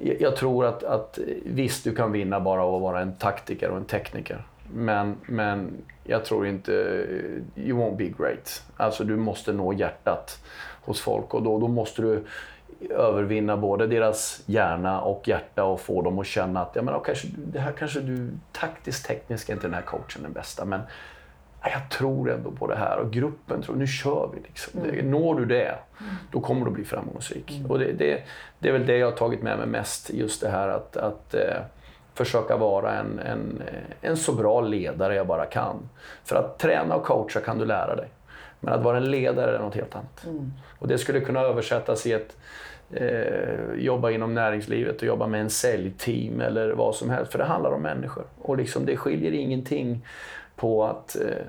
jag 0.00 0.36
tror 0.36 0.66
att, 0.66 0.84
att 0.84 1.18
eh, 1.18 1.24
visst, 1.44 1.84
du 1.84 1.94
kan 1.94 2.12
vinna 2.12 2.40
bara 2.40 2.64
av 2.64 2.74
att 2.74 2.82
vara 2.82 3.00
en 3.00 3.12
taktiker 3.12 3.70
och 3.70 3.76
en 3.76 3.84
tekniker. 3.84 4.44
Men, 4.72 5.16
men 5.26 5.72
jag 6.04 6.24
tror 6.24 6.46
inte... 6.46 6.74
Eh, 6.74 7.64
you 7.64 7.78
won't 7.78 7.96
be 7.96 8.08
great. 8.18 8.62
Alltså 8.76 9.04
du 9.04 9.16
måste 9.16 9.52
nå 9.52 9.72
hjärtat 9.72 10.38
hos 10.82 11.00
folk 11.00 11.34
och 11.34 11.42
då, 11.42 11.58
då 11.58 11.68
måste 11.68 12.02
du 12.02 12.24
övervinna 12.90 13.56
både 13.56 13.86
deras 13.86 14.42
hjärna 14.46 15.00
och 15.00 15.28
hjärta 15.28 15.64
och 15.64 15.80
få 15.80 16.02
dem 16.02 16.18
att 16.18 16.26
känna 16.26 16.60
att 16.60 16.70
ja, 16.74 16.82
men, 16.82 17.00
kanske, 17.04 17.28
det 17.36 17.58
här 17.58 17.72
kanske 17.72 18.00
du 18.00 18.30
taktiskt 18.52 19.06
tekniskt 19.06 19.48
är 19.48 19.52
inte 19.52 19.66
den 19.66 19.74
här 19.74 19.82
coachen 19.82 20.22
den 20.22 20.32
bästa 20.32 20.64
men 20.64 20.80
jag 21.62 21.90
tror 21.90 22.30
ändå 22.30 22.50
på 22.50 22.66
det 22.66 22.76
här 22.76 22.98
och 22.98 23.12
gruppen 23.12 23.62
tror, 23.62 23.76
nu 23.76 23.86
kör 23.86 24.30
vi. 24.34 24.40
Liksom. 24.40 24.80
Mm. 24.80 25.10
Når 25.10 25.34
du 25.34 25.44
det, 25.44 25.78
då 26.32 26.40
kommer 26.40 26.60
du 26.60 26.66
att 26.66 26.74
bli 26.74 26.84
framgångsrik. 26.84 27.50
Mm. 27.50 27.70
Och 27.70 27.78
det, 27.78 27.92
det, 27.92 28.22
det, 28.58 28.68
är 28.68 28.72
väl 28.72 28.86
det 28.86 28.96
jag 28.96 29.06
har 29.06 29.16
tagit 29.16 29.42
med 29.42 29.58
mig 29.58 29.66
mest, 29.66 30.10
just 30.10 30.40
det 30.40 30.48
här 30.48 30.68
att, 30.68 30.96
att 30.96 31.34
eh, 31.34 31.56
försöka 32.14 32.56
vara 32.56 32.98
en, 32.98 33.18
en, 33.18 33.62
en 34.00 34.16
så 34.16 34.32
bra 34.32 34.60
ledare 34.60 35.14
jag 35.14 35.26
bara 35.26 35.46
kan. 35.46 35.88
För 36.24 36.36
att 36.36 36.58
träna 36.58 36.94
och 36.94 37.04
coacha 37.04 37.40
kan 37.40 37.58
du 37.58 37.64
lära 37.64 37.96
dig. 37.96 38.08
Men 38.60 38.74
att 38.74 38.82
vara 38.82 38.96
en 38.96 39.10
ledare 39.10 39.56
är 39.56 39.58
något 39.58 39.74
helt 39.74 39.94
annat. 39.94 40.24
Mm. 40.24 40.52
Och 40.78 40.88
det 40.88 40.98
skulle 40.98 41.20
kunna 41.20 41.40
översättas 41.40 42.06
i 42.06 42.12
ett 42.12 42.36
eh, 42.90 43.74
jobba 43.76 44.10
inom 44.10 44.34
näringslivet 44.34 44.96
och 44.96 45.02
jobba 45.02 45.26
med 45.26 45.40
en 45.40 45.50
säljteam 45.50 46.40
eller 46.40 46.70
vad 46.70 46.94
som 46.94 47.10
helst. 47.10 47.32
För 47.32 47.38
det 47.38 47.44
handlar 47.44 47.70
om 47.70 47.82
människor. 47.82 48.24
Och 48.38 48.56
liksom, 48.56 48.86
det 48.86 48.96
skiljer 48.96 49.32
ingenting 49.32 50.06
på 50.60 50.84
att 50.84 51.16
eh, 51.16 51.46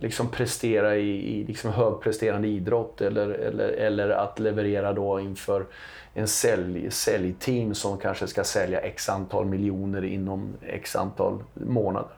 liksom 0.00 0.28
prestera 0.28 0.96
i, 0.96 1.40
i 1.40 1.44
liksom 1.44 1.72
högpresterande 1.72 2.48
idrott 2.48 3.00
eller, 3.00 3.28
eller, 3.28 3.68
eller 3.68 4.08
att 4.08 4.38
leverera 4.38 4.92
då 4.92 5.20
inför 5.20 5.66
en 6.14 6.28
sälj, 6.28 6.90
säljteam 6.90 7.74
som 7.74 7.98
kanske 7.98 8.26
ska 8.26 8.44
sälja 8.44 8.80
x 8.80 9.08
antal 9.08 9.46
miljoner 9.46 10.04
inom 10.04 10.54
x 10.62 10.96
antal 10.96 11.42
månader. 11.54 12.10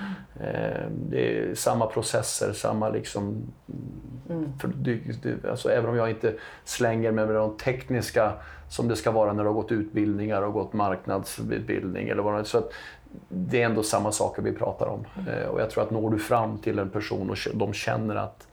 Mm. 0.00 0.92
Det 1.10 1.38
är 1.38 1.54
samma 1.54 1.86
processer, 1.86 2.52
samma 2.52 2.88
liksom... 2.88 3.52
Mm. 4.30 4.58
För 4.58 4.68
det, 4.68 5.00
det, 5.22 5.50
alltså 5.50 5.70
även 5.70 5.90
om 5.90 5.96
jag 5.96 6.10
inte 6.10 6.34
slänger 6.64 7.12
mig 7.12 7.26
med 7.26 7.34
de 7.34 7.56
tekniska 7.56 8.32
som 8.68 8.88
det 8.88 8.96
ska 8.96 9.10
vara 9.10 9.32
när 9.32 9.42
du 9.42 9.48
har 9.48 9.54
gått 9.54 9.72
utbildningar 9.72 10.42
och 10.42 10.52
gått 10.52 10.72
marknadsutbildning 10.72 12.08
eller 12.08 12.22
vad 12.22 12.38
det 12.38 12.44
så 12.44 12.58
att 12.58 12.72
Det 13.28 13.62
är 13.62 13.66
ändå 13.66 13.82
samma 13.82 14.12
saker 14.12 14.42
vi 14.42 14.52
pratar 14.52 14.86
om. 14.86 15.04
Mm. 15.18 15.50
Och 15.50 15.60
jag 15.60 15.70
tror 15.70 15.82
att 15.82 15.90
når 15.90 16.10
du 16.10 16.18
fram 16.18 16.58
till 16.58 16.78
en 16.78 16.90
person 16.90 17.30
och 17.30 17.36
de 17.54 17.72
känner 17.72 18.16
att 18.16 18.46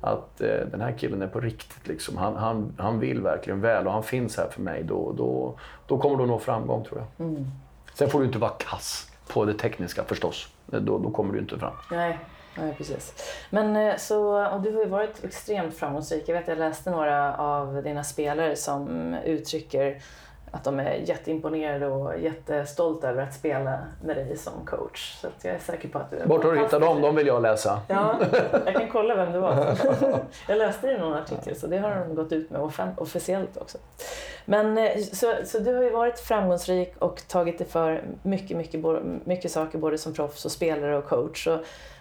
att 0.00 0.40
eh, 0.40 0.48
den 0.70 0.80
här 0.80 0.92
killen 0.98 1.22
är 1.22 1.26
på 1.26 1.40
riktigt. 1.40 1.88
Liksom. 1.88 2.16
Han, 2.16 2.36
han, 2.36 2.74
han 2.78 2.98
vill 3.00 3.20
verkligen 3.20 3.60
väl 3.60 3.86
och 3.86 3.92
han 3.92 4.02
finns 4.02 4.36
här 4.36 4.48
för 4.48 4.60
mig. 4.60 4.82
Då, 4.82 5.12
då, 5.12 5.58
då 5.86 5.98
kommer 5.98 6.16
du 6.16 6.26
nå 6.26 6.38
framgång 6.38 6.84
tror 6.84 6.98
jag. 6.98 7.26
Mm. 7.26 7.46
Sen 7.94 8.10
får 8.10 8.20
du 8.20 8.26
inte 8.26 8.38
vara 8.38 8.50
kass 8.50 9.10
på 9.28 9.44
det 9.44 9.54
tekniska 9.54 10.04
förstås. 10.04 10.48
Då, 10.66 10.98
då 10.98 11.10
kommer 11.10 11.32
du 11.32 11.38
inte 11.38 11.58
fram. 11.58 11.72
Nej. 11.90 12.18
Nej, 12.58 12.74
precis. 12.76 13.14
Men 13.50 13.76
eh, 13.76 13.96
så, 13.96 14.46
och 14.46 14.60
du 14.60 14.72
har 14.72 14.82
ju 14.82 14.88
varit 14.88 15.24
extremt 15.24 15.74
framgångsrik. 15.74 16.24
Jag 16.26 16.34
vet 16.34 16.48
jag 16.48 16.58
läste 16.58 16.90
några 16.90 17.36
av 17.36 17.82
dina 17.82 18.04
spelare 18.04 18.56
som 18.56 19.14
uttrycker 19.14 20.02
att 20.50 20.64
de 20.64 20.80
är 20.80 20.94
jätteimponerade 20.94 21.86
och 21.86 22.18
jättestolta 22.18 23.10
över 23.10 23.22
att 23.22 23.34
spela 23.34 23.78
med 24.02 24.16
dig 24.16 24.36
som 24.36 24.52
coach. 24.66 25.14
Så 25.20 25.28
jag 25.42 25.54
är 25.54 25.58
säker 25.58 25.88
på 25.88 25.98
att 25.98 26.10
du 26.10 26.16
Vart 26.24 26.44
har 26.44 26.52
du 26.52 26.58
hittat 26.58 26.80
dem? 26.80 27.02
De 27.02 27.16
vill 27.16 27.26
jag 27.26 27.42
läsa. 27.42 27.80
Ja, 27.88 28.20
jag 28.64 28.74
kan 28.74 28.88
kolla 28.88 29.14
vem 29.14 29.32
det 29.32 29.40
var. 29.40 29.56
Jag 30.48 30.58
läste 30.58 30.86
det 30.86 30.92
i 30.92 30.98
någon 30.98 31.14
artikel 31.14 31.56
så 31.56 31.66
det 31.66 31.78
har 31.78 31.96
de 31.96 32.14
gått 32.14 32.32
ut 32.32 32.50
med 32.50 32.60
officiellt 32.96 33.56
också. 33.56 33.78
Men 34.44 34.78
eh, 34.78 34.98
så, 35.12 35.34
så 35.44 35.58
du 35.58 35.74
har 35.74 35.82
ju 35.82 35.90
varit 35.90 36.20
framgångsrik 36.20 36.94
och 36.98 37.28
tagit 37.28 37.58
dig 37.58 37.66
för 37.66 38.04
mycket, 38.22 38.56
mycket, 38.56 38.80
mycket 39.24 39.50
saker 39.50 39.78
både 39.78 39.98
som 39.98 40.14
proffs 40.14 40.44
och 40.44 40.52
spelare 40.52 40.96
och 40.96 41.06
coach. 41.06 41.46
Och 41.46 41.58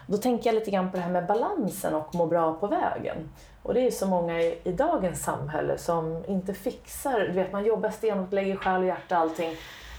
då 0.07 0.17
tänker 0.17 0.49
jag 0.49 0.55
lite 0.55 0.71
grann 0.71 0.91
på 0.91 0.97
det 0.97 1.03
här 1.03 1.11
med 1.11 1.27
balansen 1.27 1.95
och 1.95 2.15
må 2.15 2.25
bra 2.25 2.53
på 2.53 2.67
vägen. 2.67 3.29
Och 3.65 3.73
det 3.73 3.87
är 3.87 3.91
så 3.91 4.07
många 4.07 4.41
i, 4.41 4.57
i 4.63 4.71
dagens 4.71 5.23
samhälle 5.23 5.77
som 5.77 6.23
inte 6.27 6.53
fixar, 6.53 7.19
du 7.19 7.31
vet 7.31 7.51
man 7.51 7.65
jobbar 7.65 7.89
stenhårt, 7.89 8.33
lägger 8.33 8.55
själ 8.55 8.81
och 8.81 8.87
hjärta 8.87 9.17
allting 9.17 9.51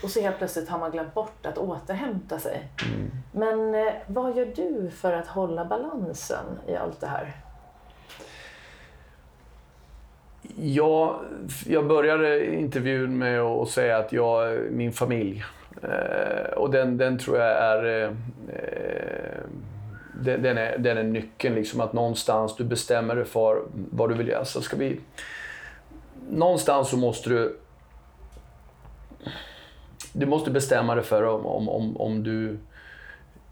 och 0.02 0.10
så 0.10 0.20
helt 0.20 0.38
plötsligt 0.38 0.68
har 0.68 0.78
man 0.78 0.90
glömt 0.90 1.14
bort 1.14 1.46
att 1.46 1.58
återhämta 1.58 2.38
sig. 2.38 2.68
Mm. 2.86 3.10
Men 3.32 3.74
eh, 3.74 3.92
vad 4.06 4.36
gör 4.36 4.46
du 4.56 4.90
för 4.90 5.12
att 5.12 5.26
hålla 5.26 5.64
balansen 5.64 6.44
i 6.68 6.76
allt 6.76 7.00
det 7.00 7.06
här? 7.06 7.32
Ja, 10.56 11.20
jag 11.66 11.86
började 11.86 12.54
intervjun 12.54 13.18
med 13.18 13.40
att 13.40 13.68
säga 13.68 13.98
att 13.98 14.12
jag, 14.12 14.58
min 14.70 14.92
familj, 14.92 15.44
eh, 15.82 16.52
och 16.56 16.70
den, 16.70 16.96
den 16.96 17.18
tror 17.18 17.38
jag 17.38 17.50
är 17.50 18.04
eh, 18.04 18.10
den, 20.20 20.58
är, 20.58 20.78
den 20.78 20.98
är 20.98 21.02
nyckeln. 21.02 21.54
Liksom, 21.54 21.80
att 21.80 21.92
någonstans 21.92 22.56
du 22.56 22.64
bestämmer 22.64 23.16
dig 23.16 23.24
för 23.24 23.62
vad 23.72 24.08
du 24.08 24.14
vill 24.14 24.28
göra. 24.28 24.44
Så 24.44 24.60
ska 24.60 24.76
vi... 24.76 25.00
Någonstans 26.30 26.90
så 26.90 26.96
måste 26.96 27.28
du... 27.28 27.58
Du 30.12 30.26
måste 30.26 30.50
bestämma 30.50 30.94
dig 30.94 31.04
för 31.04 31.22
om, 31.22 31.46
om, 31.46 31.68
om, 31.68 31.96
om 31.96 32.22
du 32.22 32.58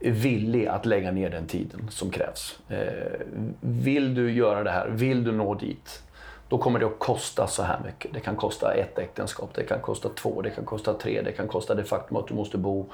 är 0.00 0.10
villig 0.10 0.66
att 0.66 0.86
lägga 0.86 1.10
ner 1.10 1.30
den 1.30 1.46
tiden 1.46 1.90
som 1.90 2.10
krävs. 2.10 2.58
Eh, 2.68 3.20
vill 3.60 4.14
du 4.14 4.32
göra 4.32 4.62
det 4.62 4.70
här, 4.70 4.88
vill 4.88 5.24
du 5.24 5.32
nå 5.32 5.54
dit, 5.54 6.02
då 6.48 6.58
kommer 6.58 6.78
det 6.78 6.86
att 6.86 6.98
kosta 6.98 7.46
så 7.46 7.62
här 7.62 7.80
mycket. 7.84 8.12
Det 8.12 8.20
kan 8.20 8.36
kosta 8.36 8.74
ett 8.74 8.98
äktenskap, 8.98 9.50
det 9.54 9.62
kan 9.62 9.80
kosta 9.80 10.08
två, 10.08 10.42
det 10.42 10.50
kan 10.50 10.64
kosta 10.64 10.94
tre, 10.94 11.22
det 11.22 11.32
kan 11.32 11.48
kosta 11.48 11.74
det 11.74 11.84
faktum 11.84 12.16
att 12.16 12.28
du 12.28 12.34
måste 12.34 12.58
bo 12.58 12.86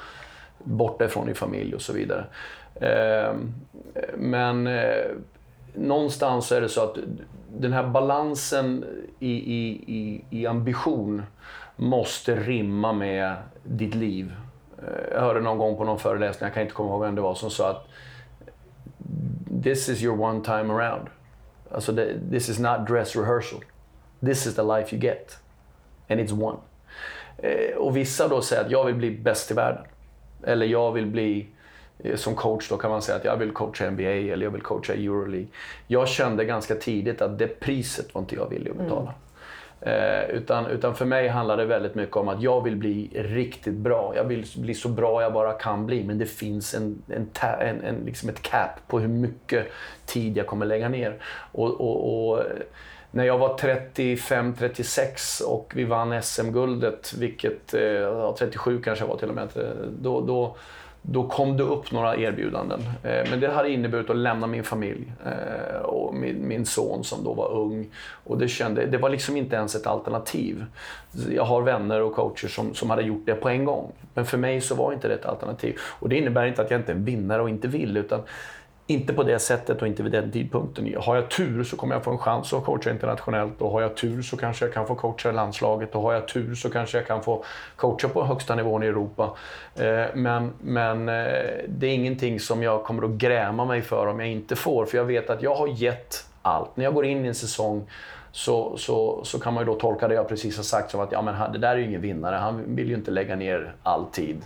borta 0.65 1.05
ifrån 1.05 1.27
din 1.27 1.35
familj 1.35 1.75
och 1.75 1.83
så 1.83 1.93
vidare. 1.93 2.25
Ehm, 2.81 3.55
men 4.17 4.67
eh, 4.67 5.05
någonstans 5.75 6.53
är 6.53 6.61
det 6.61 6.69
så 6.69 6.85
att 6.85 6.97
den 7.59 7.73
här 7.73 7.87
balansen 7.87 8.85
i, 9.19 9.31
i, 9.31 9.71
i, 9.87 10.25
i 10.31 10.47
ambition 10.47 11.23
måste 11.77 12.37
rimma 12.37 12.93
med 12.93 13.35
ditt 13.63 13.95
liv. 13.95 14.33
Eh, 14.79 15.13
jag 15.15 15.21
hörde 15.21 15.41
någon 15.41 15.59
gång 15.59 15.77
på 15.77 15.85
någon 15.85 15.99
föreläsning, 15.99 16.47
jag 16.47 16.55
kan 16.55 16.63
inte 16.63 16.75
komma 16.75 16.89
ihåg 16.89 17.01
vem 17.01 17.15
det 17.15 17.21
var, 17.21 17.35
som 17.35 17.51
sa 17.51 17.71
att 17.71 17.87
This 19.63 19.89
is 19.89 20.03
your 20.03 20.21
one 20.21 20.45
time 20.45 20.75
around. 20.75 21.09
Alltså, 21.71 21.93
this 22.31 22.49
is 22.49 22.59
not 22.59 22.87
dress 22.89 23.17
rehearsal. 23.17 23.61
This 24.21 24.47
is 24.47 24.55
the 24.55 24.63
life 24.63 24.97
you 24.97 25.03
get. 25.03 25.39
And 26.09 26.21
it's 26.21 26.43
one. 26.43 26.59
Eh, 27.39 27.77
och 27.77 27.97
vissa 27.97 28.29
då 28.29 28.43
säger 28.43 28.65
att 28.65 28.71
jag 28.71 28.85
vill 28.85 28.95
bli 28.95 29.11
bäst 29.11 29.51
i 29.51 29.55
världen. 29.55 29.85
Eller 30.45 30.67
jag 30.67 30.93
vill 30.93 31.07
bli 31.07 31.47
Eh, 32.05 32.17
som 32.17 32.35
coach 32.35 32.69
då 32.69 32.77
kan 32.77 32.91
man 32.91 33.03
säga 33.03 33.17
att 33.17 33.25
jag 33.25 33.37
vill 33.37 33.51
coacha 33.51 33.91
NBA 33.91 34.03
eller 34.03 34.47
jag 34.47 34.51
vill 34.51 34.63
coacha 34.63 34.93
Euroleague. 34.93 35.47
Jag 35.87 36.09
kände 36.09 36.45
ganska 36.45 36.75
tidigt 36.75 37.23
att 37.23 37.39
det 37.39 37.61
priset 37.61 38.15
var 38.15 38.21
inte 38.21 38.35
jag 38.35 38.51
villig 38.51 38.71
att 38.71 38.77
betala. 38.77 39.01
Mm. 39.01 39.15
Eh, 39.83 40.31
utan, 40.31 40.67
utan 40.67 40.95
för 40.95 41.05
mig 41.05 41.29
handlar 41.29 41.57
det 41.57 41.65
väldigt 41.65 41.95
mycket 41.95 42.17
om 42.17 42.29
att 42.29 42.43
jag 42.43 42.65
vill 42.65 42.77
bli 42.77 43.11
riktigt 43.15 43.75
bra. 43.75 44.13
Jag 44.17 44.25
vill 44.25 44.47
bli 44.57 44.75
så 44.75 44.89
bra 44.89 45.23
jag 45.23 45.33
bara 45.33 45.53
kan 45.53 45.87
bli. 45.87 46.05
Men 46.05 46.19
det 46.19 46.27
finns 46.27 46.75
en, 46.75 47.03
en, 47.09 47.29
en, 47.61 47.81
en 47.85 48.05
liksom 48.05 48.29
ett 48.29 48.43
cap 48.43 48.71
på 48.87 48.99
hur 48.99 49.09
mycket 49.09 49.67
tid 50.07 50.37
jag 50.37 50.47
kommer 50.47 50.67
lägga 50.67 50.89
ner. 50.89 51.15
Och, 51.53 51.81
och, 51.81 52.31
och 52.31 52.43
när 53.11 53.25
jag 53.25 53.39
var 53.39 53.59
35-36 53.59 55.43
och 55.43 55.73
vi 55.75 55.85
vann 55.85 56.23
SM-guldet, 56.23 57.13
vilket, 57.19 57.75
eh, 57.75 58.35
37 58.39 58.83
kanske 58.83 59.05
jag 59.05 59.09
var 59.09 59.17
till 59.17 59.29
och 59.29 59.35
med, 59.35 59.57
eh, 59.57 59.63
då, 60.01 60.21
då 60.21 60.57
då 61.03 61.29
kom 61.29 61.57
det 61.57 61.63
upp 61.63 61.93
några 61.93 62.17
erbjudanden. 62.17 62.81
Eh, 63.03 63.31
men 63.31 63.41
det 63.41 63.49
hade 63.49 63.71
inneburit 63.71 64.11
att 64.11 64.17
lämna 64.17 64.47
min 64.47 64.65
familj 64.65 65.13
eh, 65.25 65.81
och 65.81 66.15
min, 66.15 66.49
min 66.49 66.67
son 66.67 67.05
som 67.05 67.25
då 67.25 67.35
var 67.35 67.53
ung. 67.53 67.89
Och 68.25 68.39
det, 68.39 68.49
kände, 68.49 68.87
det 68.87 68.99
var 68.99 69.11
liksom 69.11 69.37
inte 69.37 69.57
ens 69.57 69.75
ett 69.75 69.87
alternativ. 69.87 70.65
Jag 71.31 71.45
har 71.45 71.63
vänner 71.63 72.03
och 72.03 72.15
coacher 72.15 72.49
som, 72.49 72.75
som 72.75 72.91
hade 72.91 73.03
gjort 73.03 73.23
det 73.27 73.35
på 73.35 73.49
en 73.49 73.65
gång. 73.65 73.93
Men 74.15 74.27
för 74.27 74.39
mig 74.39 74.61
så 74.61 74.75
var 74.75 74.93
inte 74.93 75.09
det 75.09 75.15
ett 75.15 75.27
alternativ. 75.27 75.79
Och 75.83 76.09
det 76.09 76.17
innebär 76.17 76.47
inte 76.47 76.63
att 76.63 76.71
jag 76.71 76.81
inte 76.81 76.93
är 76.93 76.97
en 76.97 77.05
vinnare 77.05 77.43
och 77.43 77.49
inte 77.49 77.69
vill. 77.69 77.97
utan 77.97 78.23
inte 78.91 79.13
på 79.13 79.23
det 79.23 79.39
sättet 79.39 79.83
och 79.83 79.89
inte 79.89 80.03
vid 80.03 80.13
den 80.13 80.33
tidpunkten. 80.33 80.95
Har 80.99 81.17
jag 81.17 81.31
tur 81.31 81.65
så 81.65 81.77
kommer 81.77 81.95
jag 81.95 82.05
få 82.05 82.11
en 82.11 82.19
chans 82.19 82.53
att 82.53 82.65
coacha 82.65 82.91
internationellt 82.91 83.61
och 83.61 83.71
har 83.71 83.81
jag 83.81 83.97
tur 83.97 84.23
så 84.23 84.37
kanske 84.37 84.65
jag 84.65 84.75
kan 84.75 84.87
få 84.87 84.95
coacha 84.95 85.33
landslaget 85.33 85.95
och 85.95 86.03
har 86.03 86.13
jag 86.13 86.29
tur 86.29 86.55
så 86.55 86.71
kanske 86.71 86.99
jag 86.99 87.07
kan 87.07 87.23
få 87.23 87.45
coacha 87.77 88.09
på 88.09 88.25
högsta 88.25 88.55
nivån 88.55 88.83
i 88.83 88.87
Europa. 88.87 89.37
Eh, 89.75 90.05
men, 90.15 90.53
men 90.61 91.09
eh, 91.09 91.15
det 91.69 91.87
är 91.87 91.95
ingenting 91.95 92.41
som 92.41 92.63
jag 92.63 92.85
kommer 92.85 93.03
att 93.03 93.11
gräma 93.11 93.65
mig 93.65 93.83
för 93.83 94.07
om 94.07 94.21
jag 94.21 94.29
inte 94.29 94.57
får, 94.57 94.87
för 94.87 94.99
jag 94.99 95.05
vet 95.05 95.31
att 95.31 95.43
jag 95.43 95.55
har 95.55 95.67
gett 95.67 96.25
allt. 96.43 96.77
När 96.77 96.85
jag 96.85 96.95
går 96.95 97.05
in 97.05 97.25
i 97.25 97.29
en 97.29 97.35
säsong 97.35 97.87
så, 98.33 98.77
så, 98.77 99.25
så 99.25 99.39
kan 99.41 99.55
man 99.55 99.63
ju 99.63 99.67
då 99.67 99.75
tolka 99.75 100.09
det 100.09 100.15
jag 100.15 100.29
precis 100.29 100.57
har 100.57 100.65
sagt 100.65 100.91
som 100.91 101.01
att 101.01 101.13
ja, 101.13 101.23
men 101.23 101.53
det 101.53 101.59
där 101.59 101.71
är 101.71 101.77
ju 101.77 101.85
ingen 101.85 102.01
vinnare, 102.01 102.37
han 102.37 102.75
vill 102.77 102.89
ju 102.89 102.95
inte 102.95 103.11
lägga 103.11 103.37
ner 103.37 103.75
all 103.83 104.05
tid 104.05 104.43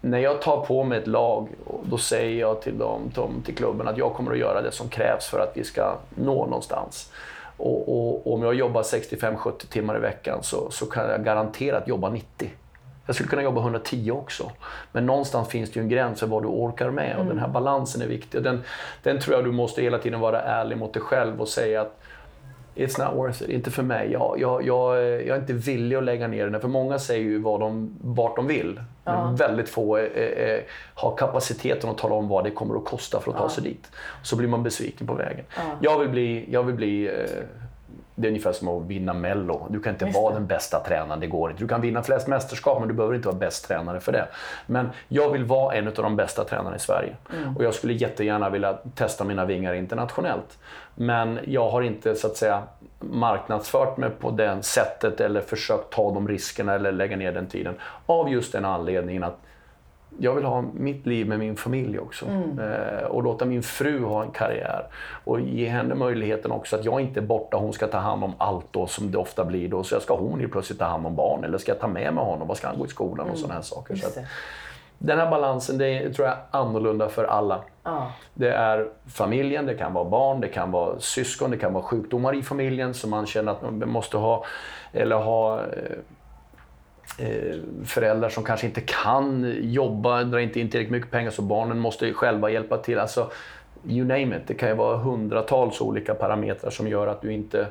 när 0.00 0.18
jag 0.18 0.42
tar 0.42 0.60
på 0.60 0.84
mig 0.84 0.98
ett 0.98 1.06
lag, 1.06 1.48
då 1.82 1.98
säger 1.98 2.40
jag 2.40 2.62
till, 2.62 2.78
dem, 2.78 3.42
till 3.44 3.54
klubben 3.54 3.88
att 3.88 3.98
jag 3.98 4.14
kommer 4.14 4.32
att 4.32 4.38
göra 4.38 4.62
det 4.62 4.72
som 4.72 4.88
krävs 4.88 5.26
för 5.26 5.40
att 5.40 5.52
vi 5.54 5.64
ska 5.64 5.96
nå 6.14 6.46
någonstans. 6.46 7.12
Och, 7.56 7.88
och, 7.88 8.32
om 8.32 8.42
jag 8.42 8.54
jobbar 8.54 8.82
65-70 8.82 9.66
timmar 9.68 9.96
i 9.96 10.00
veckan 10.00 10.38
så, 10.42 10.70
så 10.70 10.86
kan 10.86 11.10
jag 11.10 11.24
garanterat 11.24 11.88
jobba 11.88 12.10
90. 12.10 12.50
Jag 13.06 13.14
skulle 13.14 13.30
kunna 13.30 13.42
jobba 13.42 13.60
110 13.60 14.10
också. 14.10 14.50
Men 14.92 15.06
någonstans 15.06 15.48
finns 15.48 15.70
det 15.70 15.80
ju 15.80 15.82
en 15.82 15.88
gräns 15.88 16.20
för 16.20 16.26
vad 16.26 16.42
du 16.42 16.46
orkar 16.48 16.90
med 16.90 17.14
och 17.14 17.22
mm. 17.22 17.28
den 17.28 17.38
här 17.38 17.48
balansen 17.48 18.02
är 18.02 18.06
viktig. 18.06 18.42
Den, 18.42 18.62
den 19.02 19.20
tror 19.20 19.36
jag 19.36 19.44
du 19.44 19.52
måste 19.52 19.82
hela 19.82 19.98
tiden 19.98 20.20
vara 20.20 20.40
ärlig 20.40 20.78
mot 20.78 20.92
dig 20.92 21.02
själv 21.02 21.40
och 21.40 21.48
säga 21.48 21.80
att 21.80 22.00
It's 22.78 23.04
not 23.04 23.16
worth 23.16 23.42
it. 23.42 23.48
Inte 23.48 23.70
för 23.70 23.82
mig. 23.82 24.12
Jag, 24.12 24.36
jag, 24.38 24.66
jag, 24.66 24.96
jag 25.02 25.36
är 25.36 25.40
inte 25.40 25.52
villig 25.52 25.96
att 25.96 26.04
lägga 26.04 26.28
ner 26.28 26.46
den. 26.48 26.60
För 26.60 26.68
många 26.68 26.98
säger 26.98 27.24
ju 27.24 27.38
vad 27.38 27.60
de, 27.60 27.96
vart 28.00 28.36
de 28.36 28.46
vill. 28.46 28.80
Ja. 29.04 29.24
Men 29.24 29.36
väldigt 29.36 29.68
få 29.68 29.96
eh, 29.96 30.04
eh, 30.04 30.60
har 30.94 31.16
kapaciteten 31.16 31.90
att 31.90 31.98
tala 31.98 32.14
om 32.14 32.28
vad 32.28 32.44
det 32.44 32.50
kommer 32.50 32.76
att 32.76 32.84
kosta 32.84 33.20
för 33.20 33.30
att 33.30 33.36
ja. 33.36 33.42
ta 33.42 33.48
sig 33.48 33.64
dit. 33.64 33.90
Så 34.22 34.36
blir 34.36 34.48
man 34.48 34.62
besviken 34.62 35.06
på 35.06 35.14
vägen. 35.14 35.44
Ja. 35.56 35.62
Jag 35.80 35.98
vill 35.98 36.08
bli, 36.08 36.44
jag 36.50 36.62
vill 36.62 36.74
bli 36.74 37.06
eh, 37.06 37.14
det 38.18 38.26
är 38.26 38.28
ungefär 38.28 38.52
som 38.52 38.68
att 38.68 38.86
vinna 38.86 39.14
Mello. 39.14 39.66
Du 39.70 39.80
kan 39.80 39.92
inte 39.92 40.04
Just 40.04 40.18
vara 40.18 40.32
det. 40.32 40.38
den 40.38 40.46
bästa 40.46 40.84
tränaren, 40.86 41.20
det 41.20 41.26
går 41.26 41.50
inte. 41.50 41.62
Du 41.62 41.68
kan 41.68 41.80
vinna 41.80 42.02
flest 42.02 42.26
mästerskap, 42.28 42.78
men 42.78 42.88
du 42.88 42.94
behöver 42.94 43.14
inte 43.14 43.28
vara 43.28 43.38
bäst 43.38 43.68
tränare 43.68 44.00
för 44.00 44.12
det. 44.12 44.28
Men 44.66 44.90
jag 45.08 45.30
vill 45.30 45.44
vara 45.44 45.74
en 45.74 45.86
av 45.86 45.94
de 45.94 46.16
bästa 46.16 46.44
tränarna 46.44 46.76
i 46.76 46.78
Sverige. 46.78 47.16
Mm. 47.34 47.56
Och 47.56 47.64
jag 47.64 47.74
skulle 47.74 47.92
jättegärna 47.92 48.50
vilja 48.50 48.78
testa 48.94 49.24
mina 49.24 49.44
vingar 49.44 49.74
internationellt. 49.74 50.58
Men 50.94 51.38
jag 51.44 51.70
har 51.70 51.82
inte 51.82 52.14
så 52.14 52.26
att 52.26 52.36
säga 52.36 52.62
marknadsfört 53.00 53.96
mig 53.96 54.10
på 54.10 54.30
det 54.30 54.62
sättet 54.62 55.20
eller 55.20 55.40
försökt 55.40 55.90
ta 55.90 56.10
de 56.14 56.28
riskerna 56.28 56.74
eller 56.74 56.92
lägga 56.92 57.16
ner 57.16 57.32
den 57.32 57.46
tiden. 57.46 57.74
Av 58.06 58.32
just 58.32 58.52
den 58.52 58.64
anledningen 58.64 59.24
att 59.24 59.38
jag 60.18 60.34
vill 60.34 60.44
ha 60.44 60.64
mitt 60.74 61.06
liv 61.06 61.28
med 61.28 61.38
min 61.38 61.56
familj 61.56 61.98
också. 61.98 62.26
Eh, 62.26 63.04
och 63.04 63.22
låta 63.22 63.44
min 63.44 63.62
fru 63.62 64.04
ha 64.04 64.22
en 64.22 64.30
karriär. 64.30 64.86
Och 65.24 65.40
ge 65.40 65.68
henne 65.68 65.94
möjligheten 65.94 66.50
också 66.50 66.76
att 66.76 66.84
jag 66.84 67.00
inte 67.00 67.20
är 67.20 67.24
borta, 67.24 67.56
hon 67.56 67.72
ska 67.72 67.86
ta 67.86 67.98
hand 67.98 68.24
om 68.24 68.32
allt 68.38 68.66
då 68.70 68.86
som 68.86 69.10
det 69.10 69.18
ofta 69.18 69.44
blir 69.44 69.68
då. 69.68 69.82
Så 69.82 70.00
ska 70.00 70.16
hon 70.16 70.40
ju 70.40 70.48
plötsligt 70.48 70.78
ta 70.78 70.84
hand 70.84 71.06
om 71.06 71.16
barn 71.16 71.44
eller 71.44 71.58
ska 71.58 71.72
jag 71.72 71.80
ta 71.80 71.88
med 71.88 72.14
mig 72.14 72.24
honom? 72.24 72.48
Vad 72.48 72.56
ska 72.56 72.68
han 72.68 72.78
gå 72.78 72.86
i 72.86 72.88
skolan 72.88 73.30
och 73.30 73.38
sådana 73.38 73.54
här 73.54 73.62
saker. 73.62 73.96
Så 73.96 74.06
att, 74.06 74.18
den 74.98 75.18
här 75.18 75.30
balansen, 75.30 75.78
det 75.78 75.86
är, 75.86 76.10
tror 76.10 76.28
jag 76.28 76.36
är 76.36 76.42
annorlunda 76.50 77.08
för 77.08 77.24
alla. 77.24 77.60
Ja. 77.82 78.12
Det 78.34 78.50
är 78.50 78.88
familjen, 79.06 79.66
det 79.66 79.74
kan 79.74 79.92
vara 79.92 80.04
barn, 80.04 80.40
det 80.40 80.48
kan 80.48 80.70
vara 80.70 81.00
syskon, 81.00 81.50
det 81.50 81.56
kan 81.56 81.72
vara 81.72 81.84
sjukdomar 81.84 82.34
i 82.34 82.42
familjen 82.42 82.94
som 82.94 83.10
man 83.10 83.26
känner 83.26 83.52
att 83.52 83.62
man 83.62 83.88
måste 83.88 84.16
ha. 84.16 84.44
Eller 84.92 85.16
ha 85.16 85.60
eh, 85.60 85.98
Eh, 87.18 87.56
föräldrar 87.84 88.28
som 88.28 88.44
kanske 88.44 88.66
inte 88.66 88.80
kan 88.80 89.56
jobba, 89.60 90.24
drar 90.24 90.38
inte 90.38 90.60
in 90.60 90.70
tillräckligt 90.70 90.92
mycket 90.92 91.10
pengar 91.10 91.30
så 91.30 91.42
barnen 91.42 91.78
måste 91.78 92.12
själva 92.12 92.50
hjälpa 92.50 92.78
till. 92.78 92.98
Alltså, 92.98 93.30
you 93.86 94.06
name 94.06 94.36
it. 94.36 94.42
Det 94.46 94.54
kan 94.54 94.68
ju 94.68 94.74
vara 94.74 94.96
hundratals 94.96 95.80
olika 95.80 96.14
parametrar 96.14 96.70
som 96.70 96.88
gör 96.88 97.06
att 97.06 97.22
du 97.22 97.32
inte 97.32 97.66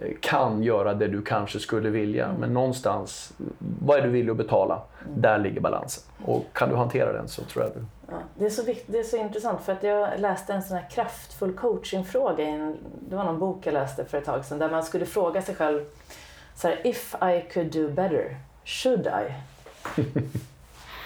eh, 0.00 0.08
kan 0.20 0.62
göra 0.62 0.94
det 0.94 1.08
du 1.08 1.22
kanske 1.22 1.58
skulle 1.58 1.90
vilja. 1.90 2.34
Men 2.38 2.54
någonstans, 2.54 3.32
vad 3.58 3.98
är 3.98 4.02
du 4.02 4.08
villig 4.08 4.30
att 4.30 4.36
betala? 4.36 4.82
Där 5.16 5.38
ligger 5.38 5.60
balansen. 5.60 6.04
Och 6.24 6.44
kan 6.52 6.68
du 6.68 6.76
hantera 6.76 7.12
den 7.12 7.28
så 7.28 7.42
tror 7.42 7.64
jag 7.64 7.72
du... 7.74 7.84
Ja, 8.08 8.18
det, 8.34 8.44
är 8.44 8.50
så 8.50 8.64
vikt, 8.64 8.84
det 8.86 8.98
är 8.98 9.02
så 9.02 9.16
intressant 9.16 9.60
för 9.60 9.72
att 9.72 9.82
jag 9.82 10.20
läste 10.20 10.52
en 10.52 10.62
sån 10.62 10.76
här 10.76 10.90
kraftfull 10.90 11.52
coachingfråga 11.52 12.44
i 12.44 12.50
en, 12.50 12.76
det 13.08 13.16
var 13.16 13.24
någon 13.24 13.38
bok 13.38 13.66
jag 13.66 13.74
läste 13.74 14.04
för 14.04 14.18
ett 14.18 14.24
tag 14.24 14.44
sedan 14.44 14.58
där 14.58 14.70
man 14.70 14.82
skulle 14.82 15.06
fråga 15.06 15.42
sig 15.42 15.54
själv 15.54 15.80
så 16.54 16.68
här, 16.68 16.86
if 16.86 17.14
I 17.14 17.52
could 17.52 17.72
do 17.72 17.88
better, 17.88 18.36
should 18.64 19.06
I? 19.06 19.32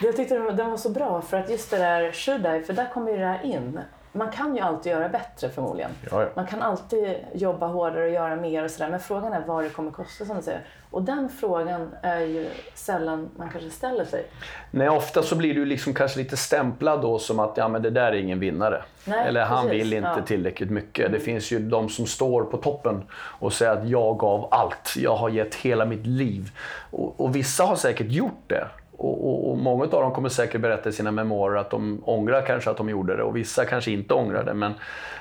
jag 0.03 0.17
tyckte 0.17 0.39
den, 0.39 0.71
var 0.71 0.77
så 0.77 0.91
bra 0.91 1.23
för 1.23 1.37
att 1.37 1.51
just 1.51 1.71
det 1.71 1.79
där 1.79 2.13
should 2.13 2.47
I, 2.47 2.63
för 2.67 2.73
där 2.73 2.89
kommer 2.89 3.11
ju 3.13 3.19
det 3.19 3.27
här 3.27 3.45
in. 3.45 3.81
Man 4.17 4.31
kan 4.31 4.57
ju 4.57 4.61
alltid 4.63 4.93
göra 4.93 5.09
bättre 5.09 5.49
förmodligen. 5.49 5.91
Ja, 6.11 6.23
ja. 6.23 6.29
Man 6.35 6.47
kan 6.47 6.63
alltid 6.63 7.17
jobba 7.35 7.67
hårdare 7.67 8.05
och 8.05 8.11
göra 8.11 8.37
mer 8.37 8.65
och 8.65 8.71
sådär 8.71 8.91
men 8.91 9.01
frågan 9.01 9.33
är 9.33 9.43
vad 9.47 9.65
det 9.65 9.71
kommer 9.71 9.91
kosta 9.91 10.25
som 10.25 10.37
du 10.37 10.43
säger. 10.43 10.61
Och 10.91 11.03
den 11.03 11.29
frågan 11.29 11.91
är 12.03 12.21
ju 12.21 12.49
sällan 12.75 13.29
man 13.37 13.51
kanske 13.51 13.71
ställer 13.71 14.05
sig. 14.05 14.27
Nej, 14.71 14.89
ofta 14.89 15.23
så 15.23 15.37
blir 15.37 15.55
du 15.55 15.65
liksom 15.65 15.95
kanske 15.95 16.19
lite 16.19 16.37
stämplad 16.37 17.03
då 17.03 17.19
som 17.19 17.39
att 17.41 17.57
ja, 17.57 17.69
men 17.69 17.83
det 17.83 17.91
där 17.91 18.13
är 18.13 18.17
ingen 18.17 18.41
vinnare. 18.41 18.83
Nej, 19.05 19.29
Eller 19.29 19.45
han 19.45 19.65
precis. 19.67 19.81
vill 19.81 19.93
inte 19.93 20.13
Ja. 20.17 20.23
tillräckligt 20.27 20.71
mycket. 20.71 21.13
Det 21.13 21.21
finns 21.21 21.51
ju 21.53 21.59
de 21.59 21.89
som 21.89 22.07
står 22.07 22.45
på 22.45 22.57
toppen 22.57 23.03
och 23.13 23.53
säger 23.53 23.73
att 23.73 23.89
jag 23.89 24.19
gav 24.19 24.49
allt. 24.51 24.95
Jag 24.97 25.17
har 25.17 25.29
gett 25.29 25.55
hela 25.55 25.85
mitt 25.85 26.07
liv. 26.07 26.51
Och, 26.91 27.21
och 27.21 27.37
vissa 27.37 27.65
har 27.65 27.77
säkert 27.77 28.11
gjort 28.11 28.43
det. 28.47 28.67
Och, 28.99 29.29
och, 29.29 29.51
och 29.51 29.59
många 29.59 29.85
av 29.85 29.91
dem 29.91 30.13
kommer 30.13 30.29
säkert 30.29 30.61
berätta 30.61 30.89
i 30.89 30.93
sina 30.93 31.11
memoarer 31.11 31.57
att 31.57 31.71
de 31.71 32.03
ångrar 32.05 32.43
kanske 32.43 32.71
att 32.71 32.77
de 32.77 32.89
gjorde 32.89 33.17
det 33.17 33.23
och 33.23 33.37
vissa 33.37 33.65
kanske 33.65 33.91
inte 33.91 34.15
ångrar 34.15 34.45
det. 34.45 34.55
Men, 34.55 34.73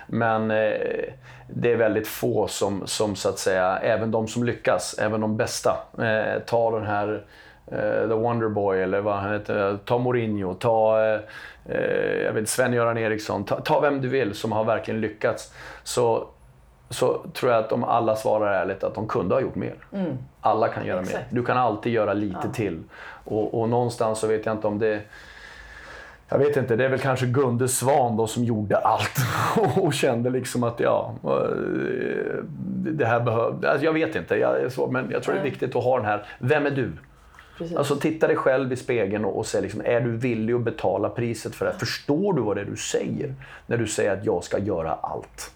men 0.07 0.51
eh, 0.51 0.77
det 1.47 1.71
är 1.71 1.77
väldigt 1.77 2.07
få 2.07 2.47
som, 2.47 2.87
som 2.87 3.15
så 3.15 3.29
att 3.29 3.39
säga, 3.39 3.77
även 3.77 4.11
de 4.11 4.27
som 4.27 4.43
lyckas, 4.43 4.95
även 4.99 5.21
de 5.21 5.37
bästa, 5.37 5.77
eh, 5.97 6.41
tar 6.45 6.71
den 6.71 6.85
här 6.85 7.25
eh, 7.67 8.07
The 8.07 8.13
Wonderboy 8.13 8.81
eller 8.81 9.01
vad 9.01 9.15
han 9.15 9.33
heter, 9.33 9.77
ta 9.85 9.97
Mourinho, 9.97 10.53
ta 10.53 11.05
eh, 11.05 11.19
eh, 11.65 12.23
jag 12.25 12.33
vet, 12.33 12.49
Sven-Göran 12.49 12.97
Eriksson, 12.97 13.45
ta, 13.45 13.61
ta 13.61 13.79
vem 13.79 14.01
du 14.01 14.07
vill 14.07 14.33
som 14.33 14.51
har 14.51 14.63
verkligen 14.63 15.01
lyckats. 15.01 15.53
Så, 15.83 16.27
så 16.89 17.25
tror 17.33 17.51
jag 17.51 17.63
att 17.63 17.69
de 17.69 17.83
alla 17.83 18.15
svarar 18.15 18.53
ärligt 18.53 18.83
att 18.83 18.95
de 18.95 19.07
kunde 19.07 19.35
ha 19.35 19.41
gjort 19.41 19.55
mer. 19.55 19.75
Alla 20.41 20.67
kan 20.67 20.85
göra 20.85 21.01
mer. 21.01 21.07
Exakt. 21.07 21.25
Du 21.29 21.43
kan 21.45 21.57
alltid 21.57 21.93
göra 21.93 22.13
lite 22.13 22.49
till. 22.53 22.83
Och, 23.25 23.61
och 23.61 23.69
någonstans 23.69 24.19
så 24.19 24.27
vet 24.27 24.45
jag 24.45 24.55
inte 24.55 24.67
om 24.67 24.79
det 24.79 25.01
jag 26.29 26.37
vet 26.37 26.57
inte, 26.57 26.75
det 26.75 26.85
är 26.85 26.89
väl 26.89 26.99
kanske 26.99 27.25
Gunde 27.25 27.67
Svan 27.67 28.17
då 28.17 28.27
som 28.27 28.43
gjorde 28.43 28.77
allt 28.77 29.17
och 29.77 29.93
kände 29.93 30.29
liksom 30.29 30.63
att 30.63 30.79
ja, 30.79 31.15
eh, 31.23 32.43
det 32.67 33.05
här 33.05 33.19
behövde... 33.19 33.71
Alltså 33.71 33.85
jag 33.85 33.93
vet 33.93 34.15
inte, 34.15 34.35
jag, 34.35 34.61
är 34.61 34.69
så, 34.69 34.87
men 34.87 35.11
jag 35.11 35.23
tror 35.23 35.33
det 35.33 35.39
är 35.39 35.43
viktigt 35.43 35.75
att 35.75 35.83
ha 35.83 35.97
den 35.97 36.05
här, 36.05 36.25
vem 36.39 36.65
är 36.65 36.71
du? 36.71 36.91
Precis. 37.57 37.77
Alltså 37.77 37.95
titta 37.95 38.27
dig 38.27 38.35
själv 38.35 38.73
i 38.73 38.75
spegeln 38.75 39.25
och, 39.25 39.37
och 39.37 39.45
säg 39.45 39.61
liksom, 39.61 39.81
är 39.85 40.01
du 40.01 40.17
villig 40.17 40.53
att 40.53 40.61
betala 40.61 41.09
priset 41.09 41.55
för 41.55 41.65
det 41.65 41.71
här? 41.71 41.79
Förstår 41.79 42.33
du 42.33 42.41
vad 42.41 42.57
det 42.57 42.61
är 42.61 42.65
du 42.65 42.75
säger 42.75 43.33
när 43.67 43.77
du 43.77 43.87
säger 43.87 44.13
att 44.13 44.25
jag 44.25 44.43
ska 44.43 44.59
göra 44.59 44.93
allt? 44.93 45.51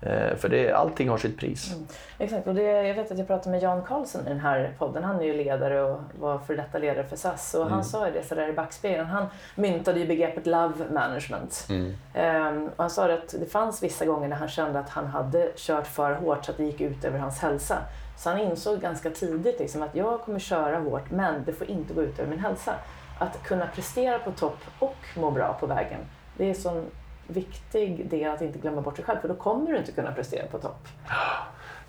Eh, 0.00 0.36
för 0.36 0.48
det, 0.48 0.72
allting 0.72 1.08
har 1.08 1.18
sitt 1.18 1.38
pris. 1.38 1.74
Exakt, 2.18 2.46
och 2.46 2.54
det, 2.54 2.62
jag 2.62 2.94
vet 2.94 3.12
att 3.12 3.18
jag 3.18 3.26
pratade 3.26 3.50
med 3.50 3.62
Jan 3.62 3.82
Karlsson 3.82 4.26
i 4.26 4.28
den 4.28 4.40
här 4.40 4.74
podden. 4.78 5.04
Han 5.04 5.20
är 5.20 5.24
ju 5.24 5.34
ledare 5.34 5.82
och 5.82 6.00
var 6.18 6.38
för 6.38 6.56
detta 6.56 6.78
ledare 6.78 7.04
för 7.06 7.16
SAS. 7.16 7.54
Och 7.54 7.66
han 7.70 7.84
sa 7.84 8.06
ju 8.06 8.12
det 8.12 8.22
sådär 8.22 8.48
i 8.48 8.52
backspegeln. 8.52 9.06
Han 9.06 9.26
myntade 9.54 10.00
ju 10.00 10.06
begreppet 10.06 10.46
love 10.46 10.74
management. 10.90 11.66
Ehm, 12.14 12.66
och 12.66 12.72
han 12.76 12.90
sa 12.90 13.12
att 13.12 13.34
det 13.40 13.46
fanns 13.46 13.82
vissa 13.82 14.04
gånger 14.04 14.28
när 14.28 14.36
han 14.36 14.48
kände 14.48 14.78
att 14.78 14.88
han 14.88 15.06
hade 15.06 15.52
kört 15.56 15.86
för 15.86 16.14
hårt 16.14 16.44
så 16.44 16.50
att 16.50 16.56
det 16.56 16.64
gick 16.64 16.80
ut 16.80 17.04
över 17.04 17.18
hans 17.18 17.38
hälsa. 17.38 17.78
Så 18.18 18.30
han 18.30 18.38
insåg 18.38 18.80
ganska 18.80 19.10
tidigt 19.10 19.58
liksom, 19.60 19.82
att 19.82 19.94
jag 19.94 20.20
kommer 20.20 20.38
köra 20.38 20.78
hårt 20.78 21.10
men 21.10 21.44
det 21.44 21.52
får 21.52 21.70
inte 21.70 21.94
gå 21.94 22.02
ut 22.02 22.18
över 22.18 22.30
min 22.30 22.38
hälsa. 22.38 22.74
Att 23.18 23.42
kunna 23.42 23.66
prestera 23.66 24.18
på 24.18 24.30
topp 24.32 24.58
och 24.78 24.96
må 25.16 25.30
bra 25.30 25.56
på 25.60 25.66
vägen. 25.66 26.00
Det 26.36 26.50
är 26.50 26.54
sån 26.54 26.84
viktig 27.26 28.10
del 28.10 28.30
att 28.30 28.40
inte 28.40 28.58
glömma 28.58 28.80
bort 28.80 28.96
sig 28.96 29.04
själv 29.04 29.18
för 29.20 29.28
då 29.28 29.34
kommer 29.34 29.72
du 29.72 29.78
inte 29.78 29.92
kunna 29.92 30.12
prestera 30.12 30.46
på 30.46 30.58
topp. 30.58 30.88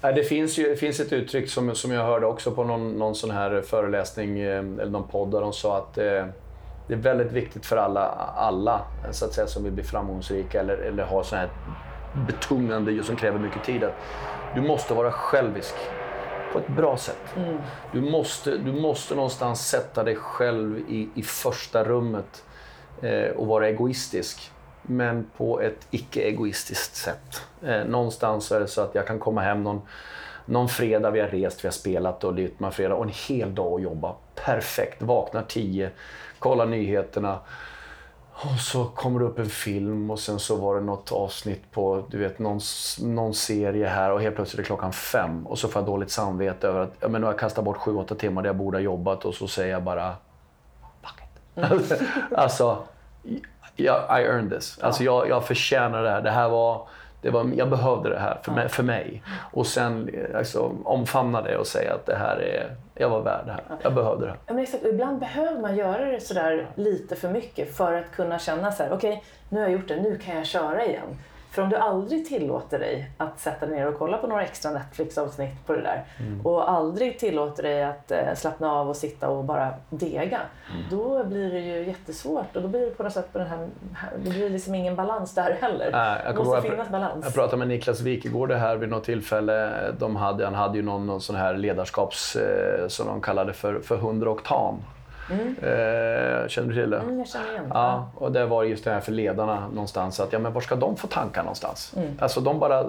Det 0.02 0.24
finns, 0.24 0.58
ju, 0.58 0.70
det 0.70 0.76
finns 0.76 1.00
ett 1.00 1.14
uttryck 1.14 1.50
som, 1.50 1.76
som 1.76 1.92
jag 1.92 2.06
hörde 2.06 2.26
också 2.26 2.52
på 2.52 2.64
någon, 2.64 2.92
någon 2.92 3.16
sån 3.16 3.32
här 3.32 3.62
föreläsning 3.62 4.40
eh, 4.40 4.60
eller 4.60 4.90
någon 4.90 5.08
podd 5.08 5.32
där 5.32 5.42
de 5.42 5.54
sa 5.54 5.78
att 5.78 5.98
eh, 5.98 6.26
det 6.88 6.94
är 6.94 6.98
väldigt 6.98 7.32
viktigt 7.32 7.66
för 7.66 7.78
alla, 7.78 8.06
alla 8.36 8.82
så 9.12 9.26
att 9.26 9.34
säga, 9.34 9.48
som 9.48 9.64
vill 9.64 9.74
bli 9.74 9.84
framgångsrika 9.84 10.60
eller, 10.60 10.78
eller 10.78 11.04
ha 11.04 11.24
så 11.24 11.36
här 11.36 11.50
betungande 12.28 13.04
som 13.04 13.16
kräver 13.16 13.40
mycket 13.40 13.64
tid. 13.64 13.84
Att 13.84 13.94
du 14.56 14.62
måste 14.62 14.94
vara 14.94 15.12
självisk 15.12 15.76
på 16.54 16.60
ett 16.60 16.68
bra 16.68 16.98
sätt. 16.98 17.36
Du, 17.92 18.02
måste, 18.02 18.58
du 18.58 18.72
måste 18.72 19.16
någonstans 19.16 19.68
sätta 19.68 20.04
dig 20.04 20.16
själv 20.16 20.80
i, 20.80 21.10
i 21.16 21.24
första 21.24 21.84
rummet 21.84 22.44
eh, 23.02 23.30
och 23.30 23.48
vara 23.48 23.68
egoistisk. 23.68 24.52
Men 24.90 25.26
på 25.38 25.62
ett 25.62 25.88
icke-egoistiskt 25.92 26.96
sätt. 26.96 27.42
Eh, 27.64 27.86
någonstans 27.86 28.46
så 28.46 28.56
är 28.56 28.60
det 28.60 28.68
så 28.68 28.82
att 28.82 28.96
jag 28.96 29.08
kan 29.08 29.20
komma 29.20 29.42
hem 29.42 29.64
någon, 29.64 29.82
någon 30.46 30.70
fredag, 30.70 31.12
vi 31.12 31.20
har 31.20 31.28
rest, 31.28 31.64
vi 31.64 31.68
har 31.68 31.74
spelat 31.74 32.24
och 32.24 32.34
Lytman 32.34 32.72
fredag 32.72 32.96
och 32.96 33.04
en 33.04 33.14
hel 33.28 33.56
dag 33.56 33.74
att 33.74 33.82
jobba. 33.82 34.16
Perfekt, 34.46 35.02
vaknar 35.02 35.44
tio, 35.44 35.90
kollar 36.40 36.66
nyheterna. 36.66 37.40
Och 38.40 38.60
så 38.60 38.86
kommer 38.86 39.20
det 39.20 39.26
upp 39.26 39.40
en 39.40 39.50
film 39.50 40.12
och 40.12 40.20
sen 40.20 40.40
så 40.40 40.56
var 40.56 40.76
det 40.76 40.82
något 40.82 41.12
avsnitt 41.12 41.72
på 41.72 42.06
du 42.10 42.18
vet, 42.18 42.40
någon, 42.40 42.60
någon 43.02 43.34
serie 43.34 43.88
här 43.88 44.12
och 44.12 44.22
helt 44.22 44.36
plötsligt 44.36 44.60
är 44.60 44.64
det 44.64 44.68
klockan 44.68 44.94
fem. 44.94 45.48
Och 45.48 45.60
så 45.60 45.68
får 45.68 45.82
jag 45.82 45.88
dåligt 45.88 46.12
samvete 46.12 46.68
över 46.68 46.80
att 46.80 46.94
ja, 47.00 47.08
men 47.08 47.22
nu 47.22 47.28
har 47.28 47.34
jag 47.34 47.40
kastat 47.40 47.66
bort 47.66 47.78
sju, 47.78 47.96
åtta 47.96 48.16
timmar 48.16 48.42
där 48.42 48.50
jag 48.50 48.56
borde 48.56 48.78
ha 48.78 48.82
jobbat 48.82 49.26
och 49.26 49.34
så 49.34 49.48
säger 49.48 49.72
jag 49.72 49.84
bara 49.84 50.16
fuck 51.02 51.22
it. 51.24 52.02
alltså, 52.38 52.84
jag, 53.78 54.22
I 54.22 54.24
earned 54.24 54.52
this. 54.52 54.80
Alltså 54.82 55.04
jag, 55.04 55.30
jag 55.30 55.46
förtjänar 55.46 56.04
det 56.04 56.10
här. 56.10 56.22
Det 56.22 56.32
här 56.32 56.50
var, 56.50 56.88
det 57.22 57.30
var, 57.30 57.52
jag 57.56 57.70
behövde 57.70 58.10
det 58.10 58.20
här 58.20 58.38
för, 58.44 58.52
mig, 58.52 58.70
för 58.70 58.84
mig. 58.84 59.24
Och 59.52 59.68
sen 59.68 60.10
alltså, 60.36 60.72
omfamna 60.84 61.42
det 61.42 61.58
och 61.58 61.68
säga 61.68 61.94
att 61.94 62.06
det 62.06 62.16
här 62.16 62.38
är, 62.38 62.76
jag 62.96 63.10
var 63.10 63.22
värd 63.22 63.46
det 63.46 63.52
här. 63.52 63.62
Jag 63.82 63.94
behövde 63.94 64.26
det 64.26 64.32
här. 64.32 64.40
Ja, 64.46 64.54
men 64.54 64.64
exakt. 64.64 64.84
Och 64.84 64.90
ibland 64.90 65.20
behöver 65.20 65.62
man 65.62 65.76
göra 65.76 66.06
det 66.06 66.20
sådär 66.20 66.68
lite 66.76 67.16
för 67.16 67.30
mycket 67.30 67.78
för 67.78 67.94
att 67.94 68.12
kunna 68.12 68.40
känna 68.40 68.72
så 68.72 68.84
här: 68.84 68.94
okej, 68.94 69.24
nu 69.50 69.60
har 69.60 69.68
jag 69.68 69.74
gjort 69.80 69.88
det, 69.88 70.02
nu 70.02 70.18
kan 70.18 70.36
jag 70.36 70.46
köra 70.46 70.86
igen. 70.86 71.18
För 71.58 71.64
om 71.64 71.70
du 71.70 71.76
aldrig 71.76 72.26
tillåter 72.28 72.80
dig 72.80 73.12
att 73.18 73.40
sätta 73.40 73.66
dig 73.66 73.76
ner 73.76 73.88
och 73.88 73.98
kolla 73.98 74.18
på 74.18 74.28
några 74.28 74.44
extra 74.44 74.72
Netflix-avsnitt 74.72 75.66
på 75.66 75.74
det 75.74 75.82
där 75.82 76.04
och 76.44 76.72
aldrig 76.72 77.20
tillåter 77.20 77.64
dig 77.64 77.84
att 77.84 78.12
eh, 78.12 78.34
slappna 78.36 78.72
av 78.72 78.90
och 78.90 78.96
sitta 78.96 79.30
och 79.30 79.44
bara 79.44 79.74
dega, 79.90 80.40
då 80.92 81.24
blir 81.24 81.52
det 81.52 81.60
ju 81.60 81.88
jättesvårt 81.88 82.56
och 82.56 82.62
då 82.62 82.68
blir 82.68 82.82
det 82.82 82.92
på 82.92 83.04
något 83.04 83.14
sätt 83.14 83.34
på 83.34 83.38
den 83.40 83.48
här, 83.48 83.68
det 84.24 84.30
blir 84.30 84.50
liksom 84.50 84.76
ingen 84.76 84.96
balans 84.96 85.34
där 85.36 85.58
heller. 85.62 85.92
Nej, 85.92 86.22
jag 86.26 86.36
det 86.36 86.40
måste 86.40 86.58
ihåg- 86.58 86.72
finnas 86.72 86.90
balans. 86.90 87.26
Jag 87.26 87.34
pratade 87.34 87.58
med 87.58 87.68
Niklas 87.68 88.02
Wikegård 88.02 88.52
här 88.52 88.76
vid 88.78 88.90
något 88.90 89.04
tillfälle. 89.04 89.74
De 90.00 90.16
hade, 90.16 90.46
han 90.46 90.56
hade 90.56 90.78
ju 90.78 90.84
någon, 90.84 91.06
någon 91.06 91.22
sån 91.22 91.36
här 91.36 91.54
ledarskaps... 91.58 92.36
Eh, 92.36 92.88
som 92.88 93.08
de 93.08 93.22
kallade 93.22 93.54
för, 93.54 93.80
för 93.80 93.96
100 93.96 94.30
oktan. 94.30 94.84
Mm. 95.30 95.48
Eh, 95.48 96.48
känner 96.48 96.68
du 96.68 96.74
till 96.74 96.90
det? 96.90 96.98
Mm, 96.98 97.20
jag 97.20 97.28
känner 97.28 97.52
igen 97.52 97.66
Ja, 97.74 98.10
och 98.16 98.32
det 98.32 98.46
var 98.46 98.64
just 98.64 98.84
det 98.84 98.92
här 98.92 99.00
för 99.00 99.12
ledarna 99.12 99.68
någonstans. 99.68 100.20
Att, 100.20 100.34
ja, 100.34 100.40
men 100.40 100.54
var 100.54 100.62
ska 100.62 100.76
de 100.76 100.98
få 100.98 101.08
tanka 101.08 101.42
någonstans? 101.44 101.94
Mm. 101.96 102.10
Alltså 102.20 102.42
de 102.42 102.60
bara 102.60 102.86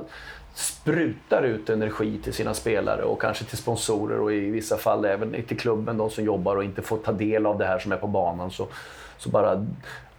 sprutar 0.55 1.43
ut 1.43 1.71
energi 1.71 2.19
till 2.25 2.33
sina 2.33 2.55
spelare 2.55 3.03
och 3.03 3.21
kanske 3.21 3.45
till 3.45 3.59
sponsorer 3.59 4.21
och 4.21 4.33
i 4.33 4.51
vissa 4.51 4.77
fall 4.77 5.05
även 5.05 5.43
till 5.43 5.59
klubben, 5.59 5.97
de 5.97 6.11
som 6.11 6.25
jobbar 6.25 6.57
och 6.57 6.65
inte 6.65 6.83
får 6.83 6.97
ta 6.97 7.13
del 7.13 7.47
av 7.47 7.59
det 7.59 7.67
här 7.67 7.79
som 7.79 7.93
är 7.93 7.97
på 7.97 8.07
banan. 8.07 8.51
Så, 8.51 8.67
så 9.19 9.29
bara... 9.29 9.67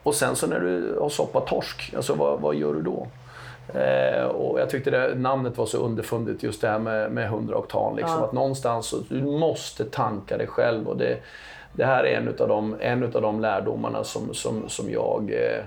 Och 0.03 0.15
sen 0.15 0.35
så 0.35 0.47
när 0.47 0.59
du 0.59 0.97
har 0.99 1.09
soppat 1.09 1.47
torsk, 1.47 1.93
alltså 1.95 2.13
vad, 2.13 2.41
vad 2.41 2.55
gör 2.55 2.73
du 2.73 2.81
då? 2.81 3.07
Eh, 3.73 4.23
och 4.23 4.59
jag 4.59 4.69
tyckte 4.69 4.91
det, 4.91 5.15
namnet 5.15 5.57
var 5.57 5.65
så 5.65 5.77
underfundigt, 5.77 6.43
just 6.43 6.61
det 6.61 6.67
här 6.67 6.79
med, 6.79 7.11
med 7.11 7.25
100 7.25 7.57
oktan. 7.57 7.95
Liksom, 7.95 8.17
ja. 8.19 8.25
Att 8.25 8.33
någonstans, 8.33 8.93
du 9.09 9.21
måste 9.21 9.85
tanka 9.85 10.37
dig 10.37 10.47
själv. 10.47 10.87
Och 10.87 10.97
det, 10.97 11.17
det 11.73 11.85
här 11.85 12.03
är 12.03 12.17
en 12.17 12.27
av 12.27 12.47
de, 12.47 12.75
en 12.79 13.03
utav 13.03 13.21
de 13.21 13.39
lärdomarna 13.39 14.03
som, 14.03 14.33
som, 14.33 14.69
som 14.69 14.91
jag 14.91 15.31
eh, 15.31 15.63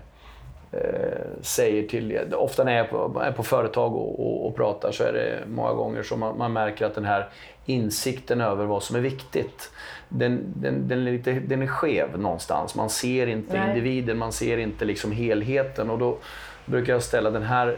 eh, 0.81 1.19
säger 1.41 1.89
till... 1.89 2.35
Ofta 2.35 2.65
när 2.65 2.77
jag 2.77 2.87
är 2.87 2.91
på, 2.91 3.21
är 3.21 3.33
på 3.33 3.43
företag 3.43 3.95
och, 3.97 4.21
och, 4.27 4.47
och, 4.47 4.57
pratar 4.57 4.93
så 4.93 5.05
är 5.05 5.13
det 5.13 5.39
många 5.47 5.73
gånger 5.73 6.03
som 6.03 6.21
man, 6.21 6.39
man, 6.39 6.53
märker 6.53 6.87
att 6.87 6.95
den 6.95 7.05
här 7.05 7.29
insikten 7.67 8.41
över 8.41 8.65
vad 8.65 8.83
som 8.83 8.97
är 8.97 9.01
viktigt, 9.01 9.71
den, 10.09 10.53
den, 10.57 10.89
den, 10.89 11.07
är, 11.07 11.13
lite, 11.13 11.33
den 11.33 11.63
är 11.63 11.67
skev 11.67 12.19
någonstans. 12.19 12.75
Man 12.75 12.91
ser 12.91 13.27
inte 13.27 13.59
Nej. 13.59 13.69
individen, 13.69 14.19
man 14.19 14.33
ser 14.33 14.59
inte 14.59 14.85
liksom 14.85 15.13
helheten. 15.13 15.91
Och 15.91 15.99
då 15.99 16.19
brukar 16.65 16.93
jag 16.93 17.03
ställa 17.03 17.31
den 17.31 17.43
här 17.43 17.77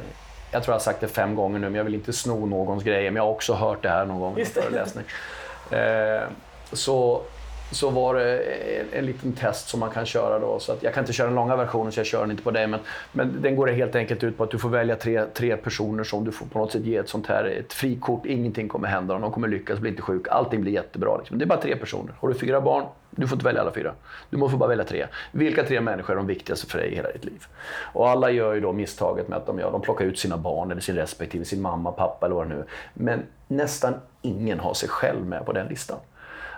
jag 0.55 0.62
tror 0.62 0.72
jag 0.72 0.79
har 0.79 0.85
sagt 0.85 1.01
det 1.01 1.09
fem 1.09 1.35
gånger 1.35 1.59
nu, 1.59 1.66
men 1.66 1.75
jag 1.75 1.85
vill 1.85 1.95
inte 1.95 2.12
sno 2.12 2.47
någons 2.47 2.85
grejer. 2.85 3.11
Men 3.11 3.16
jag 3.16 3.25
har 3.25 3.31
också 3.31 3.55
hört 3.55 3.83
det 3.83 3.89
här 3.89 4.07
någon 4.07 4.20
gång 4.20 4.39
i 4.39 4.41
en 4.41 4.47
föreläsning. 4.47 5.05
Eh, 5.70 6.22
så 6.72 7.22
så 7.71 7.91
var 7.91 8.15
det 8.15 8.39
en, 8.81 8.87
en 8.93 9.07
liten 9.07 9.33
test 9.33 9.69
som 9.69 9.81
man 9.81 9.91
kan 9.91 10.07
köra 10.07 10.39
då. 10.39 10.59
Så 10.59 10.73
att 10.73 10.83
jag 10.83 10.95
kan 10.95 11.03
inte 11.03 11.12
köra 11.12 11.27
den 11.27 11.35
långa 11.35 11.57
versionen 11.57 11.93
så 11.93 12.01
jag 12.01 12.07
kör 12.07 12.21
den 12.21 12.31
inte 12.31 12.43
på 12.43 12.51
dig. 12.51 12.67
Men, 12.67 12.81
men 13.12 13.43
den 13.43 13.57
går 13.57 13.67
helt 13.67 13.95
enkelt 13.95 14.25
ut 14.25 14.37
på 14.37 14.45
att 14.45 14.51
du 14.51 14.59
får 14.59 14.69
välja 14.69 14.97
tre, 14.97 15.25
tre 15.35 15.57
personer 15.57 16.05
som 16.05 16.25
du 16.25 16.33
får 16.33 16.47
på 16.47 16.59
något 16.59 16.73
sätt 16.73 16.85
ge 16.85 16.97
ett 16.97 17.09
sånt 17.09 17.27
här 17.27 17.45
ett 17.45 17.73
frikort. 17.73 18.27
Ingenting 18.27 18.69
kommer 18.69 18.89
hända 18.89 19.15
dem. 19.15 19.23
De 19.23 19.33
kommer 19.33 19.49
lyckas, 19.49 19.79
bli 19.79 19.91
inte 19.91 20.03
sjuka. 20.03 20.31
Allting 20.31 20.61
blir 20.61 20.73
jättebra. 20.73 21.19
Liksom. 21.19 21.39
Det 21.39 21.45
är 21.45 21.47
bara 21.47 21.61
tre 21.61 21.77
personer. 21.77 22.15
Har 22.21 22.29
du 22.29 22.35
fyra 22.35 22.61
barn, 22.61 22.85
du 23.11 23.29
får 23.29 23.37
inte 23.37 23.45
välja 23.45 23.61
alla 23.61 23.73
fyra. 23.73 23.95
Du 24.31 24.37
måste 24.37 24.57
bara 24.57 24.69
välja 24.69 24.85
tre. 24.85 25.07
Vilka 25.33 25.62
tre 25.62 25.81
människor 25.81 26.12
är 26.12 26.17
de 26.17 26.27
viktigaste 26.27 26.67
för 26.67 26.79
dig 26.79 26.93
i 26.93 26.95
hela 26.95 27.12
ditt 27.12 27.25
liv? 27.25 27.47
Och 27.93 28.09
alla 28.09 28.31
gör 28.31 28.55
ju 28.55 28.61
då 28.61 28.73
misstaget 28.73 29.29
med 29.29 29.39
att 29.39 29.47
de, 29.47 29.59
ja, 29.59 29.71
de 29.71 29.81
plockar 29.81 30.05
ut 30.05 30.19
sina 30.19 30.37
barn 30.37 30.71
eller 30.71 30.81
sin 30.81 30.95
respektive, 30.95 31.45
sin 31.45 31.62
mamma, 31.62 31.93
pappa 31.93 32.27
eller 32.27 32.37
vad 32.37 32.49
det 32.49 32.55
nu 32.55 32.61
är. 32.61 32.67
Men 32.95 33.23
nästan 33.49 33.95
ingen 34.23 34.61
har 34.61 34.75
sig 34.75 34.89
själv 34.89 35.27
med 35.27 35.47
på 35.47 35.53
den 35.53 35.67
listan. 35.67 35.99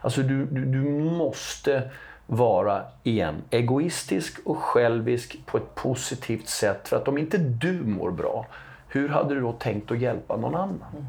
Alltså 0.07 0.23
du, 0.23 0.45
du, 0.45 0.65
du 0.65 0.79
måste 1.01 1.83
vara, 2.27 2.83
igen, 3.03 3.35
egoistisk 3.51 4.39
och 4.45 4.59
självisk 4.59 5.37
på 5.47 5.57
ett 5.57 5.75
positivt 5.75 6.49
sätt. 6.49 6.89
För 6.89 6.97
att 6.97 7.09
om 7.09 7.19
inte 7.19 7.39
du 7.39 7.73
mår 7.73 8.11
bra, 8.11 8.47
hur 8.89 9.09
hade 9.09 9.35
du 9.35 9.41
då 9.41 9.53
tänkt 9.53 9.91
att 9.91 9.99
hjälpa 9.99 10.37
någon 10.37 10.55
annan? 10.55 10.85
Mm. 10.93 11.07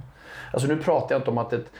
Alltså 0.53 0.67
nu 0.67 0.77
pratar 0.77 1.15
jag 1.15 1.19
inte 1.19 1.31
om 1.31 1.37
att 1.37 1.53
ett 1.53 1.71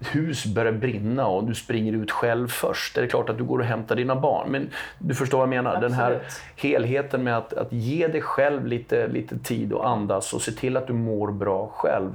hus 0.00 0.46
börjar 0.46 0.72
brinna 0.72 1.26
och 1.26 1.44
du 1.44 1.54
springer 1.54 1.92
ut 1.92 2.10
själv 2.10 2.48
först. 2.48 2.94
Det 2.94 3.00
är 3.00 3.06
klart 3.06 3.28
att 3.28 3.38
du 3.38 3.44
går 3.44 3.58
och 3.58 3.64
hämtar 3.64 3.96
dina 3.96 4.16
barn. 4.16 4.50
Men 4.50 4.70
du 4.98 5.14
förstår 5.14 5.38
vad 5.38 5.44
jag 5.44 5.50
menar? 5.50 5.70
Absolut. 5.70 5.90
Den 5.90 6.00
här 6.00 6.20
helheten 6.56 7.24
med 7.24 7.36
att, 7.38 7.52
att 7.52 7.72
ge 7.72 8.08
dig 8.08 8.22
själv 8.22 8.66
lite, 8.66 9.08
lite 9.08 9.38
tid 9.38 9.72
och 9.72 9.88
andas 9.88 10.32
och 10.32 10.42
se 10.42 10.52
till 10.52 10.76
att 10.76 10.86
du 10.86 10.92
mår 10.92 11.32
bra 11.32 11.66
själv. 11.74 12.10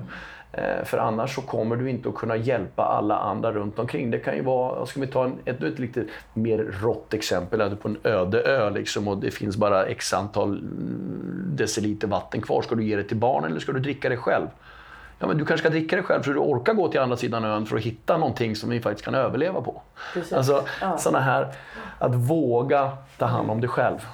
Eh, 0.54 0.84
för 0.84 0.98
annars 0.98 1.36
så 1.36 1.42
kommer 1.42 1.76
du 1.76 1.90
inte 1.90 2.10
att 2.10 2.16
kunna 2.16 2.36
hjälpa 2.36 2.84
alla 2.84 3.18
andra 3.18 3.52
runt 3.52 3.80
omkring. 3.80 4.12
Det 4.12 4.20
kan 4.20 4.36
ju 4.36 4.44
vara, 4.44 4.86
ska 4.86 5.00
vi 5.00 5.08
ta 5.08 5.26
en, 5.26 5.38
ett, 5.46 5.64
ett 5.64 5.80
lite 5.80 6.06
mer 6.34 6.58
rått 6.82 7.14
exempel, 7.14 7.62
att 7.62 7.70
du 7.70 7.76
är 7.76 7.80
på 7.80 7.88
en 7.88 7.98
öde 8.04 8.42
ö 8.42 8.70
liksom, 8.70 9.08
och 9.08 9.18
det 9.18 9.32
finns 9.32 9.58
bara 9.58 9.86
x 9.86 10.14
antal 10.14 10.60
deciliter 11.46 12.08
vatten 12.08 12.42
kvar. 12.42 12.62
Ska 12.62 12.76
du 12.76 12.84
ge 12.84 12.96
det 12.96 13.04
till 13.04 13.18
barnen 13.18 13.52
eller 13.52 13.60
ska 13.60 13.72
du 13.72 13.80
dricka 13.80 14.10
det 14.10 14.18
själv? 14.18 14.48
Ja, 15.20 15.28
men 15.28 15.38
du 15.38 15.46
kanske 15.46 15.64
ska 15.64 15.70
dricka 15.70 15.96
det 15.96 16.04
själv 16.04 16.24
för 16.24 16.32
att 16.32 16.36
du 16.36 16.42
orkar 16.42 16.74
gå 16.74 16.88
till 16.88 17.00
andra 17.00 17.18
sidan 17.18 17.46
ön 17.46 17.66
för 17.66 17.78
att 17.78 17.84
hitta 17.84 18.18
någonting 18.18 18.56
som 18.56 18.70
vi 18.70 18.82
faktiskt 18.82 19.06
kan 19.06 19.16
överleva 19.16 19.62
på. 19.62 19.82
Precis. 20.14 20.34
Alltså, 20.34 20.64
ja. 20.82 20.98
sådana 20.98 21.20
här, 21.20 21.48
att 22.00 22.16
våga 22.16 22.92
ta 23.18 23.26
hand 23.26 23.52
om 23.52 23.62
dig 23.62 23.70
själv. 23.70 24.08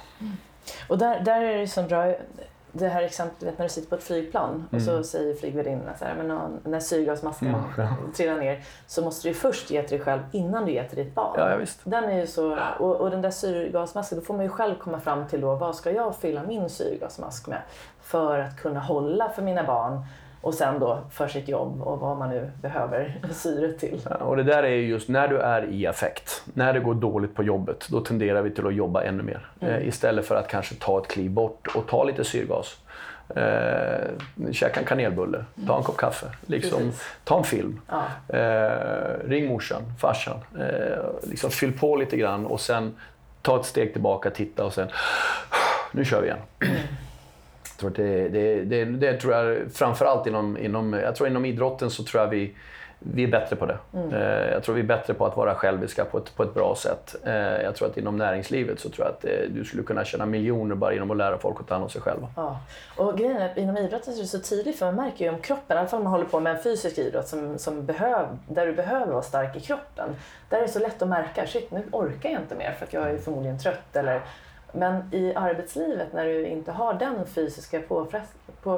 Och 0.88 0.98
där, 0.98 1.20
där 1.20 1.40
är 1.40 1.58
det 1.58 1.68
som 1.68 1.86
bra, 1.86 2.14
det 2.72 2.88
här 2.88 3.02
exemplet 3.02 3.58
när 3.58 3.66
du 3.66 3.68
sitter 3.68 3.88
på 3.88 3.94
ett 3.94 4.02
flygplan 4.02 4.50
mm. 4.50 4.66
och 4.70 4.82
så 4.82 4.90
mm. 4.90 5.04
säger 5.04 5.34
flygvärdinnan 5.34 5.94
så 5.98 6.04
här, 6.04 6.14
men 6.14 6.60
när 6.64 6.80
syrgasmasken 6.80 7.48
mm, 7.48 7.60
ja. 7.76 7.88
trillar 8.16 8.36
ner 8.36 8.64
så 8.86 9.02
måste 9.02 9.28
du 9.28 9.34
först 9.34 9.70
ge 9.70 9.82
till 9.82 9.98
dig 9.98 10.04
själv 10.04 10.20
innan 10.32 10.64
du 10.64 10.72
ger 10.72 10.84
till 10.84 10.98
ditt 10.98 11.14
barn. 11.14 11.34
Ja, 11.38 11.50
ja, 11.50 11.56
visst. 11.56 11.80
Den 11.84 12.04
är 12.04 12.20
ju 12.20 12.26
så, 12.26 12.58
och, 12.78 12.96
och 12.96 13.10
den 13.10 13.22
där 13.22 13.30
syrgasmasken, 13.30 14.18
då 14.18 14.24
får 14.24 14.34
man 14.34 14.44
ju 14.44 14.50
själv 14.50 14.78
komma 14.78 15.00
fram 15.00 15.28
till 15.28 15.40
då, 15.40 15.54
vad 15.54 15.76
ska 15.76 15.90
jag 15.90 16.16
fylla 16.16 16.42
min 16.42 16.70
syrgasmask 16.70 17.46
med 17.46 17.62
för 18.02 18.38
att 18.38 18.56
kunna 18.56 18.80
hålla 18.80 19.28
för 19.28 19.42
mina 19.42 19.64
barn 19.64 20.04
och 20.40 20.54
sen 20.54 20.78
då 20.78 20.98
för 21.10 21.28
sitt 21.28 21.48
jobb 21.48 21.82
och 21.82 21.98
vad 21.98 22.16
man 22.16 22.30
nu 22.30 22.50
behöver 22.62 23.20
syre 23.32 23.72
till. 23.72 24.00
Ja, 24.10 24.16
och 24.16 24.36
det 24.36 24.42
där 24.42 24.62
är 24.62 24.68
just 24.68 25.08
när 25.08 25.28
du 25.28 25.38
är 25.38 25.72
i 25.72 25.86
affekt, 25.86 26.42
när 26.54 26.72
det 26.72 26.80
går 26.80 26.94
dåligt 26.94 27.34
på 27.34 27.42
jobbet, 27.42 27.86
då 27.90 28.00
tenderar 28.00 28.42
vi 28.42 28.50
till 28.50 28.66
att 28.66 28.74
jobba 28.74 29.02
ännu 29.02 29.22
mer. 29.22 29.48
Mm. 29.60 29.74
Eh, 29.74 29.88
istället 29.88 30.26
för 30.26 30.34
att 30.34 30.48
kanske 30.48 30.74
ta 30.74 30.98
ett 30.98 31.08
kliv 31.08 31.30
bort 31.30 31.68
och 31.74 31.86
ta 31.86 32.04
lite 32.04 32.24
syrgas. 32.24 32.78
Eh, 33.36 34.52
käka 34.52 34.80
en 34.80 34.86
kanelbulle, 34.86 35.44
ta 35.66 35.76
en 35.76 35.82
kopp 35.82 35.96
kaffe, 35.96 36.26
liksom, 36.46 36.92
ta 37.24 37.38
en 37.38 37.44
film. 37.44 37.80
Ja. 37.88 38.36
Eh, 38.38 39.28
ring 39.28 39.48
morsan, 39.48 39.82
farsan. 39.98 40.38
Eh, 40.58 41.30
liksom, 41.30 41.50
fyll 41.50 41.78
på 41.78 41.96
lite 41.96 42.16
grann 42.16 42.46
och 42.46 42.60
sen 42.60 42.96
ta 43.42 43.60
ett 43.60 43.66
steg 43.66 43.92
tillbaka, 43.92 44.30
titta 44.30 44.64
och 44.64 44.72
sen 44.72 44.88
nu 45.92 46.04
kör 46.04 46.20
vi 46.20 46.26
igen. 46.26 46.38
Mm 46.60 46.76
tror 47.80 47.90
det, 47.90 48.28
det, 48.28 48.64
det, 48.64 48.84
det 48.84 49.20
tror 49.20 49.34
jag 49.34 49.72
framförallt 49.72 50.26
inom, 50.26 50.58
inom, 50.58 50.92
jag 50.92 51.16
tror 51.16 51.28
inom 51.28 51.44
idrotten 51.44 51.90
så 51.90 52.04
tror 52.04 52.22
jag 52.22 52.28
vi, 52.28 52.54
vi 52.98 53.24
är 53.24 53.28
bättre 53.28 53.56
på 53.56 53.66
det. 53.66 53.78
Mm. 53.94 54.14
Eh, 54.14 54.52
jag 54.52 54.62
tror 54.62 54.74
vi 54.74 54.80
är 54.80 54.86
bättre 54.86 55.14
på 55.14 55.26
att 55.26 55.36
vara 55.36 55.54
själviska 55.54 56.04
på 56.04 56.18
ett, 56.18 56.36
på 56.36 56.42
ett 56.42 56.54
bra 56.54 56.74
sätt. 56.76 57.16
Eh, 57.24 57.34
jag 57.34 57.74
tror 57.74 57.88
att 57.88 57.96
inom 57.96 58.16
näringslivet 58.16 58.80
så 58.80 58.88
tror 58.88 59.06
jag 59.06 59.14
att 59.14 59.24
eh, 59.24 59.50
du 59.50 59.64
skulle 59.64 59.82
kunna 59.82 60.04
tjäna 60.04 60.26
miljoner 60.26 60.74
bara 60.74 60.92
genom 60.92 61.10
att 61.10 61.16
lära 61.16 61.38
folk 61.38 61.60
att 61.60 61.68
ta 61.68 61.74
hand 61.74 61.84
om 61.84 61.90
sig 61.90 62.00
själva. 62.00 62.28
Ja. 62.36 62.60
Och 62.96 63.18
grejen 63.18 63.36
är 63.36 63.50
att 63.50 63.56
inom 63.56 63.76
idrotten 63.76 64.12
så 64.12 64.18
är 64.18 64.22
det 64.22 64.28
så 64.28 64.38
tidigt 64.38 64.78
för 64.78 64.86
man 64.86 64.94
märker 64.94 65.24
ju 65.24 65.30
om 65.30 65.40
kroppen, 65.40 65.76
i 65.76 65.80
alla 65.80 65.88
fall 65.88 65.98
om 65.98 66.04
man 66.04 66.12
håller 66.12 66.24
på 66.24 66.40
med 66.40 66.56
en 66.56 66.62
fysisk 66.62 66.98
idrott 66.98 67.28
som, 67.28 67.58
som 67.58 67.86
behöv, 67.86 68.26
där 68.48 68.66
du 68.66 68.72
behöver 68.72 69.12
vara 69.12 69.22
stark 69.22 69.56
i 69.56 69.60
kroppen. 69.60 70.16
Där 70.48 70.58
är 70.58 70.62
det 70.62 70.68
så 70.68 70.78
lätt 70.78 71.02
att 71.02 71.08
märka, 71.08 71.46
shit 71.46 71.70
nu 71.70 71.82
orkar 71.92 72.30
jag 72.30 72.40
inte 72.40 72.54
mer 72.54 72.72
för 72.78 72.86
att 72.86 72.92
jag 72.92 73.10
är 73.10 73.18
förmodligen 73.18 73.58
trött 73.58 73.96
eller 73.96 74.20
men 74.72 75.14
i 75.14 75.34
arbetslivet 75.34 76.12
när 76.12 76.24
du 76.24 76.46
inte 76.46 76.72
har 76.72 76.94
den 76.94 77.26
fysiska 77.26 77.80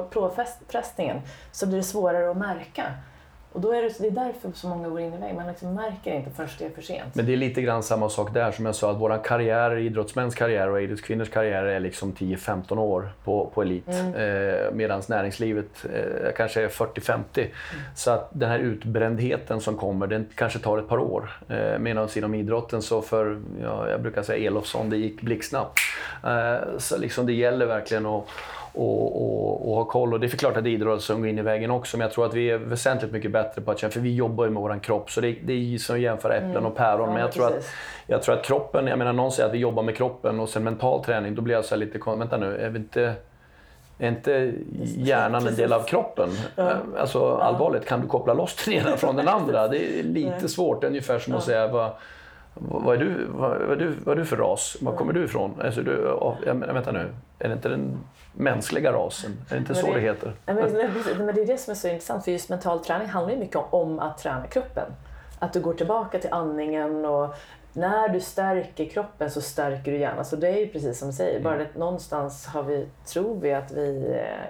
påfrestningen 0.09 1.21
så 1.51 1.65
blir 1.67 1.77
det 1.77 1.83
svårare 1.83 2.31
att 2.31 2.37
märka. 2.37 2.83
Och 3.53 3.61
då 3.61 3.71
är 3.73 3.81
det, 3.81 3.99
det 3.99 4.07
är 4.07 4.11
därför 4.11 4.51
så 4.53 4.67
många 4.67 4.89
går 4.89 4.99
in 4.99 5.13
i 5.13 5.17
väggen. 5.17 5.35
Man 5.35 5.47
liksom 5.47 5.73
märker 5.73 6.13
inte 6.13 6.29
förrän 6.29 6.49
det 6.59 6.65
är 6.65 6.69
för 6.69 6.81
sent. 6.81 7.15
Men 7.15 7.25
det 7.25 7.33
är 7.33 7.37
lite 7.37 7.61
grann 7.61 7.83
samma 7.83 8.09
sak 8.09 8.33
där. 8.33 8.51
Som 8.51 8.65
jag 8.65 8.75
sa, 8.75 8.91
att 8.91 8.97
våra 8.97 9.17
karriärer, 9.17 9.77
idrottsmäns 9.77 10.35
karriär 10.35 10.69
och 10.69 10.81
idrottskvinnors 10.81 11.29
karriär 11.29 11.63
är 11.63 11.79
liksom 11.79 12.13
10-15 12.13 12.77
år 12.77 13.09
på, 13.23 13.51
på 13.53 13.61
elit. 13.61 13.87
Mm. 13.87 14.13
Eh, 14.13 14.71
Medan 14.73 15.01
näringslivet 15.07 15.85
eh, 15.93 16.33
kanske 16.37 16.63
är 16.63 16.67
40-50. 16.67 17.13
Mm. 17.35 17.51
Så 17.95 18.11
att 18.11 18.29
den 18.33 18.49
här 18.49 18.59
utbrändheten 18.59 19.61
som 19.61 19.77
kommer, 19.77 20.07
den 20.07 20.29
kanske 20.35 20.59
tar 20.59 20.77
ett 20.77 20.87
par 20.87 20.99
år. 20.99 21.29
Eh, 21.49 21.79
Medan 21.79 22.09
inom 22.15 22.33
idrotten 22.35 22.81
så 22.81 23.01
för, 23.01 23.41
ja, 23.61 23.89
jag 23.89 24.01
brukar 24.01 24.23
säga 24.23 24.47
Elofsson, 24.47 24.89
det 24.89 24.97
gick 24.97 25.21
blixtsnabbt. 25.21 25.79
Eh, 26.23 26.77
så 26.77 26.97
liksom 26.97 27.25
det 27.25 27.33
gäller 27.33 27.65
verkligen 27.65 28.05
att 28.05 28.25
och, 28.73 29.21
och, 29.21 29.69
och, 29.69 29.75
ha 29.75 29.85
koll. 29.85 30.13
Och 30.13 30.19
det 30.19 30.33
är 30.33 30.37
klart 30.37 30.57
att 30.57 30.65
idrott 30.65 31.01
som 31.01 31.21
går 31.21 31.29
in 31.29 31.39
i 31.39 31.41
vägen 31.41 31.71
också, 31.71 31.97
men 31.97 32.05
jag 32.05 32.13
tror 32.13 32.25
att 32.25 32.33
vi 32.33 32.49
är 32.49 32.57
väsentligt 32.57 33.11
mycket 33.11 33.31
bättre 33.31 33.61
på 33.61 33.71
att 33.71 33.79
känna, 33.79 33.91
för 33.91 33.99
vi 33.99 34.15
jobbar 34.15 34.45
ju 34.45 34.51
med 34.51 34.61
vår 34.61 34.79
kropp, 34.79 35.11
så 35.11 35.21
det, 35.21 35.35
det 35.43 35.53
är 35.53 35.77
som 35.77 35.95
att 35.95 36.01
jämföra 36.01 36.35
äpplen 36.35 36.51
mm. 36.51 36.65
och 36.65 36.75
päron. 36.75 37.07
Ja, 37.07 37.13
men 37.13 37.21
jag 37.21 37.31
tror, 37.31 37.47
att, 37.47 37.69
jag 38.07 38.23
tror 38.23 38.35
att 38.35 38.45
kroppen, 38.45 38.87
jag 38.87 38.97
menar 38.97 39.13
någon 39.13 39.31
säger 39.31 39.49
att 39.49 39.55
vi 39.55 39.59
jobbar 39.59 39.83
med 39.83 39.97
kroppen 39.97 40.39
och 40.39 40.49
sen 40.49 40.63
mental 40.63 41.03
träning, 41.03 41.35
då 41.35 41.41
blir 41.41 41.55
jag 41.55 41.65
så 41.65 41.75
lite 41.75 41.99
vänta 42.05 42.37
nu, 42.37 42.57
är 42.57 42.69
vi 42.69 42.79
inte 42.79 43.15
är 43.99 44.07
inte 44.07 44.53
hjärnan 44.81 45.47
en 45.47 45.55
del 45.55 45.73
av 45.73 45.83
kroppen? 45.83 46.29
Ja. 46.55 46.73
Alltså 46.97 47.35
allvarligt, 47.35 47.85
kan 47.85 48.01
du 48.01 48.07
koppla 48.07 48.33
loss 48.33 48.65
den 48.65 48.73
ena 48.73 48.97
från 48.97 49.15
den 49.15 49.27
andra? 49.37 49.67
Det 49.67 49.99
är 49.99 50.03
lite 50.03 50.49
svårt, 50.49 50.83
ungefär 50.83 51.19
som 51.19 51.33
att 51.33 51.43
säga 51.43 51.67
vad, 51.67 51.91
vad, 52.53 52.95
är 52.95 52.99
du, 52.99 53.25
vad, 53.29 53.71
är 53.71 53.75
du, 53.75 53.95
vad 54.03 54.17
är 54.17 54.19
du 54.19 54.25
för 54.25 54.37
ras? 54.37 54.77
Var 54.81 54.95
kommer 54.95 55.13
du 55.13 55.23
ifrån? 55.23 55.61
Alltså 55.61 55.81
du, 55.81 56.17
jag, 56.45 56.55
vänta 56.55 56.91
nu, 56.91 57.13
är 57.39 57.47
det 57.47 57.53
inte 57.53 57.69
den 57.69 57.97
mänskliga 58.33 58.93
rasen? 58.93 59.31
Är 59.49 59.53
det 59.53 59.57
inte 59.57 59.73
men 59.73 59.81
så 59.81 59.87
det, 59.87 59.93
det 59.93 59.99
heter? 59.99 60.33
Men, 60.45 60.55
men, 60.55 61.35
det 61.35 61.41
är 61.41 61.47
det 61.47 61.57
som 61.57 61.71
är 61.71 61.75
så 61.75 61.87
intressant, 61.87 62.23
för 62.23 62.31
just 62.31 62.49
mental 62.49 62.79
träning 62.83 63.07
handlar 63.07 63.33
ju 63.33 63.39
mycket 63.39 63.61
om 63.69 63.99
att 63.99 64.17
träna 64.17 64.47
kroppen. 64.47 64.85
Att 65.39 65.53
du 65.53 65.59
går 65.59 65.73
tillbaka 65.73 66.19
till 66.19 66.33
andningen 66.33 67.05
och 67.05 67.35
när 67.73 68.09
du 68.09 68.19
stärker 68.19 68.85
kroppen 68.85 69.31
så 69.31 69.41
stärker 69.41 69.91
du 69.91 69.97
hjärnan. 69.97 70.25
Så 70.25 70.35
det 70.35 70.47
är 70.47 70.57
ju 70.57 70.67
precis 70.67 70.99
som 70.99 71.07
du 71.07 71.13
säger, 71.13 71.39
bara 71.39 71.55
mm. 71.55 71.67
det, 71.73 71.79
någonstans 71.79 72.45
har 72.45 72.63
vi, 72.63 72.87
tror 73.05 73.39
vi 73.39 73.53
att 73.53 73.71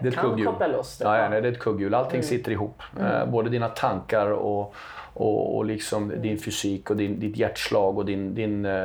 vi 0.01 0.11
kan 0.11 0.43
koppla 0.45 0.67
loss 0.67 0.97
det. 0.97 1.05
Ja, 1.05 1.17
ja, 1.17 1.30
det 1.30 1.47
är 1.47 1.51
ett 1.51 1.59
kugghjul. 1.59 1.93
Allting 1.93 2.19
mm. 2.19 2.23
sitter 2.23 2.51
ihop. 2.51 2.81
Mm. 2.99 3.11
Eh, 3.11 3.25
både 3.25 3.49
dina 3.49 3.69
tankar 3.69 4.31
och 4.31 4.75
och, 5.14 5.57
och 5.57 5.65
liksom 5.65 6.14
din 6.22 6.38
fysik 6.38 6.90
och 6.90 6.98
din, 6.98 7.19
ditt 7.19 7.38
hjärtslag 7.38 7.98
och 7.98 8.06
din, 8.06 8.35
din 8.35 8.65
eh, 8.65 8.84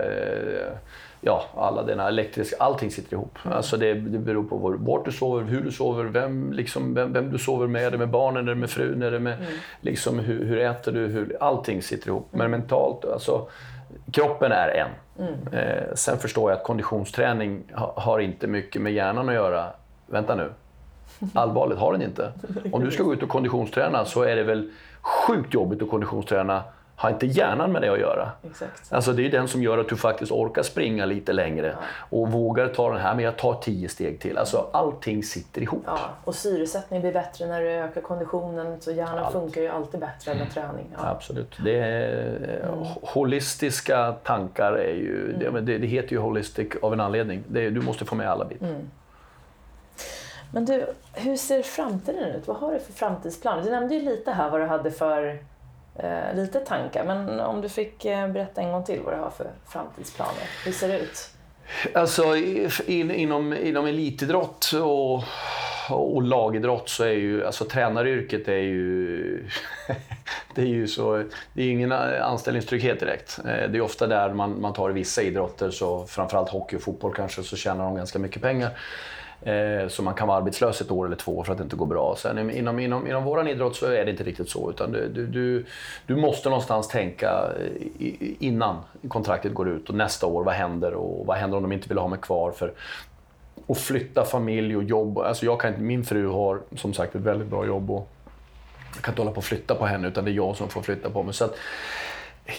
ja, 1.21 1.45
alla 1.57 1.83
dina 1.83 2.09
elektriska, 2.09 2.57
allting 2.59 2.91
sitter 2.91 3.13
ihop. 3.13 3.39
Mm. 3.45 3.57
Alltså 3.57 3.77
det, 3.77 3.95
det 3.95 4.19
beror 4.19 4.45
på 4.45 4.57
var, 4.57 4.73
vart 4.73 5.05
du 5.05 5.13
sover, 5.13 5.45
hur 5.45 5.61
du 5.61 5.73
sover, 5.73 6.05
vem, 6.05 6.53
liksom, 6.53 6.95
vem, 6.95 7.13
vem 7.13 7.31
du 7.31 7.39
sover 7.39 7.67
med. 7.67 7.85
Är 7.85 7.91
det 7.91 7.99
med 7.99 8.09
barnen, 8.09 8.49
är 8.49 8.55
det 8.55 8.61
med 8.61 8.71
frun, 8.71 9.03
är 9.03 9.11
det 9.11 9.19
med, 9.19 9.35
mm. 9.35 9.47
liksom, 9.81 10.19
hur, 10.19 10.45
hur 10.45 10.59
äter 10.59 10.93
du? 10.93 11.07
Hur, 11.07 11.37
allting 11.41 11.83
sitter 11.83 12.09
ihop. 12.09 12.29
Men 12.31 12.41
mm. 12.41 12.61
mentalt, 12.61 13.05
alltså, 13.05 13.49
kroppen 14.13 14.53
är 14.53 14.69
en. 14.69 14.89
Mm. 15.27 15.35
Eh, 15.53 15.95
sen 15.95 16.19
förstår 16.19 16.51
jag 16.51 16.59
att 16.59 16.65
konditionsträning 16.65 17.63
ha, 17.75 17.93
har 17.97 18.19
inte 18.19 18.47
mycket 18.47 18.83
med 18.83 18.93
hjärnan 18.93 19.29
att 19.29 19.35
göra. 19.35 19.67
Vänta 20.07 20.35
nu. 20.35 20.51
Allvarligt, 21.35 21.79
har 21.79 21.93
den 21.93 22.03
inte. 22.03 22.33
Om 22.73 22.85
du 22.85 22.91
ska 22.91 23.03
gå 23.03 23.13
ut 23.13 23.23
och 23.23 23.29
konditionsträna 23.29 24.05
så 24.05 24.23
är 24.23 24.37
det 24.37 24.43
väl 24.43 24.71
sjukt 25.03 25.55
jobbigt 25.55 25.83
att 25.83 25.91
konditionsträna 25.91 26.63
har 26.99 27.11
inte 27.11 27.27
hjärnan 27.27 27.73
med 27.73 27.83
det 27.83 27.93
att 27.93 28.01
göra. 28.01 28.31
Exakt. 28.43 28.93
Alltså 28.93 29.13
det 29.13 29.27
är 29.27 29.31
den 29.31 29.49
som 29.49 29.63
gör 29.63 29.79
att 29.79 29.89
du 29.89 29.97
faktiskt 29.97 30.33
orkar 30.33 30.63
springa 30.63 31.07
lite 31.07 31.33
längre 31.33 31.67
ja. 31.67 32.19
och 32.19 32.33
vågar 32.33 32.69
ta 32.69 32.91
den 32.91 33.01
här, 33.01 33.15
men 33.15 33.25
jag 33.25 33.37
tar 33.37 33.55
tio 33.55 33.89
steg 33.89 34.21
till. 34.21 34.39
Alltså 34.39 34.69
allting 34.73 35.23
sitter 35.23 35.63
ihop. 35.63 35.83
Ja. 35.87 35.99
Och 36.25 36.35
syresättning 36.35 37.01
blir 37.01 37.13
bättre 37.13 37.47
när 37.47 37.61
du 37.61 37.69
ökar 37.69 38.01
konditionen, 38.01 38.81
så 38.81 38.93
hjärnan 38.93 39.19
Allt. 39.19 39.33
funkar 39.33 39.61
ju 39.61 39.69
alltid 39.69 40.01
bättre 40.01 40.35
med 40.35 40.51
träning. 40.51 40.87
Ja. 40.93 41.09
Absolut. 41.09 41.59
Det 41.65 41.79
är, 41.79 42.69
mm. 42.69 42.85
Holistiska 43.03 44.13
tankar 44.13 44.73
är 44.73 44.95
ju, 44.95 45.35
mm. 45.47 45.65
det, 45.65 45.79
det, 45.79 45.87
heter 45.87 46.13
ju 46.13 46.19
holistic 46.19 46.69
av 46.83 46.93
en 46.93 47.01
anledning. 47.01 47.45
Det, 47.49 47.71
du 47.71 47.81
måste 47.81 48.05
få 48.05 48.15
med 48.15 48.31
alla 48.31 48.45
bitar. 48.45 48.67
Mm. 48.67 48.91
Men 50.53 50.65
du, 50.65 50.87
hur 51.13 51.37
ser 51.37 51.63
framtiden 51.63 52.25
ut? 52.25 52.49
Vad 52.49 52.57
har 52.57 52.73
du 52.73 52.81
för 52.81 52.93
framtidsplaner? 52.93 53.63
Du 53.63 53.71
nämnde 53.71 53.95
ju 53.95 54.01
lite 54.01 54.31
här 54.31 54.51
vad 54.51 54.61
du 54.61 54.67
hade 54.67 54.91
för 54.91 55.39
eh, 55.97 56.35
lite 56.35 56.61
tankar. 56.61 57.05
Men 57.05 57.41
om 57.41 57.61
du 57.61 57.69
fick 57.69 58.05
eh, 58.05 58.29
berätta 58.29 58.61
en 58.61 58.73
gång 58.73 58.85
till 58.85 59.01
vad 59.05 59.15
du 59.15 59.19
har 59.19 59.31
för 59.31 59.51
framtidsplaner. 59.69 60.43
Hur 60.65 60.73
ser 60.73 60.89
det 60.89 60.99
ut? 60.99 61.31
Alltså 61.95 62.37
in, 62.87 63.11
inom, 63.11 63.53
inom 63.53 63.87
elitidrott 63.87 64.73
och, 64.73 65.23
och 65.91 66.23
lagidrott 66.23 66.89
så 66.89 67.05
är 67.05 67.13
ju 67.13 67.47
alltså 67.47 67.65
tränaryrket 67.65 68.49
är 68.49 68.53
ju 68.53 69.45
det 70.55 70.63
är 70.63 70.67
ju 70.67 70.89
så, 70.89 71.25
det 71.53 71.63
är 71.63 71.71
ingen 71.71 71.93
anställningstrygghet 71.93 73.01
direkt. 73.01 73.39
Eh, 73.39 73.45
det 73.45 73.79
är 73.79 73.81
ofta 73.81 74.07
där 74.07 74.33
man, 74.33 74.61
man 74.61 74.73
tar 74.73 74.91
vissa 74.91 75.23
idrotter, 75.23 75.71
så 75.71 76.07
framförallt 76.07 76.49
hockey 76.49 76.77
och 76.77 76.83
fotboll 76.83 77.15
kanske, 77.15 77.43
så 77.43 77.57
tjänar 77.57 77.85
de 77.85 77.97
ganska 77.97 78.19
mycket 78.19 78.43
pengar. 78.43 78.71
Eh, 79.43 79.89
så 79.89 80.03
man 80.03 80.15
kan 80.15 80.29
vara 80.29 80.39
arbetslös 80.39 80.81
ett 80.81 80.91
år 80.91 81.07
eller 81.07 81.17
två 81.17 81.45
för 81.45 81.53
att 81.53 81.59
det 81.59 81.65
inte 81.65 81.77
går 81.77 81.87
bra. 81.87 82.17
Sen 82.19 82.51
inom, 82.51 82.79
inom, 82.79 83.07
inom 83.07 83.25
vår 83.25 83.49
idrott 83.49 83.77
så 83.77 83.87
är 83.87 84.05
det 84.05 84.11
inte 84.11 84.25
riktigt 84.25 84.49
så. 84.49 84.71
Utan 84.71 84.93
du, 84.93 85.27
du, 85.27 85.65
du 86.07 86.17
måste 86.17 86.49
någonstans 86.49 86.89
tänka 86.89 87.31
eh, 87.61 88.33
innan 88.39 88.77
kontraktet 89.09 89.55
går 89.55 89.69
ut 89.69 89.89
och 89.89 89.95
nästa 89.95 90.27
år, 90.27 90.45
vad 90.45 90.55
händer? 90.55 90.95
Och 90.95 91.27
vad 91.27 91.37
händer 91.37 91.57
om 91.57 91.63
de 91.63 91.73
inte 91.73 91.89
vill 91.89 91.99
ha 91.99 92.09
mig 92.09 92.19
kvar? 92.19 92.51
För 92.51 92.73
att 93.69 93.79
flytta 93.79 94.25
familj 94.25 94.77
och 94.77 94.85
jobb. 94.85 95.19
Alltså 95.19 95.45
jag 95.45 95.61
kan 95.61 95.87
min 95.87 96.05
fru 96.05 96.29
har 96.29 96.61
som 96.77 96.95
sagt 96.95 97.15
ett 97.15 97.21
väldigt 97.21 97.49
bra 97.49 97.67
jobb 97.67 97.91
och 97.91 98.09
jag 98.95 99.03
kan 99.03 99.13
inte 99.13 99.23
hålla 99.23 99.33
på 99.33 99.39
och 99.39 99.45
flytta 99.45 99.75
på 99.75 99.87
henne 99.87 100.09
utan 100.09 100.25
det 100.25 100.31
är 100.31 100.35
jag 100.35 100.57
som 100.57 100.69
får 100.69 100.83
flytta 100.83 101.11
på 101.11 101.23
mig. 101.23 101.35
Så 101.35 101.45
att, 101.45 101.57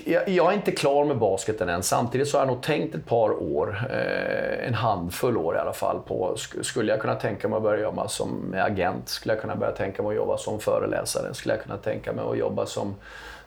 jag, 0.06 0.30
jag, 0.30 0.52
är 0.52 0.56
inte 0.56 0.72
klar 0.72 1.06
med 1.06 1.18
basketen 1.18 1.70
än. 1.70 1.84
Samtidigt 1.84 2.28
så 2.28 2.38
har 2.38 2.46
jag 2.46 2.54
nog 2.54 2.64
tänkt 2.64 2.96
ett 2.96 3.06
par 3.06 3.44
år, 3.44 3.88
eh, 3.90 4.68
en 4.68 4.74
handfull 4.74 5.38
år 5.38 5.56
i 5.56 5.60
alla 5.60 5.74
fall, 5.74 6.00
på 6.08 6.36
skulle 6.62 6.92
jag 6.92 7.02
kunna 7.02 7.16
tänka 7.16 7.48
mig 7.48 7.58
att 7.58 7.64
börja 7.64 7.84
jobba 7.84 8.08
som 8.08 8.56
agent? 8.58 9.10
Skulle 9.10 9.34
jag 9.34 9.42
kunna 9.42 9.56
börja 9.56 9.72
tänka 9.72 10.04
mig 10.04 10.10
att 10.10 10.16
jobba 10.16 10.38
som 10.38 10.60
föreläsare? 10.60 11.34
Skulle 11.34 11.54
jag 11.54 11.64
kunna 11.64 11.78
tänka 11.78 12.14
mig 12.14 12.26
att 12.32 12.38
jobba 12.38 12.66
som, 12.66 12.96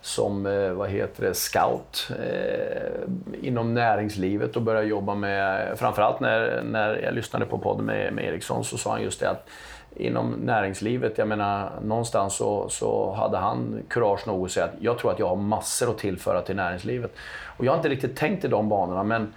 som 0.01 0.47
eh, 0.47 0.71
vad 0.71 0.91
heter 0.91 1.25
det, 1.25 1.35
scout 1.35 2.11
eh, 2.23 3.47
inom 3.49 3.75
näringslivet 3.75 4.57
och 4.57 4.63
börja 4.63 4.83
jobba 4.83 5.15
med, 5.15 5.79
framförallt 5.79 6.21
när, 6.21 6.63
när 6.63 6.97
jag 6.97 7.15
lyssnade 7.15 7.47
på 7.47 7.59
podden 7.59 7.85
med, 7.85 8.13
med 8.13 8.25
Eriksson 8.25 8.65
så 8.65 8.79
sa 8.79 8.91
han 8.91 9.03
just 9.03 9.21
det 9.21 9.31
att 9.31 9.49
inom 9.97 10.31
näringslivet. 10.31 11.19
Jag 11.19 11.29
menar, 11.29 11.71
någonstans 11.83 12.35
så, 12.35 12.69
så 12.69 13.13
hade 13.13 13.39
han 13.39 13.83
kurage 13.89 14.27
nog 14.27 14.45
att 14.45 14.51
säga 14.53 14.67
att 14.67 14.75
jag 14.81 14.99
tror 14.99 15.11
att 15.13 15.19
jag 15.19 15.29
har 15.29 15.37
massor 15.37 15.91
att 15.91 15.99
tillföra 15.99 16.43
till 16.43 16.57
näringslivet. 16.57 17.15
Och 17.45 17.65
jag 17.65 17.73
har 17.73 17.77
inte 17.77 17.89
riktigt 17.89 18.17
tänkt 18.17 18.45
i 18.45 18.49
de 18.49 18.69
banorna, 18.69 19.03
men 19.03 19.35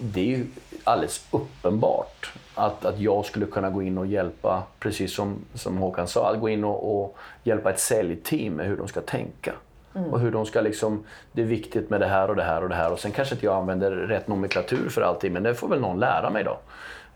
det 0.00 0.20
är 0.20 0.36
ju 0.38 0.46
alldeles 0.84 1.26
uppenbart 1.30 2.32
att, 2.54 2.84
att 2.84 3.00
jag 3.00 3.24
skulle 3.24 3.46
kunna 3.46 3.70
gå 3.70 3.82
in 3.82 3.98
och 3.98 4.06
hjälpa, 4.06 4.62
precis 4.78 5.14
som, 5.14 5.36
som 5.54 5.76
Håkan 5.76 6.06
sa, 6.06 6.30
att 6.30 6.40
gå 6.40 6.48
in 6.48 6.64
och, 6.64 7.02
och 7.02 7.16
hjälpa 7.42 7.70
ett 7.70 7.80
säljteam 7.80 8.52
med 8.52 8.66
hur 8.66 8.76
de 8.76 8.88
ska 8.88 9.00
tänka. 9.00 9.52
Mm. 9.94 10.10
Och 10.10 10.20
hur 10.20 10.30
de 10.30 10.46
ska 10.46 10.60
liksom, 10.60 11.04
det 11.32 11.42
är 11.42 11.46
viktigt 11.46 11.90
med 11.90 12.00
det 12.00 12.06
här 12.06 12.30
och 12.30 12.36
det 12.36 12.42
här 12.42 12.62
och 12.62 12.68
det 12.68 12.74
här. 12.74 12.92
Och 12.92 12.98
sen 12.98 13.12
kanske 13.12 13.34
inte 13.34 13.46
jag 13.46 13.56
använder 13.56 13.90
rätt 13.90 14.28
nomenklatur 14.28 14.88
för 14.88 15.02
allting, 15.02 15.32
men 15.32 15.42
det 15.42 15.54
får 15.54 15.68
väl 15.68 15.80
någon 15.80 15.98
lära 15.98 16.30
mig 16.30 16.44
då. 16.44 16.58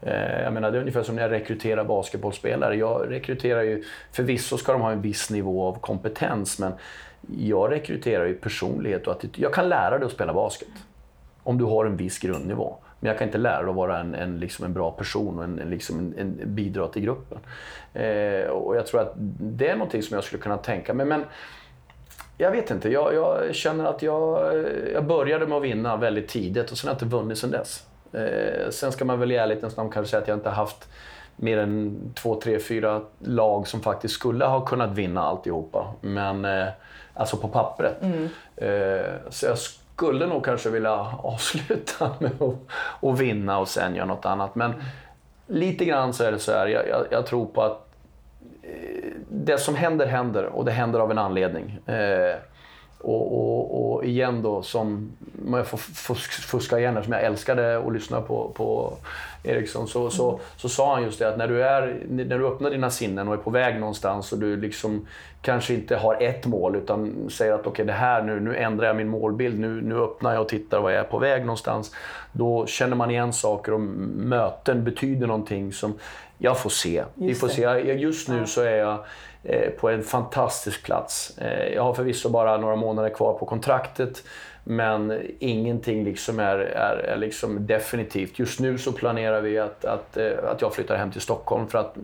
Eh, 0.05 0.43
jag 0.43 0.53
menar, 0.53 0.71
det 0.71 0.79
är 0.79 0.81
ungefär 0.81 1.03
som 1.03 1.15
när 1.15 1.23
jag 1.23 1.31
rekryterar 1.31 1.85
basketbollspelare. 1.85 2.77
Jag 2.77 3.11
rekryterar 3.11 3.63
ju, 3.63 3.85
förvisso 4.13 4.59
ska 4.59 4.73
de 4.73 4.81
ha 4.81 4.93
en 4.93 5.01
viss 5.01 5.31
nivå 5.31 5.69
av 5.69 5.79
kompetens, 5.79 6.59
men 6.59 6.73
jag 7.39 7.73
rekryterar 7.73 8.27
ju 8.27 8.35
personlighet 8.35 9.07
och 9.07 9.13
attityd. 9.13 9.45
Jag 9.45 9.55
kan 9.55 9.69
lära 9.69 9.99
dig 9.99 10.07
att 10.07 10.13
spela 10.13 10.35
basket. 10.35 10.69
Om 11.43 11.59
du 11.59 11.65
har 11.65 11.85
en 11.85 11.97
viss 11.97 12.19
grundnivå. 12.19 12.77
Men 13.01 13.09
jag 13.09 13.19
kan 13.19 13.29
inte 13.29 13.39
lära 13.39 13.61
dig 13.61 13.71
att 13.71 13.77
vara 13.77 13.99
en, 13.99 14.15
en, 14.15 14.41
liksom 14.41 14.65
en 14.65 14.73
bra 14.73 14.91
person 14.91 15.39
och 15.39 15.45
en, 15.45 15.59
en, 15.59 15.71
liksom 15.71 15.99
en, 15.99 16.15
en 16.19 16.55
bidra 16.55 16.89
till 16.89 17.03
gruppen. 17.03 17.39
Eh, 17.95 18.47
och 18.47 18.77
jag 18.77 18.87
tror 18.87 19.01
att 19.01 19.13
det 19.41 19.69
är 19.69 19.77
någonting 19.77 20.03
som 20.03 20.15
jag 20.15 20.25
skulle 20.25 20.43
kunna 20.43 20.57
tänka 20.57 20.95
mig. 20.95 21.07
Men 21.07 21.25
jag 22.39 22.51
vet 22.51 22.71
inte. 22.71 22.89
Jag, 22.89 23.15
jag 23.15 23.55
känner 23.55 23.85
att 23.85 24.03
jag, 24.03 24.55
jag 24.93 25.05
började 25.05 25.47
med 25.47 25.57
att 25.57 25.63
vinna 25.63 25.97
väldigt 25.97 26.29
tidigt 26.29 26.71
och 26.71 26.79
sen 26.79 26.89
har 26.89 26.95
jag 26.95 26.97
inte 27.03 27.17
vunnit 27.17 27.39
sen 27.39 27.51
dess. 27.51 27.87
Eh, 28.15 28.71
sen 28.71 28.93
ska 28.93 29.05
man 29.05 29.21
väl 29.21 29.33
i 29.33 29.37
ärlighetens 29.37 29.77
namn 29.77 29.91
kanske 29.91 30.11
säga 30.11 30.23
att 30.23 30.29
jag 30.29 30.37
inte 30.37 30.51
haft 30.51 30.89
mer 31.37 31.59
än 31.59 32.01
två, 32.15 32.41
tre, 32.41 32.59
fyra 32.59 33.01
lag 33.19 33.69
som 33.69 33.81
faktiskt 33.81 34.15
skulle 34.15 34.45
ha 34.45 34.61
kunnat 34.61 34.91
vinna 34.91 35.23
alltihopa. 35.23 35.93
Men, 36.01 36.45
eh, 36.45 36.69
alltså 37.15 37.37
på 37.37 37.49
pappret. 37.49 38.03
Mm. 38.03 38.29
Eh, 38.57 39.07
så 39.31 39.47
jag 39.47 39.59
skulle 39.59 40.27
nog 40.27 40.45
kanske 40.45 40.71
vilja 40.71 40.93
avsluta 41.23 42.11
med 42.19 42.43
att, 42.43 42.55
att 43.11 43.19
vinna 43.19 43.59
och 43.59 43.69
sen 43.69 43.95
göra 43.95 44.07
något 44.07 44.27
annat. 44.27 44.55
Men 44.55 44.75
lite 45.47 45.85
grann 45.85 46.13
så 46.13 46.25
är 46.25 46.33
det 46.33 46.39
så 46.39 46.53
här, 46.53 46.67
jag, 46.67 46.89
jag, 46.89 47.07
jag 47.11 47.27
tror 47.27 47.47
på 47.47 47.63
att 47.63 47.89
eh, 48.63 49.11
det 49.29 49.59
som 49.59 49.75
händer, 49.75 50.07
händer 50.07 50.45
och 50.45 50.65
det 50.65 50.73
händer 50.73 50.99
av 51.01 51.11
en 51.11 51.19
anledning. 51.19 51.79
Eh, 51.87 52.37
och, 53.05 53.33
och, 53.33 53.95
och, 53.95 54.05
igen 54.05 54.43
då, 54.43 54.63
som, 54.63 55.13
om 55.47 55.55
jag 55.55 55.67
får 55.67 56.15
fuska 56.49 56.79
igen 56.79 57.05
som 57.05 57.13
jag 57.13 57.23
älskade 57.23 57.79
att 57.79 57.93
lyssna 57.93 58.21
på, 58.21 58.53
på 58.55 58.93
Eriksson, 59.45 59.89
så, 59.89 60.11
så, 60.11 60.29
mm. 60.29 60.41
så 60.57 60.69
sa 60.69 60.95
han 60.95 61.03
just 61.03 61.19
det 61.19 61.29
att 61.29 61.39
när 61.39 61.49
du, 61.49 61.65
är, 61.65 62.03
när 62.09 62.39
du 62.39 62.47
öppnar 62.47 62.71
dina 62.71 62.91
sinnen 62.91 63.29
och 63.29 63.35
är 63.35 63.39
på 63.39 63.51
väg 63.51 63.81
någonstans 63.81 64.33
och 64.33 64.39
du 64.39 64.57
liksom 64.57 65.07
kanske 65.43 65.75
inte 65.75 65.97
har 65.97 66.23
ett 66.23 66.47
mål 66.47 66.77
utan 66.77 67.29
säger 67.31 67.53
att 67.53 67.61
okej, 67.61 67.71
okay, 67.71 67.85
det 67.85 67.93
här 67.93 68.23
nu, 68.23 68.41
nu 68.41 68.57
ändrar 68.57 68.87
jag 68.87 68.97
min 68.97 69.09
målbild, 69.09 69.59
nu, 69.59 69.83
nu 69.83 69.99
öppnar 69.99 70.33
jag 70.33 70.43
och 70.43 70.49
tittar 70.49 70.81
var 70.81 70.91
jag 70.91 71.01
är 71.01 71.09
på 71.09 71.19
väg 71.19 71.41
någonstans. 71.41 71.95
Då 72.33 72.67
känner 72.67 72.97
man 72.97 73.11
igen 73.11 73.33
saker 73.33 73.73
och 73.73 73.81
möten 73.81 74.85
betyder 74.85 75.27
någonting 75.27 75.73
som 75.73 75.95
jag 76.39 76.59
får 76.59 76.71
se. 76.71 76.91
Just 76.91 77.09
Vi 77.17 77.35
får 77.35 77.49
se. 77.49 77.63
Just 77.93 78.29
nu 78.29 78.47
så 78.47 78.63
är 78.63 78.77
jag 78.77 78.99
på 79.81 79.89
en 79.89 80.03
fantastisk 80.03 80.83
plats. 80.83 81.39
Eh, 81.39 81.75
jag 81.75 81.83
har 81.83 81.95
förvisso 81.95 82.29
bara 82.29 82.57
några 82.57 82.77
månader 82.77 83.11
kvar 83.11 83.39
på 83.39 83.47
kontraktet 83.47 84.23
men 84.67 85.23
ingenting 85.39 86.05
liksom 86.05 86.41
är, 86.41 86.59
är, 86.59 86.97
är 86.97 87.17
liksom 87.17 87.67
definitivt. 87.67 88.39
Just 88.39 88.61
nu 88.61 88.79
så 88.79 88.93
planerar 88.93 89.41
vi 89.41 89.59
att, 89.59 89.85
att, 89.85 90.17
eh, 90.17 90.33
att 90.51 90.61
jag 90.61 90.75
flyttar 90.75 90.97
hem 90.97 91.11
till 91.11 91.21
Stockholm 91.21 91.67
för 91.67 91.79
att 91.79 91.97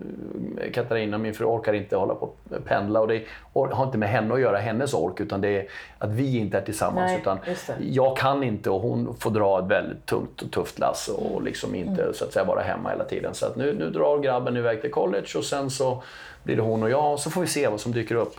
Katarina, 0.75 1.19
min 1.19 1.35
fru, 1.35 1.45
orkar 1.45 1.73
inte 1.73 1.97
hålla 1.97 2.15
på 2.15 2.27
och 2.27 2.65
pendla. 2.65 3.01
Och 3.01 3.09
det 3.09 3.25
har 3.53 3.85
inte 3.85 3.99
med 3.99 4.09
henne 4.09 4.35
att 4.35 4.41
göra, 4.41 4.59
hennes 4.59 4.95
ork, 4.95 5.21
utan 5.21 5.41
det 5.41 5.49
är 5.49 5.67
att 5.99 6.11
vi 6.11 6.39
inte 6.39 6.59
är 6.59 6.63
tillsammans. 6.63 7.13
Nej, 7.13 7.21
utan 7.21 7.39
jag 7.81 8.17
kan 8.17 8.43
inte 8.43 8.71
och 8.71 8.81
hon 8.81 9.17
får 9.21 9.31
dra 9.31 9.59
ett 9.59 9.71
väldigt 9.71 10.07
tungt 10.07 10.43
och 10.43 10.51
tufft 10.51 10.79
lass 10.79 11.09
och 11.09 11.43
liksom 11.43 11.75
inte 11.75 12.03
mm. 12.03 12.15
så 12.15 12.25
att 12.25 12.33
säga 12.33 12.45
vara 12.45 12.61
hemma 12.61 12.91
hela 12.91 13.05
tiden. 13.05 13.35
Så 13.35 13.47
att 13.47 13.57
nu, 13.57 13.75
nu 13.79 13.91
drar 13.91 14.19
grabben 14.19 14.57
iväg 14.57 14.81
till 14.81 14.91
college 14.91 15.29
och 15.37 15.45
sen 15.45 15.71
så 15.71 16.03
blir 16.43 16.57
det 16.57 16.63
hon 16.63 16.83
och 16.83 16.91
jag. 16.91 17.19
Så 17.19 17.31
får 17.31 17.41
vi 17.41 17.47
se 17.47 17.69
vad 17.69 17.81
som 17.81 17.93
dyker 17.93 18.15
upp. 18.15 18.37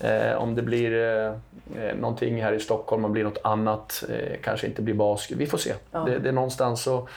Eh, 0.00 0.34
om 0.36 0.54
det 0.54 0.62
blir 0.62 0.92
eh, 0.92 1.26
eh, 1.84 1.96
någonting 1.96 2.42
här 2.42 2.52
i 2.52 2.60
Stockholm, 2.60 3.04
om 3.04 3.10
det 3.10 3.12
blir 3.12 3.24
något 3.24 3.40
annat. 3.44 4.04
Eh, 4.08 4.40
kanske 4.42 4.66
inte 4.66 4.82
blir 4.82 4.94
basket. 4.94 5.36
Vi 5.36 5.46
får 5.46 5.58
se. 5.58 5.72
Ja. 5.90 5.98
Det, 5.98 6.18
det, 6.18 6.28
är 6.28 6.32
någonstans 6.32 6.82
så... 6.82 7.08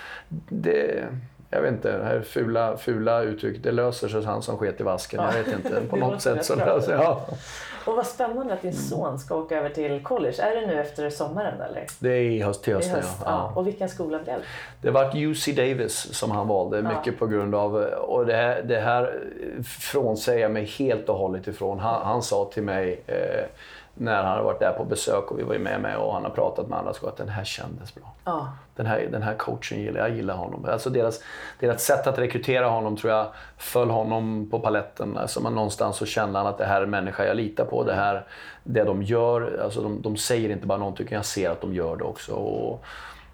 Det, 0.49 1.05
jag 1.49 1.61
vet 1.61 1.71
inte, 1.71 1.97
det 1.97 2.03
här 2.03 2.21
fula, 2.21 2.77
fula 2.77 3.21
uttrycket, 3.21 3.63
det 3.63 3.71
löser 3.71 4.07
sig 4.07 4.23
han 4.23 4.41
som 4.41 4.57
sket 4.57 4.79
i 4.79 4.83
vasken. 4.83 5.21
Ja. 5.23 5.37
Jag 5.37 5.43
vet 5.43 5.53
inte, 5.53 5.81
på 5.89 5.95
något 5.95 6.21
sätt 6.21 6.45
så 6.45 6.55
löser 6.55 6.93
ja. 6.93 7.27
Och 7.85 7.95
vad 7.95 8.07
spännande 8.07 8.53
att 8.53 8.61
din 8.61 8.73
son 8.73 9.19
ska 9.19 9.35
åka 9.35 9.57
över 9.57 9.69
till 9.69 10.03
college. 10.03 10.35
Är 10.39 10.61
det 10.61 10.67
nu 10.67 10.81
efter 10.81 11.09
sommaren 11.09 11.61
eller? 11.61 11.85
Det 11.99 12.09
är 12.09 12.21
i 12.21 12.41
höst, 12.41 12.63
till 12.63 12.73
hösten, 12.73 12.95
höst, 12.95 13.17
ja. 13.25 13.25
ja. 13.25 13.59
Och 13.59 13.67
vilken 13.67 13.89
skola 13.89 14.19
blev 14.23 14.35
det? 14.35 14.43
Det 14.81 14.91
var 14.91 15.15
UC 15.15 15.45
Davis 15.45 15.93
som 15.93 16.31
han 16.31 16.47
valde, 16.47 16.81
mycket 16.81 17.19
på 17.19 17.27
grund 17.27 17.55
av... 17.55 17.75
Och 17.75 18.25
det 18.25 18.35
här, 18.35 18.61
det 18.61 18.79
här 18.79 19.19
frånsäger 19.63 20.41
jag 20.41 20.51
mig 20.51 20.65
helt 20.65 21.09
och 21.09 21.17
hållet 21.17 21.47
ifrån. 21.47 21.79
Han, 21.79 22.05
han 22.05 22.23
sa 22.23 22.49
till 22.53 22.63
mig 22.63 23.01
eh, 23.07 23.45
när 23.95 24.23
han 24.23 24.37
har 24.37 24.43
varit 24.43 24.59
där 24.59 24.71
på 24.71 24.83
besök 24.83 25.31
och 25.31 25.39
vi 25.39 25.43
var 25.43 25.53
ju 25.53 25.59
med, 25.59 25.81
med 25.81 25.97
och 25.97 26.13
han 26.13 26.23
har 26.23 26.29
pratat 26.29 26.67
med 26.67 26.79
andra 26.79 26.93
så 26.93 27.07
att 27.07 27.17
den 27.17 27.29
här 27.29 27.43
kändes 27.43 27.95
bra. 27.95 28.13
Ja. 28.25 28.47
Den 28.75 28.85
här, 28.85 29.07
den 29.11 29.23
här 29.23 29.35
coachen 29.35 29.81
gillar 29.81 29.99
jag, 29.99 30.15
gillar 30.15 30.35
honom. 30.35 30.65
Alltså 30.69 30.89
deras, 30.89 31.19
deras 31.59 31.83
sätt 31.83 32.07
att 32.07 32.17
rekrytera 32.17 32.67
honom 32.67 32.97
tror 32.97 33.13
jag 33.13 33.27
föll 33.57 33.89
honom 33.89 34.47
på 34.51 34.59
paletten. 34.59 35.17
Alltså 35.17 35.41
man 35.41 35.55
någonstans 35.55 35.97
så 35.97 36.05
kände 36.05 36.39
han 36.39 36.47
att 36.47 36.57
det 36.57 36.65
här 36.65 36.79
är 36.79 36.83
en 36.83 36.89
människa 36.89 37.25
jag 37.25 37.37
litar 37.37 37.65
på. 37.65 37.83
Det 37.83 37.93
här, 37.93 38.25
det 38.63 38.83
de 38.83 39.03
gör, 39.03 39.59
alltså 39.63 39.81
de, 39.81 40.01
de 40.01 40.17
säger 40.17 40.49
inte 40.49 40.67
bara 40.67 40.77
någonting, 40.77 41.07
jag 41.09 41.25
ser 41.25 41.49
att 41.49 41.61
de 41.61 41.73
gör 41.73 41.95
det 41.95 42.03
också. 42.03 42.33
Och, 42.33 42.85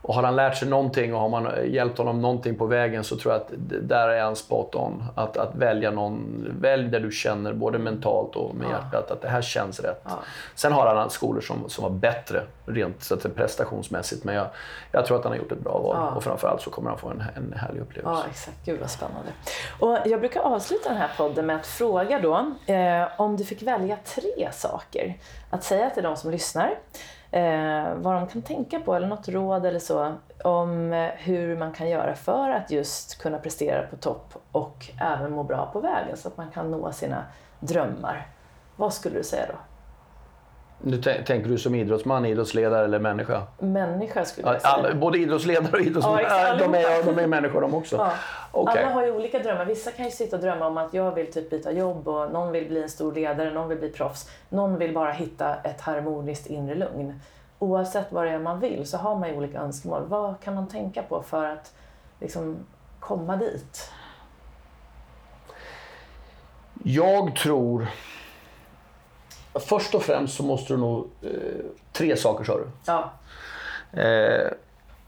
och 0.04 0.14
har 0.16 0.24
han 0.24 0.36
lärt 0.36 0.58
sig 0.58 0.68
någonting 0.68 1.14
och 1.14 1.20
har 1.22 1.30
man 1.30 1.52
hjälpt 1.66 1.98
honom 1.98 2.22
någonting 2.22 2.56
på 2.58 2.66
vägen 2.66 3.04
så 3.04 3.16
tror 3.18 3.34
jag 3.34 3.42
att 3.42 3.52
där 3.82 4.10
är 4.10 4.24
han 4.24 4.36
spot 4.36 4.76
on. 4.76 5.04
Att, 5.16 5.38
att 5.38 5.56
välja 5.56 5.92
någon, 5.92 6.46
välj 6.62 6.88
där 6.88 7.00
du 7.00 7.12
känner 7.12 7.54
både 7.54 7.80
mentalt 7.80 8.36
och 8.36 8.56
med 8.56 8.68
Ja. 8.68 8.72
hjärtat 8.72 9.12
att 9.12 9.22
det 9.22 9.28
här 9.28 9.42
känns 9.42 9.80
rätt. 9.80 10.02
Ja. 10.04 10.20
Sen 10.56 10.72
har 10.74 10.96
han 10.96 11.10
skolor 11.10 11.42
som, 11.42 11.70
som 11.70 11.84
var 11.84 11.92
bättre 11.92 12.44
rent 12.66 13.04
så 13.04 13.14
att 13.14 13.36
prestationsmässigt 13.36 14.24
men 14.24 14.36
jag, 14.36 14.48
jag 14.92 15.06
tror 15.06 15.18
att 15.18 15.24
han 15.24 15.32
har 15.32 15.38
gjort 15.40 15.52
ett 15.52 15.60
bra 15.64 15.80
val 15.80 15.96
Ja. 16.00 16.10
och 16.16 16.24
framförallt 16.24 16.62
så 16.62 16.70
kommer 16.70 16.90
han 16.90 17.00
få 17.00 17.10
en, 17.10 17.24
en 17.36 17.54
härlig 17.58 17.82
upplevelse. 17.82 18.22
Ja, 18.26 18.30
exakt. 18.30 18.58
Gud 18.66 18.80
vad 18.80 18.90
spännande. 18.90 19.30
Och 19.80 19.98
jag 20.06 20.20
brukar 20.20 20.42
avsluta 20.42 20.90
den 20.90 20.98
här 20.98 21.10
podden 21.18 21.46
med 21.46 21.56
att 21.56 21.68
fråga 21.68 22.20
då 22.20 22.36
eh, 22.74 23.08
om 23.18 23.38
du 23.38 23.46
fick 23.46 23.62
välja 23.62 23.98
tre 24.06 24.50
saker 24.52 25.18
att 25.50 25.64
säga 25.64 25.90
till 25.90 26.04
de 26.04 26.16
som 26.18 26.32
lyssnar. 26.32 26.72
Eh, 27.32 27.94
vad 27.96 28.16
de 28.16 28.28
kan 28.28 28.42
tänka 28.42 28.80
på 28.80 28.96
eller 28.96 29.08
något 29.08 29.30
råd 29.30 29.66
eller 29.66 29.80
så 29.80 30.14
om 30.44 30.94
eh, 30.94 31.10
hur 31.18 31.58
man 31.58 31.74
kan 31.74 31.90
göra 31.90 32.16
för 32.16 32.50
att 32.50 32.72
just 32.72 33.22
kunna 33.22 33.38
prestera 33.38 33.88
på 33.88 33.96
topp 33.96 34.34
och 34.52 34.90
även 35.00 35.32
må 35.32 35.44
bra 35.44 35.70
på 35.74 35.80
vägen 35.80 36.18
så 36.18 36.28
att 36.28 36.38
man 36.38 36.52
kan 36.52 36.72
nå 36.72 36.92
sina 36.92 37.24
drömmar. 37.60 38.28
Vad 38.76 38.94
skulle 38.94 39.18
du 39.18 39.24
säga 39.24 39.46
då? 39.48 39.71
Nu 40.84 40.98
tän- 40.98 41.24
tänker 41.24 41.50
du 41.50 41.58
som 41.58 41.76
idrottsman, 41.76 42.26
idrottsledare 42.26 42.86
eller 42.86 43.00
människa? 43.00 43.44
Människa 43.60 44.26
skulle 44.26 44.48
Ja, 44.48 44.54
jag 44.54 44.62
säga. 44.62 44.74
Alla, 44.74 44.94
både 44.94 45.18
idrottsledare 45.18 45.72
och 45.72 45.82
idrottsmän, 45.82 46.20
Ja, 46.30 46.56
de, 46.56 46.76
är, 46.76 47.04
de 47.04 47.20
är 47.20 47.28
människor 47.28 47.62
de 47.62 47.74
också. 47.74 47.96
Ja. 47.96 48.12
Okej. 48.52 48.84
Alla 48.84 48.94
har 48.94 49.06
ju 49.06 49.12
olika 49.12 49.40
drömmar. 49.40 49.66
Vissa 49.66 49.92
kan 49.92 50.06
ju 50.06 50.12
sitta 50.12 50.36
och 50.36 50.42
drömma 50.42 50.68
om 50.68 50.78
att 50.78 50.94
jag 50.94 51.16
vill 51.16 51.32
typ 51.32 51.50
byta 51.50 51.72
jobb 51.72 52.08
och 52.08 52.32
någon 52.32 52.52
vill 52.52 52.68
bli 52.68 52.84
en 52.84 52.90
stor 52.90 53.14
ledare, 53.14 53.52
någon 53.52 53.70
vill 53.70 53.78
bli 53.78 53.90
proffs. 53.90 54.30
Någon 54.50 54.78
vill 54.78 54.94
bara 54.94 55.12
hitta 55.12 55.56
ett 55.56 55.82
harmoniskt 55.82 56.48
inre 56.48 56.76
lugn. 56.76 57.20
Oavsett 57.60 58.12
vad 58.12 58.26
det 58.26 58.32
är 58.32 58.40
man 58.40 58.60
vill 58.60 58.88
så 58.88 58.98
har 58.98 59.16
man 59.16 59.30
ju 59.30 59.38
olika 59.38 59.60
önskemål. 59.60 60.04
Vad 60.08 60.40
kan 60.40 60.56
man 60.56 60.68
tänka 60.68 61.04
på 61.04 61.22
för 61.22 61.46
att 61.46 61.74
liksom 62.20 62.58
komma 63.00 63.36
dit? 63.36 63.92
Jag 66.84 67.36
tror... 67.36 67.88
Först 69.54 69.96
och 69.96 70.04
främst 70.04 70.38
så 70.38 70.44
måste 70.44 70.74
du 70.74 70.78
nog... 70.78 71.08
Eh, 71.22 71.30
tre 71.92 72.18
saker 72.18 72.44
sa 72.44 72.58
du. 72.58 72.66
Ja, 72.86 73.12
Eh, 73.94 74.52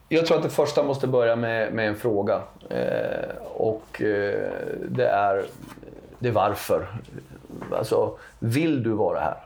jag 0.10 0.26
tror 0.26 0.38
att 0.38 0.44
det 0.44 0.50
första 0.50 0.84
måste 0.84 1.08
börja 1.08 1.36
med, 1.36 1.74
med 1.74 1.88
en 1.88 1.96
fråga. 1.96 2.42
Eh, 2.70 3.36
och 3.54 4.02
eh, 4.02 4.52
det 4.90 5.08
är, 5.08 5.46
det 6.20 6.28
är 6.28 6.32
varför. 6.32 6.88
Alltså, 7.72 8.18
vill 8.40 8.84
du 8.84 8.90
vara 8.90 9.20
här? 9.20 9.38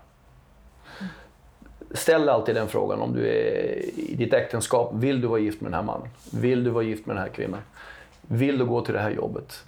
Ställ 1.92 2.30
alltid 2.30 2.56
den 2.56 2.68
frågan 2.68 3.02
om 3.02 3.14
du 3.14 3.28
är 3.28 4.00
i 4.00 4.16
ditt 4.18 4.34
äktenskap. 4.34 4.92
Vill 4.94 5.22
du 5.22 5.28
vara 5.28 5.40
gift 5.40 5.62
med 5.62 5.72
den 5.72 5.76
här 5.76 5.84
mannen? 5.84 6.08
Vill 6.32 6.64
du 6.64 6.70
vara 6.70 6.84
gift 6.84 7.06
med 7.06 7.16
den 7.16 7.24
här 7.24 7.30
kvinnan? 7.30 7.60
Vill 8.22 8.58
du 8.58 8.66
gå 8.66 8.82
till 8.82 8.94
det 8.94 9.00
här 9.00 9.12
jobbet? 9.12 9.64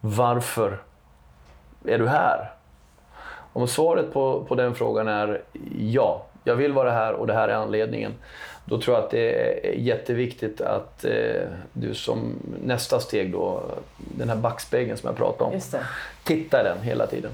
Varför 0.00 0.82
är 1.84 1.98
du 1.98 2.08
här? 2.08 2.52
Om 3.54 3.68
svaret 3.68 4.12
på, 4.12 4.44
på 4.48 4.54
den 4.54 4.74
frågan 4.74 5.08
är 5.08 5.42
ja, 5.78 6.26
jag 6.44 6.56
vill 6.56 6.72
vara 6.72 6.90
här 6.90 7.12
och 7.12 7.26
det 7.26 7.34
här 7.34 7.48
är 7.48 7.54
anledningen. 7.54 8.12
Då 8.64 8.80
tror 8.80 8.96
jag 8.96 9.04
att 9.04 9.10
det 9.10 9.68
är 9.68 9.72
jätteviktigt 9.72 10.60
att 10.60 11.04
eh, 11.04 11.42
du 11.72 11.94
som 11.94 12.32
nästa 12.64 13.00
steg 13.00 13.32
då, 13.32 13.62
den 13.96 14.28
här 14.28 14.36
backspegeln 14.36 14.98
som 14.98 15.06
jag 15.06 15.16
pratade 15.16 15.44
om, 15.44 15.60
titta 16.24 16.60
i 16.60 16.64
den 16.64 16.82
hela 16.82 17.06
tiden. 17.06 17.32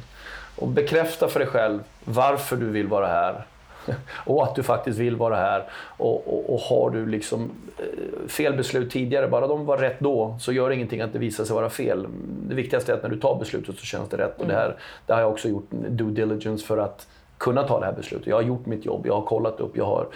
Och 0.56 0.68
bekräfta 0.68 1.28
för 1.28 1.40
dig 1.40 1.48
själv 1.48 1.80
varför 2.04 2.56
du 2.56 2.66
vill 2.66 2.86
vara 2.86 3.06
här. 3.06 3.44
Och 4.26 4.44
att 4.44 4.54
du 4.54 4.62
faktiskt 4.62 4.98
vill 4.98 5.16
vara 5.16 5.36
här. 5.36 5.64
Och, 5.96 6.34
och, 6.34 6.54
och 6.54 6.60
har 6.60 6.90
du 6.90 7.06
liksom 7.06 7.50
eh, 7.78 8.28
fel 8.28 8.56
beslut 8.56 8.90
tidigare, 8.90 9.28
bara 9.28 9.46
de 9.46 9.66
var 9.66 9.78
rätt 9.78 10.00
då, 10.00 10.36
så 10.40 10.52
gör 10.52 10.68
det 10.68 10.74
ingenting 10.74 11.00
att 11.00 11.12
det 11.12 11.18
visar 11.18 11.44
sig 11.44 11.54
vara 11.54 11.70
fel. 11.70 12.06
Det 12.48 12.54
viktigaste 12.54 12.92
är 12.92 12.96
att 12.96 13.02
när 13.02 13.10
du 13.10 13.20
tar 13.20 13.38
beslutet 13.38 13.78
så 13.78 13.84
känns 13.84 14.08
det 14.08 14.16
rätt. 14.16 14.40
Och 14.40 14.46
det, 14.46 14.54
här, 14.54 14.76
det 15.06 15.12
har 15.12 15.20
jag 15.20 15.30
också 15.30 15.48
gjort 15.48 15.66
due 15.70 16.12
diligence 16.12 16.66
för 16.66 16.78
att 16.78 17.06
kunna 17.38 17.62
ta 17.62 17.80
det 17.80 17.86
här 17.86 17.92
beslutet. 17.92 18.26
Jag 18.26 18.36
har 18.36 18.42
gjort 18.42 18.66
mitt 18.66 18.84
jobb, 18.84 19.06
jag 19.06 19.14
har 19.14 19.22
kollat 19.22 19.60
upp, 19.60 19.76
jag 19.76 19.84
har 19.84 20.06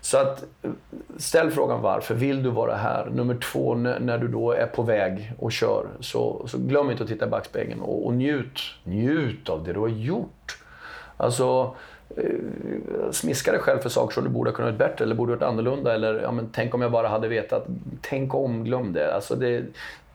så 0.00 0.18
att 0.18 0.44
ställ 1.16 1.50
frågan 1.50 1.82
varför. 1.82 2.14
Vill 2.14 2.42
du 2.42 2.50
vara 2.50 2.76
här? 2.76 3.10
Nummer 3.10 3.34
två, 3.34 3.74
när 3.74 4.18
du 4.18 4.28
då 4.28 4.52
är 4.52 4.66
på 4.66 4.82
väg 4.82 5.32
och 5.38 5.52
kör, 5.52 5.86
så, 6.00 6.48
så 6.48 6.58
glöm 6.58 6.90
inte 6.90 7.02
att 7.02 7.08
titta 7.08 7.26
i 7.26 7.28
backspegeln 7.28 7.80
och, 7.80 8.06
och 8.06 8.14
njut. 8.14 8.60
Njut 8.84 9.48
av 9.48 9.64
det 9.64 9.72
du 9.72 9.80
har 9.80 9.88
gjort. 9.88 10.58
Alltså, 11.16 11.74
Eh, 12.16 13.10
smiska 13.10 13.52
dig 13.52 13.60
själv 13.60 13.78
för 13.78 13.88
saker 13.88 14.14
som 14.14 14.24
du 14.24 14.30
borde 14.30 14.50
ha 14.50 14.56
kunnat 14.56 14.70
gjort 14.70 14.78
bättre 14.78 15.04
eller 15.04 15.14
borde 15.14 15.32
ha 15.32 15.36
gjort 15.36 15.42
annorlunda. 15.42 15.94
Eller 15.94 16.20
ja, 16.20 16.32
men, 16.32 16.50
tänk 16.52 16.74
om 16.74 16.82
jag 16.82 16.92
bara 16.92 17.08
hade 17.08 17.28
vetat. 17.28 17.66
Tänk 18.00 18.34
om, 18.34 18.64
glöm 18.64 18.92
det. 18.92 19.14
Alltså, 19.14 19.34
det 19.34 19.64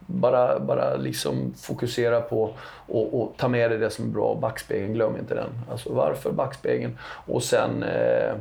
bara, 0.06 0.58
bara 0.58 0.96
liksom 0.96 1.54
fokusera 1.56 2.20
på 2.20 2.54
och, 2.86 3.20
och 3.20 3.34
ta 3.36 3.48
med 3.48 3.70
dig 3.70 3.78
det 3.78 3.90
som 3.90 4.04
är 4.04 4.08
bra. 4.08 4.34
Backspegeln, 4.34 4.94
glöm 4.94 5.16
inte 5.16 5.34
den. 5.34 5.50
Alltså 5.70 5.92
varför 5.92 6.32
backspegeln? 6.32 6.98
Och 7.26 7.42
sen 7.42 7.82
eh, 7.82 8.34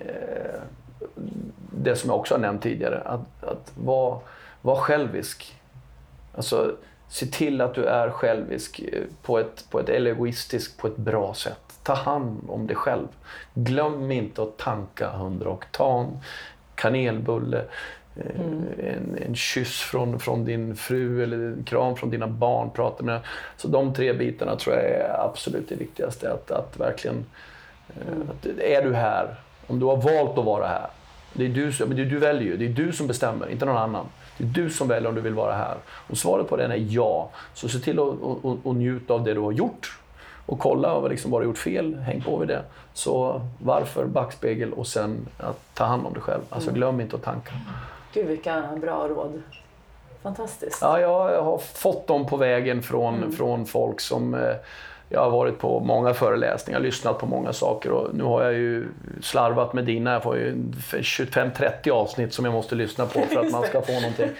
eh, 0.00 0.60
det 1.70 1.96
som 1.96 2.10
jag 2.10 2.18
också 2.18 2.34
har 2.34 2.40
nämnt 2.40 2.62
tidigare, 2.62 3.00
att, 3.04 3.44
att 3.44 3.72
vara 3.84 4.18
var 4.62 4.76
självisk. 4.76 5.54
Alltså, 6.34 6.76
se 7.08 7.26
till 7.26 7.60
att 7.60 7.74
du 7.74 7.84
är 7.84 8.10
självisk 8.10 8.80
eh, 8.80 9.02
på 9.22 9.38
ett, 9.38 9.64
på 9.70 9.80
ett, 9.80 9.88
eller 9.88 10.10
egoistisk 10.10 10.78
på 10.78 10.86
ett 10.86 10.96
bra 10.96 11.34
sätt. 11.34 11.67
Ta 11.82 11.94
hand 11.94 12.44
om 12.48 12.66
dig 12.66 12.76
själv. 12.76 13.06
Glöm 13.54 14.10
inte 14.10 14.42
att 14.42 14.56
tanka 14.56 15.10
100 15.12 15.50
oktan, 15.50 16.18
kanelbulle, 16.74 17.64
eh, 18.16 18.40
en, 18.78 19.18
en 19.26 19.34
kyss 19.34 19.80
från, 19.80 20.20
från 20.20 20.44
din 20.44 20.76
fru 20.76 21.22
eller 21.22 21.36
en 21.36 21.64
kram 21.64 21.96
från 21.96 22.10
dina 22.10 22.26
barn. 22.26 22.70
Prata 22.70 23.02
med 23.02 23.20
Så 23.56 23.68
de 23.68 23.94
tre 23.94 24.12
bitarna 24.12 24.56
tror 24.56 24.76
jag 24.76 24.84
är 24.84 25.24
absolut 25.24 25.68
det 25.68 25.74
viktigaste. 25.74 26.32
Att, 26.32 26.50
att 26.50 26.80
verkligen, 26.80 27.24
eh, 27.88 28.30
att, 28.30 28.46
är 28.46 28.82
du 28.82 28.94
här, 28.94 29.34
om 29.66 29.80
du 29.80 29.86
har 29.86 29.96
valt 29.96 30.38
att 30.38 30.44
vara 30.44 30.66
här, 30.66 30.90
det 31.32 31.44
är 31.44 31.48
du, 31.48 31.72
som, 31.72 31.96
det 31.96 32.02
är 32.02 32.06
du 32.06 32.18
väljer 32.18 32.42
ju, 32.42 32.56
det 32.56 32.64
är 32.64 32.86
du 32.86 32.92
som 32.92 33.06
bestämmer, 33.06 33.48
inte 33.48 33.64
någon 33.64 33.76
annan. 33.76 34.06
Det 34.38 34.44
är 34.44 34.48
du 34.48 34.70
som 34.70 34.88
väljer 34.88 35.08
om 35.08 35.14
du 35.14 35.20
vill 35.20 35.34
vara 35.34 35.54
här. 35.54 35.76
Om 35.88 36.16
svaret 36.16 36.48
på 36.48 36.56
den 36.56 36.70
är 36.70 36.86
ja, 36.88 37.30
så 37.54 37.68
se 37.68 37.78
till 37.78 37.98
att 37.98 38.04
och, 38.04 38.44
och, 38.44 38.58
och 38.62 38.76
njuta 38.76 39.14
av 39.14 39.24
det 39.24 39.34
du 39.34 39.40
har 39.40 39.52
gjort. 39.52 39.97
Och 40.48 40.58
kolla 40.58 41.00
vad, 41.00 41.10
liksom, 41.10 41.30
vad 41.30 41.40
du 41.40 41.46
har 41.46 41.50
gjort 41.50 41.58
fel, 41.58 41.94
häng 41.94 42.22
på 42.22 42.36
vid 42.36 42.48
det. 42.48 42.62
Så 42.92 43.40
varför 43.58 44.04
backspegel 44.04 44.72
och 44.72 44.86
sen 44.86 45.28
att 45.38 45.74
ta 45.74 45.84
hand 45.84 46.06
om 46.06 46.12
dig 46.12 46.22
själv. 46.22 46.40
Alltså 46.50 46.72
glöm 46.72 47.00
inte 47.00 47.16
att 47.16 47.22
tanka. 47.22 47.52
Gud 48.12 48.26
vilka 48.26 48.62
bra 48.80 49.08
råd. 49.08 49.42
Fantastiskt. 50.22 50.78
Ja, 50.80 51.00
jag 51.00 51.42
har 51.42 51.58
fått 51.58 52.06
dem 52.06 52.26
på 52.26 52.36
vägen 52.36 52.82
från, 52.82 53.32
från 53.32 53.66
folk 53.66 54.00
som 54.00 54.34
eh, 54.34 54.54
jag 55.08 55.20
har 55.20 55.30
varit 55.30 55.58
på 55.58 55.80
många 55.80 56.14
föreläsningar, 56.14 56.80
lyssnat 56.80 57.18
på 57.18 57.26
många 57.26 57.52
saker 57.52 57.90
och 57.90 58.14
nu 58.14 58.24
har 58.24 58.42
jag 58.42 58.52
ju 58.52 58.88
slarvat 59.22 59.72
med 59.72 59.84
dina. 59.84 60.12
Jag 60.12 60.22
får 60.22 60.36
ju 60.36 60.54
25-30 60.80 61.90
avsnitt 61.90 62.32
som 62.32 62.44
jag 62.44 62.54
måste 62.54 62.74
lyssna 62.74 63.06
på 63.06 63.20
för 63.20 63.40
att 63.40 63.52
man 63.52 63.62
ska 63.62 63.82
få 63.82 63.92
någonting. 63.92 64.28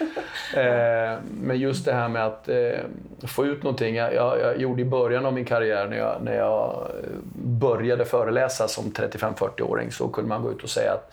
Eh, 0.53 1.17
men 1.41 1.59
just 1.59 1.85
det 1.85 1.93
här 1.93 2.09
med 2.09 2.25
att 2.25 2.49
eh, 2.49 2.79
få 3.27 3.45
ut 3.45 3.63
någonting. 3.63 3.95
Jag, 3.95 4.13
jag, 4.13 4.61
gjorde 4.61 4.81
i 4.81 4.85
början 4.85 5.25
av 5.25 5.33
min 5.33 5.45
karriär 5.45 5.87
när 5.87 5.97
jag, 5.97 6.17
när 6.23 6.35
jag 6.35 6.87
eh, 7.03 7.09
började 7.33 8.05
föreläsa 8.05 8.67
som 8.67 8.91
35-40-åring 8.91 9.91
så 9.91 10.07
kunde 10.07 10.29
man 10.29 10.41
gå 10.41 10.51
ut 10.51 10.63
och 10.63 10.69
säga 10.69 10.91
att 10.91 11.11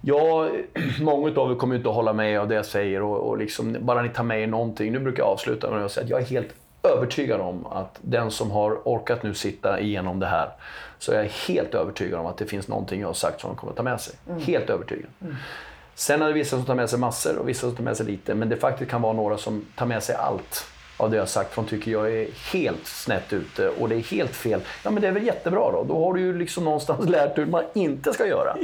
Ja, 0.00 0.48
många 1.00 1.40
av 1.40 1.52
er 1.52 1.56
kommer 1.56 1.76
inte 1.76 1.88
att 1.88 1.94
hålla 1.94 2.12
med 2.12 2.40
av 2.40 2.48
det 2.48 2.54
jag 2.54 2.66
säger 2.66 3.02
och, 3.02 3.28
och 3.28 3.38
liksom, 3.38 3.76
bara 3.80 4.02
ni 4.02 4.08
tar 4.08 4.24
med 4.24 4.42
er 4.42 4.46
någonting. 4.46 4.92
Nu 4.92 4.98
brukar 4.98 5.22
jag 5.22 5.30
avsluta 5.30 5.70
med 5.70 5.84
att 5.84 5.92
säga 5.92 6.04
att 6.04 6.10
jag 6.10 6.20
är 6.20 6.26
helt 6.26 6.54
övertygad 6.84 7.40
om 7.40 7.66
att 7.66 7.98
den 8.00 8.30
som 8.30 8.50
har 8.50 8.80
orkat 8.84 9.22
nu 9.22 9.34
sitta 9.34 9.80
igenom 9.80 10.20
det 10.20 10.26
här, 10.26 10.50
så 10.98 11.12
är 11.12 11.16
jag 11.16 11.30
helt 11.48 11.74
övertygad 11.74 12.20
om 12.20 12.26
att 12.26 12.36
det 12.36 12.46
finns 12.46 12.68
någonting 12.68 13.00
jag 13.00 13.08
har 13.08 13.14
sagt 13.14 13.40
som 13.40 13.50
de 13.50 13.56
kommer 13.56 13.70
att 13.70 13.76
ta 13.76 13.82
med 13.82 14.00
sig. 14.00 14.14
Helt 14.40 14.70
övertygad. 14.70 15.10
Sen 15.94 16.22
är 16.22 16.26
det 16.26 16.32
vissa 16.32 16.56
som 16.56 16.66
tar 16.66 16.74
med 16.74 16.90
sig 16.90 16.98
massor 16.98 17.38
och 17.38 17.48
vissa 17.48 17.60
som 17.60 17.76
tar 17.76 17.84
med 17.84 17.96
sig 17.96 18.06
lite, 18.06 18.34
men 18.34 18.48
det 18.48 18.56
faktiskt 18.56 18.90
kan 18.90 19.02
vara 19.02 19.12
några 19.12 19.36
som 19.36 19.64
tar 19.76 19.86
med 19.86 20.02
sig 20.02 20.16
allt 20.16 20.66
av 21.04 21.10
det 21.10 21.16
jag 21.16 21.28
sagt. 21.28 21.54
De 21.54 21.66
tycker 21.66 21.90
jag 21.90 22.12
är 22.12 22.26
helt 22.52 22.86
snett 22.86 23.32
ute 23.32 23.68
och 23.68 23.88
det 23.88 23.94
är 23.94 24.00
helt 24.00 24.36
fel. 24.36 24.60
Ja, 24.82 24.90
men 24.90 25.02
det 25.02 25.08
är 25.08 25.12
väl 25.12 25.26
jättebra 25.26 25.72
då. 25.72 25.84
Då 25.88 26.04
har 26.04 26.14
du 26.14 26.20
ju 26.20 26.38
liksom 26.38 26.64
någonstans 26.64 27.08
lärt 27.08 27.36
dig 27.36 27.44
hur 27.44 27.52
man 27.52 27.64
inte 27.74 28.12
ska 28.12 28.26
göra. 28.26 28.56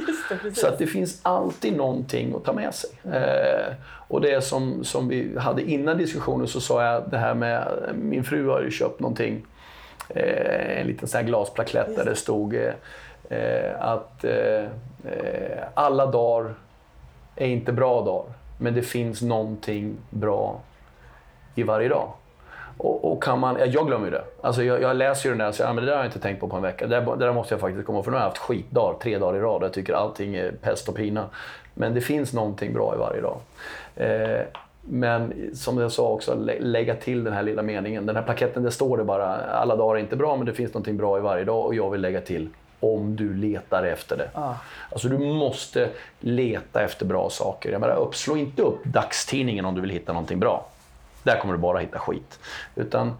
Det. 0.43 0.55
Så 0.55 0.67
att 0.67 0.79
det 0.79 0.87
finns 0.87 1.21
alltid 1.23 1.77
någonting 1.77 2.35
att 2.37 2.45
ta 2.45 2.53
med 2.53 2.75
sig. 2.75 2.91
Eh, 3.12 3.75
och 3.85 4.21
det 4.21 4.45
som, 4.45 4.85
som 4.85 5.09
vi 5.09 5.39
hade 5.39 5.62
innan 5.62 5.99
diskussionen 5.99 6.49
så 6.49 6.61
sa 6.61 6.85
jag 6.85 7.11
det 7.11 7.19
här 7.19 7.35
med, 7.35 7.69
min 7.95 8.25
fru 8.25 8.49
har 8.49 8.62
ju 8.62 8.71
köpt 8.71 9.01
någonting, 9.01 9.47
eh, 10.09 10.81
en 10.81 10.87
liten 10.87 11.09
sån 11.09 11.19
här 11.19 11.27
glasplakett 11.27 11.97
där 11.97 12.05
det 12.05 12.17
stod 12.17 12.55
eh, 12.55 12.73
Eh, 13.31 13.81
att 13.81 14.25
eh, 14.25 14.65
alla 15.75 16.07
dagar 16.07 16.55
är 17.37 17.47
inte 17.47 17.73
bra 17.73 18.05
dagar, 18.05 18.33
men 18.59 18.75
det 18.75 18.83
finns 18.83 19.23
någonting 19.23 19.97
bra 20.11 20.61
i 21.55 21.62
varje 21.62 21.89
dag. 21.89 22.12
Och, 22.82 23.12
och, 23.12 23.23
kan 23.23 23.39
man, 23.39 23.57
jag 23.73 23.86
glömmer 23.86 24.05
ju 24.05 24.11
det. 24.11 24.24
Alltså 24.40 24.62
jag, 24.62 24.82
jag 24.82 24.97
läser 24.97 25.28
ju 25.28 25.31
den 25.31 25.39
där 25.39 25.48
och 25.48 25.55
säger 25.55 25.70
ja, 25.70 25.81
det 25.81 25.86
där 25.86 25.93
har 25.93 25.98
jag 25.98 26.07
inte 26.07 26.19
tänkt 26.19 26.40
på 26.40 26.48
på 26.48 26.57
en 26.57 26.62
vecka. 26.62 26.86
Det 26.86 27.01
där, 27.01 27.16
det 27.16 27.24
där 27.24 27.32
måste 27.32 27.55
jag 27.55 27.61
faktiskt 27.61 27.86
komma 27.86 27.97
ihåg, 27.97 28.05
för 28.05 28.12
nu 28.12 28.16
har 28.16 28.23
jag 28.23 28.28
haft 28.28 28.39
skitdagar 28.39 28.98
tre 28.98 29.19
dagar 29.19 29.39
i 29.39 29.40
rad. 29.40 29.62
Jag 29.62 29.73
tycker 29.73 29.94
allting 29.94 30.35
är 30.35 30.52
pest 30.52 30.89
och 30.89 30.94
pina. 30.94 31.24
Men 31.74 31.94
det 31.94 32.01
finns 32.01 32.32
någonting 32.32 32.73
bra 32.73 32.94
i 32.94 32.98
varje 32.98 33.20
dag. 33.20 33.39
Eh, 33.97 34.47
men 34.81 35.51
som 35.55 35.78
jag 35.78 35.93
sa 35.93 36.09
också, 36.09 36.35
lägga 36.61 36.94
till 36.94 37.24
den 37.24 37.32
här 37.32 37.43
lilla 37.43 37.62
meningen. 37.62 38.07
Den 38.07 38.16
här 38.16 38.23
plaketten, 38.23 38.62
där 38.62 38.70
står 38.70 38.97
det 38.98 39.05
bara 39.05 39.36
alla 39.36 39.77
dagar 39.77 39.97
är 39.97 40.01
inte 40.01 40.16
bra, 40.16 40.36
men 40.36 40.47
det 40.47 40.52
finns 40.52 40.74
någonting 40.74 40.97
bra 40.97 41.19
i 41.19 41.20
varje 41.20 41.44
dag 41.44 41.66
och 41.66 41.74
jag 41.74 41.90
vill 41.90 42.01
lägga 42.01 42.20
till 42.20 42.48
om 42.81 43.16
du 43.16 43.35
letar 43.35 43.82
efter 43.85 44.16
det. 44.16 44.31
Ah. 44.35 44.55
Alltså 44.93 45.09
du 45.09 45.19
måste 45.19 45.89
leta 46.20 46.82
efter 46.82 47.07
bra 47.07 47.31
saker. 47.31 47.73
Jag 47.73 47.81
menar, 47.81 48.09
slå 48.12 48.36
inte 48.36 48.62
upp 48.62 48.85
dagstidningen 48.85 49.65
om 49.65 49.74
du 49.74 49.81
vill 49.81 49.90
hitta 49.90 50.12
någonting 50.12 50.40
bra. 50.40 50.66
Där 51.23 51.39
kommer 51.41 51.55
du 51.55 51.61
bara 51.61 51.79
hitta 51.79 51.99
skit. 51.99 52.39
Utan 52.77 53.13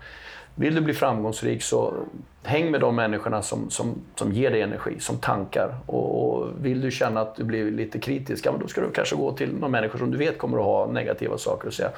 vill 0.55 0.74
du 0.74 0.81
bli 0.81 0.94
framgångsrik 0.94 1.62
så 1.62 1.94
häng 2.43 2.70
med 2.70 2.81
de 2.81 2.97
människorna 2.97 3.43
som, 3.43 3.70
som, 3.70 3.94
som 4.14 4.32
ger 4.32 4.51
dig 4.51 4.62
energi, 4.62 5.01
som 5.01 5.16
tankar. 5.16 5.74
Och, 5.86 6.24
och 6.24 6.48
vill 6.60 6.81
du 6.81 6.90
känna 6.90 7.20
att 7.20 7.36
du 7.36 7.44
blir 7.44 7.70
lite 7.70 7.98
kritisk, 7.98 8.47
ja, 8.47 8.52
men 8.52 8.60
då 8.60 8.66
ska 8.66 8.81
du 8.81 8.90
kanske 8.90 9.16
gå 9.16 9.32
till 9.32 9.52
några 9.52 9.68
människor 9.68 9.98
som 9.98 10.10
du 10.10 10.18
vet 10.18 10.39
kommer 10.39 10.59
att 10.59 10.64
ha 10.64 10.86
negativa 10.86 11.39
saker 11.39 11.68
att 11.68 11.74
säga. 11.74 11.90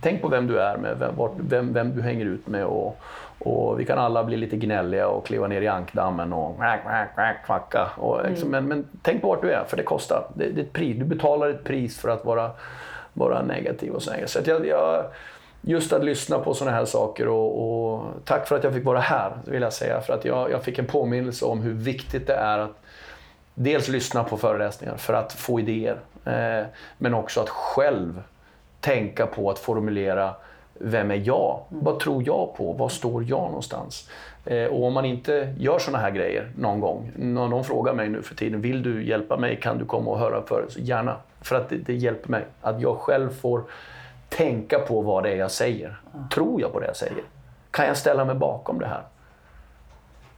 Tänk 0.00 0.22
på 0.22 0.28
vem 0.28 0.46
du 0.46 0.60
är 0.60 0.76
med, 0.76 0.98
vem, 0.98 1.14
vem, 1.48 1.72
vem 1.72 1.96
du 1.96 2.02
hänger 2.02 2.26
ut 2.26 2.46
med. 2.46 2.64
Och, 2.64 3.00
och 3.38 3.80
vi 3.80 3.84
kan 3.84 3.98
alla 3.98 4.24
bli 4.24 4.36
lite 4.36 4.56
gnälliga 4.56 5.08
och 5.08 5.26
kliva 5.26 5.46
ner 5.46 5.62
i 5.62 5.68
ankdammen 5.68 6.32
och 6.32 6.56
kvacka. 7.46 7.90
Och 7.96 8.20
liksom, 8.28 8.48
mm. 8.48 8.64
men, 8.64 8.78
men 8.78 8.88
tänk 9.02 9.22
på 9.22 9.28
vart 9.28 9.42
du 9.42 9.50
är, 9.50 9.64
för 9.64 9.76
det 9.76 9.82
kostar. 9.82 10.26
Det, 10.34 10.48
det 10.50 10.60
är 10.60 10.64
ett 10.64 10.72
pris. 10.72 10.96
Du 10.96 11.04
betalar 11.04 11.48
ett 11.48 11.64
pris 11.64 11.98
för 11.98 12.08
att 12.08 12.24
vara, 12.24 12.50
vara 13.12 13.42
negativ. 13.42 13.92
och 13.92 14.02
så, 14.02 14.38
att 14.38 14.46
jag, 14.46 14.66
jag 14.66 15.04
just 15.62 15.92
att 15.92 16.04
lyssna 16.04 16.38
på 16.38 16.54
sådana 16.54 16.76
här 16.76 16.84
saker 16.84 17.28
och, 17.28 17.92
och, 17.92 18.04
tack 18.24 18.48
för 18.48 18.56
att 18.56 18.64
jag 18.64 18.74
fick 18.74 18.84
vara 18.84 19.00
här, 19.00 19.32
vill 19.44 19.62
jag 19.62 19.72
säga. 19.72 20.00
För 20.00 20.12
att 20.12 20.24
jag, 20.24 20.50
jag 20.50 20.62
fick 20.62 20.78
en 20.78 20.86
påminnelse 20.86 21.44
om 21.44 21.60
hur 21.60 21.74
viktigt 21.74 22.26
det 22.26 22.34
är 22.34 22.58
att 22.58 22.80
dels 23.54 23.88
lyssna 23.88 24.24
på 24.24 24.36
föreläsningar 24.36 24.96
för 24.96 25.12
att 25.12 25.32
få 25.32 25.60
idéer, 25.60 26.00
eh, 26.24 26.66
men 26.98 27.14
också 27.14 27.40
att 27.40 27.48
själv 27.48 28.22
tänka 28.80 29.26
på 29.26 29.50
att 29.50 29.58
formulera 29.58 30.34
vem 30.74 31.10
är 31.10 31.22
jag? 31.24 31.60
Vad 31.68 32.00
tror 32.00 32.22
jag 32.26 32.54
på? 32.56 32.72
Var 32.72 32.88
står 32.88 33.24
jag 33.24 33.42
någonstans? 33.42 34.10
Eh, 34.50 34.66
och 34.66 34.84
om 34.84 34.92
man 34.92 35.04
inte 35.04 35.54
gör 35.58 35.78
såna 35.78 35.98
här 35.98 36.10
grejer 36.10 36.52
någon 36.56 36.80
gång, 36.80 37.12
när 37.16 37.48
någon 37.48 37.64
frågar 37.64 37.94
mig 37.94 38.08
nu 38.08 38.22
för 38.22 38.34
tiden, 38.34 38.60
vill 38.60 38.82
du 38.82 39.04
hjälpa 39.04 39.36
mig? 39.36 39.60
Kan 39.60 39.78
du 39.78 39.84
komma 39.84 40.10
och 40.10 40.18
höra 40.18 40.42
för 40.42 40.66
Så 40.68 40.80
gärna, 40.80 41.16
för 41.40 41.56
att 41.56 41.68
det, 41.68 41.76
det 41.76 41.94
hjälper 41.94 42.28
mig. 42.28 42.44
Att 42.60 42.80
jag 42.80 42.96
själv 42.96 43.30
får 43.30 43.62
tänka 44.28 44.78
på 44.78 45.00
vad 45.00 45.22
det 45.22 45.30
är 45.30 45.36
jag 45.36 45.50
säger. 45.50 46.00
Tror 46.34 46.60
jag 46.60 46.72
på 46.72 46.80
det 46.80 46.86
jag 46.86 46.96
säger? 46.96 47.22
Kan 47.70 47.86
jag 47.86 47.96
ställa 47.96 48.24
mig 48.24 48.34
bakom 48.34 48.78
det 48.78 48.86
här? 48.86 49.02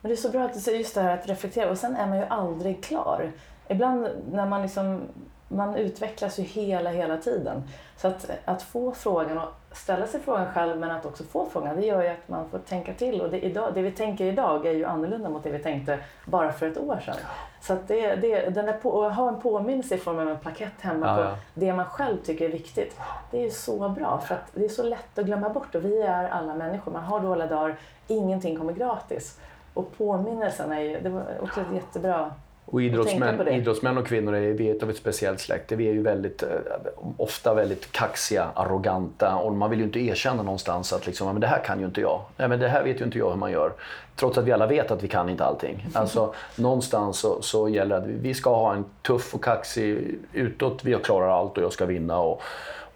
Men 0.00 0.08
det 0.08 0.14
är 0.14 0.16
så 0.16 0.30
bra 0.30 0.44
att 0.44 0.54
du 0.54 0.60
säger 0.60 0.78
just 0.78 0.94
det 0.94 1.00
här 1.00 1.14
att 1.14 1.28
reflektera 1.28 1.70
och 1.70 1.78
sen 1.78 1.96
är 1.96 2.06
man 2.06 2.18
ju 2.18 2.24
aldrig 2.24 2.84
klar. 2.84 3.30
Ibland 3.68 4.08
när 4.32 4.46
man 4.46 4.62
liksom 4.62 5.00
man 5.48 5.76
utvecklas 5.76 6.38
ju 6.38 6.42
hela, 6.42 6.90
hela 6.90 7.16
tiden. 7.16 7.62
Så 7.96 8.08
att, 8.08 8.30
att 8.44 8.62
få 8.62 8.92
frågan 8.92 9.38
och 9.38 9.48
ställa 9.76 10.06
sig 10.06 10.20
frågan 10.20 10.52
själv 10.52 10.78
men 10.78 10.90
att 10.90 11.06
också 11.06 11.24
få 11.24 11.46
frågan, 11.46 11.76
det 11.76 11.86
gör 11.86 12.02
ju 12.02 12.08
att 12.08 12.28
man 12.28 12.48
får 12.48 12.58
tänka 12.58 12.94
till. 12.94 13.20
Och 13.20 13.30
det, 13.30 13.40
idag, 13.40 13.74
det 13.74 13.82
vi 13.82 13.90
tänker 13.90 14.24
idag 14.24 14.66
är 14.66 14.72
ju 14.72 14.84
annorlunda 14.84 15.28
mot 15.28 15.42
det 15.42 15.50
vi 15.50 15.58
tänkte 15.58 15.98
bara 16.24 16.52
för 16.52 16.66
ett 16.66 16.78
år 16.78 17.00
sedan. 17.04 17.14
Så 17.60 17.72
att 17.72 17.88
det, 17.88 18.16
det, 18.16 18.50
den 18.50 18.66
där 18.66 18.72
på, 18.72 19.04
att 19.04 19.16
ha 19.16 19.28
en 19.28 19.40
påminnelse 19.40 19.94
i 19.94 19.98
form 19.98 20.18
av 20.18 20.28
en 20.28 20.38
plakett 20.38 20.80
hemma 20.80 21.06
ja, 21.06 21.20
ja. 21.20 21.30
på 21.30 21.36
det 21.54 21.72
man 21.72 21.86
själv 21.86 22.16
tycker 22.16 22.44
är 22.44 22.52
viktigt. 22.52 22.96
Det 23.30 23.38
är 23.38 23.42
ju 23.42 23.50
så 23.50 23.88
bra 23.88 24.18
för 24.18 24.34
att 24.34 24.50
det 24.54 24.64
är 24.64 24.68
så 24.68 24.82
lätt 24.82 25.18
att 25.18 25.26
glömma 25.26 25.48
bort 25.48 25.74
och 25.74 25.84
vi 25.84 26.02
är 26.02 26.28
alla 26.28 26.54
människor. 26.54 26.92
Man 26.92 27.04
har 27.04 27.20
dåliga 27.20 27.46
dagar, 27.46 27.76
ingenting 28.06 28.58
kommer 28.58 28.72
gratis. 28.72 29.40
Och 29.74 29.98
påminnelsen 29.98 30.72
är 30.72 30.80
ju, 30.80 31.00
det 31.00 31.08
var 31.08 31.22
också 31.42 31.60
ett 31.60 31.74
jättebra 31.74 32.30
och 32.64 32.82
idrottsmän, 32.82 33.48
idrottsmän 33.48 33.98
och 33.98 34.06
kvinnor 34.06 34.34
är 34.34 34.52
vi 34.52 34.78
av 34.82 34.90
ett 34.90 34.96
speciellt 34.96 35.40
släkte. 35.40 35.76
Vi 35.76 35.88
är 35.88 35.92
ju 35.92 36.02
väldigt, 36.02 36.42
eh, 36.42 36.48
ofta 37.16 37.54
väldigt 37.54 37.92
kaxiga, 37.92 38.48
arroganta 38.54 39.36
och 39.36 39.52
man 39.52 39.70
vill 39.70 39.78
ju 39.78 39.84
inte 39.84 40.00
erkänna 40.00 40.42
någonstans 40.42 40.92
att 40.92 41.06
liksom, 41.06 41.26
men 41.26 41.40
det 41.40 41.46
här 41.46 41.64
kan 41.64 41.80
ju 41.80 41.86
inte 41.86 42.00
jag. 42.00 42.20
Nej, 42.36 42.48
men 42.48 42.60
det 42.60 42.68
här 42.68 42.84
vet 42.84 43.00
ju 43.00 43.04
inte 43.04 43.18
jag 43.18 43.30
hur 43.30 43.36
man 43.36 43.52
gör. 43.52 43.72
Trots 44.16 44.38
att 44.38 44.44
vi 44.44 44.52
alla 44.52 44.66
vet 44.66 44.90
att 44.90 45.02
vi 45.02 45.08
kan 45.08 45.28
inte 45.28 45.44
allting. 45.44 45.86
Alltså, 45.94 46.34
någonstans 46.56 47.18
så, 47.18 47.42
så 47.42 47.68
gäller 47.68 47.96
det 47.96 48.02
att 48.02 48.08
vi 48.08 48.34
ska 48.34 48.54
ha 48.54 48.74
en 48.74 48.84
tuff 49.02 49.34
och 49.34 49.44
kaxig 49.44 50.18
utåt, 50.32 50.84
vi 50.84 50.94
klarar 50.94 51.28
allt 51.28 51.58
och 51.58 51.64
jag 51.64 51.72
ska 51.72 51.86
vinna. 51.86 52.18
Och, 52.18 52.42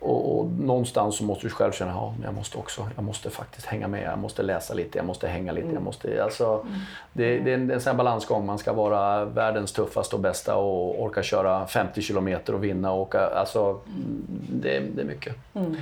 och, 0.01 0.39
och, 0.39 0.47
någonstans 0.47 1.17
så 1.17 1.25
måste 1.25 1.47
du 1.47 1.51
själv 1.51 1.73
känna 1.73 1.91
att 1.91 1.97
ja, 1.97 2.15
jag 2.25 2.35
måste 2.35 2.59
också, 2.59 2.89
jag 2.97 3.05
måste 3.05 3.31
faktiskt 3.31 3.67
hänga 3.67 3.89
med, 3.89 4.03
jag 4.03 4.19
måste 4.19 4.43
läsa 4.43 4.75
lite, 4.75 4.99
jag 4.99 5.07
måste 5.07 5.29
hänga 5.29 5.53
lite. 5.53 5.65
Mm. 5.65 5.75
Jag 5.75 5.83
måste, 5.83 6.25
alltså, 6.25 6.65
mm. 6.67 6.81
det, 7.13 7.39
det, 7.39 7.51
är 7.51 7.55
en, 7.55 7.67
det 7.67 7.75
en 7.75 7.81
sån 7.81 7.97
balansgång. 7.97 8.47
Man 8.47 8.59
ska 8.59 8.73
vara 8.73 9.25
världens 9.25 9.73
tuffaste 9.73 10.17
och 10.17 10.23
bästa 10.23 10.57
och 10.57 11.03
orka 11.03 11.23
köra 11.23 11.67
50 11.67 12.03
kilometer 12.03 12.55
och 12.55 12.65
vinna. 12.65 12.93
Och 12.93 13.01
åka, 13.01 13.27
alltså, 13.27 13.81
det, 14.51 14.81
det 14.81 15.03
är 15.03 15.07
mycket. 15.07 15.35
Mm. 15.55 15.77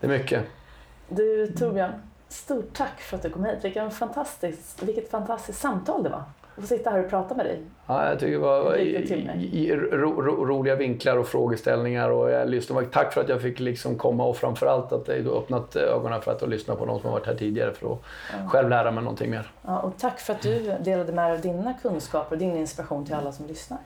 Det 0.00 0.06
är 0.06 0.10
mycket. 0.10 0.44
Du 1.08 1.46
Torbjörn, 1.46 1.92
stort 2.28 2.76
tack 2.76 3.00
för 3.00 3.16
att 3.16 3.22
du 3.22 3.30
kom 3.30 3.44
hit. 3.44 3.58
Vilket 3.62 3.94
fantastiskt, 3.94 4.82
vilket 4.82 5.10
fantastiskt 5.10 5.60
samtal 5.60 6.02
det 6.02 6.08
var 6.08 6.22
att 6.58 6.68
få 6.68 6.68
sitta 6.68 6.90
här 6.90 7.04
och 7.04 7.10
prata 7.10 7.34
med 7.34 7.46
dig. 7.46 7.60
Ja, 7.86 8.08
jag 8.08 8.18
tycker 8.18 8.32
det 8.32 8.38
var 8.38 8.76
i, 8.76 8.96
i, 9.52 9.76
ro, 9.76 10.22
ro, 10.22 10.46
roliga 10.46 10.74
vinklar 10.74 11.16
och 11.16 11.26
frågeställningar. 11.26 12.10
Och 12.10 12.30
jag 12.30 12.48
lyssnade. 12.48 12.86
Tack 12.86 13.12
för 13.12 13.20
att 13.20 13.28
jag 13.28 13.42
fick 13.42 13.60
liksom 13.60 13.98
komma 13.98 14.24
och 14.24 14.36
framförallt 14.36 14.92
att 14.92 15.06
du 15.06 15.30
öppnat 15.30 15.76
ögonen 15.76 16.22
för 16.22 16.32
att 16.32 16.48
lyssna 16.48 16.74
på 16.74 16.86
någon 16.86 17.00
som 17.00 17.10
har 17.10 17.18
varit 17.18 17.26
här 17.26 17.34
tidigare 17.34 17.72
för 17.72 17.92
att 17.92 17.98
ja. 18.32 18.48
själv 18.48 18.68
lära 18.68 18.90
mig 18.90 19.04
någonting 19.04 19.30
mer. 19.30 19.50
Ja, 19.62 19.78
och 19.78 19.92
tack 19.98 20.20
för 20.20 20.32
att 20.32 20.42
du 20.42 20.74
delade 20.84 21.12
med 21.12 21.24
dig 21.24 21.32
av 21.32 21.40
dina 21.40 21.74
kunskaper 21.82 22.36
och 22.36 22.38
din 22.38 22.56
inspiration 22.56 23.06
till 23.06 23.14
alla 23.14 23.32
som 23.32 23.46
lyssnar. 23.46 23.78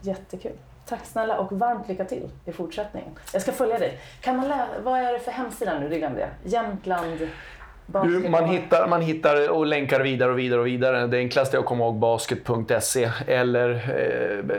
Jättekul. 0.00 0.52
Tack 0.86 1.04
snälla 1.04 1.38
och 1.38 1.52
varmt 1.52 1.88
lycka 1.88 2.04
till 2.04 2.30
i 2.44 2.52
fortsättningen. 2.52 3.10
Jag 3.32 3.42
ska 3.42 3.52
följa 3.52 3.78
dig. 3.78 3.98
Kan 4.20 4.36
man 4.36 4.48
lä- 4.48 4.68
vad 4.82 5.00
är 5.00 5.12
det 5.12 5.18
för 5.18 5.32
hemsida 5.32 5.78
nu? 5.78 5.88
Det 5.88 5.98
glömde 5.98 6.20
jag. 6.20 6.30
Jämtland... 6.44 7.18
Du, 7.86 8.28
man, 8.28 8.44
hittar, 8.44 8.88
man 8.88 9.02
hittar 9.02 9.50
och 9.50 9.66
länkar 9.66 10.00
vidare 10.00 10.32
och 10.32 10.38
vidare 10.38 10.60
och 10.60 10.66
vidare. 10.66 11.06
Det 11.06 11.18
enklaste 11.18 11.56
är 11.56 11.58
att 11.58 11.66
komma 11.66 11.84
ihåg 11.84 11.94
basket.se 11.94 13.10
eller 13.26 13.70
eh, 13.70 13.76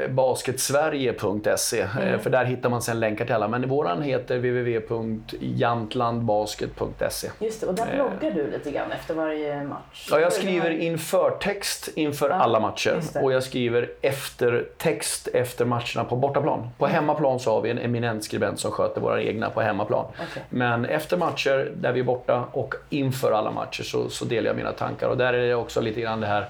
basketsverige.se. 0.07 1.81
Eh, 1.81 1.97
mm. 1.97 2.19
för 2.19 2.30
där 2.30 2.45
hittar 2.45 2.69
man 2.69 2.81
sen 2.81 2.99
länkar 2.99 3.26
till 3.26 3.35
alla. 3.35 3.47
Men 3.47 3.69
våran 3.69 4.02
heter 4.02 4.38
www.jamtlandbasket.se. 4.38 7.30
Just 7.39 7.61
det, 7.61 7.68
och 7.68 7.76
där 7.76 7.88
bloggar 7.95 8.31
du 8.35 8.52
lite 8.52 8.72
grann 8.72 8.91
efter 8.91 9.14
varje 9.14 9.64
match. 9.64 10.07
Ja, 10.11 10.19
jag 10.19 10.34
skriver 10.34 10.69
införtext 10.69 11.89
inför 11.95 12.30
ja, 12.30 12.35
alla 12.35 12.60
matcher 12.60 13.02
och 13.22 13.34
jag 13.34 13.43
skriver 13.43 13.89
eftertext 14.02 15.27
efter 15.27 15.65
matcherna 15.65 16.03
på 16.10 16.15
bortaplan. 16.15 16.69
På 16.77 16.85
mm. 16.85 16.95
hemmaplan 16.95 17.39
så 17.39 17.52
har 17.52 17.61
vi 17.61 17.69
en 17.69 17.80
eminent 17.80 18.23
skribent 18.23 18.60
som 18.60 18.72
sköter 18.72 19.02
våra 19.02 19.22
egna 19.22 19.49
på 19.49 19.61
hemmaplan. 19.61 20.06
Okay. 20.14 20.43
Men 20.49 20.85
efter 20.85 21.18
matcher 21.18 21.72
där 21.76 21.91
vi 21.91 21.99
är 21.99 22.03
borta 22.03 22.43
och 22.52 22.76
inför 22.89 23.15
inför 23.16 23.32
alla 23.32 23.52
matcher 23.52 23.84
så, 23.84 24.10
så 24.10 24.26
delar 24.26 24.48
jag 24.48 24.56
mina 24.56 24.72
tankar. 24.72 25.10
Och 25.10 25.18
där 25.18 25.34
är 25.34 25.48
det 25.48 25.56
också 25.56 25.82
lite 25.82 26.02
grann 26.02 26.22
det 26.22 26.28
här 26.28 26.50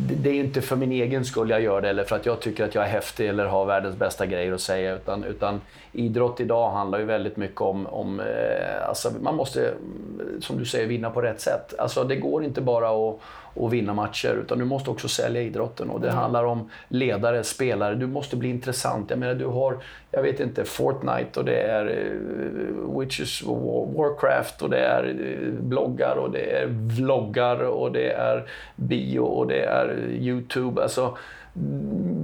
det 0.00 0.30
är 0.30 0.34
inte 0.34 0.62
för 0.62 0.76
min 0.76 0.92
egen 0.92 1.24
skull 1.24 1.50
jag 1.50 1.62
gör 1.62 1.80
det 1.80 1.88
eller 1.88 2.04
för 2.04 2.16
att 2.16 2.26
jag 2.26 2.40
tycker 2.40 2.64
att 2.64 2.74
jag 2.74 2.84
är 2.84 2.88
häftig 2.88 3.28
eller 3.28 3.46
har 3.46 3.64
världens 3.64 3.96
bästa 3.96 4.26
grejer 4.26 4.52
att 4.52 4.60
säga. 4.60 4.94
Utan, 4.94 5.24
utan 5.24 5.60
idrott 5.92 6.40
idag 6.40 6.70
handlar 6.70 6.98
ju 6.98 7.04
väldigt 7.04 7.36
mycket 7.36 7.60
om, 7.60 7.86
om 7.86 8.20
eh, 8.20 8.88
alltså 8.88 9.10
man 9.20 9.36
måste, 9.36 9.74
som 10.40 10.58
du 10.58 10.64
säger, 10.64 10.86
vinna 10.86 11.10
på 11.10 11.22
rätt 11.22 11.40
sätt. 11.40 11.74
Alltså 11.78 12.04
det 12.04 12.16
går 12.16 12.44
inte 12.44 12.60
bara 12.60 12.88
att 12.88 13.20
och 13.58 13.72
vinna 13.72 13.94
matcher. 13.94 14.38
Utan 14.42 14.58
du 14.58 14.64
måste 14.64 14.90
också 14.90 15.08
sälja 15.08 15.42
idrotten. 15.42 15.90
Och 15.90 16.00
det 16.00 16.08
mm. 16.08 16.18
handlar 16.18 16.44
om 16.44 16.70
ledare, 16.88 17.44
spelare. 17.44 17.94
Du 17.94 18.06
måste 18.06 18.36
bli 18.36 18.48
intressant. 18.48 19.10
Jag 19.10 19.18
menar, 19.18 19.34
du 19.34 19.46
har, 19.46 19.76
jag 20.10 20.22
vet 20.22 20.40
inte, 20.40 20.64
Fortnite 20.64 21.40
och 21.40 21.44
det 21.44 21.60
är 21.60 21.86
uh, 21.86 23.00
Witches 23.00 23.42
Warcraft 23.96 24.62
och 24.62 24.70
det 24.70 24.78
är 24.78 25.04
uh, 25.04 25.52
bloggar 25.52 26.16
och 26.16 26.30
det 26.30 26.60
är 26.60 26.66
vloggar 26.66 27.62
och 27.62 27.92
det 27.92 28.12
är 28.12 28.46
bio 28.76 29.20
och 29.20 29.46
det 29.46 29.64
är 29.64 29.98
Youtube. 30.10 30.82
Alltså, 30.82 31.16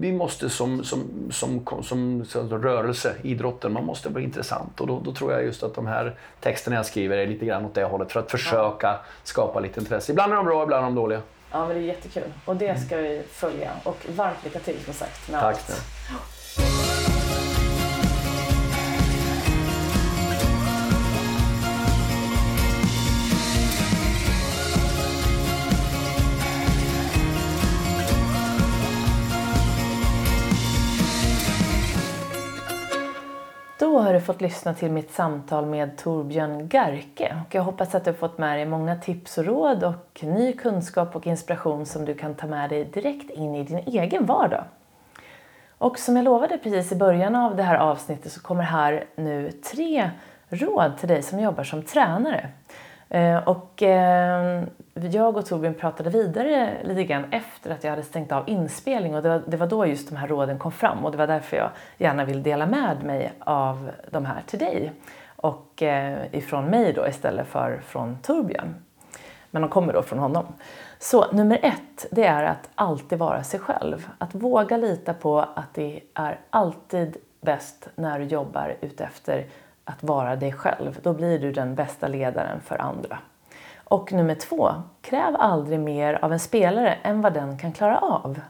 vi 0.00 0.12
måste 0.12 0.50
som, 0.50 0.84
som, 0.84 1.28
som, 1.30 1.66
som, 1.82 2.24
som, 2.24 2.62
rörelse, 2.62 3.14
idrotten, 3.22 3.72
man 3.72 3.84
måste 3.84 4.08
vara 4.08 4.22
intressant. 4.22 4.80
Och 4.80 4.86
då, 4.86 5.00
då, 5.00 5.14
tror 5.14 5.32
jag 5.32 5.44
just 5.44 5.62
att 5.62 5.74
de 5.74 5.86
här 5.86 6.16
texterna 6.40 6.76
jag 6.76 6.86
skriver 6.86 7.18
är 7.18 7.26
lite 7.26 7.46
grann 7.46 7.64
åt 7.64 7.74
det 7.74 7.84
hållet 7.84 8.12
för 8.12 8.20
att 8.20 8.30
försöka 8.30 8.86
ja. 8.86 9.00
skapa 9.22 9.60
lite 9.60 9.80
intresse. 9.80 10.12
Ibland 10.12 10.32
är 10.32 10.36
de 10.36 10.46
bra, 10.46 10.62
ibland 10.62 10.82
är 10.82 10.86
de 10.86 10.94
dåliga. 10.94 11.20
Ja, 11.50 11.66
men 11.66 11.76
det 11.76 11.82
är 11.82 11.86
jättekul. 11.86 12.32
Och 12.44 12.56
det 12.56 12.80
ska 12.80 12.96
vi 12.96 13.22
följa. 13.30 13.70
Och 13.84 14.06
varmt 14.16 14.44
lycka 14.44 14.58
till 14.58 14.76
som 14.84 14.94
sagt 14.94 15.30
med 15.30 15.40
Tack. 15.40 15.56
Allt. 15.56 17.23
Då 33.94 34.00
har 34.00 34.12
du 34.12 34.20
fått 34.20 34.40
lyssna 34.40 34.74
till 34.74 34.90
mitt 34.90 35.10
samtal 35.10 35.66
med 35.66 35.96
Torbjörn 35.96 36.68
Garke 36.68 37.36
och 37.46 37.54
jag 37.54 37.62
hoppas 37.62 37.94
att 37.94 38.04
du 38.04 38.10
har 38.10 38.16
fått 38.16 38.38
med 38.38 38.58
dig 38.58 38.66
många 38.66 38.96
tips 38.96 39.38
och 39.38 39.44
råd 39.44 39.84
och 39.84 40.20
ny 40.22 40.52
kunskap 40.52 41.16
och 41.16 41.26
inspiration 41.26 41.86
som 41.86 42.04
du 42.04 42.14
kan 42.14 42.34
ta 42.34 42.46
med 42.46 42.70
dig 42.70 42.84
direkt 42.84 43.30
in 43.30 43.54
i 43.54 43.62
din 43.62 43.78
egen 43.78 44.26
vardag. 44.26 44.64
Och 45.78 45.98
som 45.98 46.16
jag 46.16 46.24
lovade 46.24 46.58
precis 46.58 46.92
i 46.92 46.96
början 46.96 47.34
av 47.34 47.56
det 47.56 47.62
här 47.62 47.76
avsnittet 47.76 48.32
så 48.32 48.40
kommer 48.40 48.62
här 48.62 49.04
nu 49.16 49.50
tre 49.50 50.10
råd 50.48 50.98
till 50.98 51.08
dig 51.08 51.22
som 51.22 51.40
jobbar 51.40 51.64
som 51.64 51.82
tränare. 51.82 52.48
Eh, 53.08 53.48
och 53.48 53.82
eh, 53.82 54.62
jag 54.94 55.36
och 55.36 55.46
Torbjörn 55.46 55.74
pratade 55.74 56.10
vidare 56.10 56.76
lite 56.84 57.04
grann 57.04 57.24
efter 57.32 57.70
att 57.70 57.84
jag 57.84 57.90
hade 57.90 58.02
stängt 58.02 58.32
av 58.32 58.48
inspelning 58.48 59.14
och 59.14 59.22
det 59.22 59.28
var, 59.28 59.42
det 59.46 59.56
var 59.56 59.66
då 59.66 59.86
just 59.86 60.08
de 60.08 60.16
här 60.16 60.28
råden 60.28 60.58
kom 60.58 60.72
fram 60.72 61.04
och 61.04 61.12
det 61.12 61.18
var 61.18 61.26
därför 61.26 61.56
jag 61.56 61.70
gärna 61.98 62.24
vill 62.24 62.42
dela 62.42 62.66
med 62.66 63.04
mig 63.04 63.32
av 63.38 63.90
de 64.10 64.24
här 64.24 64.42
till 64.46 64.58
dig 64.58 64.92
och 65.36 65.82
eh, 65.82 66.34
ifrån 66.34 66.64
mig 66.64 66.92
då 66.92 67.08
istället 67.08 67.46
för 67.46 67.80
från 67.86 68.18
Torbjörn. 68.22 68.74
Men 69.50 69.62
de 69.62 69.70
kommer 69.70 69.92
då 69.92 70.02
från 70.02 70.18
honom. 70.18 70.46
Så 70.98 71.32
nummer 71.32 71.58
ett, 71.62 72.06
det 72.10 72.24
är 72.24 72.44
att 72.44 72.70
alltid 72.74 73.18
vara 73.18 73.42
sig 73.42 73.60
själv. 73.60 74.08
Att 74.18 74.34
våga 74.34 74.76
lita 74.76 75.14
på 75.14 75.38
att 75.40 75.74
det 75.74 76.00
är 76.14 76.38
alltid 76.50 77.16
bäst 77.40 77.88
när 77.94 78.18
du 78.18 78.24
jobbar 78.24 78.76
utefter 78.80 79.46
att 79.84 80.02
vara 80.02 80.36
dig 80.36 80.52
själv. 80.52 80.98
Då 81.02 81.12
blir 81.12 81.38
du 81.38 81.52
den 81.52 81.74
bästa 81.74 82.08
ledaren 82.08 82.60
för 82.60 82.78
andra. 82.78 83.18
Och 83.84 84.12
nummer 84.12 84.34
två, 84.34 84.70
kräv 85.00 85.36
aldrig 85.38 85.80
mer 85.80 86.24
av 86.24 86.32
en 86.32 86.40
spelare 86.40 86.98
än 87.02 87.20
vad 87.20 87.32
den 87.32 87.58
kan 87.58 87.72
klara 87.72 87.98
av. 87.98 88.40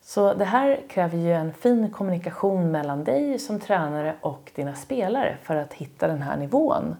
Så 0.00 0.34
det 0.34 0.44
här 0.44 0.80
kräver 0.88 1.18
ju 1.18 1.32
en 1.32 1.52
fin 1.52 1.90
kommunikation 1.90 2.70
mellan 2.70 3.04
dig 3.04 3.38
som 3.38 3.60
tränare 3.60 4.14
och 4.20 4.50
dina 4.54 4.74
spelare 4.74 5.36
för 5.42 5.56
att 5.56 5.72
hitta 5.72 6.06
den 6.06 6.22
här 6.22 6.36
nivån. 6.36 6.96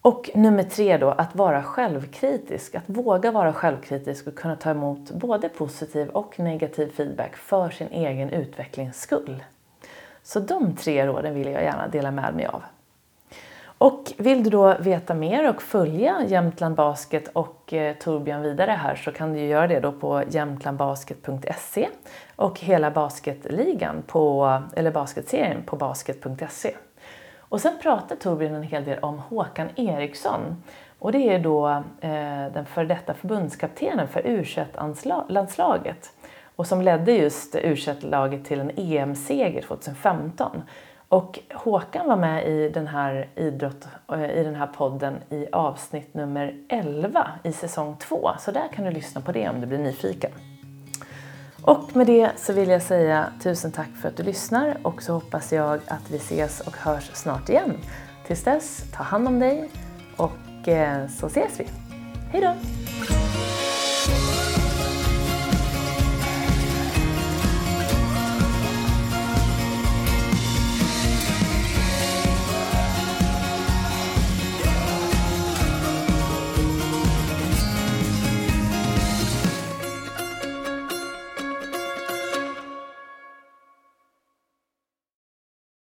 Och 0.00 0.30
nummer 0.34 0.62
tre 0.62 0.96
då, 0.96 1.10
att 1.10 1.34
vara 1.34 1.62
självkritisk. 1.62 2.74
Att 2.74 2.84
våga 2.86 3.30
vara 3.30 3.52
självkritisk 3.52 4.26
och 4.26 4.34
kunna 4.34 4.56
ta 4.56 4.70
emot 4.70 5.10
både 5.10 5.48
positiv 5.48 6.08
och 6.08 6.38
negativ 6.38 6.92
feedback 6.96 7.36
för 7.36 7.70
sin 7.70 7.88
egen 7.88 8.30
utvecklings 8.30 9.00
skull. 9.00 9.44
Så 10.22 10.40
de 10.40 10.76
tre 10.76 11.06
råden 11.06 11.34
vill 11.34 11.52
jag 11.52 11.62
gärna 11.62 11.88
dela 11.88 12.10
med 12.10 12.34
mig 12.34 12.46
av. 12.46 12.62
Och 13.78 14.12
vill 14.16 14.44
du 14.44 14.50
då 14.50 14.76
veta 14.80 15.14
mer 15.14 15.50
och 15.50 15.62
följa 15.62 16.24
Jämtland 16.26 16.74
Basket 16.74 17.28
och 17.32 17.72
eh, 17.72 17.96
Torbjörn 17.96 18.42
vidare 18.42 18.70
här 18.70 18.94
så 18.94 19.12
kan 19.12 19.32
du 19.32 19.40
göra 19.40 19.66
det 19.66 19.80
då 19.80 19.92
på 19.92 20.22
jämtlandbasket.se 20.28 21.88
och 22.36 22.60
hela 22.60 22.90
basketligan 22.90 24.02
på, 24.06 24.62
eller 24.76 24.90
basketserien 24.90 25.62
på 25.62 25.76
basket.se. 25.76 26.74
Och 27.38 27.60
sen 27.60 27.72
pratar 27.82 28.16
Torbjörn 28.16 28.54
en 28.54 28.62
hel 28.62 28.84
del 28.84 28.98
om 28.98 29.18
Håkan 29.18 29.68
Eriksson 29.76 30.62
och 30.98 31.12
det 31.12 31.34
är 31.34 31.38
då 31.38 31.68
eh, 32.00 32.52
den 32.52 32.66
före 32.66 32.84
detta 32.84 33.14
förbundskaptenen 33.14 34.08
för 34.08 34.26
u 34.26 34.44
landslaget 35.28 36.12
och 36.56 36.66
som 36.66 36.82
ledde 36.82 37.12
just 37.12 37.54
u 37.54 37.76
laget 38.00 38.44
till 38.44 38.60
en 38.60 38.70
EM-seger 38.76 39.62
2015. 39.62 40.62
Och 41.08 41.38
Håkan 41.54 42.08
var 42.08 42.16
med 42.16 42.48
i 42.48 42.68
den 42.68 42.86
här 42.86 43.28
idrott, 43.36 43.88
eh, 44.12 44.30
i 44.30 44.44
den 44.44 44.54
här 44.54 44.66
podden 44.66 45.16
i 45.30 45.46
avsnitt 45.52 46.14
nummer 46.14 46.54
11 46.68 47.30
i 47.42 47.52
säsong 47.52 47.96
2. 47.96 48.30
Så 48.38 48.50
där 48.50 48.68
kan 48.72 48.84
du 48.84 48.90
lyssna 48.90 49.20
på 49.20 49.32
det 49.32 49.48
om 49.48 49.60
du 49.60 49.66
blir 49.66 49.78
nyfiken. 49.78 50.30
Och 51.62 51.96
med 51.96 52.06
det 52.06 52.30
så 52.36 52.52
vill 52.52 52.68
jag 52.68 52.82
säga 52.82 53.26
tusen 53.42 53.72
tack 53.72 53.90
för 54.02 54.08
att 54.08 54.16
du 54.16 54.22
lyssnar 54.22 54.76
och 54.82 55.02
så 55.02 55.12
hoppas 55.12 55.52
jag 55.52 55.80
att 55.88 56.10
vi 56.10 56.16
ses 56.16 56.60
och 56.60 56.76
hörs 56.76 57.10
snart 57.12 57.48
igen. 57.48 57.78
Tills 58.26 58.44
dess, 58.44 58.84
ta 58.92 59.02
hand 59.02 59.28
om 59.28 59.38
dig 59.38 59.70
och 60.16 60.68
eh, 60.68 61.08
så 61.08 61.26
ses 61.26 61.60
vi. 61.60 61.66
Hej 62.32 62.40
då! 62.40 62.54